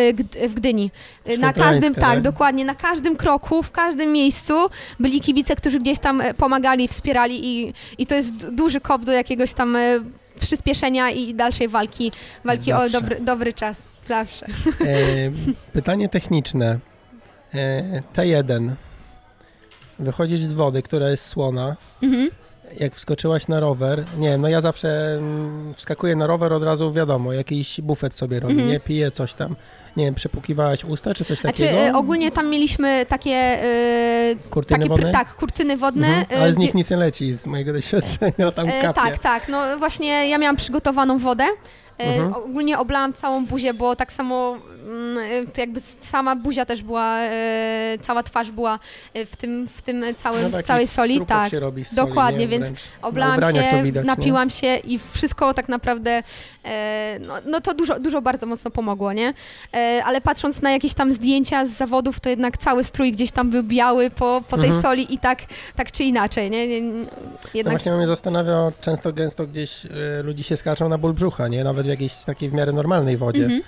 w 0.50 0.54
Gdyni. 0.54 0.92
Na 1.40 1.54
każdym, 1.54 1.96
tak, 1.96 2.22
dokładnie, 2.22 2.66
na 2.66 2.76
każdym 2.76 3.16
kroku, 3.16 3.64
w 3.64 3.72
każdym 3.72 4.12
miejscu 4.12 4.54
byli 5.00 5.22
kibice, 5.22 5.56
którzy 5.56 5.80
gdzieś 5.80 6.00
tam 6.00 6.24
pomagali, 6.38 6.88
wspierali 6.88 7.48
i, 7.48 7.74
i 7.98 8.06
to 8.06 8.16
jest 8.16 8.50
duży 8.50 8.82
kop 8.82 9.06
do 9.06 9.12
jakiegoś 9.12 9.54
tam 9.54 9.78
przyspieszenia 10.40 11.10
i 11.10 11.34
dalszej 11.34 11.68
walki, 11.68 12.12
walki 12.46 12.74
o 12.74 12.90
dobry, 12.90 13.20
dobry 13.22 13.54
czas. 13.54 13.84
Zawsze. 14.08 14.46
E, 14.46 14.52
pytanie 15.74 16.10
techniczne. 16.10 16.80
E, 17.54 18.02
T1. 18.14 18.72
Wychodzisz 20.00 20.40
z 20.40 20.52
wody, 20.52 20.82
która 20.82 21.10
jest 21.10 21.26
słona. 21.26 21.76
Mhm. 22.04 22.30
Jak 22.80 22.96
wskoczyłaś 22.96 23.48
na 23.48 23.60
rower, 23.60 24.04
nie 24.18 24.38
no 24.38 24.48
ja 24.48 24.62
zawsze 24.62 25.16
mm, 25.18 25.74
wskakuję 25.74 26.16
na 26.16 26.28
rower, 26.28 26.54
od 26.54 26.64
razu 26.64 26.94
wiadomo, 26.94 27.34
jakiś 27.34 27.82
bufet 27.82 28.14
sobie 28.16 28.40
robi, 28.40 28.54
Mhm. 28.54 28.70
nie? 28.72 28.80
Piję 28.80 29.12
coś 29.12 29.34
tam. 29.34 29.56
Nie 29.98 30.06
wiem, 30.06 30.16
przepłukiwałaś 30.16 30.84
usta 30.86 31.14
czy 31.14 31.26
coś 31.26 31.40
Znaczy 31.40 31.64
takiego? 31.64 31.80
e, 31.82 31.94
ogólnie 31.96 32.32
tam 32.32 32.50
mieliśmy 32.50 33.06
takie, 33.10 33.32
e, 33.32 34.36
Kurtyny 34.50 34.78
takie 34.80 34.90
wodne? 34.90 35.12
tak, 35.12 35.36
kurtyny 35.36 35.78
wodne. 35.78 36.08
Mhm, 36.08 36.26
e, 36.32 36.42
ale 36.42 36.52
z 36.54 36.56
gdzie- 36.56 36.66
nich 36.66 36.74
nic 36.76 36.90
nie 36.90 36.98
leci, 36.98 37.34
z 37.34 37.48
mojego 37.48 37.74
doświadczenia, 37.80 38.52
tam 38.52 38.68
kapie. 38.82 38.94
tak, 38.94 39.20
tak. 39.20 39.50
No 39.50 39.78
właśnie 39.78 40.30
ja 40.30 40.38
miałam 40.38 40.56
przygotowaną 40.56 41.18
wodę. 41.18 41.44
E, 42.00 42.04
Mhm. 42.04 42.34
Ogólnie 42.34 42.80
oblałam 42.80 43.14
całą 43.14 43.46
buzię, 43.46 43.74
bo 43.74 43.96
tak 43.96 44.12
samo 44.12 44.58
mm, 44.86 45.18
e, 45.18 45.62
jakby 45.62 45.80
sama 46.02 46.36
buzia 46.36 46.66
też 46.66 46.84
była, 46.84 47.20
e, 47.20 47.98
cała 48.02 48.24
twarz 48.24 48.52
była 48.52 48.80
w 49.26 49.36
tym, 49.36 49.68
w 49.68 49.82
tym 49.82 50.04
całym, 50.18 50.52
No 50.52 50.58
w 50.60 50.64
całej 50.64 50.88
soli. 50.88 51.26
Tak, 51.26 51.52
się 51.52 51.60
robi 51.60 51.86
soli, 51.86 51.96
dokładnie, 52.08 52.40
nie? 52.40 52.48
więc 52.48 52.68
oblałam 53.02 53.36
ubraniach 53.38 53.72
się, 53.72 53.84
widać, 53.84 54.04
nie? 54.04 54.08
napiłam 54.08 54.50
się 54.50 54.76
i 54.76 55.00
wszystko 55.14 55.54
tak 55.54 55.70
naprawdę, 55.70 56.24
no, 57.20 57.34
no 57.46 57.62
to 57.62 57.74
dużo, 57.74 58.00
dużo 58.00 58.22
bardzo 58.22 58.46
mocno 58.46 58.72
pomogło, 58.72 59.14
nie? 59.14 59.34
Ale 60.06 60.22
patrząc 60.22 60.62
na 60.62 60.72
jakieś 60.72 60.94
tam 60.94 61.12
zdjęcia 61.12 61.66
z 61.66 61.70
zawodów, 61.70 62.20
to 62.20 62.30
jednak 62.30 62.58
cały 62.58 62.84
strój 62.84 63.12
gdzieś 63.12 63.32
tam 63.32 63.50
był 63.50 63.64
biały 63.64 64.10
po, 64.10 64.42
po 64.50 64.56
tej 64.58 64.66
Mhm. 64.66 64.82
soli 64.82 65.14
i 65.14 65.20
tak, 65.20 65.40
tak 65.76 65.92
czy 65.92 66.04
inaczej, 66.04 66.50
nie? 66.50 66.68
nie, 66.68 66.82
nie 66.82 66.92
No 66.92 67.10
jednak 67.54 67.74
właśnie 67.74 67.92
mnie 67.92 68.08
zastanawia, 68.08 68.72
często 68.82 69.14
gęsto 69.14 69.48
gdzieś 69.48 69.88
ludzi 70.24 70.44
się 70.44 70.58
skaczą 70.58 70.90
na 70.90 70.98
ból 70.98 71.14
brzucha, 71.14 71.48
nie? 71.48 71.64
Nawet 71.64 71.83
w 71.86 71.90
jakiejś 71.90 72.14
takiej 72.16 72.50
w 72.50 72.54
miarę 72.54 72.72
normalnej 72.72 73.18
wodzie, 73.18 73.44
Mhm, 73.44 73.62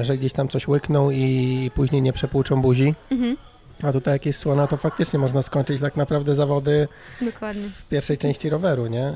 e, 0.00 0.04
że 0.04 0.18
gdzieś 0.18 0.32
tam 0.32 0.48
coś 0.48 0.68
łykną 0.68 1.10
i 1.10 1.70
później 1.74 2.02
nie 2.02 2.12
przepłuczą 2.12 2.62
buzi. 2.62 2.94
mhm, 3.10 3.36
A 3.82 3.92
tutaj 3.92 4.14
jak 4.14 4.26
jest 4.26 4.38
słona, 4.38 4.66
to 4.66 4.76
faktycznie 4.76 5.18
można 5.18 5.42
skończyć 5.42 5.80
tak 5.80 5.96
naprawdę 5.96 6.34
zawody 6.34 6.88
dokładnie. 7.22 7.62
w 7.62 7.88
pierwszej 7.88 8.18
części 8.18 8.50
roweru, 8.50 8.86
nie? 8.86 9.06
E, 9.06 9.14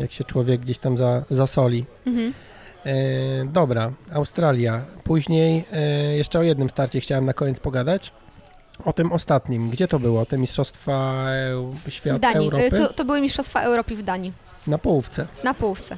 jak 0.00 0.12
się 0.12 0.24
człowiek 0.24 0.60
gdzieś 0.60 0.78
tam 0.78 0.96
za, 0.96 1.24
zasoli. 1.30 1.84
Mhm. 2.06 2.32
E, 2.86 2.92
dobra, 3.52 3.92
Australia. 4.12 4.80
Później 5.04 5.64
jeszcze 6.16 6.38
o 6.38 6.42
jednym 6.42 6.70
starcie 6.70 7.00
chciałem 7.00 7.24
na 7.24 7.32
koniec 7.32 7.60
pogadać. 7.60 8.12
O 8.84 8.92
tym 8.92 9.12
ostatnim. 9.12 9.70
Gdzie 9.70 9.88
to 9.88 9.98
było? 9.98 10.26
Te 10.26 10.38
Mistrzostwa 10.38 11.24
Świata. 11.88 12.32
Europy? 12.32 12.70
To, 12.76 12.92
to 12.92 13.04
były 13.04 13.20
Mistrzostwa 13.20 13.60
Europy 13.62 13.96
w 13.96 14.02
Danii, 14.02 14.32
Na 14.66 14.78
połówce. 14.78 15.26
na 15.44 15.54
połówce. 15.54 15.96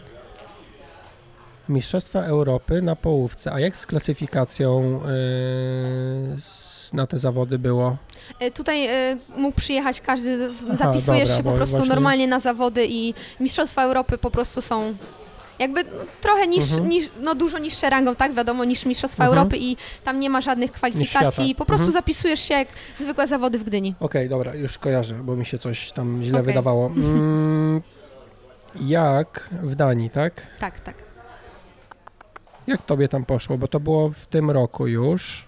Mistrzostwa 1.69 2.21
Europy 2.23 2.83
na 2.83 2.97
połówce. 2.97 3.53
A 3.53 3.61
jak 3.61 3.77
z 3.77 3.87
klasyfikacją 3.87 5.01
e, 5.05 6.37
s- 6.37 6.91
na 6.93 7.07
te 7.07 7.19
zawody 7.19 7.59
było? 7.59 7.97
Y, 8.43 8.51
Tutaj 8.51 8.89
y, 9.13 9.19
mógł 9.37 9.57
przyjechać 9.57 10.01
każdy, 10.01 10.49
Aha, 10.67 10.77
zapisujesz 10.77 11.29
dobra, 11.29 11.37
się 11.37 11.43
po 11.43 11.53
prostu 11.53 11.77
właśnie- 11.77 11.95
normalnie 11.95 12.27
na 12.29 12.39
zawody 12.41 12.87
i 12.89 13.15
Mistrzostwa 13.41 13.83
Europy 13.83 14.19
po 14.19 14.31
prostu 14.31 14.63
są 14.63 14.95
jakby 15.59 15.85
no, 15.85 15.91
trochę 16.21 16.47
niż, 16.47 16.65
Mhm. 16.73 16.89
niż, 16.89 17.09
no 17.21 17.35
dużo 17.35 17.59
niższe 17.59 17.91
rangą, 17.91 18.15
tak 18.15 18.33
wiadomo, 18.35 18.65
niż 18.65 18.87
Mistrzostwa 18.87 19.25
Mhm. 19.25 19.39
Europy 19.39 19.57
i 19.61 19.77
tam 20.05 20.21
nie 20.21 20.31
ma 20.31 20.41
żadnych 20.41 20.73
kwalifikacji, 20.73 21.55
po 21.55 21.65
prostu 21.65 21.87
Mhm. 21.87 21.93
zapisujesz 21.93 22.41
się 22.41 22.55
jak 22.55 22.69
zwykłe 22.99 23.27
zawody 23.27 23.59
w 23.59 23.65
Gdyni. 23.65 23.95
Okej, 24.01 24.29
dobra, 24.29 24.55
już 24.55 24.79
kojarzę, 24.79 25.15
bo 25.15 25.37
mi 25.37 25.47
się 25.47 25.59
coś 25.59 25.93
tam 25.93 26.21
źle 26.23 26.33
Okej. 26.41 26.47
wydawało. 26.47 26.87
Mm, 26.97 27.83
jak 28.81 29.49
w 29.63 29.75
Danii, 29.75 30.11
tak? 30.11 30.43
Tak, 30.61 30.81
tak. 30.81 30.95
Jak 32.67 32.83
tobie 32.83 33.09
tam 33.09 33.25
poszło? 33.25 33.59
Bo 33.59 33.69
to 33.69 33.81
było 33.81 34.09
w 34.11 34.27
tym 34.27 34.51
roku 34.51 34.87
już. 34.87 35.45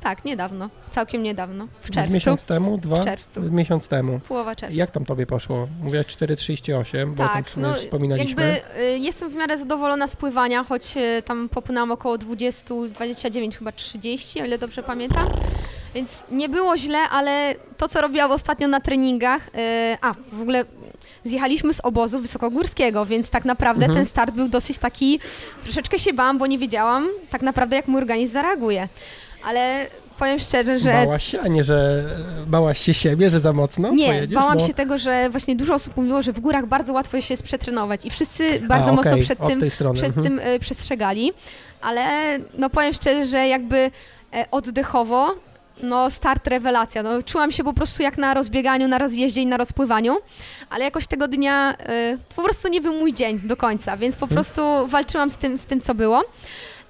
Tak, 0.00 0.24
niedawno, 0.24 0.70
całkiem 0.90 1.22
niedawno, 1.22 1.68
w 1.80 1.86
Z 1.86 1.90
czerwcu, 1.90 2.12
miesiąc 2.12 2.44
temu? 2.44 2.78
Dwa? 2.78 2.96
w 3.00 3.04
czerwcu, 3.04 3.42
Miesiąc 3.42 3.88
temu. 3.88 4.20
połowa 4.28 4.56
czerwca. 4.56 4.76
Jak 4.78 4.90
tam 4.90 5.04
tobie 5.04 5.26
poszło? 5.26 5.68
Mówiłaś 5.82 6.06
4,38, 6.06 7.14
bo 7.14 7.24
Tak, 7.28 7.56
no 7.56 7.72
wspominaliśmy. 7.74 8.42
jakby 8.42 8.80
y, 8.80 8.98
jestem 8.98 9.30
w 9.30 9.34
miarę 9.34 9.58
zadowolona 9.58 10.06
z 10.06 10.16
pływania, 10.16 10.64
choć 10.64 10.96
y, 10.96 11.22
tam 11.22 11.48
popłynęłam 11.48 11.90
około 11.90 12.18
20, 12.18 12.74
29, 12.94 13.58
chyba 13.58 13.72
30, 13.72 14.42
o 14.42 14.44
ile 14.44 14.58
dobrze 14.58 14.82
pamiętam. 14.82 15.28
Więc 15.94 16.24
nie 16.30 16.48
było 16.48 16.76
źle, 16.76 16.98
ale 16.98 17.54
to, 17.76 17.88
co 17.88 18.00
robiłam 18.00 18.30
ostatnio 18.32 18.68
na 18.68 18.80
treningach, 18.80 19.48
y, 19.48 19.50
a 20.00 20.14
w 20.32 20.40
ogóle 20.42 20.64
zjechaliśmy 21.24 21.74
z 21.74 21.80
obozu 21.80 22.20
wysokogórskiego, 22.20 23.06
więc 23.06 23.30
tak 23.30 23.44
naprawdę 23.44 23.84
Mhm. 23.86 23.96
ten 23.96 24.06
start 24.06 24.34
był 24.34 24.48
dosyć 24.48 24.78
taki, 24.78 25.20
troszeczkę 25.62 25.98
się 25.98 26.12
bałam, 26.12 26.38
bo 26.38 26.46
nie 26.46 26.58
wiedziałam 26.58 27.06
tak 27.30 27.42
naprawdę, 27.42 27.76
jak 27.76 27.88
mój 27.88 28.00
organizm 28.00 28.32
zareaguje. 28.32 28.88
Ale 29.44 29.86
powiem 30.18 30.38
szczerze, 30.38 30.78
że 30.78 30.92
Bałaś 30.92 31.24
się, 31.24 31.40
a 31.40 31.48
nie, 31.48 31.64
że 31.64 32.04
bałaś 32.46 32.78
się 32.78 32.94
siebie, 32.94 33.30
że 33.30 33.40
za 33.40 33.52
mocno 33.52 33.90
nie, 33.90 34.06
pojedziesz? 34.06 34.34
bałam 34.34 34.58
bo... 34.58 34.66
się 34.66 34.74
tego, 34.74 34.98
że 34.98 35.30
właśnie 35.30 35.56
dużo 35.56 35.74
osób 35.74 35.96
mówiło, 35.96 36.22
że 36.22 36.32
w 36.32 36.40
górach 36.40 36.66
bardzo 36.66 36.92
łatwo 36.92 37.20
się 37.20 37.34
jest 37.34 37.42
przetrenować 37.42 38.06
i 38.06 38.10
wszyscy 38.10 38.60
bardzo 38.60 38.90
a, 38.90 38.94
mocno 38.94 39.16
przed 39.16 39.38
tym 39.46 39.60
przed 39.94 40.16
mhm. 40.16 40.22
tym 40.22 40.38
y, 40.38 40.58
przestrzegali, 40.60 41.32
ale 41.80 42.38
no 42.58 42.70
powiem 42.70 42.92
szczerze, 42.92 43.26
że 43.26 43.48
jakby 43.48 43.76
e, 43.76 43.90
oddechowo, 44.50 45.34
no 45.82 46.10
start 46.10 46.46
rewelacja. 46.46 47.02
No, 47.02 47.22
czułam 47.22 47.52
się 47.52 47.64
po 47.64 47.72
prostu 47.72 48.02
jak 48.02 48.18
na 48.18 48.34
rozbieganiu, 48.34 48.88
na 48.88 48.98
rozjeździe 48.98 49.42
i 49.42 49.46
na 49.46 49.56
rozpływaniu, 49.56 50.16
ale 50.70 50.84
jakoś 50.84 51.06
tego 51.06 51.28
dnia 51.28 51.74
y, 52.14 52.18
po 52.36 52.42
prostu 52.42 52.68
nie 52.68 52.80
był 52.80 52.92
mój 52.92 53.12
dzień 53.12 53.40
do 53.44 53.56
końca, 53.56 53.96
więc 53.96 54.16
po 54.16 54.24
Mhm. 54.26 54.34
prostu 54.36 54.62
walczyłam 54.86 55.30
z 55.30 55.36
tym, 55.36 55.58
z 55.58 55.64
tym 55.64 55.80
co 55.80 55.94
było. 55.94 56.22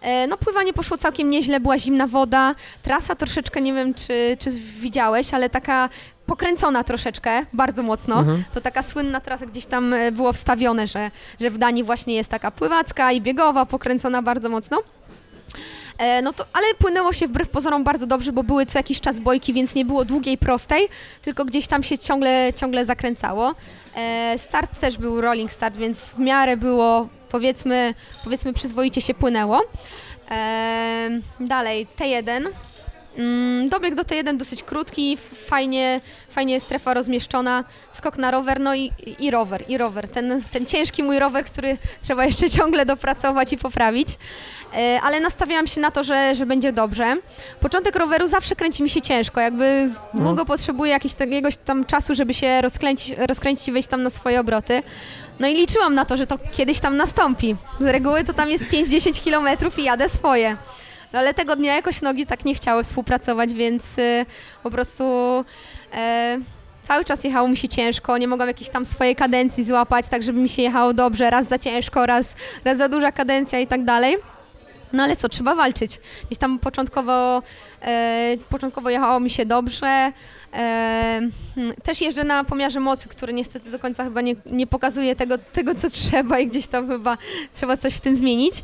E, 0.01 0.27
No 0.27 0.37
pływanie 0.37 0.73
poszło 0.73 0.99
całkiem 0.99 1.31
nieźle, 1.31 1.61
była 1.61 1.79
zimna 1.79 2.07
woda, 2.07 2.55
trasa 2.83 3.15
troszeczkę, 3.15 3.61
nie 3.61 3.73
wiem 3.75 3.95
czy, 3.95 4.37
czy 4.39 4.51
widziałeś, 4.81 5.35
ale 5.35 5.51
taka 5.51 5.89
pokręcona 6.27 6.85
troszeczkę, 6.85 7.47
bardzo 7.53 7.83
mocno. 7.83 8.19
Mhm. 8.19 8.45
To 8.55 8.61
taka 8.61 8.83
słynna 8.83 9.21
trasa 9.21 9.47
gdzieś 9.47 9.67
tam 9.67 9.93
e, 9.95 10.13
było 10.13 10.33
wstawione, 10.33 10.87
że, 10.87 11.11
że 11.41 11.51
w 11.51 11.59
Danii 11.59 11.85
właśnie 11.85 12.15
jest 12.15 12.31
taka 12.31 12.51
pływacka 12.51 13.13
i 13.13 13.21
biegowa, 13.21 13.67
pokręcona 13.67 14.23
bardzo 14.23 14.49
mocno. 14.49 14.79
E, 15.99 16.23
No 16.23 16.33
to, 16.33 16.45
ale 16.53 16.67
płynęło 16.79 17.13
się 17.13 17.27
wbrew 17.27 17.49
pozorom 17.49 17.85
bardzo 17.85 18.07
dobrze, 18.07 18.33
bo 18.33 18.43
były 18.43 18.67
co 18.67 18.79
jakiś 18.79 19.01
czas 19.01 19.21
bojki, 19.21 19.53
więc 19.53 19.75
nie 19.75 19.85
było 19.85 20.05
długiej, 20.05 20.39
prostej, 20.39 20.89
tylko 21.23 21.45
gdzieś 21.45 21.67
tam 21.67 21.83
się 21.83 21.99
ciągle, 21.99 22.53
ciągle 22.57 22.85
zakręcało. 22.87 23.55
E, 23.97 24.35
Start 24.39 24.81
też 24.81 24.99
był 24.99 25.21
rolling 25.21 25.53
start, 25.53 25.77
więc 25.77 26.13
w 26.13 26.19
miarę 26.19 26.57
było, 26.57 27.09
powiedzmy, 27.29 27.95
powiedzmy 28.25 28.53
przyzwoicie 28.53 29.01
się 29.01 29.15
płynęło. 29.15 29.61
E, 30.31 31.09
Dalej, 31.41 31.87
T1. 31.99 32.49
Mm, 33.19 33.69
Dobieg 33.69 33.95
do 33.95 34.03
T1 34.03 34.37
dosyć 34.37 34.63
krótki, 34.63 35.17
fajnie, 35.47 36.01
fajnie 36.29 36.61
strefa 36.61 36.95
rozmieszczona, 36.95 37.65
skok 37.93 38.19
na 38.19 38.31
rower, 38.31 38.61
no 38.61 38.75
i, 38.75 38.93
i 39.19 39.31
rower, 39.31 39.65
i 39.69 39.79
rower. 39.79 40.09
Ten, 40.09 40.43
ten 40.51 40.67
ciężki 40.67 41.03
mój 41.03 41.19
rower, 41.19 41.45
który 41.45 41.79
trzeba 42.03 42.25
jeszcze 42.25 42.51
ciągle 42.59 42.87
dopracować 42.87 43.53
i 43.53 43.59
poprawić. 43.59 44.09
E, 44.75 45.01
Ale 45.03 45.21
nastawiałam 45.21 45.67
się 45.67 45.81
na 45.81 45.91
to, 45.91 46.05
że, 46.05 46.35
że 46.35 46.47
będzie 46.47 46.73
dobrze. 46.73 47.17
Początek 47.61 47.97
roweru 47.97 48.29
zawsze 48.29 48.57
kręci 48.57 48.83
mi 48.83 48.91
się 48.91 49.03
ciężko, 49.03 49.41
jakby 49.41 49.89
długo 50.15 50.45
potrzebuję 50.45 50.93
jakiegoś, 50.93 51.21
jakiegoś 51.21 51.57
tam 51.57 51.85
czasu, 51.85 52.15
żeby 52.15 52.35
się 52.35 52.61
rozkręcić, 52.61 53.17
rozkręcić 53.19 53.69
i 53.69 53.73
wejść 53.73 53.89
tam 53.89 54.03
na 54.03 54.11
swoje 54.11 54.41
obroty. 54.41 54.83
No 55.41 55.49
i 55.49 55.55
liczyłam 55.55 55.95
na 55.95 56.05
to, 56.05 56.17
że 56.17 56.27
to 56.27 56.39
kiedyś 56.53 56.81
tam 56.81 56.97
nastąpi. 56.97 57.57
Z 57.81 57.85
reguły 57.85 58.25
to 58.25 58.33
tam 58.33 58.51
jest 58.51 58.65
5-10 58.65 59.21
kilometrów 59.21 59.79
i 59.79 59.85
jadę 59.85 60.09
swoje. 60.09 60.57
No 61.13 61.19
ale 61.19 61.35
tego 61.35 61.57
dnia 61.57 61.75
jakoś 61.75 62.03
nogi 62.03 62.27
tak 62.27 62.45
nie 62.45 62.55
chciały 62.55 62.85
współpracować, 62.85 63.55
więc 63.55 63.99
y, 63.99 64.27
po 64.63 64.71
prostu 64.71 65.05
e, 65.93 66.39
cały 66.83 67.05
czas 67.05 67.25
jechało 67.25 67.49
mi 67.49 67.57
się 67.57 67.69
ciężko, 67.69 68.19
nie 68.19 68.29
mogłam 68.29 68.49
jakiejś 68.49 68.71
tam 68.71 68.87
swojej 68.87 69.17
kadencji 69.17 69.65
złapać, 69.65 70.09
tak 70.09 70.23
żeby 70.23 70.41
mi 70.41 70.49
się 70.49 70.63
jechało 70.63 70.95
dobrze, 70.95 71.31
raz 71.31 71.49
za 71.49 71.59
ciężko, 71.59 72.07
raz, 72.07 72.35
raz 72.65 72.79
za 72.79 72.89
duża 72.89 73.13
kadencja 73.13 73.61
i 73.61 73.67
tak 73.67 73.85
dalej. 73.85 74.17
No 74.93 75.03
ale 75.03 75.17
co, 75.17 75.29
trzeba 75.29 75.55
walczyć. 75.55 76.01
Gdzieś 76.27 76.39
tam 76.39 76.59
początkowo, 76.59 77.43
e, 77.83 78.37
początkowo 78.51 78.91
jechało 78.91 79.21
mi 79.21 79.31
się 79.31 79.47
dobrze. 79.47 80.13
E, 80.55 81.21
hmm, 81.55 81.75
też 81.83 82.01
jeżdżę 82.01 82.25
na 82.25 82.45
pomiarze 82.45 82.81
mocy, 82.81 83.09
który 83.09 83.33
niestety 83.33 83.71
do 83.71 83.79
końca 83.79 84.05
chyba 84.05 84.21
nie, 84.21 84.35
nie 84.47 84.67
pokazuje 84.67 85.17
tego, 85.17 85.39
tego, 85.39 85.75
co 85.75 85.91
trzeba 85.91 86.39
i 86.39 86.47
gdzieś 86.47 86.67
tam 86.67 86.89
chyba 86.89 87.19
trzeba 87.55 87.77
coś 87.77 87.95
w 87.95 88.01
tym 88.01 88.17
zmienić. 88.17 88.55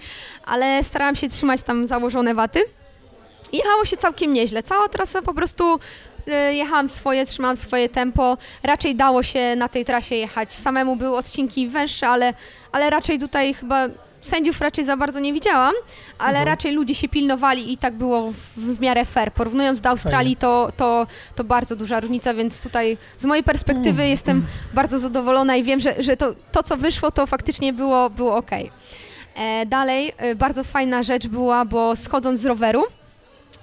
Ale 0.44 0.84
starałam 0.84 1.16
się 1.16 1.28
trzymać 1.28 1.62
tam 1.62 1.86
założone 1.86 2.34
waty. 2.34 2.64
I 3.52 3.56
jechało 3.56 3.84
się 3.84 3.96
całkiem 3.96 4.32
nieźle. 4.32 4.62
Cała 4.62 4.88
trasa 4.88 5.22
po 5.22 5.34
prostu 5.34 5.78
e, 6.26 6.54
jechałam 6.54 6.88
swoje, 6.88 7.26
trzymałam 7.26 7.56
swoje 7.56 7.88
tempo. 7.88 8.38
Raczej 8.62 8.94
dało 8.94 9.22
się 9.22 9.56
na 9.56 9.68
tej 9.68 9.84
trasie 9.84 10.14
jechać. 10.14 10.52
Samemu 10.52 10.96
były 10.96 11.16
odcinki 11.16 11.68
węższe, 11.68 12.08
ale, 12.08 12.34
ale 12.72 12.90
raczej 12.90 13.18
tutaj 13.18 13.54
chyba 13.54 13.88
sędziów 14.26 14.60
raczej 14.60 14.84
za 14.84 14.96
bardzo 14.96 15.20
nie 15.20 15.32
widziałam, 15.32 15.74
ale 16.18 16.38
Mhm. 16.38 16.46
raczej 16.46 16.72
ludzie 16.72 16.94
się 16.94 17.08
pilnowali 17.08 17.72
i 17.72 17.78
tak 17.78 17.94
było 17.94 18.32
w, 18.32 18.36
w 18.56 18.80
miarę 18.80 19.04
fair. 19.04 19.32
Porównując 19.32 19.80
do 19.80 19.88
Australii, 19.88 20.36
to, 20.36 20.72
to, 20.76 21.06
to 21.34 21.44
bardzo 21.44 21.76
duża 21.76 22.00
różnica, 22.00 22.34
więc 22.34 22.62
tutaj 22.62 22.98
z 23.18 23.24
mojej 23.24 23.44
perspektywy 23.44 23.90
Mhm. 23.90 24.10
jestem 24.10 24.46
bardzo 24.74 24.98
zadowolona 24.98 25.56
i 25.56 25.62
wiem, 25.62 25.80
że, 25.80 26.02
że 26.02 26.16
to, 26.16 26.34
to, 26.52 26.62
co 26.62 26.76
wyszło, 26.76 27.10
to 27.10 27.26
faktycznie 27.26 27.72
było, 27.72 28.10
było 28.10 28.36
ok. 28.36 28.50
E, 29.34 29.66
dalej, 29.66 30.12
e, 30.16 30.34
bardzo 30.34 30.64
fajna 30.64 31.02
rzecz 31.02 31.26
była, 31.26 31.64
bo 31.64 31.96
schodząc 31.96 32.40
z 32.40 32.44
roweru, 32.46 32.82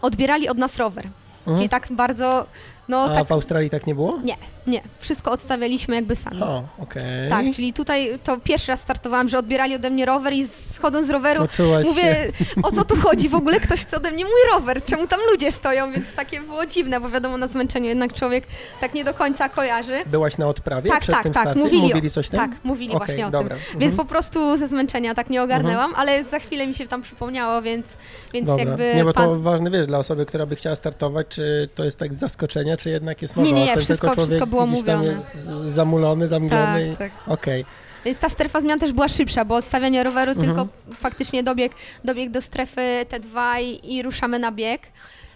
odbierali 0.01 0.49
od 0.49 0.57
nas 0.57 0.78
rower. 0.78 1.05
Mhm. 1.39 1.57
Czyli 1.57 1.70
tak 1.70 1.88
bardzo, 1.91 2.45
no 2.92 3.04
A 3.04 3.16
tak, 3.16 3.28
w 3.28 3.32
Australii 3.32 3.70
tak 3.70 3.88
nie 3.88 3.96
było? 3.96 4.20
nie, 4.24 4.36
nie, 4.68 4.82
wszystko 5.00 5.32
odstawialiśmy 5.32 5.96
jakby 5.96 6.16
sami. 6.16 6.42
O, 6.44 6.64
okej. 6.80 7.30
Tak, 7.30 7.46
czyli 7.56 7.74
tutaj 7.74 8.20
to 8.24 8.38
pierwszy 8.39 8.72
raz 8.72 8.80
startowałam, 8.80 9.30
że 9.30 9.38
odbierali 9.38 9.76
ode 9.76 9.89
mnie 9.89 10.06
rower 10.06 10.34
i 10.34 10.48
schodząc 10.48 11.08
z 11.08 11.10
roweru 11.10 11.42
Poczułaś 11.42 11.84
się... 11.84 11.89
mówię, 11.89 12.32
o 12.64 12.72
co 12.72 12.86
tu 12.86 12.96
chodzi 12.96 13.30
w 13.30 13.36
ogóle? 13.36 13.60
Ktoś 13.66 13.80
chce 13.80 13.98
ode 13.98 14.12
mnie 14.12 14.24
mój 14.26 14.42
rower, 14.54 14.84
czemu 14.86 15.08
tam 15.08 15.20
ludzie 15.32 15.52
stoją? 15.52 15.92
Więc 15.92 16.14
takie 16.14 16.42
było 16.42 16.66
dziwne, 16.66 17.00
bo 17.02 17.10
wiadomo, 17.10 17.38
na 17.38 17.48
zmęczeniu 17.48 17.86
jednak 17.86 18.14
człowiek 18.14 18.48
tak 18.82 18.94
nie 18.94 19.04
do 19.04 19.14
końca 19.14 19.50
kojarzy. 19.50 19.98
Byłaś 20.06 20.38
na 20.38 20.48
odprawie 20.48 20.89
Tak, 20.89 21.02
przed 21.02 21.16
tak, 21.16 21.24
tym 21.24 21.34
tak, 21.34 21.44
startem? 21.44 21.64
mówili 21.64 21.82
mówili 21.88 22.12
coś 22.12 22.30
tam? 22.30 22.50
Tak, 22.50 22.60
mówili 22.64 22.94
Okej, 22.96 23.08
właśnie 23.08 23.28
o 23.28 23.32
dobra. 23.32 23.56
tym. 23.56 23.58
Mhm. 23.58 23.80
Więc 23.80 23.96
po 23.96 24.06
prostu 24.06 24.58
ze 24.58 24.68
zmęczenia 24.68 25.16
tak 25.16 25.30
nie 25.30 25.44
ogarnęłam, 25.44 25.94
ale 25.96 26.24
za 26.24 26.39
chwilę 26.39 26.68
mi 26.68 26.74
się 26.74 26.88
tam 26.88 27.02
przypomniało, 27.02 27.62
więc, 27.62 27.86
więc 28.34 28.48
Dobra. 28.48 28.66
jakby 28.66 28.94
Nie, 28.96 29.04
bo 29.04 29.14
to 29.14 29.20
pan... 29.20 29.42
ważne, 29.42 29.72
wiesz, 29.72 29.88
dla 29.88 29.98
osoby, 29.98 30.26
która 30.26 30.46
by 30.46 30.56
chciała 30.56 30.76
startować, 30.76 31.28
czy 31.28 31.70
to 31.76 31.84
jest 31.84 32.00
tak 32.00 32.14
z 32.14 32.18
zaskoczenia, 32.18 32.78
czy 32.82 32.90
jednak 32.90 33.22
jest 33.22 33.36
Nie, 33.38 33.44
mowa 33.44 33.56
nie, 33.56 33.62
o 33.62 33.66
nie, 33.66 33.74
tym, 33.74 33.84
wszystko- 33.84 34.08
tylko 34.08 34.16
człowiek 34.16 34.30
wszystko 34.30 34.48
było 34.48 34.68
mówione. 34.68 35.06
jest 35.06 35.38
zamulony, 35.66 36.28
zamglony. 36.28 36.96
Tak, 36.98 37.10
i- 37.10 37.12
tak. 37.12 37.28
Okej. 37.34 37.66
Więc 38.06 38.18
ta 38.18 38.30
strefa 38.30 38.62
zmian 38.62 38.80
też 38.80 38.92
była 38.94 39.08
szybsza, 39.08 39.46
bo 39.46 39.56
odstawianie 39.56 40.04
roweru 40.04 40.32
Mhm. 40.32 40.48
tylko 40.48 40.68
faktycznie 40.94 41.44
dobieg, 41.44 41.72
dobieg 42.04 42.30
do 42.32 42.42
strefy 42.42 42.82
T2 43.10 43.62
i, 43.62 43.96
i 43.96 44.04
ruszamy 44.04 44.40
na 44.40 44.52
bieg. 44.52 44.82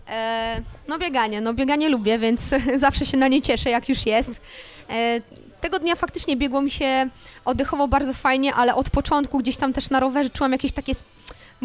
E, 0.09 0.61
no 0.87 0.97
bieganie, 0.99 1.41
no 1.41 1.53
bieganie 1.53 1.89
lubię, 1.89 2.19
więc 2.19 2.41
zawsze 2.75 3.05
się 3.05 3.17
na 3.17 3.27
nie 3.27 3.41
cieszę, 3.41 3.69
jak 3.69 3.89
już 3.89 4.05
jest. 4.05 4.29
E, 4.89 5.21
tego 5.61 5.79
dnia 5.79 5.95
faktycznie 5.95 6.37
biegło 6.37 6.61
mi 6.61 6.71
się 6.71 7.09
oddechowo 7.45 7.87
bardzo 7.87 8.13
fajnie, 8.13 8.53
ale 8.53 8.75
od 8.75 8.89
początku 8.89 9.37
gdzieś 9.39 9.57
tam 9.57 9.73
też 9.73 9.89
na 9.89 9.99
rowerze 9.99 10.29
czułam 10.29 10.51
jakieś 10.51 10.71
takie 10.71 10.93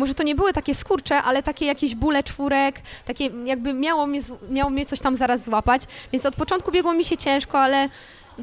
może 0.01 0.15
to 0.15 0.23
nie 0.23 0.35
były 0.35 0.53
takie 0.53 0.75
skurcze, 0.75 1.23
ale 1.23 1.43
takie 1.43 1.67
jakieś 1.67 1.95
bóle 1.95 2.23
czwórek, 2.23 2.81
takie 3.07 3.31
jakby 3.45 3.75
miało 3.75 4.07
mnie, 4.07 4.21
miało 4.51 4.71
mnie 4.71 4.87
coś 4.87 5.01
tam 5.01 5.17
zaraz 5.17 5.45
złapać, 5.45 5.83
więc 6.13 6.27
od 6.27 6.37
początku 6.37 6.73
biegło 6.73 6.95
mi 6.95 7.05
się 7.05 7.17
ciężko, 7.17 7.59
ale 7.59 7.89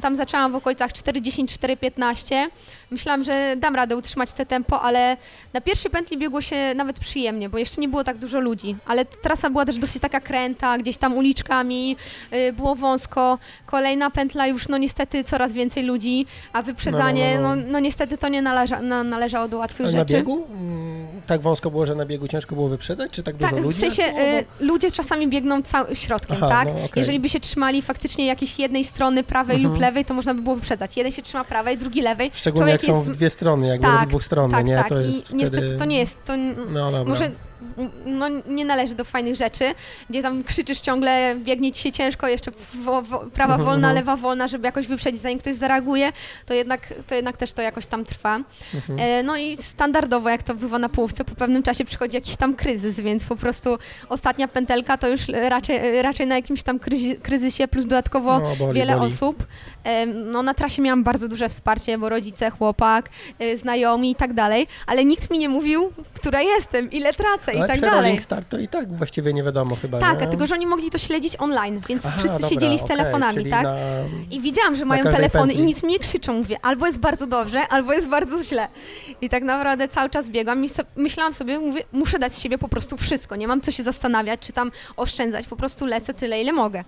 tam 0.00 0.16
zaczęłam 0.16 0.52
w 0.52 0.54
okolicach 0.54 0.90
4.10, 0.92 1.44
4.15. 1.44 2.34
Myślałam, 2.90 3.24
że 3.24 3.54
dam 3.56 3.76
radę 3.76 3.96
utrzymać 3.96 4.32
te 4.32 4.46
tempo, 4.46 4.82
ale 4.82 5.16
na 5.52 5.60
pierwszej 5.60 5.90
pętli 5.90 6.18
biegło 6.18 6.40
się 6.40 6.56
nawet 6.74 6.98
przyjemnie, 6.98 7.48
bo 7.48 7.58
jeszcze 7.58 7.80
nie 7.80 7.88
było 7.88 8.04
tak 8.04 8.18
dużo 8.18 8.40
ludzi, 8.40 8.76
ale 8.86 9.04
trasa 9.04 9.50
była 9.50 9.64
też 9.64 9.78
dosyć 9.78 10.02
taka 10.02 10.20
kręta, 10.20 10.78
gdzieś 10.78 10.96
tam 10.96 11.16
uliczkami, 11.16 11.96
y, 12.32 12.52
było 12.52 12.74
wąsko. 12.74 13.38
Kolejna 13.66 14.10
pętla 14.10 14.46
już 14.46 14.68
no 14.68 14.78
niestety 14.78 15.24
coraz 15.24 15.52
więcej 15.52 15.84
ludzi, 15.84 16.26
a 16.52 16.62
wyprzedzanie, 16.62 17.34
No, 17.34 17.42
no, 17.42 17.56
no, 17.56 17.62
no, 17.62 17.72
no. 17.72 17.80
niestety 17.80 18.18
to 18.18 18.28
nie 18.28 18.42
należa, 18.42 18.82
na, 18.82 19.02
należało 19.04 19.48
do 19.48 19.58
łatwych 19.58 19.88
A 19.88 19.92
na 19.92 19.98
rzeczy. 19.98 20.14
biegu? 20.14 20.46
Mm, 20.50 21.08
Tak 21.26 21.40
wąsko 21.40 21.70
było, 21.70 21.86
że 21.86 21.94
na 21.94 22.06
biegu 22.06 22.28
ciężko 22.28 22.54
było 22.54 22.68
wyprzedzać, 22.68 23.10
czy 23.10 23.22
tak 23.22 23.36
dużo 23.36 23.50
Tak, 23.50 23.64
ludzi? 23.64 23.76
w 23.76 23.80
sensie 23.80 24.02
było? 24.02 24.20
y, 24.22 24.44
ludzie 24.60 24.90
czasami 24.90 25.28
biegną 25.28 25.62
cał- 25.62 25.94
środkiem, 25.94 26.36
Aha, 26.36 26.48
tak? 26.48 26.68
no, 26.68 26.72
okej. 26.74 26.88
Jeżeli 26.96 27.20
by 27.20 27.28
się 27.28 27.40
trzymali 27.40 27.82
faktycznie 27.82 28.26
jakiejś 28.26 28.58
jednej 28.58 28.84
strony, 28.84 29.24
prawej 29.24 29.56
Mhm. 29.56 29.72
lub 29.72 29.82
lewej, 29.82 29.87
to 30.04 30.14
można 30.14 30.34
by 30.34 30.42
było 30.42 30.56
wyprzedzać. 30.56 30.96
Jeden 30.96 31.12
się 31.12 31.22
trzyma 31.22 31.44
prawej, 31.44 31.78
drugi 31.78 32.02
lewej. 32.02 32.30
Szczególnie 32.34 32.72
jak 32.72 32.82
są 32.82 32.96
jest- 32.98 33.10
w 33.10 33.16
dwie 33.16 33.30
strony, 33.30 33.66
jakby 33.68 33.86
Tak, 33.86 34.08
dwóch 34.08 34.24
stron, 34.24 34.50
tak, 34.50 34.64
nie? 34.66 34.76
tak. 34.76 34.88
To 34.88 35.00
I 35.00 35.06
jest 35.14 35.32
niestety 35.32 35.62
wtedy... 35.62 35.78
to 35.78 35.84
nie 35.84 35.98
jest, 35.98 36.24
to 36.24 36.36
No 36.68 36.90
dobra. 36.90 37.04
może 37.04 37.30
no, 38.06 38.26
nie 38.48 38.64
należy 38.64 38.94
do 38.94 39.04
fajnych 39.04 39.34
rzeczy, 39.36 39.64
gdzie 40.10 40.22
tam 40.22 40.44
krzyczysz 40.44 40.80
ciągle, 40.80 41.36
biegnie 41.36 41.72
ci 41.72 41.82
się 41.82 41.92
ciężko, 41.92 42.28
jeszcze 42.28 42.50
wo, 42.74 43.02
wo, 43.02 43.18
prawa 43.18 43.54
Mhm, 43.54 43.60
wolna, 43.70 43.88
mhm. 43.88 43.94
lewa 43.94 44.16
wolna, 44.16 44.48
żeby 44.48 44.66
jakoś 44.66 44.86
wyprzedzić, 44.86 45.20
zanim 45.20 45.38
ktoś 45.38 45.54
zareaguje, 45.54 46.12
to 46.46 46.54
jednak, 46.54 46.94
to 47.06 47.14
jednak 47.14 47.36
też 47.36 47.52
to 47.52 47.62
jakoś 47.62 47.86
tam 47.86 48.04
trwa. 48.04 48.40
Mhm. 48.74 48.98
E, 49.00 49.22
No 49.22 49.36
i 49.36 49.56
standardowo, 49.56 50.28
jak 50.28 50.42
to 50.42 50.54
bywa 50.54 50.78
na 50.78 50.88
połówce, 50.88 51.24
po 51.24 51.34
pewnym 51.34 51.62
czasie 51.62 51.84
przychodzi 51.84 52.14
jakiś 52.14 52.36
tam 52.36 52.54
kryzys, 52.54 53.00
więc 53.00 53.26
po 53.26 53.36
prostu 53.36 53.78
ostatnia 54.08 54.48
pętelka 54.48 54.96
to 54.96 55.08
już 55.08 55.20
raczej, 55.28 56.02
raczej 56.02 56.26
na 56.26 56.34
jakimś 56.34 56.62
tam 56.62 56.78
kryzysie, 57.22 57.68
plus 57.68 57.84
dodatkowo 57.84 58.38
No, 58.40 58.56
boli, 58.56 58.72
wiele 58.74 58.96
boli. 58.96 59.06
osób. 59.14 59.46
Em, 59.84 60.30
No 60.30 60.42
na 60.42 60.54
trasie 60.54 60.82
miałam 60.82 61.04
bardzo 61.04 61.28
duże 61.28 61.48
wsparcie, 61.48 61.98
bo 61.98 62.08
rodzice, 62.08 62.50
chłopak, 62.50 63.08
y, 63.42 63.56
znajomi 63.56 64.10
i 64.10 64.14
tak 64.14 64.32
dalej, 64.32 64.66
ale 64.86 65.04
nikt 65.04 65.30
mi 65.30 65.38
nie 65.38 65.48
mówił, 65.48 65.92
która 66.14 66.42
jestem, 66.42 66.90
ile 66.90 67.12
tracę 67.14 67.47
i 67.52 67.58
Ale 67.58 67.68
tak 67.68 67.80
dalej. 67.80 67.96
rolling 67.96 68.22
start 68.22 68.48
to 68.48 68.58
i 68.58 68.68
tak 68.68 68.96
właściwie 68.96 69.32
nie 69.32 69.42
wiadomo 69.42 69.76
chyba, 69.76 69.98
Tak, 69.98 70.40
nie? 70.40 70.46
że 70.46 70.54
oni 70.54 70.66
mogli 70.66 70.90
to 70.90 70.98
śledzić 70.98 71.36
online, 71.38 71.80
więc 71.88 72.06
Aha, 72.06 72.14
wszyscy 72.18 72.32
dobra, 72.32 72.48
siedzieli 72.48 72.78
z 72.78 72.84
telefonami, 72.84 73.34
czyli 73.34 73.50
tak? 73.50 73.62
Na... 73.62 73.76
I 74.30 74.40
widziałam, 74.40 74.76
że 74.76 74.84
mają 74.84 75.04
telefony 75.04 75.46
pętli. 75.46 75.60
i 75.60 75.62
nic 75.66 75.82
mi 75.82 75.92
nie 75.92 75.98
krzyczą. 75.98 76.32
Mówię, 76.32 76.56
albo 76.62 76.86
jest 76.86 76.98
bardzo 76.98 77.26
dobrze, 77.26 77.68
albo 77.68 77.92
jest 77.92 78.08
bardzo 78.08 78.42
źle. 78.44 78.68
I 79.20 79.28
tak 79.28 79.42
naprawdę 79.42 79.88
cały 79.88 80.10
czas 80.10 80.30
biegłam 80.30 80.64
i 80.64 80.68
so, 80.68 80.82
myślałam 80.96 81.32
sobie, 81.32 81.58
mówię, 81.58 81.82
muszę 81.92 82.18
dać 82.18 82.34
z 82.34 82.40
siebie 82.40 82.58
po 82.58 82.68
prostu 82.68 82.96
wszystko. 82.96 83.36
Nie 83.36 83.48
mam 83.48 83.60
co 83.60 83.70
się 83.70 83.82
zastanawiać, 83.82 84.40
czy 84.40 84.52
tam 84.52 84.70
oszczędzać. 84.96 85.46
Po 85.46 85.56
prostu 85.56 85.86
lecę 85.86 86.14
tyle, 86.14 86.40
ile 86.42 86.52
mogę. 86.52 86.84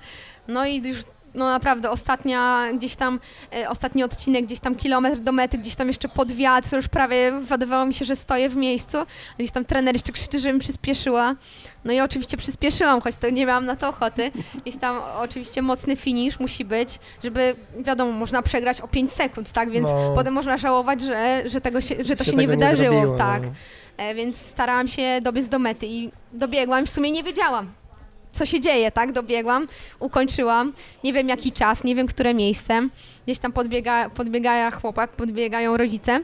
No 0.48 0.66
i 0.66 0.88
już 0.88 0.98
no 1.34 1.44
naprawdę 1.44 1.90
ostatnia 1.90 2.66
gdzieś 2.72 2.96
tam, 2.96 3.20
e, 3.56 3.68
ostatni 3.68 4.02
odcinek, 4.04 4.46
gdzieś 4.46 4.60
tam 4.60 4.74
kilometr 4.74 5.18
do 5.18 5.32
mety, 5.32 5.58
gdzieś 5.58 5.74
tam 5.74 5.88
jeszcze 5.88 6.08
pod 6.08 6.32
wiatr, 6.32 6.76
już 6.76 6.88
prawie 6.88 7.32
wydawało 7.40 7.86
mi 7.86 7.94
się, 7.94 8.04
że 8.04 8.16
stoję 8.16 8.48
w 8.48 8.56
miejscu. 8.56 8.98
Gdzieś 9.38 9.50
tam 9.50 9.64
trener 9.64 9.94
jeszcze 9.94 10.12
krzyczy, 10.12 10.38
żebym 10.40 10.60
przyspieszyła. 10.60 11.34
No 11.84 11.92
i 11.92 12.00
oczywiście 12.00 12.36
przyspieszyłam, 12.36 13.00
choć 13.00 13.16
to 13.16 13.30
nie 13.30 13.46
miałam 13.46 13.66
na 13.66 13.76
to 13.76 13.88
ochoty. 13.88 14.32
Gdzieś 14.62 14.76
tam 14.76 15.00
oczywiście 15.20 15.62
mocny 15.62 15.96
finish 15.96 16.40
musi 16.40 16.64
być, 16.64 16.98
żeby, 17.24 17.56
wiadomo, 17.78 18.12
można 18.12 18.42
przegrać 18.42 18.80
o 18.80 18.88
5 18.88 19.12
sekund, 19.12 19.52
tak? 19.52 19.70
Więc 19.70 19.88
No. 19.88 20.12
potem 20.14 20.34
można 20.34 20.56
żałować, 20.56 21.00
że, 21.00 21.42
że, 21.46 21.60
tego 21.60 21.80
się, 21.80 21.94
że 22.04 22.16
to 22.16 22.24
się, 22.24 22.30
tego 22.30 22.42
nie 22.42 22.48
wydarzyło, 22.48 22.90
zrobiło, 23.00 23.18
tak. 23.18 23.42
no. 23.42 23.50
E, 23.96 24.14
więc 24.14 24.36
starałam 24.36 24.88
się 24.88 25.20
dobiec 25.22 25.48
do 25.48 25.58
mety 25.58 25.86
i 25.86 26.10
dobiegłam, 26.32 26.86
w 26.86 26.90
sumie 26.90 27.10
nie 27.10 27.22
wiedziałam, 27.22 27.72
co 28.32 28.46
się 28.46 28.60
dzieje, 28.60 28.92
tak? 28.92 29.12
Dobiegłam, 29.12 29.66
ukończyłam, 29.98 30.72
nie 31.04 31.12
wiem 31.12 31.28
jaki 31.28 31.52
czas, 31.52 31.84
nie 31.84 31.94
wiem 31.94 32.06
które 32.06 32.34
miejsce. 32.34 32.88
Gdzieś 33.24 33.38
tam 33.38 33.52
podbiega, 33.52 34.10
podbiegają 34.10 34.70
chłopak, 34.70 35.10
podbiegają 35.10 35.76
rodzice. 35.76 36.20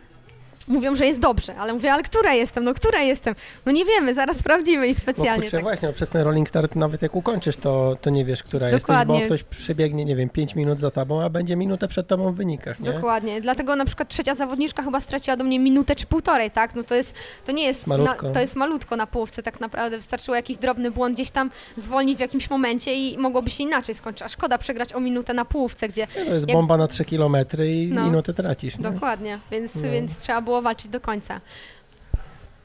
Mówią, 0.68 0.96
że 0.96 1.06
jest 1.06 1.20
dobrze, 1.20 1.56
ale 1.56 1.72
mówię, 1.72 1.92
ale 1.92 2.02
która 2.02 2.34
jestem? 2.34 2.64
No 2.64 2.74
która 2.74 3.00
jestem? 3.02 3.34
No 3.66 3.72
nie 3.72 3.84
wiemy, 3.84 4.14
zaraz 4.14 4.36
sprawdzimy 4.36 4.86
i 4.88 4.92
No 4.92 4.98
specjalnie. 4.98 5.42
kurczę, 5.42 5.50
tak. 5.56 5.62
właśnie, 5.62 5.88
no, 5.88 5.94
przez 5.94 6.10
ten 6.10 6.22
rolling 6.22 6.48
start 6.48 6.74
nawet 6.76 7.02
jak 7.02 7.16
ukończysz, 7.16 7.56
to, 7.56 7.96
to 8.00 8.10
nie 8.10 8.24
wiesz, 8.24 8.42
która 8.42 8.66
jesteś, 8.66 8.82
Dokładnie. 8.82 9.18
bo 9.20 9.26
ktoś 9.26 9.42
przebiegnie, 9.42 10.04
nie 10.04 10.16
wiem, 10.16 10.28
5 10.28 10.54
minut 10.54 10.80
za 10.80 10.90
tobą, 10.90 11.22
a 11.22 11.28
będzie 11.30 11.56
minutę 11.56 11.88
przed 11.88 12.06
tobą 12.06 12.32
w 12.32 12.36
wynikach, 12.36 12.80
nie? 12.80 12.92
Dokładnie. 12.92 13.40
Dlatego 13.40 13.76
na 13.76 13.84
przykład 13.84 14.08
trzecia 14.08 14.34
zawodniczka 14.34 14.82
chyba 14.82 15.00
straciła 15.00 15.36
do 15.36 15.44
mnie 15.44 15.58
minutę 15.58 15.96
czy 15.96 16.06
półtorej, 16.06 16.50
tak? 16.50 16.74
No 16.74 16.82
to 16.82 16.94
jest, 16.94 17.14
to 17.46 17.52
nie 17.52 17.64
jest. 17.64 17.86
Na, 17.86 18.14
to 18.14 18.40
jest 18.40 18.56
malutko 18.56 18.96
na 18.96 19.06
połówce 19.06 19.42
tak 19.42 19.60
naprawdę. 19.60 19.96
Wystarczyło 19.96 20.34
jakiś 20.36 20.56
drobny 20.56 20.90
błąd 20.90 21.14
gdzieś 21.14 21.30
tam 21.30 21.50
zwolnić 21.76 22.16
w 22.16 22.20
jakimś 22.20 22.50
momencie 22.50 22.94
i 22.94 23.18
mogłoby 23.18 23.50
się 23.50 23.64
inaczej 23.64 23.94
skończyć. 23.94 24.22
A 24.22 24.28
szkoda 24.28 24.58
przegrać 24.58 24.92
o 24.92 25.00
minutę 25.00 25.34
na 25.34 25.44
połówce, 25.44 25.88
gdzie 25.88 26.06
To 26.06 26.34
jest 26.34 26.48
Jak- 26.48 26.56
bomba 26.56 26.76
na 26.76 26.88
3 26.88 27.04
km 27.04 27.36
i 27.66 27.90
No. 27.92 28.04
minutę 28.04 28.34
tracisz, 28.34 28.78
nie? 28.78 28.84
dokładnie, 28.84 29.38
więc, 29.50 29.74
No. 29.74 29.82
więc 29.82 30.16
trzeba 30.16 30.40
było 30.40 30.55
walczyć 30.62 30.88
do 30.88 31.00
końca. 31.00 31.40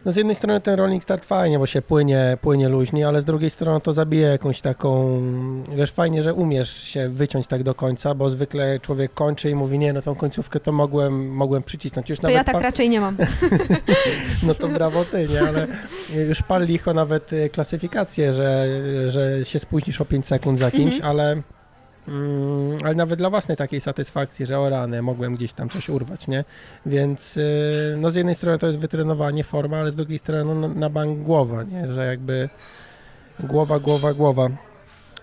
No 0.05 0.11
z 0.11 0.15
jednej 0.15 0.35
strony 0.35 0.61
ten 0.61 0.75
rolling 0.75 1.03
start 1.03 1.25
fajnie, 1.25 1.59
bo 1.59 1.65
się 1.67 1.81
płynie, 1.81 2.37
płynie 2.41 2.69
luźnie, 2.69 3.07
ale 3.07 3.21
z 3.21 3.25
drugiej 3.25 3.49
strony 3.49 3.81
to 3.81 3.93
zabija 3.93 4.29
jakąś 4.29 4.61
taką, 4.61 5.21
wiesz, 5.75 5.91
fajnie, 5.91 6.23
że 6.23 6.33
umiesz 6.33 6.83
się 6.83 7.09
wyciąć 7.09 7.47
tak 7.47 7.63
do 7.63 7.75
końca, 7.75 8.13
bo 8.15 8.29
zwykle 8.29 8.79
człowiek 8.79 9.13
kończy 9.13 9.49
i 9.49 9.55
mówi, 9.55 9.79
nie, 9.79 9.93
no 9.93 10.01
tą 10.01 10.15
końcówkę 10.15 10.59
to 10.59 10.71
mogłem, 10.71 11.29
mogłem 11.33 11.63
przycisnąć. 11.63 12.09
Już 12.09 12.19
To 12.19 12.27
nawet 12.27 12.47
ja 12.47 12.53
tak 12.53 12.61
raczej 12.63 12.89
nie 12.89 13.01
mam. 13.01 13.17
No 14.47 14.53
to 14.55 14.67
brawo 14.67 15.05
ty, 15.05 15.27
nie, 15.27 15.41
ale 15.41 15.67
już 16.27 16.41
pal 16.41 16.65
licho 16.65 16.93
nawet 16.93 17.33
y, 17.33 17.49
klasyfikację, 17.49 18.33
że, 18.33 18.67
że 19.07 19.45
się 19.45 19.59
spóźnisz 19.59 20.01
o 20.01 20.05
5 20.05 20.25
sekund 20.27 20.59
za 20.59 20.71
kimś, 20.71 20.93
Mhm. 20.93 21.11
ale, 21.11 21.41
mm, 22.11 22.77
ale 22.83 22.95
nawet 22.95 23.19
dla 23.19 23.29
własnej 23.29 23.57
takiej 23.57 23.81
satysfakcji, 23.81 24.45
że 24.45 24.59
o 24.59 24.69
rany, 24.69 25.01
mogłem 25.01 25.35
gdzieś 25.35 25.53
tam 25.53 25.69
coś 25.69 25.89
urwać, 25.89 26.27
nie? 26.27 26.43
Więc 26.85 27.37
y, 27.37 27.95
no 27.97 28.11
z 28.11 28.15
jednej 28.15 28.35
strony 28.35 28.57
to 28.59 28.67
jest 28.67 28.79
wytrenowanie, 28.79 29.43
forma, 29.43 29.77
ale 29.77 29.91
z 29.91 29.95
drugiej 29.95 30.19
strony 30.19 30.45
no, 30.45 30.67
na- 30.67 30.73
na 30.75 30.89
bank 30.89 31.19
głowa, 31.19 31.63
nie? 31.63 31.93
Że 31.93 32.05
jakby 32.05 32.49
głowa, 33.39 33.79
głowa, 33.79 34.13
głowa. 34.13 34.49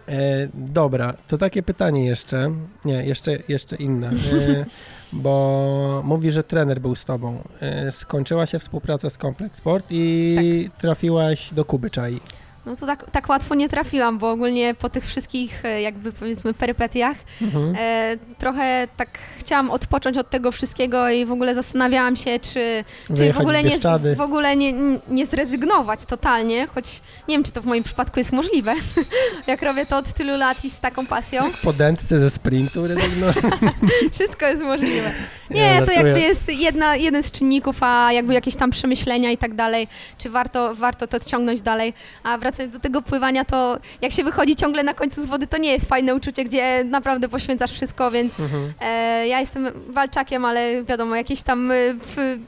E, 0.08 0.48
dobra, 0.54 1.14
to 1.28 1.38
takie 1.38 1.62
pytanie 1.62 2.06
jeszcze, 2.06 2.50
nie, 2.84 3.06
jeszcze, 3.06 3.38
jeszcze 3.48 3.76
inne, 3.76 4.08
e, 4.08 4.64
bo 5.12 6.02
mówi, 6.04 6.30
że 6.30 6.42
trener 6.44 6.80
był 6.80 6.94
z 6.94 7.04
tobą. 7.04 7.42
E, 7.60 7.92
skończyła 7.92 8.46
się 8.46 8.58
współpraca 8.58 9.10
z 9.10 9.18
Complex 9.18 9.58
Sport 9.58 9.86
i 9.90 10.70
trafiłaś 10.78 11.54
do 11.54 11.64
Kuby 11.64 11.90
Czai. 11.90 12.20
No 12.68 12.76
to 12.76 12.86
tak, 12.86 13.10
tak 13.10 13.28
łatwo 13.28 13.54
nie 13.54 13.68
trafiłam, 13.68 14.18
bo 14.18 14.30
ogólnie 14.30 14.74
po 14.74 14.88
tych 14.88 15.06
wszystkich 15.06 15.64
e, 15.64 15.82
jakby 15.82 16.12
powiedzmy 16.12 16.54
perypetiach 16.54 17.16
Mhm. 17.42 17.74
e, 17.78 18.16
trochę 18.38 18.88
tak 18.96 19.18
chciałam 19.38 19.70
odpocząć 19.70 20.18
od 20.18 20.30
tego 20.30 20.52
wszystkiego 20.52 21.10
i 21.10 21.26
w 21.26 21.32
ogóle 21.32 21.54
zastanawiałam 21.54 22.16
się, 22.16 22.38
czy, 22.40 22.84
czy 23.16 23.32
w 23.32 23.38
ogóle, 23.38 23.62
nie, 23.62 23.78
w 24.16 24.20
ogóle 24.20 24.56
nie, 24.56 24.72
nie 25.08 25.26
zrezygnować 25.26 26.04
totalnie, 26.04 26.66
choć 26.66 27.00
nie 27.28 27.34
wiem, 27.34 27.44
czy 27.44 27.52
to 27.52 27.62
w 27.62 27.66
moim 27.66 27.82
przypadku 27.84 28.20
jest 28.20 28.32
możliwe, 28.32 28.74
jak 29.46 29.62
robię 29.62 29.86
to 29.86 29.96
od 29.98 30.12
tylu 30.12 30.36
lat 30.36 30.64
i 30.64 30.70
z 30.70 30.80
taką 30.80 31.06
pasją. 31.06 31.42
Po 31.62 31.72
dętce 31.72 32.18
ze 32.20 32.30
sprintu 32.30 32.86
rezygnować. 32.86 33.36
Wszystko 34.14 34.46
jest 34.46 34.62
możliwe. 34.62 35.12
Nie, 35.50 35.82
to 35.86 35.92
jakby 35.92 36.20
jest 36.20 36.48
jedna, 36.48 36.96
jeden 36.96 37.22
z 37.22 37.30
czynników, 37.30 37.76
a 37.80 38.12
jakby 38.12 38.34
jakieś 38.34 38.56
tam 38.56 38.70
przemyślenia 38.70 39.30
i 39.30 39.38
tak 39.38 39.54
dalej, 39.54 39.88
czy 40.18 40.30
warto, 40.30 40.74
warto 40.74 41.06
to 41.06 41.20
ciągnąć 41.20 41.62
dalej. 41.62 41.94
A 42.22 42.38
wracając 42.38 42.57
do 42.66 42.80
tego 42.80 43.02
pływania, 43.02 43.44
to 43.44 43.78
jak 44.02 44.12
się 44.12 44.24
wychodzi 44.24 44.56
ciągle 44.56 44.82
na 44.82 44.94
końcu 44.94 45.22
z 45.22 45.26
wody, 45.26 45.46
to 45.46 45.58
nie 45.58 45.72
jest 45.72 45.86
fajne 45.88 46.14
uczucie, 46.14 46.44
gdzie 46.44 46.84
naprawdę 46.84 47.28
poświęcasz 47.28 47.72
wszystko, 47.72 48.10
więc 48.10 48.40
Mhm. 48.40 48.72
e, 48.80 49.28
ja 49.28 49.40
jestem 49.40 49.68
walczakiem, 49.88 50.44
ale 50.44 50.84
wiadomo, 50.84 51.16
jakieś 51.16 51.42
tam 51.42 51.70
e, 51.70 51.74
w, 51.94 52.38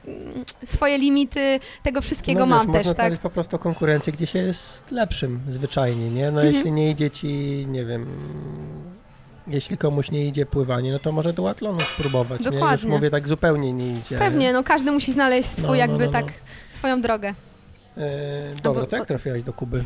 swoje 0.64 0.98
limity 0.98 1.60
tego 1.82 2.00
wszystkiego 2.00 2.40
no, 2.40 2.46
mam 2.46 2.66
wiesz, 2.66 2.72
też, 2.76 2.86
można 2.86 3.10
tak? 3.10 3.18
po 3.18 3.30
prostu 3.30 3.58
konkurencję, 3.58 4.12
gdzie 4.12 4.26
się 4.26 4.38
jest 4.38 4.90
lepszym 4.90 5.40
zwyczajnie, 5.48 6.10
nie? 6.10 6.30
No 6.30 6.40
Mhm. 6.40 6.54
jeśli 6.54 6.72
nie 6.72 6.90
idzie 6.90 7.10
ci, 7.10 7.28
nie 7.68 7.84
wiem, 7.84 8.06
jeśli 9.46 9.78
komuś 9.78 10.10
nie 10.10 10.24
idzie 10.26 10.46
pływanie, 10.46 10.92
no 10.92 10.98
to 10.98 11.12
może 11.12 11.32
do 11.32 11.50
atlonu 11.50 11.80
spróbować, 11.94 12.40
nie? 12.40 12.46
Już 12.46 12.54
Dokładnie. 12.54 12.90
mówię 12.90 13.10
tak 13.10 13.28
zupełnie 13.28 13.72
nie 13.72 13.92
idzie. 13.92 14.18
Pewnie, 14.18 14.52
no 14.52 14.62
każdy 14.64 14.92
musi 14.92 15.12
znaleźć 15.12 15.48
swój 15.48 15.62
No, 15.62 15.68
no, 15.68 15.74
jakby 15.74 16.06
no, 16.06 16.12
no. 16.12 16.12
tak, 16.12 16.26
swoją 16.68 17.00
drogę. 17.00 17.34
E, 17.96 18.54
dobra, 18.62 18.80
bo- 18.82 18.86
to 18.86 18.96
jak 18.96 19.06
trafiłaś 19.06 19.42
do 19.42 19.52
Kuby? 19.52 19.84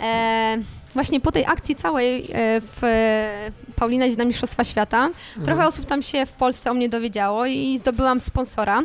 E, 0.00 0.58
właśnie 0.94 1.20
po 1.20 1.32
tej 1.32 1.46
akcji 1.46 1.76
całej 1.76 2.30
e, 2.32 2.60
w 2.60 2.78
e, 2.84 3.50
Paulina 3.76 4.06
idzie 4.06 4.16
na 4.16 4.24
Mistrzostwa 4.24 4.64
Świata, 4.64 5.10
trochę 5.34 5.50
Mhm. 5.50 5.68
osób 5.68 5.86
tam 5.86 6.02
się 6.02 6.26
w 6.26 6.32
Polsce 6.32 6.70
o 6.70 6.74
mnie 6.74 6.88
dowiedziało 6.88 7.46
i 7.46 7.78
zdobyłam 7.78 8.20
sponsora. 8.20 8.82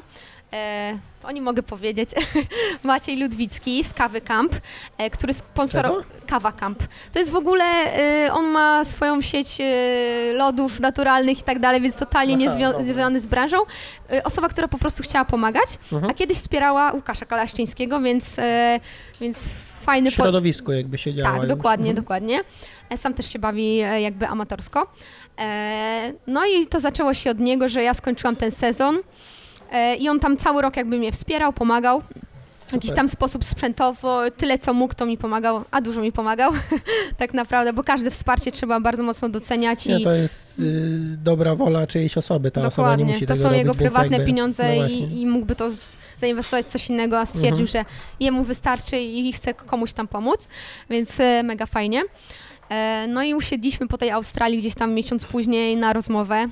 E, 0.53 0.93
o 1.23 1.31
nim 1.31 1.43
mogę 1.43 1.63
powiedzieć. 1.63 2.09
Maciej 2.83 3.17
Ludwicki 3.19 3.83
z 3.83 3.93
Kawy 3.93 4.21
Camp, 4.21 4.55
e, 4.97 5.09
który 5.09 5.33
sponsorował... 5.33 6.01
Kawa 6.27 6.51
Camp. 6.51 6.83
To 7.13 7.19
jest 7.19 7.31
w 7.31 7.35
ogóle, 7.35 7.65
e, 7.65 8.33
on 8.33 8.45
ma 8.45 8.85
swoją 8.85 9.21
sieć 9.21 9.47
e, 9.61 10.33
lodów 10.33 10.79
naturalnych 10.79 11.39
i 11.39 11.43
tak 11.43 11.59
dalej, 11.59 11.81
więc 11.81 11.95
totalnie 11.95 12.33
Aha, 12.33 12.43
niezwią- 12.45 12.71
dobra. 12.71 12.85
związany 12.85 13.21
z 13.21 13.27
branżą. 13.27 13.57
Osoba, 14.23 14.49
która 14.49 14.67
po 14.67 14.77
prostu 14.77 15.03
chciała 15.03 15.25
pomagać, 15.25 15.69
Mhm. 15.91 16.11
a 16.11 16.13
kiedyś 16.13 16.37
wspierała 16.37 16.91
Łukasza 16.93 17.25
Kalaszczyńskiego, 17.25 17.99
więc, 18.01 18.35
więc 19.21 19.49
fajny... 19.81 20.11
W 20.11 20.15
pod- 20.15 20.23
środowisku 20.25 20.71
jakby 20.71 20.97
siedziała 20.97 21.31
tak, 21.31 21.41
już. 21.41 21.49
dokładnie, 21.49 21.89
Mhm. 21.89 22.03
dokładnie. 22.03 22.39
Sam 22.95 23.13
też 23.13 23.33
się 23.33 23.39
bawi 23.39 23.77
jakby 23.77 24.27
amatorsko. 24.27 24.87
No 26.27 26.45
i 26.45 26.67
to 26.67 26.79
zaczęło 26.79 27.13
się 27.13 27.31
od 27.31 27.39
niego, 27.39 27.69
że 27.69 27.83
ja 27.83 27.93
skończyłam 27.93 28.35
ten 28.35 28.51
sezon 28.51 28.97
i 29.99 30.09
on 30.09 30.19
tam 30.19 30.37
cały 30.37 30.61
rok 30.61 30.77
jakby 30.77 30.97
mnie 30.97 31.11
wspierał, 31.11 31.53
pomagał. 31.53 32.01
W 32.67 32.73
jakiś 32.73 32.91
tam 32.91 33.09
sposób 33.09 33.45
sprzętowo, 33.45 34.21
tyle 34.37 34.59
co 34.59 34.73
mógł, 34.73 34.93
to 34.93 35.05
mi 35.05 35.17
pomagał, 35.17 35.63
a 35.71 35.81
dużo 35.81 36.01
mi 36.01 36.11
pomagał, 36.11 36.51
tak 37.17 37.33
naprawdę, 37.33 37.73
bo 37.73 37.83
każde 37.83 38.11
wsparcie 38.11 38.51
trzeba 38.51 38.79
bardzo 38.79 39.03
mocno 39.03 39.29
doceniać 39.29 39.85
Nie, 39.85 39.99
i 39.99 40.03
to 40.03 40.13
jest 40.13 40.59
y, 40.59 41.17
dobra 41.17 41.55
wola 41.55 41.87
czyjejś 41.87 42.17
osoby, 42.17 42.51
ta 42.51 42.61
osoba 42.61 42.71
nie 42.71 42.73
dokładnie, 42.97 43.13
musi 43.13 43.25
to 43.25 43.35
są 43.35 43.43
robić, 43.43 43.57
jego 43.57 43.75
prywatne 43.75 44.17
jakby, 44.17 44.25
pieniądze 44.27 44.75
no 44.77 44.87
i, 44.87 45.21
i 45.21 45.25
mógłby 45.25 45.55
to 45.55 45.69
zainwestować 46.17 46.65
w 46.65 46.69
coś 46.69 46.89
innego, 46.89 47.19
a 47.19 47.25
stwierdził, 47.25 47.65
Mhm. 47.65 47.67
że 47.67 47.85
jemu 48.19 48.43
wystarczy 48.43 48.99
i 48.99 49.33
chce 49.33 49.53
komuś 49.53 49.93
tam 49.93 50.07
pomóc, 50.07 50.47
więc 50.89 51.19
e, 51.19 51.43
mega 51.43 51.65
fajnie. 51.65 52.03
E, 52.69 53.07
No 53.07 53.23
i 53.23 53.33
usiedliśmy 53.33 53.87
po 53.87 53.97
tej 53.97 54.11
Australii 54.11 54.57
gdzieś 54.57 54.75
tam 54.75 54.93
miesiąc 54.93 55.25
później 55.25 55.75
na 55.77 55.93
rozmowę. 55.93 56.45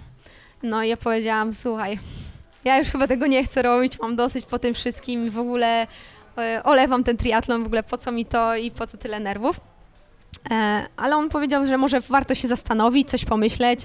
No 0.63 0.84
i 0.84 0.89
ja 0.89 0.97
powiedziałam, 0.97 1.53
słuchaj, 1.53 1.99
ja 2.68 2.78
już 2.78 2.88
chyba 2.88 3.07
tego 3.07 3.28
nie 3.28 3.43
chcę 3.43 3.61
robić, 3.61 3.99
mam 3.99 4.15
dosyć 4.15 4.45
po 4.45 4.59
tym 4.59 4.74
wszystkim 4.74 5.28
i 5.28 5.30
w 5.30 5.39
ogóle 5.39 5.88
e, 6.38 6.61
olewam 6.63 7.03
ten 7.03 7.18
triatlon, 7.18 7.63
w 7.63 7.65
ogóle 7.65 7.84
po 7.84 7.97
co 7.97 8.11
mi 8.11 8.26
to 8.26 8.55
i 8.55 8.72
po 8.72 8.88
co 8.88 8.97
tyle 8.97 9.20
nerwów. 9.20 9.59
E, 10.51 10.86
Ale 10.97 11.15
on 11.15 11.30
powiedział, 11.30 11.65
że 11.65 11.78
może 11.78 12.01
warto 12.01 12.36
się 12.36 12.47
zastanowić, 12.47 13.09
coś 13.09 13.26
pomyśleć. 13.26 13.80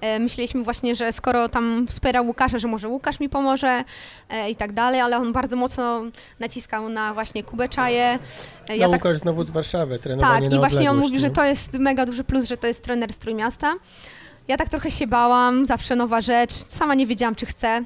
E, 0.00 0.18
Myśleliśmy 0.18 0.62
właśnie, 0.62 0.96
że 0.96 1.12
skoro 1.12 1.48
tam 1.48 1.86
wspierał 1.88 2.26
Łukasza, 2.26 2.58
że 2.58 2.68
może 2.68 2.88
Łukasz 2.88 3.20
mi 3.20 3.28
pomoże 3.28 3.84
i 4.50 4.56
tak 4.56 4.72
dalej, 4.72 5.00
ale 5.00 5.16
on 5.16 5.32
bardzo 5.32 5.56
mocno 5.56 6.02
naciskał 6.40 6.88
na 6.88 7.14
właśnie 7.14 7.42
Kubę 7.42 7.68
Czaję. 7.68 8.18
Ja 8.68 8.88
no, 8.88 8.94
Łukasz 8.94 9.18
znowu 9.18 9.44
z 9.44 9.50
Warszawy, 9.50 9.98
trenowanie 9.98 10.48
tak, 10.48 10.56
i 10.56 10.60
właśnie 10.60 10.90
on 10.90 10.98
mówi, 10.98 11.18
że 11.18 11.28
nie? 11.28 11.34
to 11.34 11.44
jest 11.44 11.78
mega 11.78 12.06
duży 12.06 12.24
plus, 12.24 12.44
że 12.44 12.56
to 12.56 12.66
jest 12.66 12.82
trener 12.82 13.12
z 13.12 13.18
Trójmiasta. 13.18 13.74
Ja 14.48 14.56
tak 14.56 14.68
trochę 14.68 14.90
się 14.90 15.06
bałam, 15.06 15.66
zawsze 15.66 15.96
nowa 15.96 16.20
rzecz, 16.20 16.52
sama 16.52 16.94
nie 16.94 17.06
wiedziałam, 17.06 17.34
czy 17.34 17.46
chcę. 17.46 17.84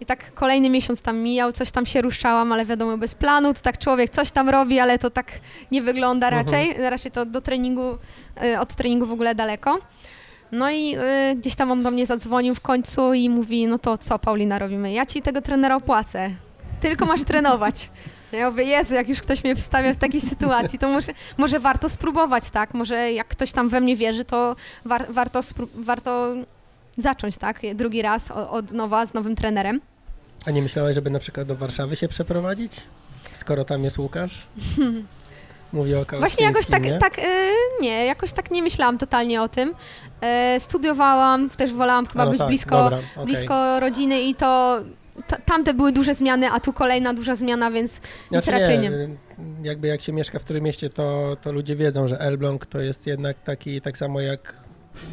I 0.00 0.06
tak 0.06 0.34
kolejny 0.34 0.70
miesiąc 0.70 1.02
tam 1.02 1.18
mijał, 1.18 1.52
coś 1.52 1.70
tam 1.70 1.86
się 1.86 2.02
ruszałam, 2.02 2.52
ale 2.52 2.64
wiadomo, 2.64 2.98
bez 2.98 3.14
planu, 3.14 3.54
to 3.54 3.60
tak 3.60 3.78
człowiek 3.78 4.10
coś 4.10 4.30
tam 4.30 4.48
robi, 4.48 4.78
ale 4.80 4.98
to 4.98 5.10
tak 5.10 5.26
nie 5.70 5.82
wygląda 5.82 6.26
Mhm. 6.28 6.44
raczej. 6.46 6.74
Raczej 6.90 7.10
to 7.12 7.26
do 7.26 7.40
treningu, 7.40 7.98
y, 8.44 8.58
od 8.60 8.74
treningu 8.74 9.06
w 9.06 9.12
ogóle 9.12 9.34
daleko. 9.34 9.78
No 10.52 10.70
i 10.70 10.96
y, 11.32 11.34
gdzieś 11.36 11.54
tam 11.54 11.70
on 11.70 11.82
do 11.82 11.90
mnie 11.90 12.06
zadzwonił 12.06 12.54
w 12.54 12.60
końcu 12.60 13.14
i 13.14 13.28
mówi, 13.30 13.66
no 13.66 13.78
to 13.78 13.98
co 13.98 14.18
Paulina 14.18 14.58
robimy? 14.58 14.92
Ja 14.92 15.06
ci 15.06 15.22
tego 15.22 15.42
trenera 15.42 15.76
opłacę, 15.76 16.30
tylko 16.80 17.06
masz 17.06 17.24
trenować. 17.24 17.90
Ja 18.32 18.50
mówię, 18.50 18.64
Jezu, 18.64 18.94
jak 18.94 19.08
już 19.08 19.20
ktoś 19.20 19.44
mnie 19.44 19.56
wstawia 19.56 19.94
w 19.94 19.96
takiej 19.96 20.20
sytuacji, 20.20 20.78
to 20.78 20.88
może, 20.88 21.12
może 21.38 21.58
warto 21.58 21.88
spróbować, 21.88 22.50
tak? 22.50 22.74
Może 22.74 23.12
jak 23.12 23.28
ktoś 23.28 23.52
tam 23.52 23.68
we 23.68 23.80
mnie 23.80 23.96
wierzy, 23.96 24.24
to 24.24 24.56
war, 24.84 25.06
warto, 25.08 25.40
warto 25.74 26.34
zacząć, 27.02 27.36
tak? 27.36 27.60
Drugi 27.74 28.02
raz 28.02 28.30
od 28.30 28.72
nowa 28.72 29.06
z 29.06 29.14
nowym 29.14 29.36
trenerem. 29.36 29.80
A 30.46 30.50
nie 30.50 30.62
myślałaś, 30.62 30.94
żeby 30.94 31.10
na 31.10 31.18
przykład 31.18 31.48
do 31.48 31.56
Warszawy 31.56 31.96
się 31.96 32.08
przeprowadzić? 32.08 32.80
Skoro 33.32 33.64
tam 33.64 33.84
jest 33.84 33.98
Łukasz? 33.98 34.42
Mówię 35.72 35.98
o 35.98 36.04
Właśnie 36.18 36.46
jakoś 36.46 36.66
tak, 36.66 36.82
nie? 36.82 36.98
tak 36.98 37.18
y, 37.18 37.22
nie, 37.80 38.06
jakoś 38.06 38.32
tak 38.32 38.50
nie 38.50 38.62
myślałam 38.62 38.98
totalnie 38.98 39.42
o 39.42 39.48
tym. 39.48 39.74
E, 40.20 40.60
studiowałam, 40.60 41.50
też 41.50 41.72
wolałam 41.72 42.06
chyba 42.06 42.24
no 42.24 42.30
być 42.30 42.38
tak, 42.38 42.48
blisko, 42.48 42.82
dobra, 42.84 42.98
okej. 43.14 43.24
blisko 43.24 43.80
rodziny 43.80 44.22
i 44.22 44.34
to 44.34 44.78
tamte 45.46 45.74
były 45.74 45.92
duże 45.92 46.14
zmiany, 46.14 46.50
a 46.50 46.60
tu 46.60 46.72
kolejna 46.72 47.14
duża 47.14 47.34
zmiana, 47.34 47.70
więc 47.70 48.00
Znaczy 48.28 48.50
raczej 48.50 48.78
nie, 48.78 48.90
nie. 48.90 49.08
jakby 49.62 49.88
jak 49.88 50.00
się 50.00 50.12
mieszka 50.12 50.38
w 50.38 50.44
którym 50.44 50.64
mieście, 50.64 50.90
to, 50.90 51.36
to 51.42 51.52
ludzie 51.52 51.76
wiedzą, 51.76 52.08
że 52.08 52.20
Elbląg 52.20 52.66
to 52.66 52.80
jest 52.80 53.06
jednak 53.06 53.40
taki, 53.40 53.80
tak 53.80 53.98
samo 53.98 54.20
jak 54.20 54.63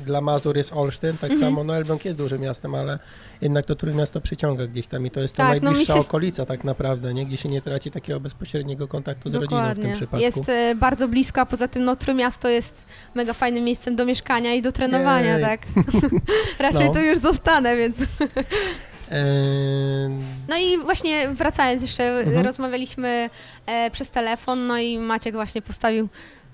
dla 0.06 0.22
Mazur 0.22 0.58
jest 0.58 0.74
Olsztyn, 0.74 1.18
tak 1.18 1.32
Mhm. 1.32 1.40
samo, 1.52 1.64
no 1.64 1.76
Elbląg 1.78 2.06
jest 2.06 2.18
dużym 2.18 2.42
miastem, 2.42 2.76
ale 2.76 3.00
jednak 3.42 3.66
to 3.66 3.76
Trójmiasto 3.76 4.22
przyciąga 4.22 4.68
gdzieś 4.68 4.88
tam 4.88 5.06
i 5.06 5.12
to 5.12 5.20
jest 5.20 5.36
to 5.36 5.44
Tak, 5.44 5.62
no 5.62 5.70
mi 5.70 5.76
najbliższa 5.76 5.94
się- 5.94 6.00
okolica 6.00 6.46
tak 6.46 6.64
naprawdę, 6.64 7.14
nie? 7.14 7.26
Gdzie 7.26 7.38
się 7.38 7.50
nie 7.50 7.62
traci 7.62 7.92
takiego 7.92 8.20
bezpośredniego 8.20 8.88
kontaktu 8.88 9.30
z 9.30 9.34
rodziną 9.36 9.48
w 9.48 9.50
tym 9.50 9.70
Dokładnie. 9.70 9.94
przypadku. 9.96 10.22
Jest 10.24 10.50
e, 10.50 10.76
bardzo 10.76 11.08
blisko, 11.08 11.42
a 11.42 11.46
poza 11.46 11.68
tym 11.68 11.84
no, 11.84 11.96
Trójmiasto 11.96 12.50
jest 12.50 12.86
mega 13.16 13.34
fajnym 13.34 13.64
miejscem 13.64 13.96
do 13.96 14.06
mieszkania 14.06 14.54
i 14.54 14.62
do 14.62 14.72
trenowania, 14.72 15.34
Jej. 15.38 15.44
tak? 15.44 15.62
Raczej 16.60 16.86
No. 16.88 16.94
tu 16.94 17.00
już 17.00 17.18
zostanę, 17.20 17.78
więc... 17.78 17.98
No 20.50 20.58
i 20.58 20.78
właśnie 20.78 21.30
wracając 21.30 21.82
jeszcze, 21.82 22.04
Mhm. 22.04 22.46
rozmawialiśmy 22.46 23.30
e, 23.66 23.92
przez 23.92 24.10
telefon, 24.10 24.68
no 24.68 24.78
i 24.78 25.00
Maciek 25.00 25.34
właśnie 25.36 25.62
postawił 25.62 26.10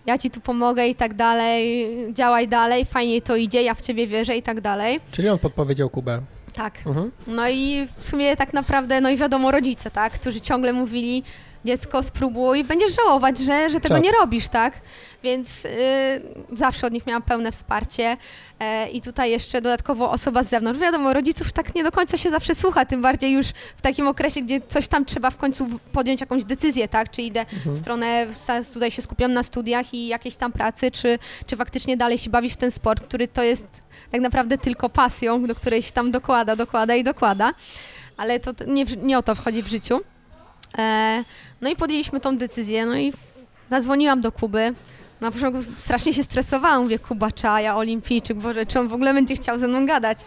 ja 0.08 0.18
ci 0.18 0.30
tu 0.30 0.42
pomogę 0.42 0.88
i 0.88 0.96
tak 0.96 1.14
dalej, 1.14 1.88
działaj 2.14 2.48
dalej, 2.48 2.86
fajnie 2.86 3.22
to 3.22 3.36
idzie, 3.36 3.64
ja 3.64 3.74
w 3.74 3.82
ciebie 3.82 4.08
wierzę 4.08 4.38
i 4.38 4.42
tak 4.42 4.62
dalej. 4.62 5.00
czyli 5.12 5.30
on 5.30 5.40
podpowiedział 5.40 5.90
Kubę. 5.90 6.22
Tak. 6.54 6.74
Mhm. 6.86 7.12
No 7.28 7.50
i 7.50 7.88
w 7.98 8.04
sumie 8.04 8.36
tak 8.38 8.54
naprawdę, 8.54 9.02
no 9.02 9.10
i 9.10 9.18
wiadomo, 9.18 9.52
rodzice, 9.52 9.92
tak, 9.92 10.14
którzy 10.14 10.42
ciągle 10.42 10.74
mówili, 10.74 11.24
dziecko 11.66 12.04
spróbuj, 12.04 12.64
będziesz 12.64 12.96
żałować, 12.96 13.38
że, 13.38 13.70
że 13.70 13.80
tego 13.80 13.96
Tak. 13.96 14.04
nie 14.04 14.12
robisz, 14.12 14.48
tak? 14.48 14.74
Więc 15.24 15.66
y, 15.66 15.70
zawsze 16.56 16.88
od 16.88 16.94
nich 16.94 17.06
miałam 17.08 17.22
pełne 17.22 17.52
wsparcie 17.52 18.18
e, 18.60 18.90
i 18.90 19.02
tutaj 19.02 19.32
jeszcze 19.32 19.62
dodatkowo 19.62 20.12
osoba 20.12 20.44
z 20.44 20.50
zewnątrz. 20.50 20.80
Wiadomo, 20.80 21.14
rodziców 21.14 21.52
tak 21.52 21.76
nie 21.76 21.84
do 21.84 21.92
końca 21.92 22.18
się 22.18 22.30
zawsze 22.30 22.56
słucha, 22.56 22.86
tym 22.86 23.02
bardziej 23.02 23.32
już 23.32 23.48
w 23.78 23.82
takim 23.82 24.08
okresie, 24.08 24.42
gdzie 24.42 24.62
coś 24.68 24.88
tam 24.88 25.06
trzeba 25.06 25.30
w 25.30 25.38
końcu 25.38 25.68
podjąć 25.92 26.22
jakąś 26.22 26.44
decyzję, 26.44 26.88
tak? 26.88 27.12
Czy 27.12 27.22
idę 27.22 27.40
Mhm. 27.40 27.76
w 27.76 27.78
stronę, 27.80 28.28
tutaj 28.74 28.92
się 28.92 29.02
skupiam 29.02 29.34
na 29.34 29.44
studiach 29.44 29.94
i 29.94 30.08
jakiejś 30.08 30.36
tam 30.36 30.52
pracy, 30.52 30.92
czy, 30.92 31.20
czy 31.48 31.56
faktycznie 31.56 31.98
dalej 31.98 32.18
się 32.18 32.30
bawisz 32.30 32.54
w 32.54 32.58
ten 32.58 32.72
sport, 32.72 33.04
który 33.04 33.28
to 33.28 33.44
jest 33.44 33.66
tak 34.12 34.22
naprawdę 34.22 34.58
tylko 34.58 34.90
pasją, 34.90 35.46
do 35.46 35.56
której 35.56 35.82
się 35.82 35.92
tam 35.92 36.12
dokłada, 36.12 36.56
dokłada 36.56 36.96
i 36.96 37.04
dokłada. 37.04 37.54
Ale 38.18 38.40
to 38.40 38.52
nie, 38.68 38.86
nie 38.86 39.18
o 39.18 39.24
to 39.24 39.36
wchodzi 39.36 39.64
w 39.64 39.68
życiu. 39.68 40.02
E, 40.78 41.24
no 41.62 41.70
i 41.70 41.76
podjęliśmy 41.76 42.20
tą 42.20 42.38
decyzję, 42.38 42.86
no 42.86 42.98
i 42.98 43.14
zadzwoniłam 43.70 44.22
do 44.22 44.32
Kuby. 44.32 44.74
Na 45.22 45.32
początku 45.32 45.62
strasznie 45.78 46.14
się 46.14 46.24
stresowałam, 46.24 46.84
mówię, 46.84 47.00
Kuba 47.00 47.32
Czaja, 47.32 47.78
olimpijczyk, 47.78 48.38
Boże, 48.38 48.66
czy 48.66 48.80
on 48.80 48.88
w 48.88 48.94
ogóle 48.94 49.14
będzie 49.14 49.36
chciał 49.36 49.60
ze 49.60 49.68
mną 49.68 49.86
gadać? 49.86 50.18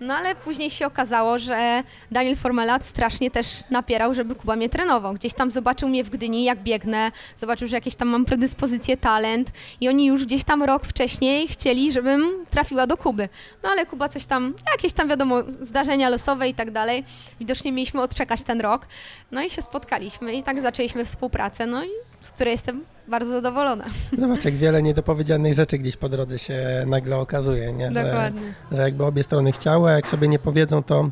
No 0.00 0.14
ale 0.14 0.34
później 0.34 0.70
się 0.70 0.86
okazało, 0.86 1.38
że 1.38 1.82
Daniel 2.10 2.36
Formelat 2.36 2.84
strasznie 2.84 3.30
też 3.30 3.46
napierał, 3.70 4.14
żeby 4.14 4.34
Kuba 4.34 4.56
mnie 4.56 4.68
trenował. 4.68 5.14
Gdzieś 5.14 5.34
tam 5.34 5.50
zobaczył 5.50 5.88
mnie 5.88 6.04
w 6.04 6.10
Gdyni, 6.10 6.44
jak 6.44 6.62
biegnę, 6.62 7.12
zobaczył, 7.36 7.68
że 7.68 7.76
jakieś 7.76 7.94
tam 7.94 8.08
mam 8.08 8.24
predyspozycje, 8.24 8.96
talent 8.96 9.52
i 9.80 9.88
oni 9.88 10.06
już 10.06 10.24
gdzieś 10.24 10.44
tam 10.44 10.62
rok 10.62 10.84
wcześniej 10.84 11.48
chcieli, 11.48 11.92
żebym 11.92 12.46
trafiła 12.50 12.86
do 12.86 12.96
Kuby. 12.96 13.28
No 13.62 13.68
ale 13.68 13.86
Kuba 13.86 14.08
coś 14.08 14.24
tam, 14.24 14.54
jakieś 14.72 14.92
tam 14.92 15.08
wiadomo, 15.08 15.42
zdarzenia 15.60 16.08
losowe 16.08 16.48
i 16.48 16.54
tak 16.54 16.70
dalej. 16.70 17.04
Widocznie 17.40 17.72
mieliśmy 17.72 18.00
odczekać 18.00 18.42
ten 18.42 18.60
rok. 18.60 18.86
No 19.30 19.42
i 19.42 19.50
się 19.50 19.62
spotkaliśmy 19.62 20.32
i 20.32 20.42
tak 20.42 20.62
zaczęliśmy 20.62 21.04
współpracę, 21.04 21.66
no 21.66 21.84
i 21.84 21.88
z 22.20 22.30
której 22.30 22.52
jestem 22.52 22.84
bardzo 23.08 23.30
zadowolona. 23.32 23.84
Zobacz, 24.18 24.44
jak 24.44 24.54
wiele 24.54 24.82
niedopowiedzianych 24.82 25.54
rzeczy 25.54 25.78
gdzieś 25.78 25.96
po 25.96 26.08
drodze 26.08 26.38
się 26.38 26.84
nagle 26.86 27.16
okazuje, 27.16 27.72
nie? 27.72 27.92
Że, 27.92 28.04
Dokładnie. 28.04 28.40
że 28.72 28.82
jakby 28.82 29.04
obie 29.04 29.22
strony 29.22 29.52
chciały, 29.52 29.90
a 29.90 29.92
jak 29.92 30.08
sobie 30.08 30.28
nie 30.28 30.38
powiedzą, 30.38 30.82
to, 30.82 31.10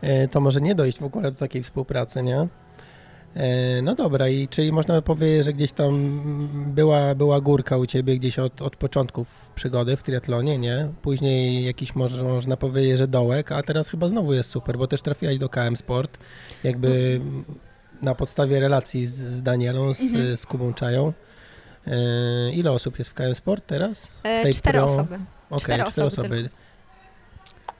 e, 0.00 0.28
to 0.28 0.40
może 0.40 0.60
nie 0.60 0.74
dojść 0.74 0.98
w 0.98 1.04
ogóle 1.04 1.30
do 1.32 1.38
takiej 1.38 1.62
współpracy, 1.62 2.22
nie? 2.22 2.48
E, 3.36 3.82
No 3.82 3.94
dobra, 3.94 4.28
i 4.28 4.48
czyli 4.48 4.72
można 4.72 5.02
powiedzieć, 5.02 5.44
że 5.44 5.52
gdzieś 5.52 5.72
tam 5.72 6.20
była, 6.74 7.14
była 7.14 7.40
górka 7.40 7.76
u 7.76 7.86
ciebie 7.86 8.18
gdzieś 8.18 8.38
od, 8.38 8.62
od 8.62 8.76
początków 8.76 9.50
przygody 9.54 9.96
w 9.96 10.02
triatlonie, 10.02 10.58
nie? 10.58 10.88
Później 11.02 11.64
jakiś 11.64 11.94
może, 11.94 12.22
można 12.24 12.56
powiedzieć, 12.56 12.98
że 12.98 13.08
dołek, 13.08 13.52
a 13.52 13.62
teraz 13.62 13.88
chyba 13.88 14.08
znowu 14.08 14.32
jest 14.32 14.50
super, 14.50 14.78
bo 14.78 14.86
też 14.86 15.02
trafiłaś 15.02 15.38
do 15.38 15.48
KM 15.48 15.76
Sport, 15.76 16.18
jakby 16.64 17.20
na 18.02 18.14
podstawie 18.14 18.60
relacji 18.60 19.06
z, 19.06 19.14
z 19.14 19.42
Danielą, 19.42 19.94
z, 19.94 20.00
Mhm. 20.00 20.36
z 20.36 20.46
Kubą 20.46 20.74
Czają. 20.74 21.12
E, 21.86 21.92
ile 22.52 22.72
osób 22.72 22.98
jest 22.98 23.10
w 23.10 23.14
KM 23.14 23.34
Sport 23.34 23.66
teraz? 23.66 24.08
E, 24.22 24.52
cztery 24.54 24.78
pro- 24.78 24.92
osoby. 24.92 25.14
Okej, 25.50 25.60
Cztery 25.60 25.84
cztery 25.92 26.06
osoby 26.06 26.20
osoby. 26.22 26.48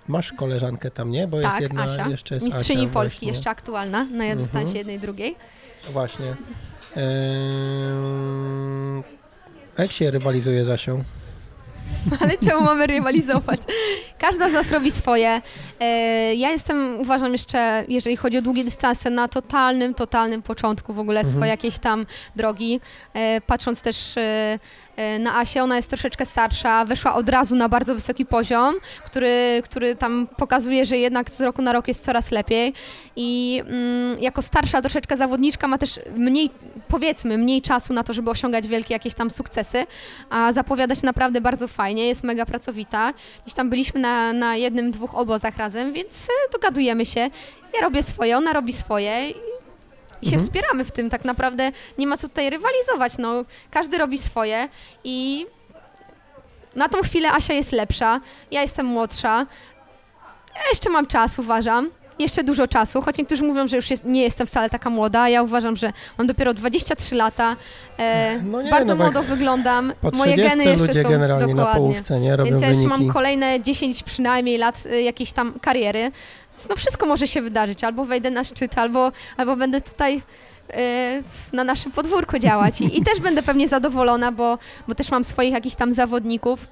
Masz 0.09 0.33
koleżankę 0.33 0.91
tam, 0.91 1.11
nie? 1.11 1.27
Bo 1.29 1.37
jest 1.41 1.51
Tak, 1.53 1.61
jedna, 1.61 1.83
Asia, 1.83 2.09
jeszcze 2.09 2.35
jest 2.35 2.47
mistrzyni 2.47 2.83
Asia 2.85 2.93
Polski, 2.93 3.19
właśnie. 3.19 3.29
jeszcze 3.29 3.51
aktualna, 3.51 4.05
na 4.05 4.25
Mhm. 4.25 4.39
dystansie 4.39 4.79
jednej 4.79 4.99
drugiej. 5.01 5.37
Właśnie. 5.93 6.37
Eee, 6.97 7.03
jak 9.79 9.93
się 9.93 10.11
rywalizuje 10.11 10.65
z 10.65 10.69
Asią? 10.69 11.05
Ale 12.21 12.39
czemu 12.39 12.61
mamy 12.65 12.87
rywalizować? 12.87 13.61
Każda 14.19 14.51
z 14.51 14.53
nas 14.53 14.71
robi 14.73 14.91
swoje. 14.91 15.43
E, 15.81 16.35
Ja 16.35 16.51
jestem, 16.51 17.01
uważam 17.01 17.33
jeszcze, 17.33 17.85
jeżeli 17.89 18.17
chodzi 18.17 18.39
o 18.39 18.43
długie 18.43 18.65
dystanse, 18.65 19.11
na 19.11 19.29
totalnym, 19.29 19.95
totalnym 19.95 20.43
początku 20.43 20.93
w 20.95 20.99
ogóle 20.99 21.21
Mhm. 21.21 21.37
swojej 21.37 21.51
jakiejś 21.51 21.79
tam 21.79 22.07
drogi. 22.37 22.81
E, 23.15 23.41
Patrząc 23.41 23.83
też 23.83 24.17
e, 24.17 24.59
na 25.19 25.37
Asię, 25.37 25.63
ona 25.63 25.77
jest 25.77 25.89
troszeczkę 25.89 26.27
starsza, 26.27 26.85
weszła 26.85 27.15
od 27.15 27.29
razu 27.29 27.57
na 27.57 27.69
bardzo 27.69 27.95
wysoki 27.95 28.27
poziom, 28.27 28.75
który, 29.05 29.63
który 29.65 29.97
tam 29.97 30.29
pokazuje, 30.37 30.87
że 30.87 30.99
jednak 30.99 31.31
z 31.31 31.41
roku 31.41 31.63
na 31.63 31.73
rok 31.73 31.89
jest 31.89 32.05
coraz 32.05 32.31
lepiej. 32.31 32.75
I 33.17 33.63
mm, 33.67 34.21
jako 34.21 34.43
starsza 34.43 34.83
troszeczkę 34.83 35.17
zawodniczka 35.17 35.69
ma 35.69 35.79
też 35.79 36.01
mniej, 36.17 36.51
powiedzmy, 36.89 37.39
mniej 37.39 37.63
czasu 37.63 37.93
na 37.93 38.05
to, 38.05 38.13
żeby 38.13 38.31
osiągać 38.31 38.69
wielkie 38.69 38.95
jakieś 38.95 39.15
tam 39.15 39.31
sukcesy, 39.31 39.87
a 40.31 40.53
zapowiada 40.53 40.95
się 40.95 41.07
naprawdę 41.07 41.41
bardzo 41.41 41.69
fajnie, 41.69 42.07
jest 42.07 42.25
mega 42.25 42.47
pracowita. 42.47 43.13
Gdzieś 43.45 43.55
tam 43.55 43.71
byliśmy 43.71 44.01
na, 44.01 44.33
na 44.33 44.57
jednym, 44.57 44.91
dwóch 44.91 45.15
obozach 45.15 45.57
razem, 45.57 45.93
więc 45.93 46.25
e, 46.25 46.53
dogadujemy 46.53 47.07
się. 47.07 47.21
Ja 47.75 47.81
robię 47.83 48.03
swoje, 48.03 48.37
ona 48.37 48.53
robi 48.53 48.73
swoje 48.73 49.33
i, 50.23 50.27
się 50.27 50.37
Mhm. 50.37 50.47
wspieramy 50.47 50.85
w 50.85 50.91
tym. 50.91 51.11
Tak 51.11 51.25
naprawdę 51.25 51.73
nie 51.99 52.07
ma 52.07 52.17
co 52.17 52.29
tutaj 52.29 52.51
rywalizować. 52.51 53.13
No, 53.19 53.45
każdy 53.71 53.99
robi 53.99 54.19
swoje 54.19 54.69
i 55.05 55.47
na 56.75 56.89
tą 56.89 56.99
chwilę 57.03 57.33
Asia 57.33 57.55
jest 57.55 57.73
lepsza, 57.73 58.21
ja 58.51 58.63
jestem 58.63 58.87
młodsza. 58.87 59.47
Ja 60.55 60.63
jeszcze 60.71 60.91
mam 60.91 61.07
czas, 61.07 61.39
uważam. 61.39 61.91
Jeszcze 62.19 62.45
dużo 62.45 62.69
czasu, 62.69 63.03
choć 63.03 63.19
niektórzy 63.19 63.45
mówią, 63.45 63.69
że 63.69 63.77
już 63.77 63.91
jest, 63.91 64.05
nie 64.05 64.23
jestem 64.23 64.47
wcale 64.47 64.71
taka 64.71 64.91
młoda. 64.91 65.29
Ja 65.29 65.43
uważam, 65.43 65.77
że 65.77 65.93
mam 66.19 66.27
dopiero 66.27 66.55
23 66.55 67.15
lata. 67.15 67.57
E, 67.99 68.41
No 68.43 68.63
nie, 68.63 68.71
bardzo 68.71 68.93
no 68.95 68.99
bo 68.99 69.05
jak 69.05 69.13
młodo 69.15 69.29
wyglądam. 69.29 69.93
Moje 70.03 70.33
30 70.33 70.49
geny 70.59 70.65
jeszcze 70.65 71.03
są 71.03 71.09
generalnie 71.09 71.55
na 71.55 71.63
dokładnie. 71.63 71.81
połówce, 71.83 72.21
nie? 72.21 72.37
Robią 72.37 72.51
Więc 72.51 72.63
ja 72.63 72.69
jeszcze 72.69 72.83
wyniki. 72.89 73.05
mam 73.05 73.13
kolejne 73.13 73.61
10 73.63 74.03
przynajmniej 74.03 74.59
lat 74.59 74.87
y, 74.87 75.03
jakiejś 75.03 75.33
tam 75.33 75.59
kariery. 75.61 76.11
No 76.71 76.77
wszystko 76.77 77.07
może 77.07 77.27
się 77.27 77.43
wydarzyć. 77.43 77.85
Albo 77.85 78.05
wejdę 78.05 78.31
na 78.31 78.45
szczyt, 78.45 78.79
albo, 78.79 79.13
albo 79.37 79.57
będę 79.57 79.81
tutaj 79.81 80.17
y, 80.17 80.23
na 81.53 81.65
naszym 81.65 81.93
podwórku 81.93 82.39
działać. 82.39 82.81
I, 82.81 82.99
I 82.99 83.03
też 83.03 83.21
będę 83.21 83.43
pewnie 83.43 83.69
zadowolona, 83.69 84.33
bo, 84.33 84.59
bo 84.89 84.95
też 84.95 85.11
mam 85.11 85.25
swoich 85.25 85.53
jakichś 85.53 85.77
tam 85.77 85.93
zawodników. 85.93 86.67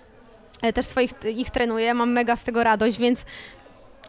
e, 0.62 0.72
Też 0.72 0.86
swoich 0.86 1.10
ich 1.36 1.50
trenuję, 1.50 1.94
mam 1.94 2.12
mega 2.12 2.36
z 2.36 2.42
tego 2.44 2.64
radość, 2.64 2.98
więc 2.98 3.24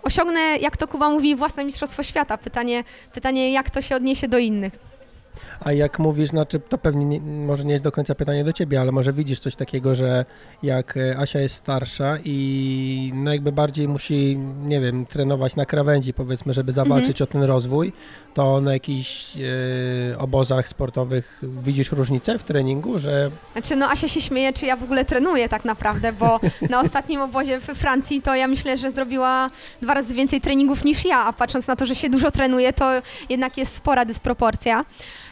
osiągnę, 0.03 0.39
jak 0.57 0.77
to 0.77 0.87
Kuba 0.87 1.09
mówi, 1.09 1.35
własne 1.35 1.65
mistrzostwo 1.65 2.03
świata. 2.03 2.37
Pytanie, 2.37 2.83
pytanie 3.13 3.51
jak 3.51 3.69
to 3.69 3.81
się 3.81 3.95
odniesie 3.95 4.27
do 4.27 4.37
innych. 4.37 4.73
A 5.59 5.71
jak 5.71 5.99
mówisz, 5.99 6.29
znaczy 6.29 6.59
to 6.59 6.77
pewnie 6.77 7.05
nie, 7.05 7.21
może 7.21 7.65
nie 7.65 7.71
jest 7.71 7.83
do 7.83 7.91
końca 7.91 8.15
pytanie 8.15 8.43
do 8.43 8.53
ciebie, 8.53 8.81
ale 8.81 8.91
może 8.91 9.13
widzisz 9.13 9.39
coś 9.39 9.55
takiego, 9.55 9.95
że 9.95 10.25
jak 10.63 10.97
e, 10.97 11.17
Asia 11.17 11.39
jest 11.39 11.55
starsza 11.55 12.17
i 12.23 13.11
no 13.15 13.33
jakby 13.33 13.51
bardziej 13.51 13.87
musi, 13.87 14.37
nie 14.63 14.79
wiem, 14.79 15.05
trenować 15.05 15.55
na 15.55 15.65
krawędzi 15.65 16.13
powiedzmy, 16.13 16.53
żeby 16.53 16.73
zawalczyć 16.73 17.21
o 17.21 17.27
ten 17.27 17.43
rozwój, 17.43 17.93
to 18.33 18.61
na 18.61 18.73
jakichś 18.73 19.37
e, 19.37 20.17
obozach 20.17 20.67
sportowych 20.67 21.41
widzisz 21.43 21.91
różnicę 21.91 22.39
w 22.39 22.43
treningu, 22.43 22.99
że 22.99 23.31
Znaczy, 23.51 23.75
no 23.75 23.89
Asia 23.89 24.07
się 24.07 24.21
śmieje, 24.21 24.53
czy 24.53 24.65
ja 24.65 24.75
w 24.75 24.83
ogóle 24.83 25.05
trenuję 25.05 25.49
tak 25.49 25.65
naprawdę, 25.65 26.13
bo 26.13 26.39
na 26.69 26.79
ostatnim 26.79 27.21
obozie 27.21 27.59
we 27.59 27.75
Francji 27.75 28.21
to 28.21 28.35
ja 28.35 28.47
myślę, 28.47 28.77
że 28.77 28.91
zrobiła 28.91 29.49
dwa 29.81 29.93
razy 29.93 30.13
więcej 30.13 30.41
treningów 30.41 30.83
niż 30.83 31.05
ja, 31.05 31.17
a 31.17 31.33
patrząc 31.33 31.67
na 31.67 31.75
to, 31.75 31.85
że 31.85 31.95
się 31.95 32.09
dużo 32.09 32.31
trenuje, 32.31 32.73
to 32.73 32.91
jednak 33.29 33.57
jest 33.57 33.75
spora 33.75 34.05
dysproporcja. 34.05 34.85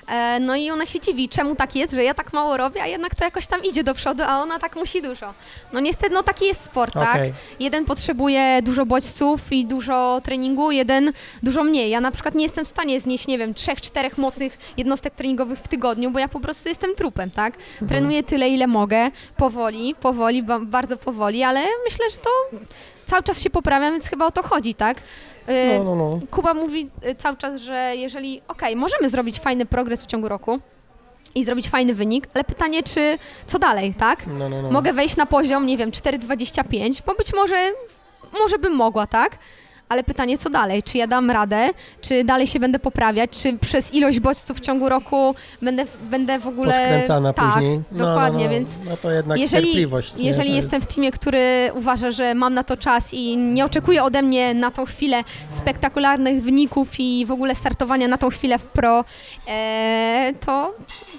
E, 0.07 0.40
No 0.40 0.56
i 0.56 0.72
ona 0.72 0.86
się 0.86 0.99
dziwi, 0.99 1.30
czemu 1.30 1.56
tak 1.56 1.76
jest, 1.76 1.94
że 1.94 2.03
ja 2.03 2.14
tak 2.14 2.34
mało 2.34 2.57
robię, 2.57 2.82
a 2.84 2.88
jednak 2.88 3.15
to 3.15 3.23
jakoś 3.26 3.48
tam 3.48 3.64
idzie 3.64 3.84
do 3.84 3.94
przodu, 3.94 4.23
a 4.27 4.41
ona 4.41 4.60
tak 4.60 4.76
musi 4.76 5.02
dużo. 5.02 5.34
No 5.73 5.80
niestety, 5.80 6.14
no 6.14 6.23
taki 6.23 6.45
jest 6.45 6.64
sport, 6.64 6.94
tak? 6.94 7.10
okej, 7.15 7.34
Jeden 7.60 7.86
potrzebuje 7.86 8.61
dużo 8.61 8.86
bodźców 8.86 9.52
i 9.52 9.65
dużo 9.65 10.22
treningu, 10.23 10.72
jeden 10.72 11.14
dużo 11.44 11.64
mniej. 11.64 11.90
Ja 11.90 12.02
na 12.02 12.11
przykład 12.11 12.36
nie 12.36 12.44
jestem 12.44 12.65
w 12.65 12.68
stanie 12.68 12.99
znieść, 12.99 13.27
nie 13.27 13.38
wiem, 13.38 13.53
trzech, 13.53 13.82
czterech 13.82 14.18
mocnych 14.18 14.57
jednostek 14.77 15.15
treningowych 15.15 15.60
w 15.60 15.68
tygodniu, 15.68 16.11
bo 16.11 16.19
ja 16.19 16.27
po 16.27 16.40
prostu 16.40 16.69
jestem 16.69 16.95
trupem, 16.95 17.32
tak? 17.32 17.53
Mhm. 17.56 17.90
Trenuję 17.90 18.23
tyle, 18.23 18.49
ile 18.49 18.68
mogę, 18.68 19.11
powoli, 19.38 19.95
powoli, 20.02 20.44
ba- 20.44 20.60
bardzo 20.60 20.98
powoli, 20.98 21.44
ale 21.44 21.61
myślę, 21.90 22.06
że 22.11 22.18
to 22.18 22.30
cały 23.06 23.23
czas 23.23 23.41
się 23.41 23.49
poprawiam, 23.49 23.94
więc 23.94 24.07
chyba 24.10 24.26
o 24.26 24.32
to 24.32 24.44
chodzi, 24.44 24.73
tak? 24.73 24.98
Y, 25.49 25.80
no, 25.80 25.84
no, 25.84 25.95
no. 25.95 26.19
Kuba 26.31 26.53
mówi 26.53 26.89
y, 27.07 27.15
cały 27.15 27.38
czas, 27.38 27.61
że 27.61 27.93
jeżeli, 27.95 28.41
okej, 28.47 28.76
możemy 28.76 29.09
zrobić 29.09 29.39
fajny 29.39 29.65
progres 29.65 30.03
w 30.03 30.07
ciągu 30.07 30.30
roku 30.30 30.59
i 31.35 31.43
zrobić 31.43 31.69
fajny 31.69 31.93
wynik, 31.93 32.27
ale 32.34 32.43
pytanie, 32.43 32.84
czy 32.84 33.17
co 33.47 33.59
dalej, 33.59 33.93
tak? 33.93 34.27
No, 34.27 34.49
no, 34.49 34.61
no. 34.61 34.72
Mogę 34.72 34.93
wejść 34.93 35.15
na 35.17 35.26
poziom, 35.26 35.65
nie 35.65 35.77
wiem, 35.77 35.91
4,25, 35.91 37.01
bo 37.05 37.13
być 37.15 37.34
może, 37.34 37.72
może 38.39 38.57
bym 38.59 38.76
mogła, 38.76 39.07
tak? 39.07 39.38
Ale 39.89 40.03
pytanie, 40.03 40.37
co 40.37 40.49
dalej? 40.49 40.83
Czy 40.83 40.97
ja 40.97 41.07
dam 41.07 41.31
radę? 41.31 41.69
Czy 42.01 42.23
dalej 42.23 42.47
się 42.47 42.59
będę 42.59 42.79
poprawiać? 42.79 43.29
Czy 43.29 43.57
przez 43.57 43.93
ilość 43.93 44.19
bodźców 44.19 44.57
w 44.57 44.59
ciągu 44.59 44.89
roku 44.89 45.35
będę, 45.61 45.85
będę 46.01 46.39
w 46.39 46.47
ogóle... 46.47 46.71
Poskręcana 46.71 47.33
tak, 47.33 47.53
później. 47.53 47.81
No, 47.91 48.05
dokładnie, 48.05 48.39
no, 48.39 48.45
no. 48.45 48.49
więc 48.51 48.79
No 48.89 48.97
to 48.97 49.11
jednak 49.11 49.39
jeżeli- 49.39 49.65
cierpliwość. 49.65 50.15
nie? 50.15 50.25
jeżeli 50.25 50.49
To 50.49 50.55
jestem 50.55 50.79
jest- 50.79 50.91
w 50.91 50.95
teamie, 50.95 51.11
który 51.11 51.71
uważa, 51.75 52.11
że 52.11 52.35
mam 52.35 52.53
na 52.53 52.63
to 52.63 52.77
czas 52.77 53.13
i 53.13 53.37
nie 53.37 53.65
oczekuje 53.65 54.03
ode 54.03 54.21
mnie 54.21 54.53
na 54.53 54.71
tą 54.71 54.85
chwilę 54.85 55.23
spektakularnych 55.49 56.41
wyników 56.43 56.89
i 56.99 57.25
w 57.25 57.31
ogóle 57.31 57.55
startowania 57.55 58.07
na 58.07 58.17
tą 58.17 58.29
chwilę 58.29 58.57
w 58.59 58.63
pro, 58.63 59.05
e, 59.47 60.33
to, 60.45 60.73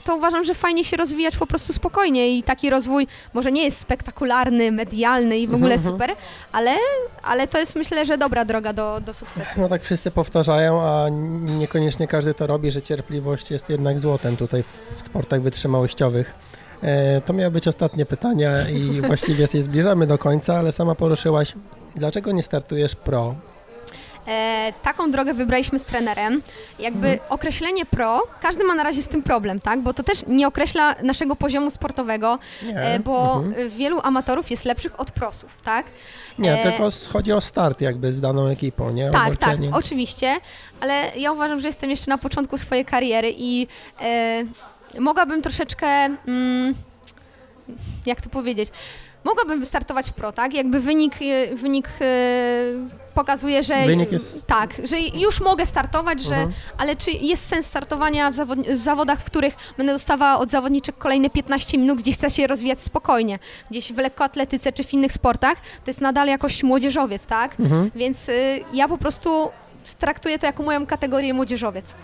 to 0.05 0.17
uważam, 0.17 0.45
że 0.45 0.55
fajnie 0.55 0.85
się 0.85 0.97
rozwijać 0.97 1.37
po 1.37 1.47
prostu 1.47 1.73
spokojnie 1.73 2.37
i 2.39 2.43
taki 2.43 2.71
rozwój 2.71 3.07
może 3.35 3.53
nie 3.53 3.65
jest 3.65 3.81
spektakularny, 3.81 4.73
medialny 4.73 5.39
i 5.39 5.49
w 5.49 5.55
ogóle 5.55 5.75
Mhm, 5.75 5.93
super, 5.95 6.11
ale, 6.53 6.71
ale 7.23 7.47
to 7.49 7.59
jest 7.59 7.77
myślę, 7.77 8.07
że 8.07 8.19
dobra 8.19 8.45
droga 8.45 8.56
do, 8.61 9.01
do 9.01 9.15
sukcesu. 9.15 9.61
No 9.61 9.69
tak 9.69 9.83
wszyscy 9.83 10.11
powtarzają, 10.11 10.83
a 10.83 11.09
niekoniecznie 11.59 12.09
każdy 12.09 12.35
to 12.35 12.47
robi, 12.47 12.71
że 12.71 12.83
cierpliwość 12.83 13.51
jest 13.51 13.71
jednak 13.71 14.01
złotem 14.01 14.37
tutaj 14.37 14.65
w 14.97 15.03
sportach 15.03 15.43
wytrzymałościowych. 15.43 16.35
E, 16.83 17.21
To 17.21 17.33
miały 17.33 17.51
być 17.51 17.69
ostatnie 17.69 18.07
pytania 18.07 18.69
i 18.69 19.01
właściwie 19.07 19.47
się 19.47 19.63
zbliżamy 19.63 20.07
do 20.07 20.19
końca, 20.19 20.57
ale 20.59 20.73
sama 20.73 20.95
poruszyłaś, 20.95 21.53
dlaczego 21.95 22.33
nie 22.33 22.43
startujesz 22.43 22.95
pro? 22.97 23.35
E, 24.29 24.73
taką 24.83 25.11
drogę 25.11 25.35
wybraliśmy 25.35 25.79
z 25.79 25.85
trenerem. 25.85 26.43
Jakby 26.79 27.09
Mhm. 27.09 27.29
określenie 27.29 27.87
pro, 27.87 28.23
każdy 28.41 28.65
ma 28.65 28.75
na 28.75 28.83
razie 28.83 29.03
z 29.03 29.09
tym 29.09 29.23
problem, 29.23 29.61
tak? 29.61 29.81
Bo 29.81 29.95
to 29.95 30.03
też 30.03 30.27
nie 30.27 30.49
określa 30.49 30.95
naszego 31.03 31.37
poziomu 31.37 31.71
sportowego, 31.71 32.39
e, 32.75 33.01
bo 33.01 33.35
mhm. 33.35 33.67
e, 33.67 33.69
wielu 33.69 34.01
amatorów 34.03 34.51
jest 34.51 34.65
lepszych 34.65 35.01
od 35.01 35.11
prosów, 35.11 35.61
tak? 35.65 35.87
nie 36.39 36.61
e, 36.61 36.63
tylko 36.63 36.89
chodzi 37.13 37.33
o 37.33 37.41
start 37.41 37.81
jakby 37.81 38.13
z 38.13 38.21
daną 38.21 38.47
ekipą, 38.47 38.91
nie? 38.91 39.11
Tak, 39.11 39.37
tak, 39.37 39.59
oczywiście, 39.73 40.37
ale 40.81 41.13
ja 41.17 41.33
uważam, 41.33 41.61
że 41.61 41.69
jestem 41.69 41.91
jeszcze 41.91 42.11
na 42.11 42.19
początku 42.19 42.59
swojej 42.59 42.85
kariery 42.85 43.35
i 43.39 43.67
e, 44.01 44.45
mogłabym 44.99 45.43
troszeczkę, 45.43 45.87
mm, 45.87 46.75
jak 48.07 48.21
to 48.21 48.31
powiedzieć, 48.31 48.69
mogłabym 49.27 49.61
wystartować 49.61 50.11
w 50.11 50.13
pro, 50.13 50.33
tak? 50.33 50.55
Jakby 50.55 50.81
wynik, 50.81 51.15
e, 51.23 51.55
wynik 51.57 51.89
e, 52.01 52.05
pokazuje, 53.15 53.63
że 53.63 53.87
Wynik 53.87 54.13
jest- 54.13 54.47
tak, 54.47 54.75
że 54.85 55.01
już 55.01 55.41
mogę 55.41 55.67
startować, 55.67 56.21
że, 56.21 56.35
Mhm. 56.35 56.53
ale 56.79 56.97
czy 56.97 57.11
jest 57.11 57.47
sens 57.49 57.67
startowania 57.67 58.31
w, 58.31 58.35
zawod, 58.35 58.59
w 58.59 58.79
zawodach, 58.79 59.21
w 59.21 59.25
których 59.25 59.55
będę 59.77 59.93
dostawała 59.93 60.39
od 60.39 60.51
zawodniczek 60.51 60.99
kolejne 60.99 61.31
15 61.31 61.79
minut, 61.79 61.99
gdzie 61.99 62.13
chcę 62.13 62.31
się 62.31 62.47
rozwijać 62.47 62.81
spokojnie, 62.81 63.39
gdzieś 63.71 63.93
w 63.93 63.99
lekkoatletyce 63.99 64.73
czy 64.73 64.85
w 64.85 64.93
innych 64.95 65.13
sportach, 65.13 65.57
to 65.85 65.91
jest 65.91 66.01
nadal 66.01 66.27
jakoś 66.29 66.63
młodzieżowiec, 66.63 67.27
tak? 67.27 67.61
Mhm. 67.61 67.91
Więc 67.95 68.29
y, 68.29 68.65
ja 68.73 68.89
po 68.89 68.99
prostu 68.99 69.51
traktuję 69.99 70.39
to 70.39 70.47
jako 70.47 70.63
moją 70.63 70.87
kategorię 70.87 71.35
młodzieżowiec. 71.35 71.95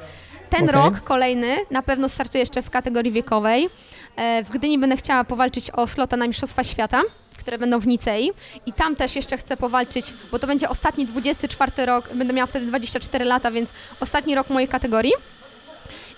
Ten 0.50 0.68
Okej. 0.68 0.74
rok 0.82 1.00
kolejny 1.00 1.56
na 1.70 1.82
pewno 1.82 2.08
startuję 2.08 2.40
jeszcze 2.42 2.62
w 2.62 2.70
kategorii 2.70 3.12
wiekowej. 3.12 3.68
E, 4.16 4.44
W 4.44 4.48
Gdyni 4.48 4.78
będę 4.78 4.96
chciała 4.96 5.24
powalczyć 5.24 5.70
o 5.70 5.86
slota 5.86 6.16
na 6.16 6.26
Mistrzostwa 6.26 6.64
Świata, 6.64 7.02
które 7.38 7.58
będą 7.58 7.80
w 7.80 7.86
Nicei. 7.86 8.30
I 8.66 8.72
tam 8.72 8.96
też 8.96 9.16
jeszcze 9.16 9.36
chcę 9.36 9.56
powalczyć, 9.56 10.14
bo 10.30 10.38
to 10.38 10.46
będzie 10.46 10.68
ostatni 10.68 11.06
24 11.06 11.86
rok, 11.86 12.14
będę 12.14 12.34
miała 12.34 12.46
wtedy 12.46 12.66
24 12.66 13.24
lata, 13.24 13.50
więc 13.50 13.70
ostatni 14.00 14.34
rok 14.34 14.50
mojej 14.50 14.68
kategorii. 14.68 15.12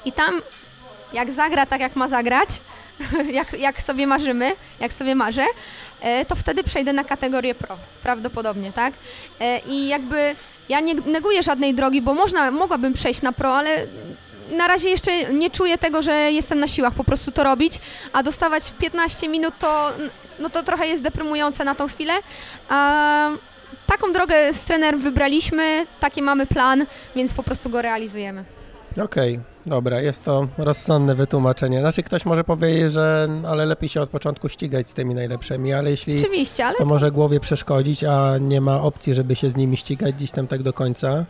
I 0.05 0.13
tam 0.13 0.41
jak 1.13 1.33
zagra 1.33 1.67
tak, 1.67 1.81
jak 1.81 1.97
ma 1.97 2.09
zagrać, 2.09 2.49
jak, 3.33 3.53
jak 3.53 3.83
sobie 3.83 4.07
marzymy, 4.07 4.53
jak 4.81 4.93
sobie 4.93 5.15
marzę, 5.15 5.45
e, 6.01 6.25
to 6.25 6.35
wtedy 6.35 6.65
przejdę 6.65 6.93
na 6.93 7.05
kategorię 7.05 7.55
pro, 7.55 7.77
prawdopodobnie, 8.03 8.73
tak? 8.73 8.95
E, 9.41 9.59
I 9.59 9.89
jakby 9.89 10.35
ja 10.69 10.81
nie 10.81 10.95
neguję 10.95 11.43
żadnej 11.43 11.75
drogi, 11.75 12.03
bo 12.03 12.15
można, 12.15 12.51
mogłabym 12.51 12.93
przejść 12.93 13.23
na 13.23 13.33
pro, 13.33 13.57
ale 13.57 13.87
na 14.51 14.69
razie 14.69 14.91
jeszcze 14.91 15.33
nie 15.33 15.51
czuję 15.51 15.79
tego, 15.79 16.03
że 16.03 16.13
jestem 16.13 16.61
na 16.61 16.67
siłach 16.67 16.95
po 16.95 17.05
prostu 17.05 17.33
to 17.33 17.45
robić, 17.45 17.81
a 18.13 18.23
dostawać 18.23 18.73
15 18.79 19.29
minut 19.29 19.55
to, 19.59 19.93
no 20.39 20.51
to 20.51 20.63
trochę 20.63 20.87
jest 20.87 21.03
deprymujące 21.03 21.65
na 21.65 21.75
tą 21.75 21.89
chwilę. 21.89 22.13
A 22.69 23.31
taką 23.87 24.13
drogę 24.13 24.53
z 24.53 24.65
trenerem 24.65 25.01
wybraliśmy, 25.01 25.87
taki 26.01 26.23
mamy 26.23 26.47
plan, 26.47 26.87
więc 27.17 27.35
po 27.35 27.43
prostu 27.43 27.71
go 27.71 27.83
realizujemy. 27.83 28.45
Okej, 29.03 29.41
dobra, 29.67 30.01
jest 30.01 30.25
to 30.25 30.49
rozsądne 30.59 31.15
wytłumaczenie. 31.15 31.81
Znaczy 31.81 32.03
ktoś 32.03 32.25
może 32.25 32.45
powiedzieć, 32.45 32.93
że 32.93 33.29
ale 33.49 33.67
lepiej 33.67 33.89
się 33.89 34.01
od 34.01 34.11
początku 34.11 34.49
ścigać 34.49 34.91
z 34.91 34.95
tymi 34.95 35.15
najlepszymi, 35.15 35.73
ale 35.73 35.91
jeśli 35.91 36.17
Oczywiście, 36.17 36.67
ale 36.67 36.79
to 36.79 36.85
może 36.85 37.11
głowie 37.11 37.41
przeszkodzić, 37.41 38.05
a 38.05 38.39
nie 38.39 38.61
ma 38.61 38.81
opcji, 38.81 39.15
żeby 39.15 39.37
się 39.37 39.51
z 39.51 39.57
nimi 39.57 39.77
ścigać 39.77 40.15
gdzieś 40.15 40.31
tam 40.31 40.47
tak 40.47 40.63
do 40.63 40.73
końca. 40.73 41.25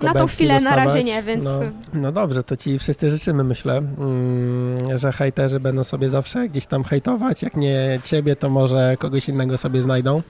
Na 0.00 0.14
tą 0.14 0.26
chwilę 0.26 0.60
na 0.60 0.70
razie 0.76 0.84
dostawać. 0.84 1.04
nie, 1.06 1.22
więc- 1.22 1.44
No, 1.44 1.60
no 1.94 2.12
dobrze, 2.12 2.42
to 2.42 2.56
ci 2.56 2.78
wszyscy 2.78 3.10
życzymy, 3.10 3.44
myślę, 3.44 3.76
mm, 3.78 4.98
że 4.98 5.12
hejterzy 5.12 5.60
będą 5.60 5.84
sobie 5.84 6.10
zawsze 6.10 6.48
gdzieś 6.48 6.66
tam 6.66 6.84
hejtować. 6.84 7.42
Jak 7.42 7.56
nie 7.56 8.00
ciebie, 8.04 8.36
to 8.36 8.50
może 8.50 8.96
kogoś 8.98 9.28
innego 9.28 9.58
sobie 9.58 9.82
znajdą. 9.82 10.22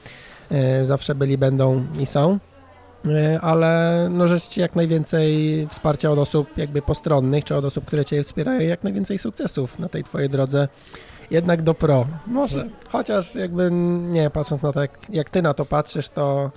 E, 0.50 0.84
Zawsze 0.84 1.14
byli, 1.14 1.38
będą 1.38 1.84
i 2.00 2.06
są. 2.06 2.38
E, 3.06 3.40
Ale 3.40 4.08
no 4.10 4.28
życzę 4.28 4.48
Ci 4.48 4.60
jak 4.60 4.76
najwięcej 4.76 5.66
wsparcia 5.70 6.10
od 6.10 6.18
osób 6.18 6.56
jakby 6.58 6.82
postronnych, 6.82 7.44
czy 7.44 7.56
od 7.56 7.64
osób, 7.64 7.84
które 7.84 8.04
Cię 8.04 8.22
wspierają, 8.22 8.60
jak 8.60 8.84
najwięcej 8.84 9.18
sukcesów 9.18 9.78
na 9.78 9.88
tej 9.88 10.04
Twojej 10.04 10.30
drodze 10.30 10.68
jednak 11.30 11.62
do 11.62 11.74
pro. 11.74 12.06
Może. 12.26 12.68
Chociaż 12.92 13.34
jakby 13.34 13.70
nie, 14.10 14.30
patrząc 14.30 14.62
na 14.62 14.72
to, 14.72 14.80
jak, 14.80 14.98
jak 15.10 15.30
Ty 15.30 15.42
na 15.42 15.54
to 15.54 15.64
patrzysz, 15.64 16.08
to 16.08 16.50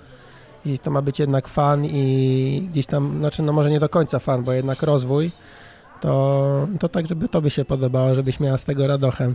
i 0.66 0.78
to 0.78 0.90
ma 0.90 1.02
być 1.02 1.18
jednak 1.18 1.48
fan 1.48 1.84
i 1.84 2.68
gdzieś 2.70 2.86
tam, 2.86 3.18
znaczy 3.18 3.42
no 3.42 3.52
może 3.52 3.70
nie 3.70 3.80
do 3.80 3.88
końca 3.88 4.18
fan, 4.18 4.44
bo 4.44 4.52
jednak 4.52 4.82
rozwój, 4.82 5.30
to, 6.00 6.66
to 6.80 6.88
tak, 6.88 7.06
żeby 7.06 7.28
Tobie 7.28 7.50
się 7.50 7.64
podobało, 7.64 8.14
żebyś 8.14 8.40
miała 8.40 8.58
z 8.58 8.64
tego 8.64 8.86
radochę. 8.86 9.32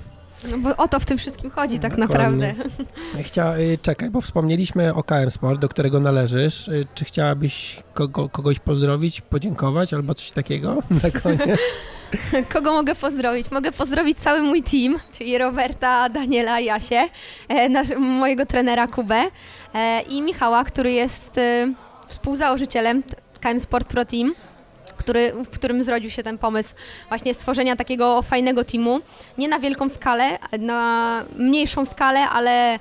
No 0.52 0.58
bo 0.58 0.78
o 0.78 0.88
to 0.88 1.00
w 1.00 1.06
tym 1.06 1.18
wszystkim 1.18 1.52
chodzi 1.52 1.80
tak 1.80 1.96
Dokładnie. 1.98 2.48
naprawdę. 2.48 3.24
Chcia, 3.24 3.58
y, 3.58 3.78
czekaj, 3.82 4.10
bo 4.10 4.22
wspomnieliśmy 4.22 4.94
o 4.94 5.04
KM 5.04 5.32
Sport, 5.32 5.60
do 5.62 5.70
którego 5.70 6.00
należysz. 6.00 6.68
Y, 6.68 6.88
Czy 6.96 7.06
chciałabyś 7.06 7.78
kogo, 7.94 8.30
kogoś 8.30 8.60
pozdrowić, 8.60 9.22
podziękować 9.22 9.94
albo 9.94 10.16
coś 10.16 10.32
takiego 10.32 10.76
na 11.04 11.20
koniec? 11.22 11.60
Kogo 12.54 12.72
mogę 12.74 12.96
pozdrowić? 12.96 13.52
Mogę 13.52 13.72
pozdrowić 13.72 14.18
cały 14.20 14.42
mój 14.42 14.64
team, 14.64 15.00
czyli 15.18 15.38
Roberta, 15.38 16.10
Daniela, 16.10 16.60
Jasię, 16.60 17.10
e, 17.48 17.70
nasz, 17.70 17.88
mojego 17.98 18.46
trenera 18.46 18.88
Kubę 18.88 19.24
e, 19.74 20.02
i 20.02 20.22
Michała, 20.22 20.64
który 20.64 20.92
jest 20.92 21.38
e, 21.38 21.74
współzałożycielem 22.08 23.04
KM 23.42 23.60
Sport 23.60 23.88
Pro 23.88 24.06
Team, 24.06 24.34
który, 25.02 25.34
w 25.34 25.49
którym 25.49 25.84
zrodził 25.84 26.10
się 26.10 26.23
ten 26.23 26.38
pomysł 26.38 26.73
właśnie 27.07 27.34
stworzenia 27.34 27.76
takiego 27.76 28.22
fajnego 28.22 28.64
teamu. 28.64 28.99
Nie 29.38 29.48
na 29.48 29.60
wielką 29.60 29.90
skalę, 29.90 30.38
na 30.60 31.23
mniejszą 31.36 31.86
skalę, 31.86 32.30
ale 32.30 32.76
y, 32.76 32.80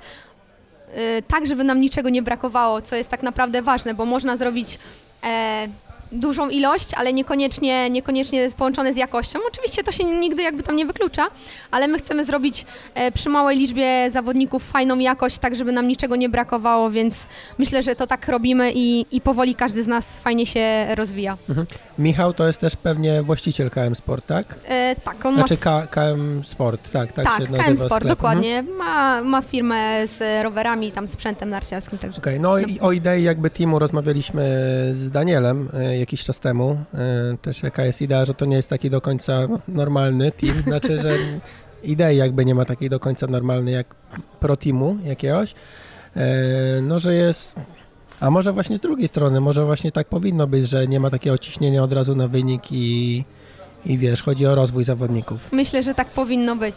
tak, 1.27 1.47
żeby 1.47 1.63
nam 1.63 1.81
niczego 1.81 2.09
nie 2.09 2.21
brakowało, 2.21 2.81
co 2.81 2.95
jest 2.95 3.09
tak 3.09 3.23
naprawdę 3.23 3.61
ważne, 3.61 3.93
bo 3.93 4.05
można 4.05 4.37
zrobić 4.37 4.79
e, 5.23 5.67
dużą 6.11 6.49
ilość, 6.49 6.93
ale 6.93 7.13
niekoniecznie, 7.13 7.89
niekoniecznie 7.89 8.49
połączone 8.57 8.93
z 8.93 8.97
jakością. 8.97 9.39
Oczywiście 9.47 9.83
to 9.83 9.91
się 9.91 10.03
nigdy 10.03 10.41
jakby 10.41 10.63
tam 10.63 10.75
nie 10.75 10.85
wyklucza, 10.85 11.27
ale 11.71 11.87
my 11.87 11.97
chcemy 11.97 12.25
zrobić 12.25 12.65
e, 12.93 13.11
przy 13.11 13.29
małej 13.29 13.57
liczbie 13.57 14.11
zawodników 14.11 14.63
fajną 14.63 14.99
jakość, 14.99 15.37
tak 15.37 15.55
żeby 15.55 15.71
nam 15.71 15.87
niczego 15.87 16.15
nie 16.15 16.29
brakowało, 16.29 16.91
więc 16.91 17.27
myślę, 17.57 17.83
że 17.83 17.95
to 17.95 18.07
tak 18.07 18.27
robimy 18.27 18.71
i, 18.75 19.05
i 19.11 19.21
powoli 19.21 19.55
każdy 19.55 19.83
z 19.83 19.87
nas 19.87 20.19
fajnie 20.19 20.45
się 20.45 20.87
rozwija. 20.95 21.37
Michał 21.99 22.33
to 22.33 22.47
jest 22.47 22.59
też 22.59 22.75
pewnie 22.75 23.23
właściciel 23.23 23.69
KM 23.69 23.95
Sport, 23.95 24.27
tak? 24.27 24.55
E, 24.65 24.95
tak, 24.95 25.25
on 25.25 25.33
ma 25.33 25.47
Znaczy 25.47 25.61
K, 25.61 25.87
KM 25.87 26.43
Sport, 26.43 26.91
tak, 26.91 27.13
tak, 27.13 27.25
tak, 27.25 27.37
się 27.37 27.51
nazywa 27.51 27.63
KM 27.63 27.77
Sport, 27.77 27.89
sklep. 27.89 28.01
Mhm. 28.01 28.15
dokładnie. 28.15 28.63
Ma, 28.63 29.21
ma 29.21 29.41
firmę 29.41 30.07
z 30.07 30.43
rowerami, 30.43 30.91
tam 30.91 31.07
sprzętem 31.07 31.49
narciarskim, 31.49 31.97
także 31.97 32.17
Okej, 32.17 32.39
no 32.39 32.57
i 32.57 32.79
o 32.79 32.91
idei 32.91 33.23
jakby 33.23 33.49
teamu 33.49 33.79
rozmawialiśmy 33.79 34.41
z 34.93 35.11
Danielem 35.11 35.69
e, 35.73 35.97
jakiś 36.01 36.23
czas 36.23 36.39
temu. 36.39 36.77
E, 36.93 37.37
Też 37.41 37.63
jaka 37.63 37.85
jest 37.85 38.01
idea, 38.01 38.25
że 38.25 38.33
to 38.33 38.45
nie 38.45 38.55
jest 38.55 38.69
taki 38.69 38.89
do 38.89 39.01
końca 39.01 39.47
normalny 39.67 40.31
team, 40.31 40.61
znaczy, 40.61 41.01
że 41.01 41.15
idei 41.83 42.17
jakby 42.17 42.45
nie 42.45 42.55
ma 42.55 42.65
takiej 42.65 42.89
do 42.89 42.99
końca 42.99 43.27
normalnej 43.27 43.73
jak 43.73 43.95
pro 44.39 44.57
teamu 44.57 44.97
jakiegoś. 45.03 45.53
E, 46.15 46.81
No, 46.81 46.99
że 46.99 47.15
jest... 47.15 47.55
A 48.19 48.29
może 48.31 48.53
właśnie 48.53 48.77
z 48.77 48.81
drugiej 48.81 49.07
strony, 49.07 49.39
może 49.41 49.65
właśnie 49.65 49.91
tak 49.91 50.07
powinno 50.07 50.47
być, 50.47 50.69
że 50.69 50.87
nie 50.87 50.99
ma 50.99 51.09
takiego 51.09 51.37
ciśnienia 51.37 51.83
od 51.83 51.93
razu 51.93 52.15
na 52.15 52.27
wynik 52.27 52.71
i, 52.71 53.25
i 53.85 53.97
wiesz, 53.97 54.21
chodzi 54.21 54.45
o 54.45 54.55
rozwój 54.55 54.83
zawodników. 54.83 55.39
myślę, 55.51 55.83
że 55.83 55.93
tak 55.93 56.07
powinno 56.07 56.55
być. 56.55 56.75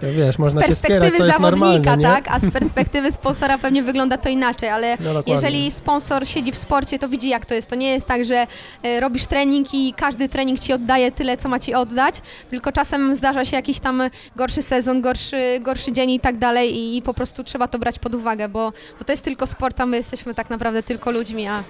To 0.00 0.06
wiesz, 0.16 0.36
Z 0.36 0.38
można 0.38 0.62
się 0.62 0.74
wspierać, 0.74 1.00
perspektywy 1.00 1.18
co 1.18 1.24
jest 1.24 1.38
zawodnika, 1.38 1.96
tak, 1.96 2.24
a 2.28 2.38
z 2.38 2.52
perspektywy 2.52 3.12
sponsora 3.12 3.58
pewnie 3.58 3.82
wygląda 3.82 4.18
to 4.18 4.28
inaczej, 4.28 4.68
ale 4.68 4.98
No, 5.00 5.22
jeżeli 5.26 5.70
sponsor 5.70 6.28
siedzi 6.28 6.52
w 6.52 6.56
sporcie, 6.56 6.98
to 6.98 7.08
widzi 7.08 7.28
jak 7.28 7.46
to 7.46 7.54
jest. 7.54 7.68
To 7.68 7.76
nie 7.76 7.92
jest 7.92 8.06
tak, 8.06 8.24
że 8.24 8.46
e, 8.82 9.00
robisz 9.00 9.26
trening 9.26 9.74
i 9.74 9.94
każdy 9.96 10.28
trening 10.28 10.60
ci 10.60 10.72
oddaje 10.72 11.12
tyle, 11.12 11.36
co 11.36 11.48
ma 11.48 11.58
ci 11.58 11.74
oddać, 11.74 12.14
tylko 12.50 12.72
czasem 12.72 13.16
zdarza 13.16 13.44
się 13.44 13.56
jakiś 13.56 13.78
tam 13.78 14.02
gorszy 14.36 14.62
sezon, 14.62 15.00
gorszy, 15.00 15.60
gorszy 15.60 15.92
dzień 15.92 16.10
i 16.10 16.20
tak 16.20 16.38
dalej 16.38 16.76
i, 16.76 16.96
i 16.96 17.02
po 17.02 17.14
prostu 17.14 17.44
trzeba 17.44 17.68
to 17.68 17.78
brać 17.78 17.98
pod 17.98 18.14
uwagę, 18.14 18.48
bo, 18.48 18.72
bo 18.98 19.04
to 19.04 19.12
jest 19.12 19.24
tylko 19.24 19.46
sport, 19.46 19.80
a 19.80 19.86
my 19.86 19.96
jesteśmy 19.96 20.34
tak 20.34 20.50
naprawdę 20.50 20.82
tylko 20.82 21.10
ludźmi, 21.10 21.46
a 21.48 21.62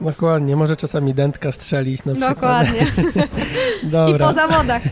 Dokładnie, 0.00 0.56
może 0.56 0.76
czasami 0.76 1.14
dętka 1.14 1.52
strzelić 1.52 2.04
na 2.04 2.12
przykład. 2.12 2.34
dokładnie. 2.34 2.80
I 3.82 3.86
Dobra, 3.86 4.28
po 4.28 4.34
zawodach. 4.34 4.82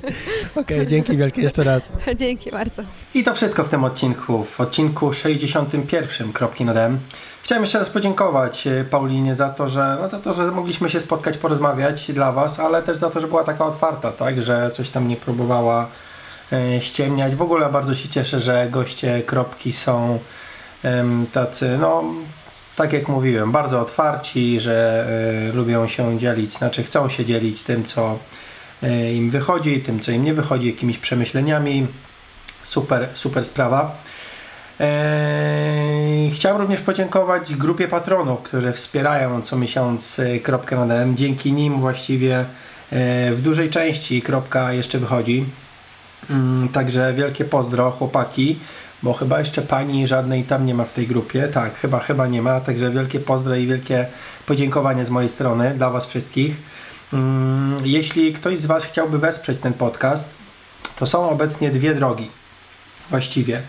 okej, 0.60 0.86
dzięki 0.86 1.16
wielkie 1.16 1.42
jeszcze 1.42 1.64
raz. 1.64 1.92
Dzięki 2.20 2.50
bardzo. 2.50 2.82
I 3.14 3.24
to 3.24 3.34
wszystko 3.34 3.64
w 3.64 3.68
tym 3.68 3.84
odcinku, 3.84 4.44
w 4.44 4.60
odcinku 4.60 5.12
61 5.12 6.32
Kropki 6.32 6.64
nad 6.64 6.76
M. 6.76 6.98
Chciałem 7.42 7.64
jeszcze 7.64 7.78
raz 7.78 7.90
podziękować 7.90 8.66
e, 8.66 8.84
Paulinie 8.84 9.34
za 9.34 9.48
to, 9.48 9.68
że, 9.68 9.98
no 10.00 10.08
za 10.08 10.20
to, 10.20 10.32
że 10.32 10.50
mogliśmy 10.50 10.90
się 10.90 11.00
spotkać, 11.00 11.38
porozmawiać 11.38 12.12
dla 12.12 12.32
Was, 12.32 12.60
ale 12.60 12.82
też 12.82 12.96
za 12.96 13.10
to, 13.10 13.20
że 13.20 13.26
była 13.26 13.44
taka 13.44 13.66
otwarta, 13.66 14.12
tak, 14.12 14.42
że 14.42 14.70
coś 14.74 14.90
tam 14.90 15.08
nie 15.08 15.16
próbowała 15.16 15.88
e, 16.52 16.80
ściemniać. 16.82 17.34
W 17.34 17.42
ogóle 17.42 17.70
bardzo 17.70 17.94
się 17.94 18.08
cieszę, 18.08 18.40
że 18.40 18.68
goście 18.70 19.22
Kropki 19.22 19.72
są 19.72 20.18
tacy, 21.32 21.78
no 21.80 22.04
tak 22.76 22.92
jak 22.92 23.08
mówiłem, 23.08 23.52
bardzo 23.52 23.80
otwarci, 23.80 24.60
że 24.60 25.06
e, 25.50 25.52
lubią 25.52 25.88
się 25.88 26.18
dzielić, 26.18 26.52
znaczy 26.52 26.82
chcą 26.82 27.08
się 27.08 27.24
dzielić 27.24 27.62
tym, 27.62 27.84
co 27.84 28.18
e, 28.82 29.12
im 29.12 29.30
wychodzi, 29.30 29.80
tym, 29.80 30.00
co 30.00 30.12
im 30.12 30.24
nie 30.24 30.34
wychodzi, 30.34 30.66
jakimiś 30.66 30.98
przemyśleniami. 30.98 31.86
Super, 32.62 33.08
super 33.14 33.44
sprawa. 33.44 33.96
Eee, 34.80 36.30
chciałem 36.30 36.60
również 36.60 36.80
podziękować 36.80 37.54
grupie 37.54 37.88
patronów, 37.88 38.42
którzy 38.42 38.72
wspierają 38.72 39.42
co 39.42 39.56
miesiąc 39.56 40.18
e, 40.18 40.38
kropkę 40.38 40.76
nad 40.76 40.90
M. 40.90 41.16
Dzięki 41.16 41.52
nim 41.52 41.80
właściwie 41.80 42.38
e, 42.38 42.44
w 43.32 43.42
dużej 43.42 43.70
części 43.70 44.22
kropka 44.22 44.72
jeszcze 44.72 44.98
wychodzi. 44.98 45.44
Mm, 46.30 46.68
Także 46.68 47.14
wielkie 47.14 47.44
pozdro 47.44 47.90
chłopaki, 47.90 48.58
bo 49.06 49.12
chyba 49.12 49.38
jeszcze 49.38 49.62
pani 49.62 50.06
żadnej 50.06 50.44
tam 50.44 50.66
nie 50.66 50.74
ma 50.74 50.84
w 50.84 50.92
tej 50.92 51.06
grupie. 51.06 51.48
Tak, 51.48 51.74
chyba, 51.74 52.00
chyba 52.00 52.26
nie 52.26 52.42
ma. 52.42 52.60
Także 52.60 52.90
wielkie 52.90 53.20
pozdro 53.20 53.54
i 53.54 53.66
wielkie 53.66 54.06
podziękowanie 54.46 55.04
z 55.04 55.10
mojej 55.10 55.30
strony 55.30 55.74
dla 55.76 55.90
Was 55.90 56.06
wszystkich. 56.06 56.56
Mm, 57.12 57.76
Jeśli 57.84 58.32
ktoś 58.32 58.58
z 58.58 58.66
Was 58.66 58.84
chciałby 58.84 59.18
wesprzeć 59.18 59.58
ten 59.58 59.72
podcast, 59.72 60.28
to 60.98 61.06
są 61.06 61.30
obecnie 61.30 61.70
dwie 61.70 61.94
drogi 61.94 62.30
właściwie. 63.10 63.62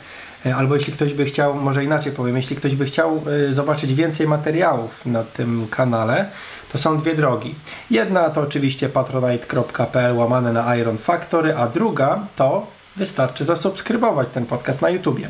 E, 0.45 0.55
albo 0.55 0.75
jeśli 0.75 0.93
ktoś 0.93 1.13
by 1.13 1.25
chciał, 1.25 1.55
może 1.55 1.83
inaczej 1.83 2.11
powiem, 2.11 2.37
jeśli 2.37 2.55
ktoś 2.55 2.75
by 2.75 2.85
chciał 2.85 3.21
e, 3.49 3.53
zobaczyć 3.53 3.93
więcej 3.93 4.27
materiałów 4.27 5.05
na 5.05 5.23
tym 5.23 5.67
kanale, 5.71 6.29
to 6.71 6.77
są 6.77 6.97
dwie 6.97 7.15
drogi. 7.15 7.55
Jedna 7.89 8.29
to 8.29 8.41
oczywiście 8.41 8.89
patronite.pl 8.89 10.17
łamane 10.17 10.53
na 10.53 10.75
Iron 10.75 10.97
Factory, 10.97 11.57
a 11.57 11.67
druga 11.67 12.19
to 12.35 12.76
wystarczy 12.97 13.45
zasubskrybować 13.45 14.27
ten 14.33 14.45
podcast 14.45 14.81
na 14.81 14.89
YouTubie. 14.89 15.29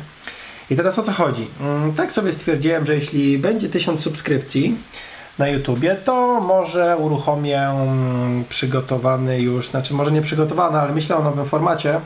I 0.70 0.76
teraz 0.76 0.98
o 0.98 1.02
co 1.02 1.12
chodzi? 1.12 1.46
Mm, 1.60 1.92
tak 1.92 2.12
sobie 2.12 2.32
stwierdziłem, 2.32 2.86
że 2.86 2.94
jeśli 2.94 3.38
będzie 3.38 3.68
tysiąc 3.68 4.00
subskrypcji 4.00 4.76
na 5.38 5.48
YouTubie, 5.48 5.96
to 5.96 6.40
może 6.40 6.96
uruchomię 6.96 7.68
mm, 7.68 8.44
przygotowany 8.48 9.40
już, 9.40 9.68
znaczy 9.68 9.94
może 9.94 10.12
nie 10.12 10.22
przygotowany, 10.22 10.78
ale 10.78 10.92
myślę 10.92 11.16
o 11.16 11.22
nowym 11.22 11.44
formacie 11.44 12.00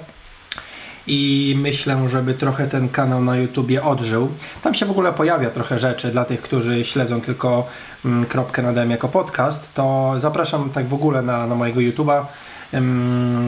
i 1.06 1.54
myślę, 1.58 2.08
żeby 2.08 2.34
trochę 2.34 2.66
ten 2.66 2.88
kanał 2.88 3.24
na 3.24 3.36
YouTubie 3.36 3.82
odżył. 3.82 4.28
Tam 4.62 4.74
się 4.74 4.86
w 4.86 4.90
ogóle 4.90 5.12
pojawia 5.12 5.50
trochę 5.50 5.78
rzeczy 5.78 6.10
dla 6.10 6.24
tych, 6.24 6.42
którzy 6.42 6.84
śledzą 6.84 7.20
tylko 7.20 7.66
mm, 8.04 8.24
kropkę 8.24 8.62
nadem 8.62 8.90
jako 8.90 9.08
podcast, 9.08 9.74
to 9.74 10.14
zapraszam 10.18 10.70
tak 10.70 10.86
w 10.86 10.94
ogóle 10.94 11.22
na, 11.22 11.46
na 11.46 11.54
mojego 11.54 11.80
YouTuba, 11.80 12.26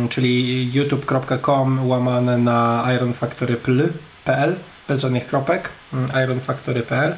czyli 0.09 0.71
youtube.com 0.73 1.89
łamane 1.89 2.39
na 2.39 2.89
ironfactory.pl 2.97 4.57
bez 4.89 5.01
żadnych 5.01 5.27
kropek, 5.27 5.69
mm, 5.93 6.11
ironfactory.pl 6.25 7.15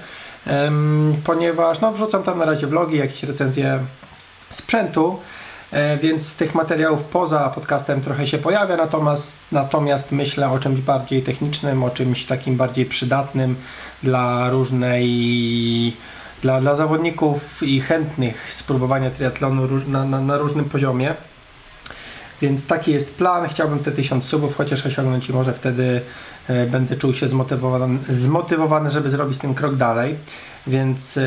ponieważ 1.24 1.80
no, 1.80 1.92
wrzucam 1.92 2.22
tam 2.22 2.38
na 2.38 2.44
razie 2.44 2.66
vlogi, 2.66 2.98
jakieś 2.98 3.22
recenzje 3.22 3.78
sprzętu, 4.50 5.18
e, 5.72 5.96
więc 5.96 6.26
z 6.26 6.36
tych 6.36 6.54
materiałów 6.54 7.04
poza 7.04 7.48
podcastem 7.48 8.00
trochę 8.00 8.26
się 8.26 8.38
pojawia, 8.38 8.76
natomiast, 8.76 9.36
natomiast 9.52 10.12
myślę 10.12 10.50
o 10.50 10.58
czymś 10.58 10.80
bardziej 10.80 11.22
technicznym, 11.22 11.84
o 11.84 11.90
czymś 11.90 12.24
takim 12.24 12.56
bardziej 12.56 12.86
przydatnym 12.86 13.56
dla 14.02 14.50
różnej 14.50 15.96
dla, 16.42 16.60
dla 16.60 16.74
zawodników 16.74 17.62
i 17.62 17.80
chętnych 17.80 18.52
spróbowania 18.52 19.10
triatlonu 19.10 19.68
na, 19.86 20.04
na, 20.04 20.20
na 20.20 20.38
różnym 20.38 20.64
poziomie. 20.64 21.14
Więc 22.42 22.66
taki 22.66 22.92
jest 22.92 23.14
plan. 23.14 23.48
Chciałbym 23.48 23.78
te 23.78 23.92
1000 23.92 24.24
subów 24.24 24.56
chociaż 24.56 24.86
osiągnąć 24.86 25.28
i 25.28 25.32
może 25.32 25.52
wtedy 25.52 26.00
e, 26.48 26.66
będę 26.66 26.96
czuł 26.96 27.14
się 27.14 27.28
zmotywowany, 27.28 27.98
zmotywowany, 28.08 28.90
żeby 28.90 29.10
zrobić 29.10 29.38
ten 29.38 29.54
krok 29.54 29.76
dalej. 29.76 30.16
Więc 30.66 31.16
e, 31.16 31.22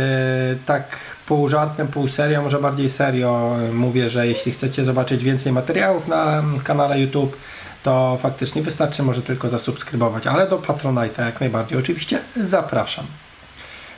tak 0.65 0.97
pół 1.27 1.49
żartem, 1.49 1.87
pół 1.87 2.07
serio, 2.07 2.41
może 2.41 2.59
bardziej 2.59 2.89
serio 2.89 3.55
e, 3.69 3.71
mówię, 3.71 4.09
że 4.09 4.27
jeśli 4.27 4.51
chcecie 4.51 4.85
zobaczyć 4.85 5.23
więcej 5.23 5.51
materiałów 5.51 6.07
na 6.07 6.43
kanale 6.63 6.99
YouTube, 6.99 7.37
to 7.83 8.17
faktycznie 8.21 8.61
wystarczy 8.61 9.03
może 9.03 9.21
tylko 9.21 9.49
zasubskrybować, 9.49 10.27
ale 10.27 10.47
do 10.47 10.57
Patronite'a 10.57 11.25
jak 11.25 11.39
najbardziej 11.39 11.79
oczywiście 11.79 12.19
zapraszam. 12.43 13.05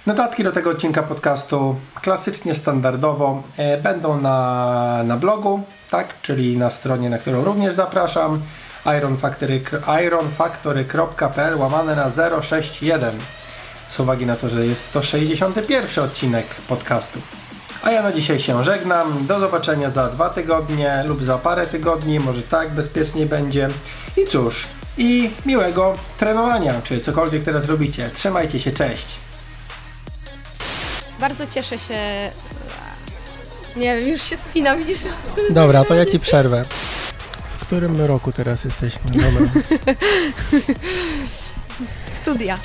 Notatki 0.06 0.44
do 0.44 0.52
tego 0.52 0.70
odcinka 0.70 1.04
podcastu 1.04 1.76
klasycznie, 2.02 2.56
standardowo 2.56 3.44
będą 3.84 4.22
na, 4.22 5.04
na 5.04 5.18
blogu, 5.18 5.64
tak, 5.90 6.22
czyli 6.22 6.58
na 6.58 6.70
stronie, 6.70 7.10
na 7.10 7.18
którą 7.18 7.44
również 7.44 7.76
zapraszam 7.76 8.42
ironfactory.pl 8.98 10.06
ironfactory 10.06 10.86
łamane 11.56 11.96
na 11.96 12.42
061 12.42 13.14
z 13.90 14.00
uwagi 14.00 14.26
na 14.26 14.36
to, 14.36 14.50
że 14.50 14.66
jest 14.66 14.86
161 14.86 16.04
odcinek 16.04 16.46
podcastu. 16.46 17.20
A 17.84 17.92
ja 17.92 18.04
na 18.04 18.12
dzisiaj 18.12 18.40
się 18.40 18.64
żegnam. 18.64 19.28
Do 19.28 19.40
zobaczenia 19.40 19.90
za 19.90 20.08
dwa 20.08 20.30
tygodnie 20.30 21.04
lub 21.08 21.24
za 21.24 21.38
parę 21.38 21.68
tygodni, 21.68 22.20
może 22.20 22.42
tak 22.42 22.70
bezpiecznie 22.70 23.26
będzie. 23.26 23.68
I 24.18 24.26
cóż, 24.26 24.68
i 24.98 25.30
miłego 25.46 25.94
trenowania, 26.18 26.74
czy 26.84 27.02
cokolwiek 27.02 27.44
teraz 27.44 27.66
robicie. 27.66 28.10
Trzymajcie 28.14 28.60
się, 28.60 28.72
cześć! 28.72 29.31
Bardzo 31.22 31.48
cieszę 31.48 31.80
się 31.80 32.00
nie 33.76 33.98
wiem, 33.98 34.08
już 34.08 34.22
się 34.22 34.38
spina, 34.38 34.76
widzisz? 34.76 35.02
Już 35.02 35.14
Dobra, 35.50 35.86
to 35.86 35.96
ja 35.96 36.06
ci 36.06 36.20
przerwę. 36.20 36.66
W 37.58 37.66
którym 37.66 38.02
roku 38.02 38.32
teraz 38.32 38.64
jesteśmy? 38.64 39.12
Dobra. 39.12 39.48
Studia. 42.12 42.58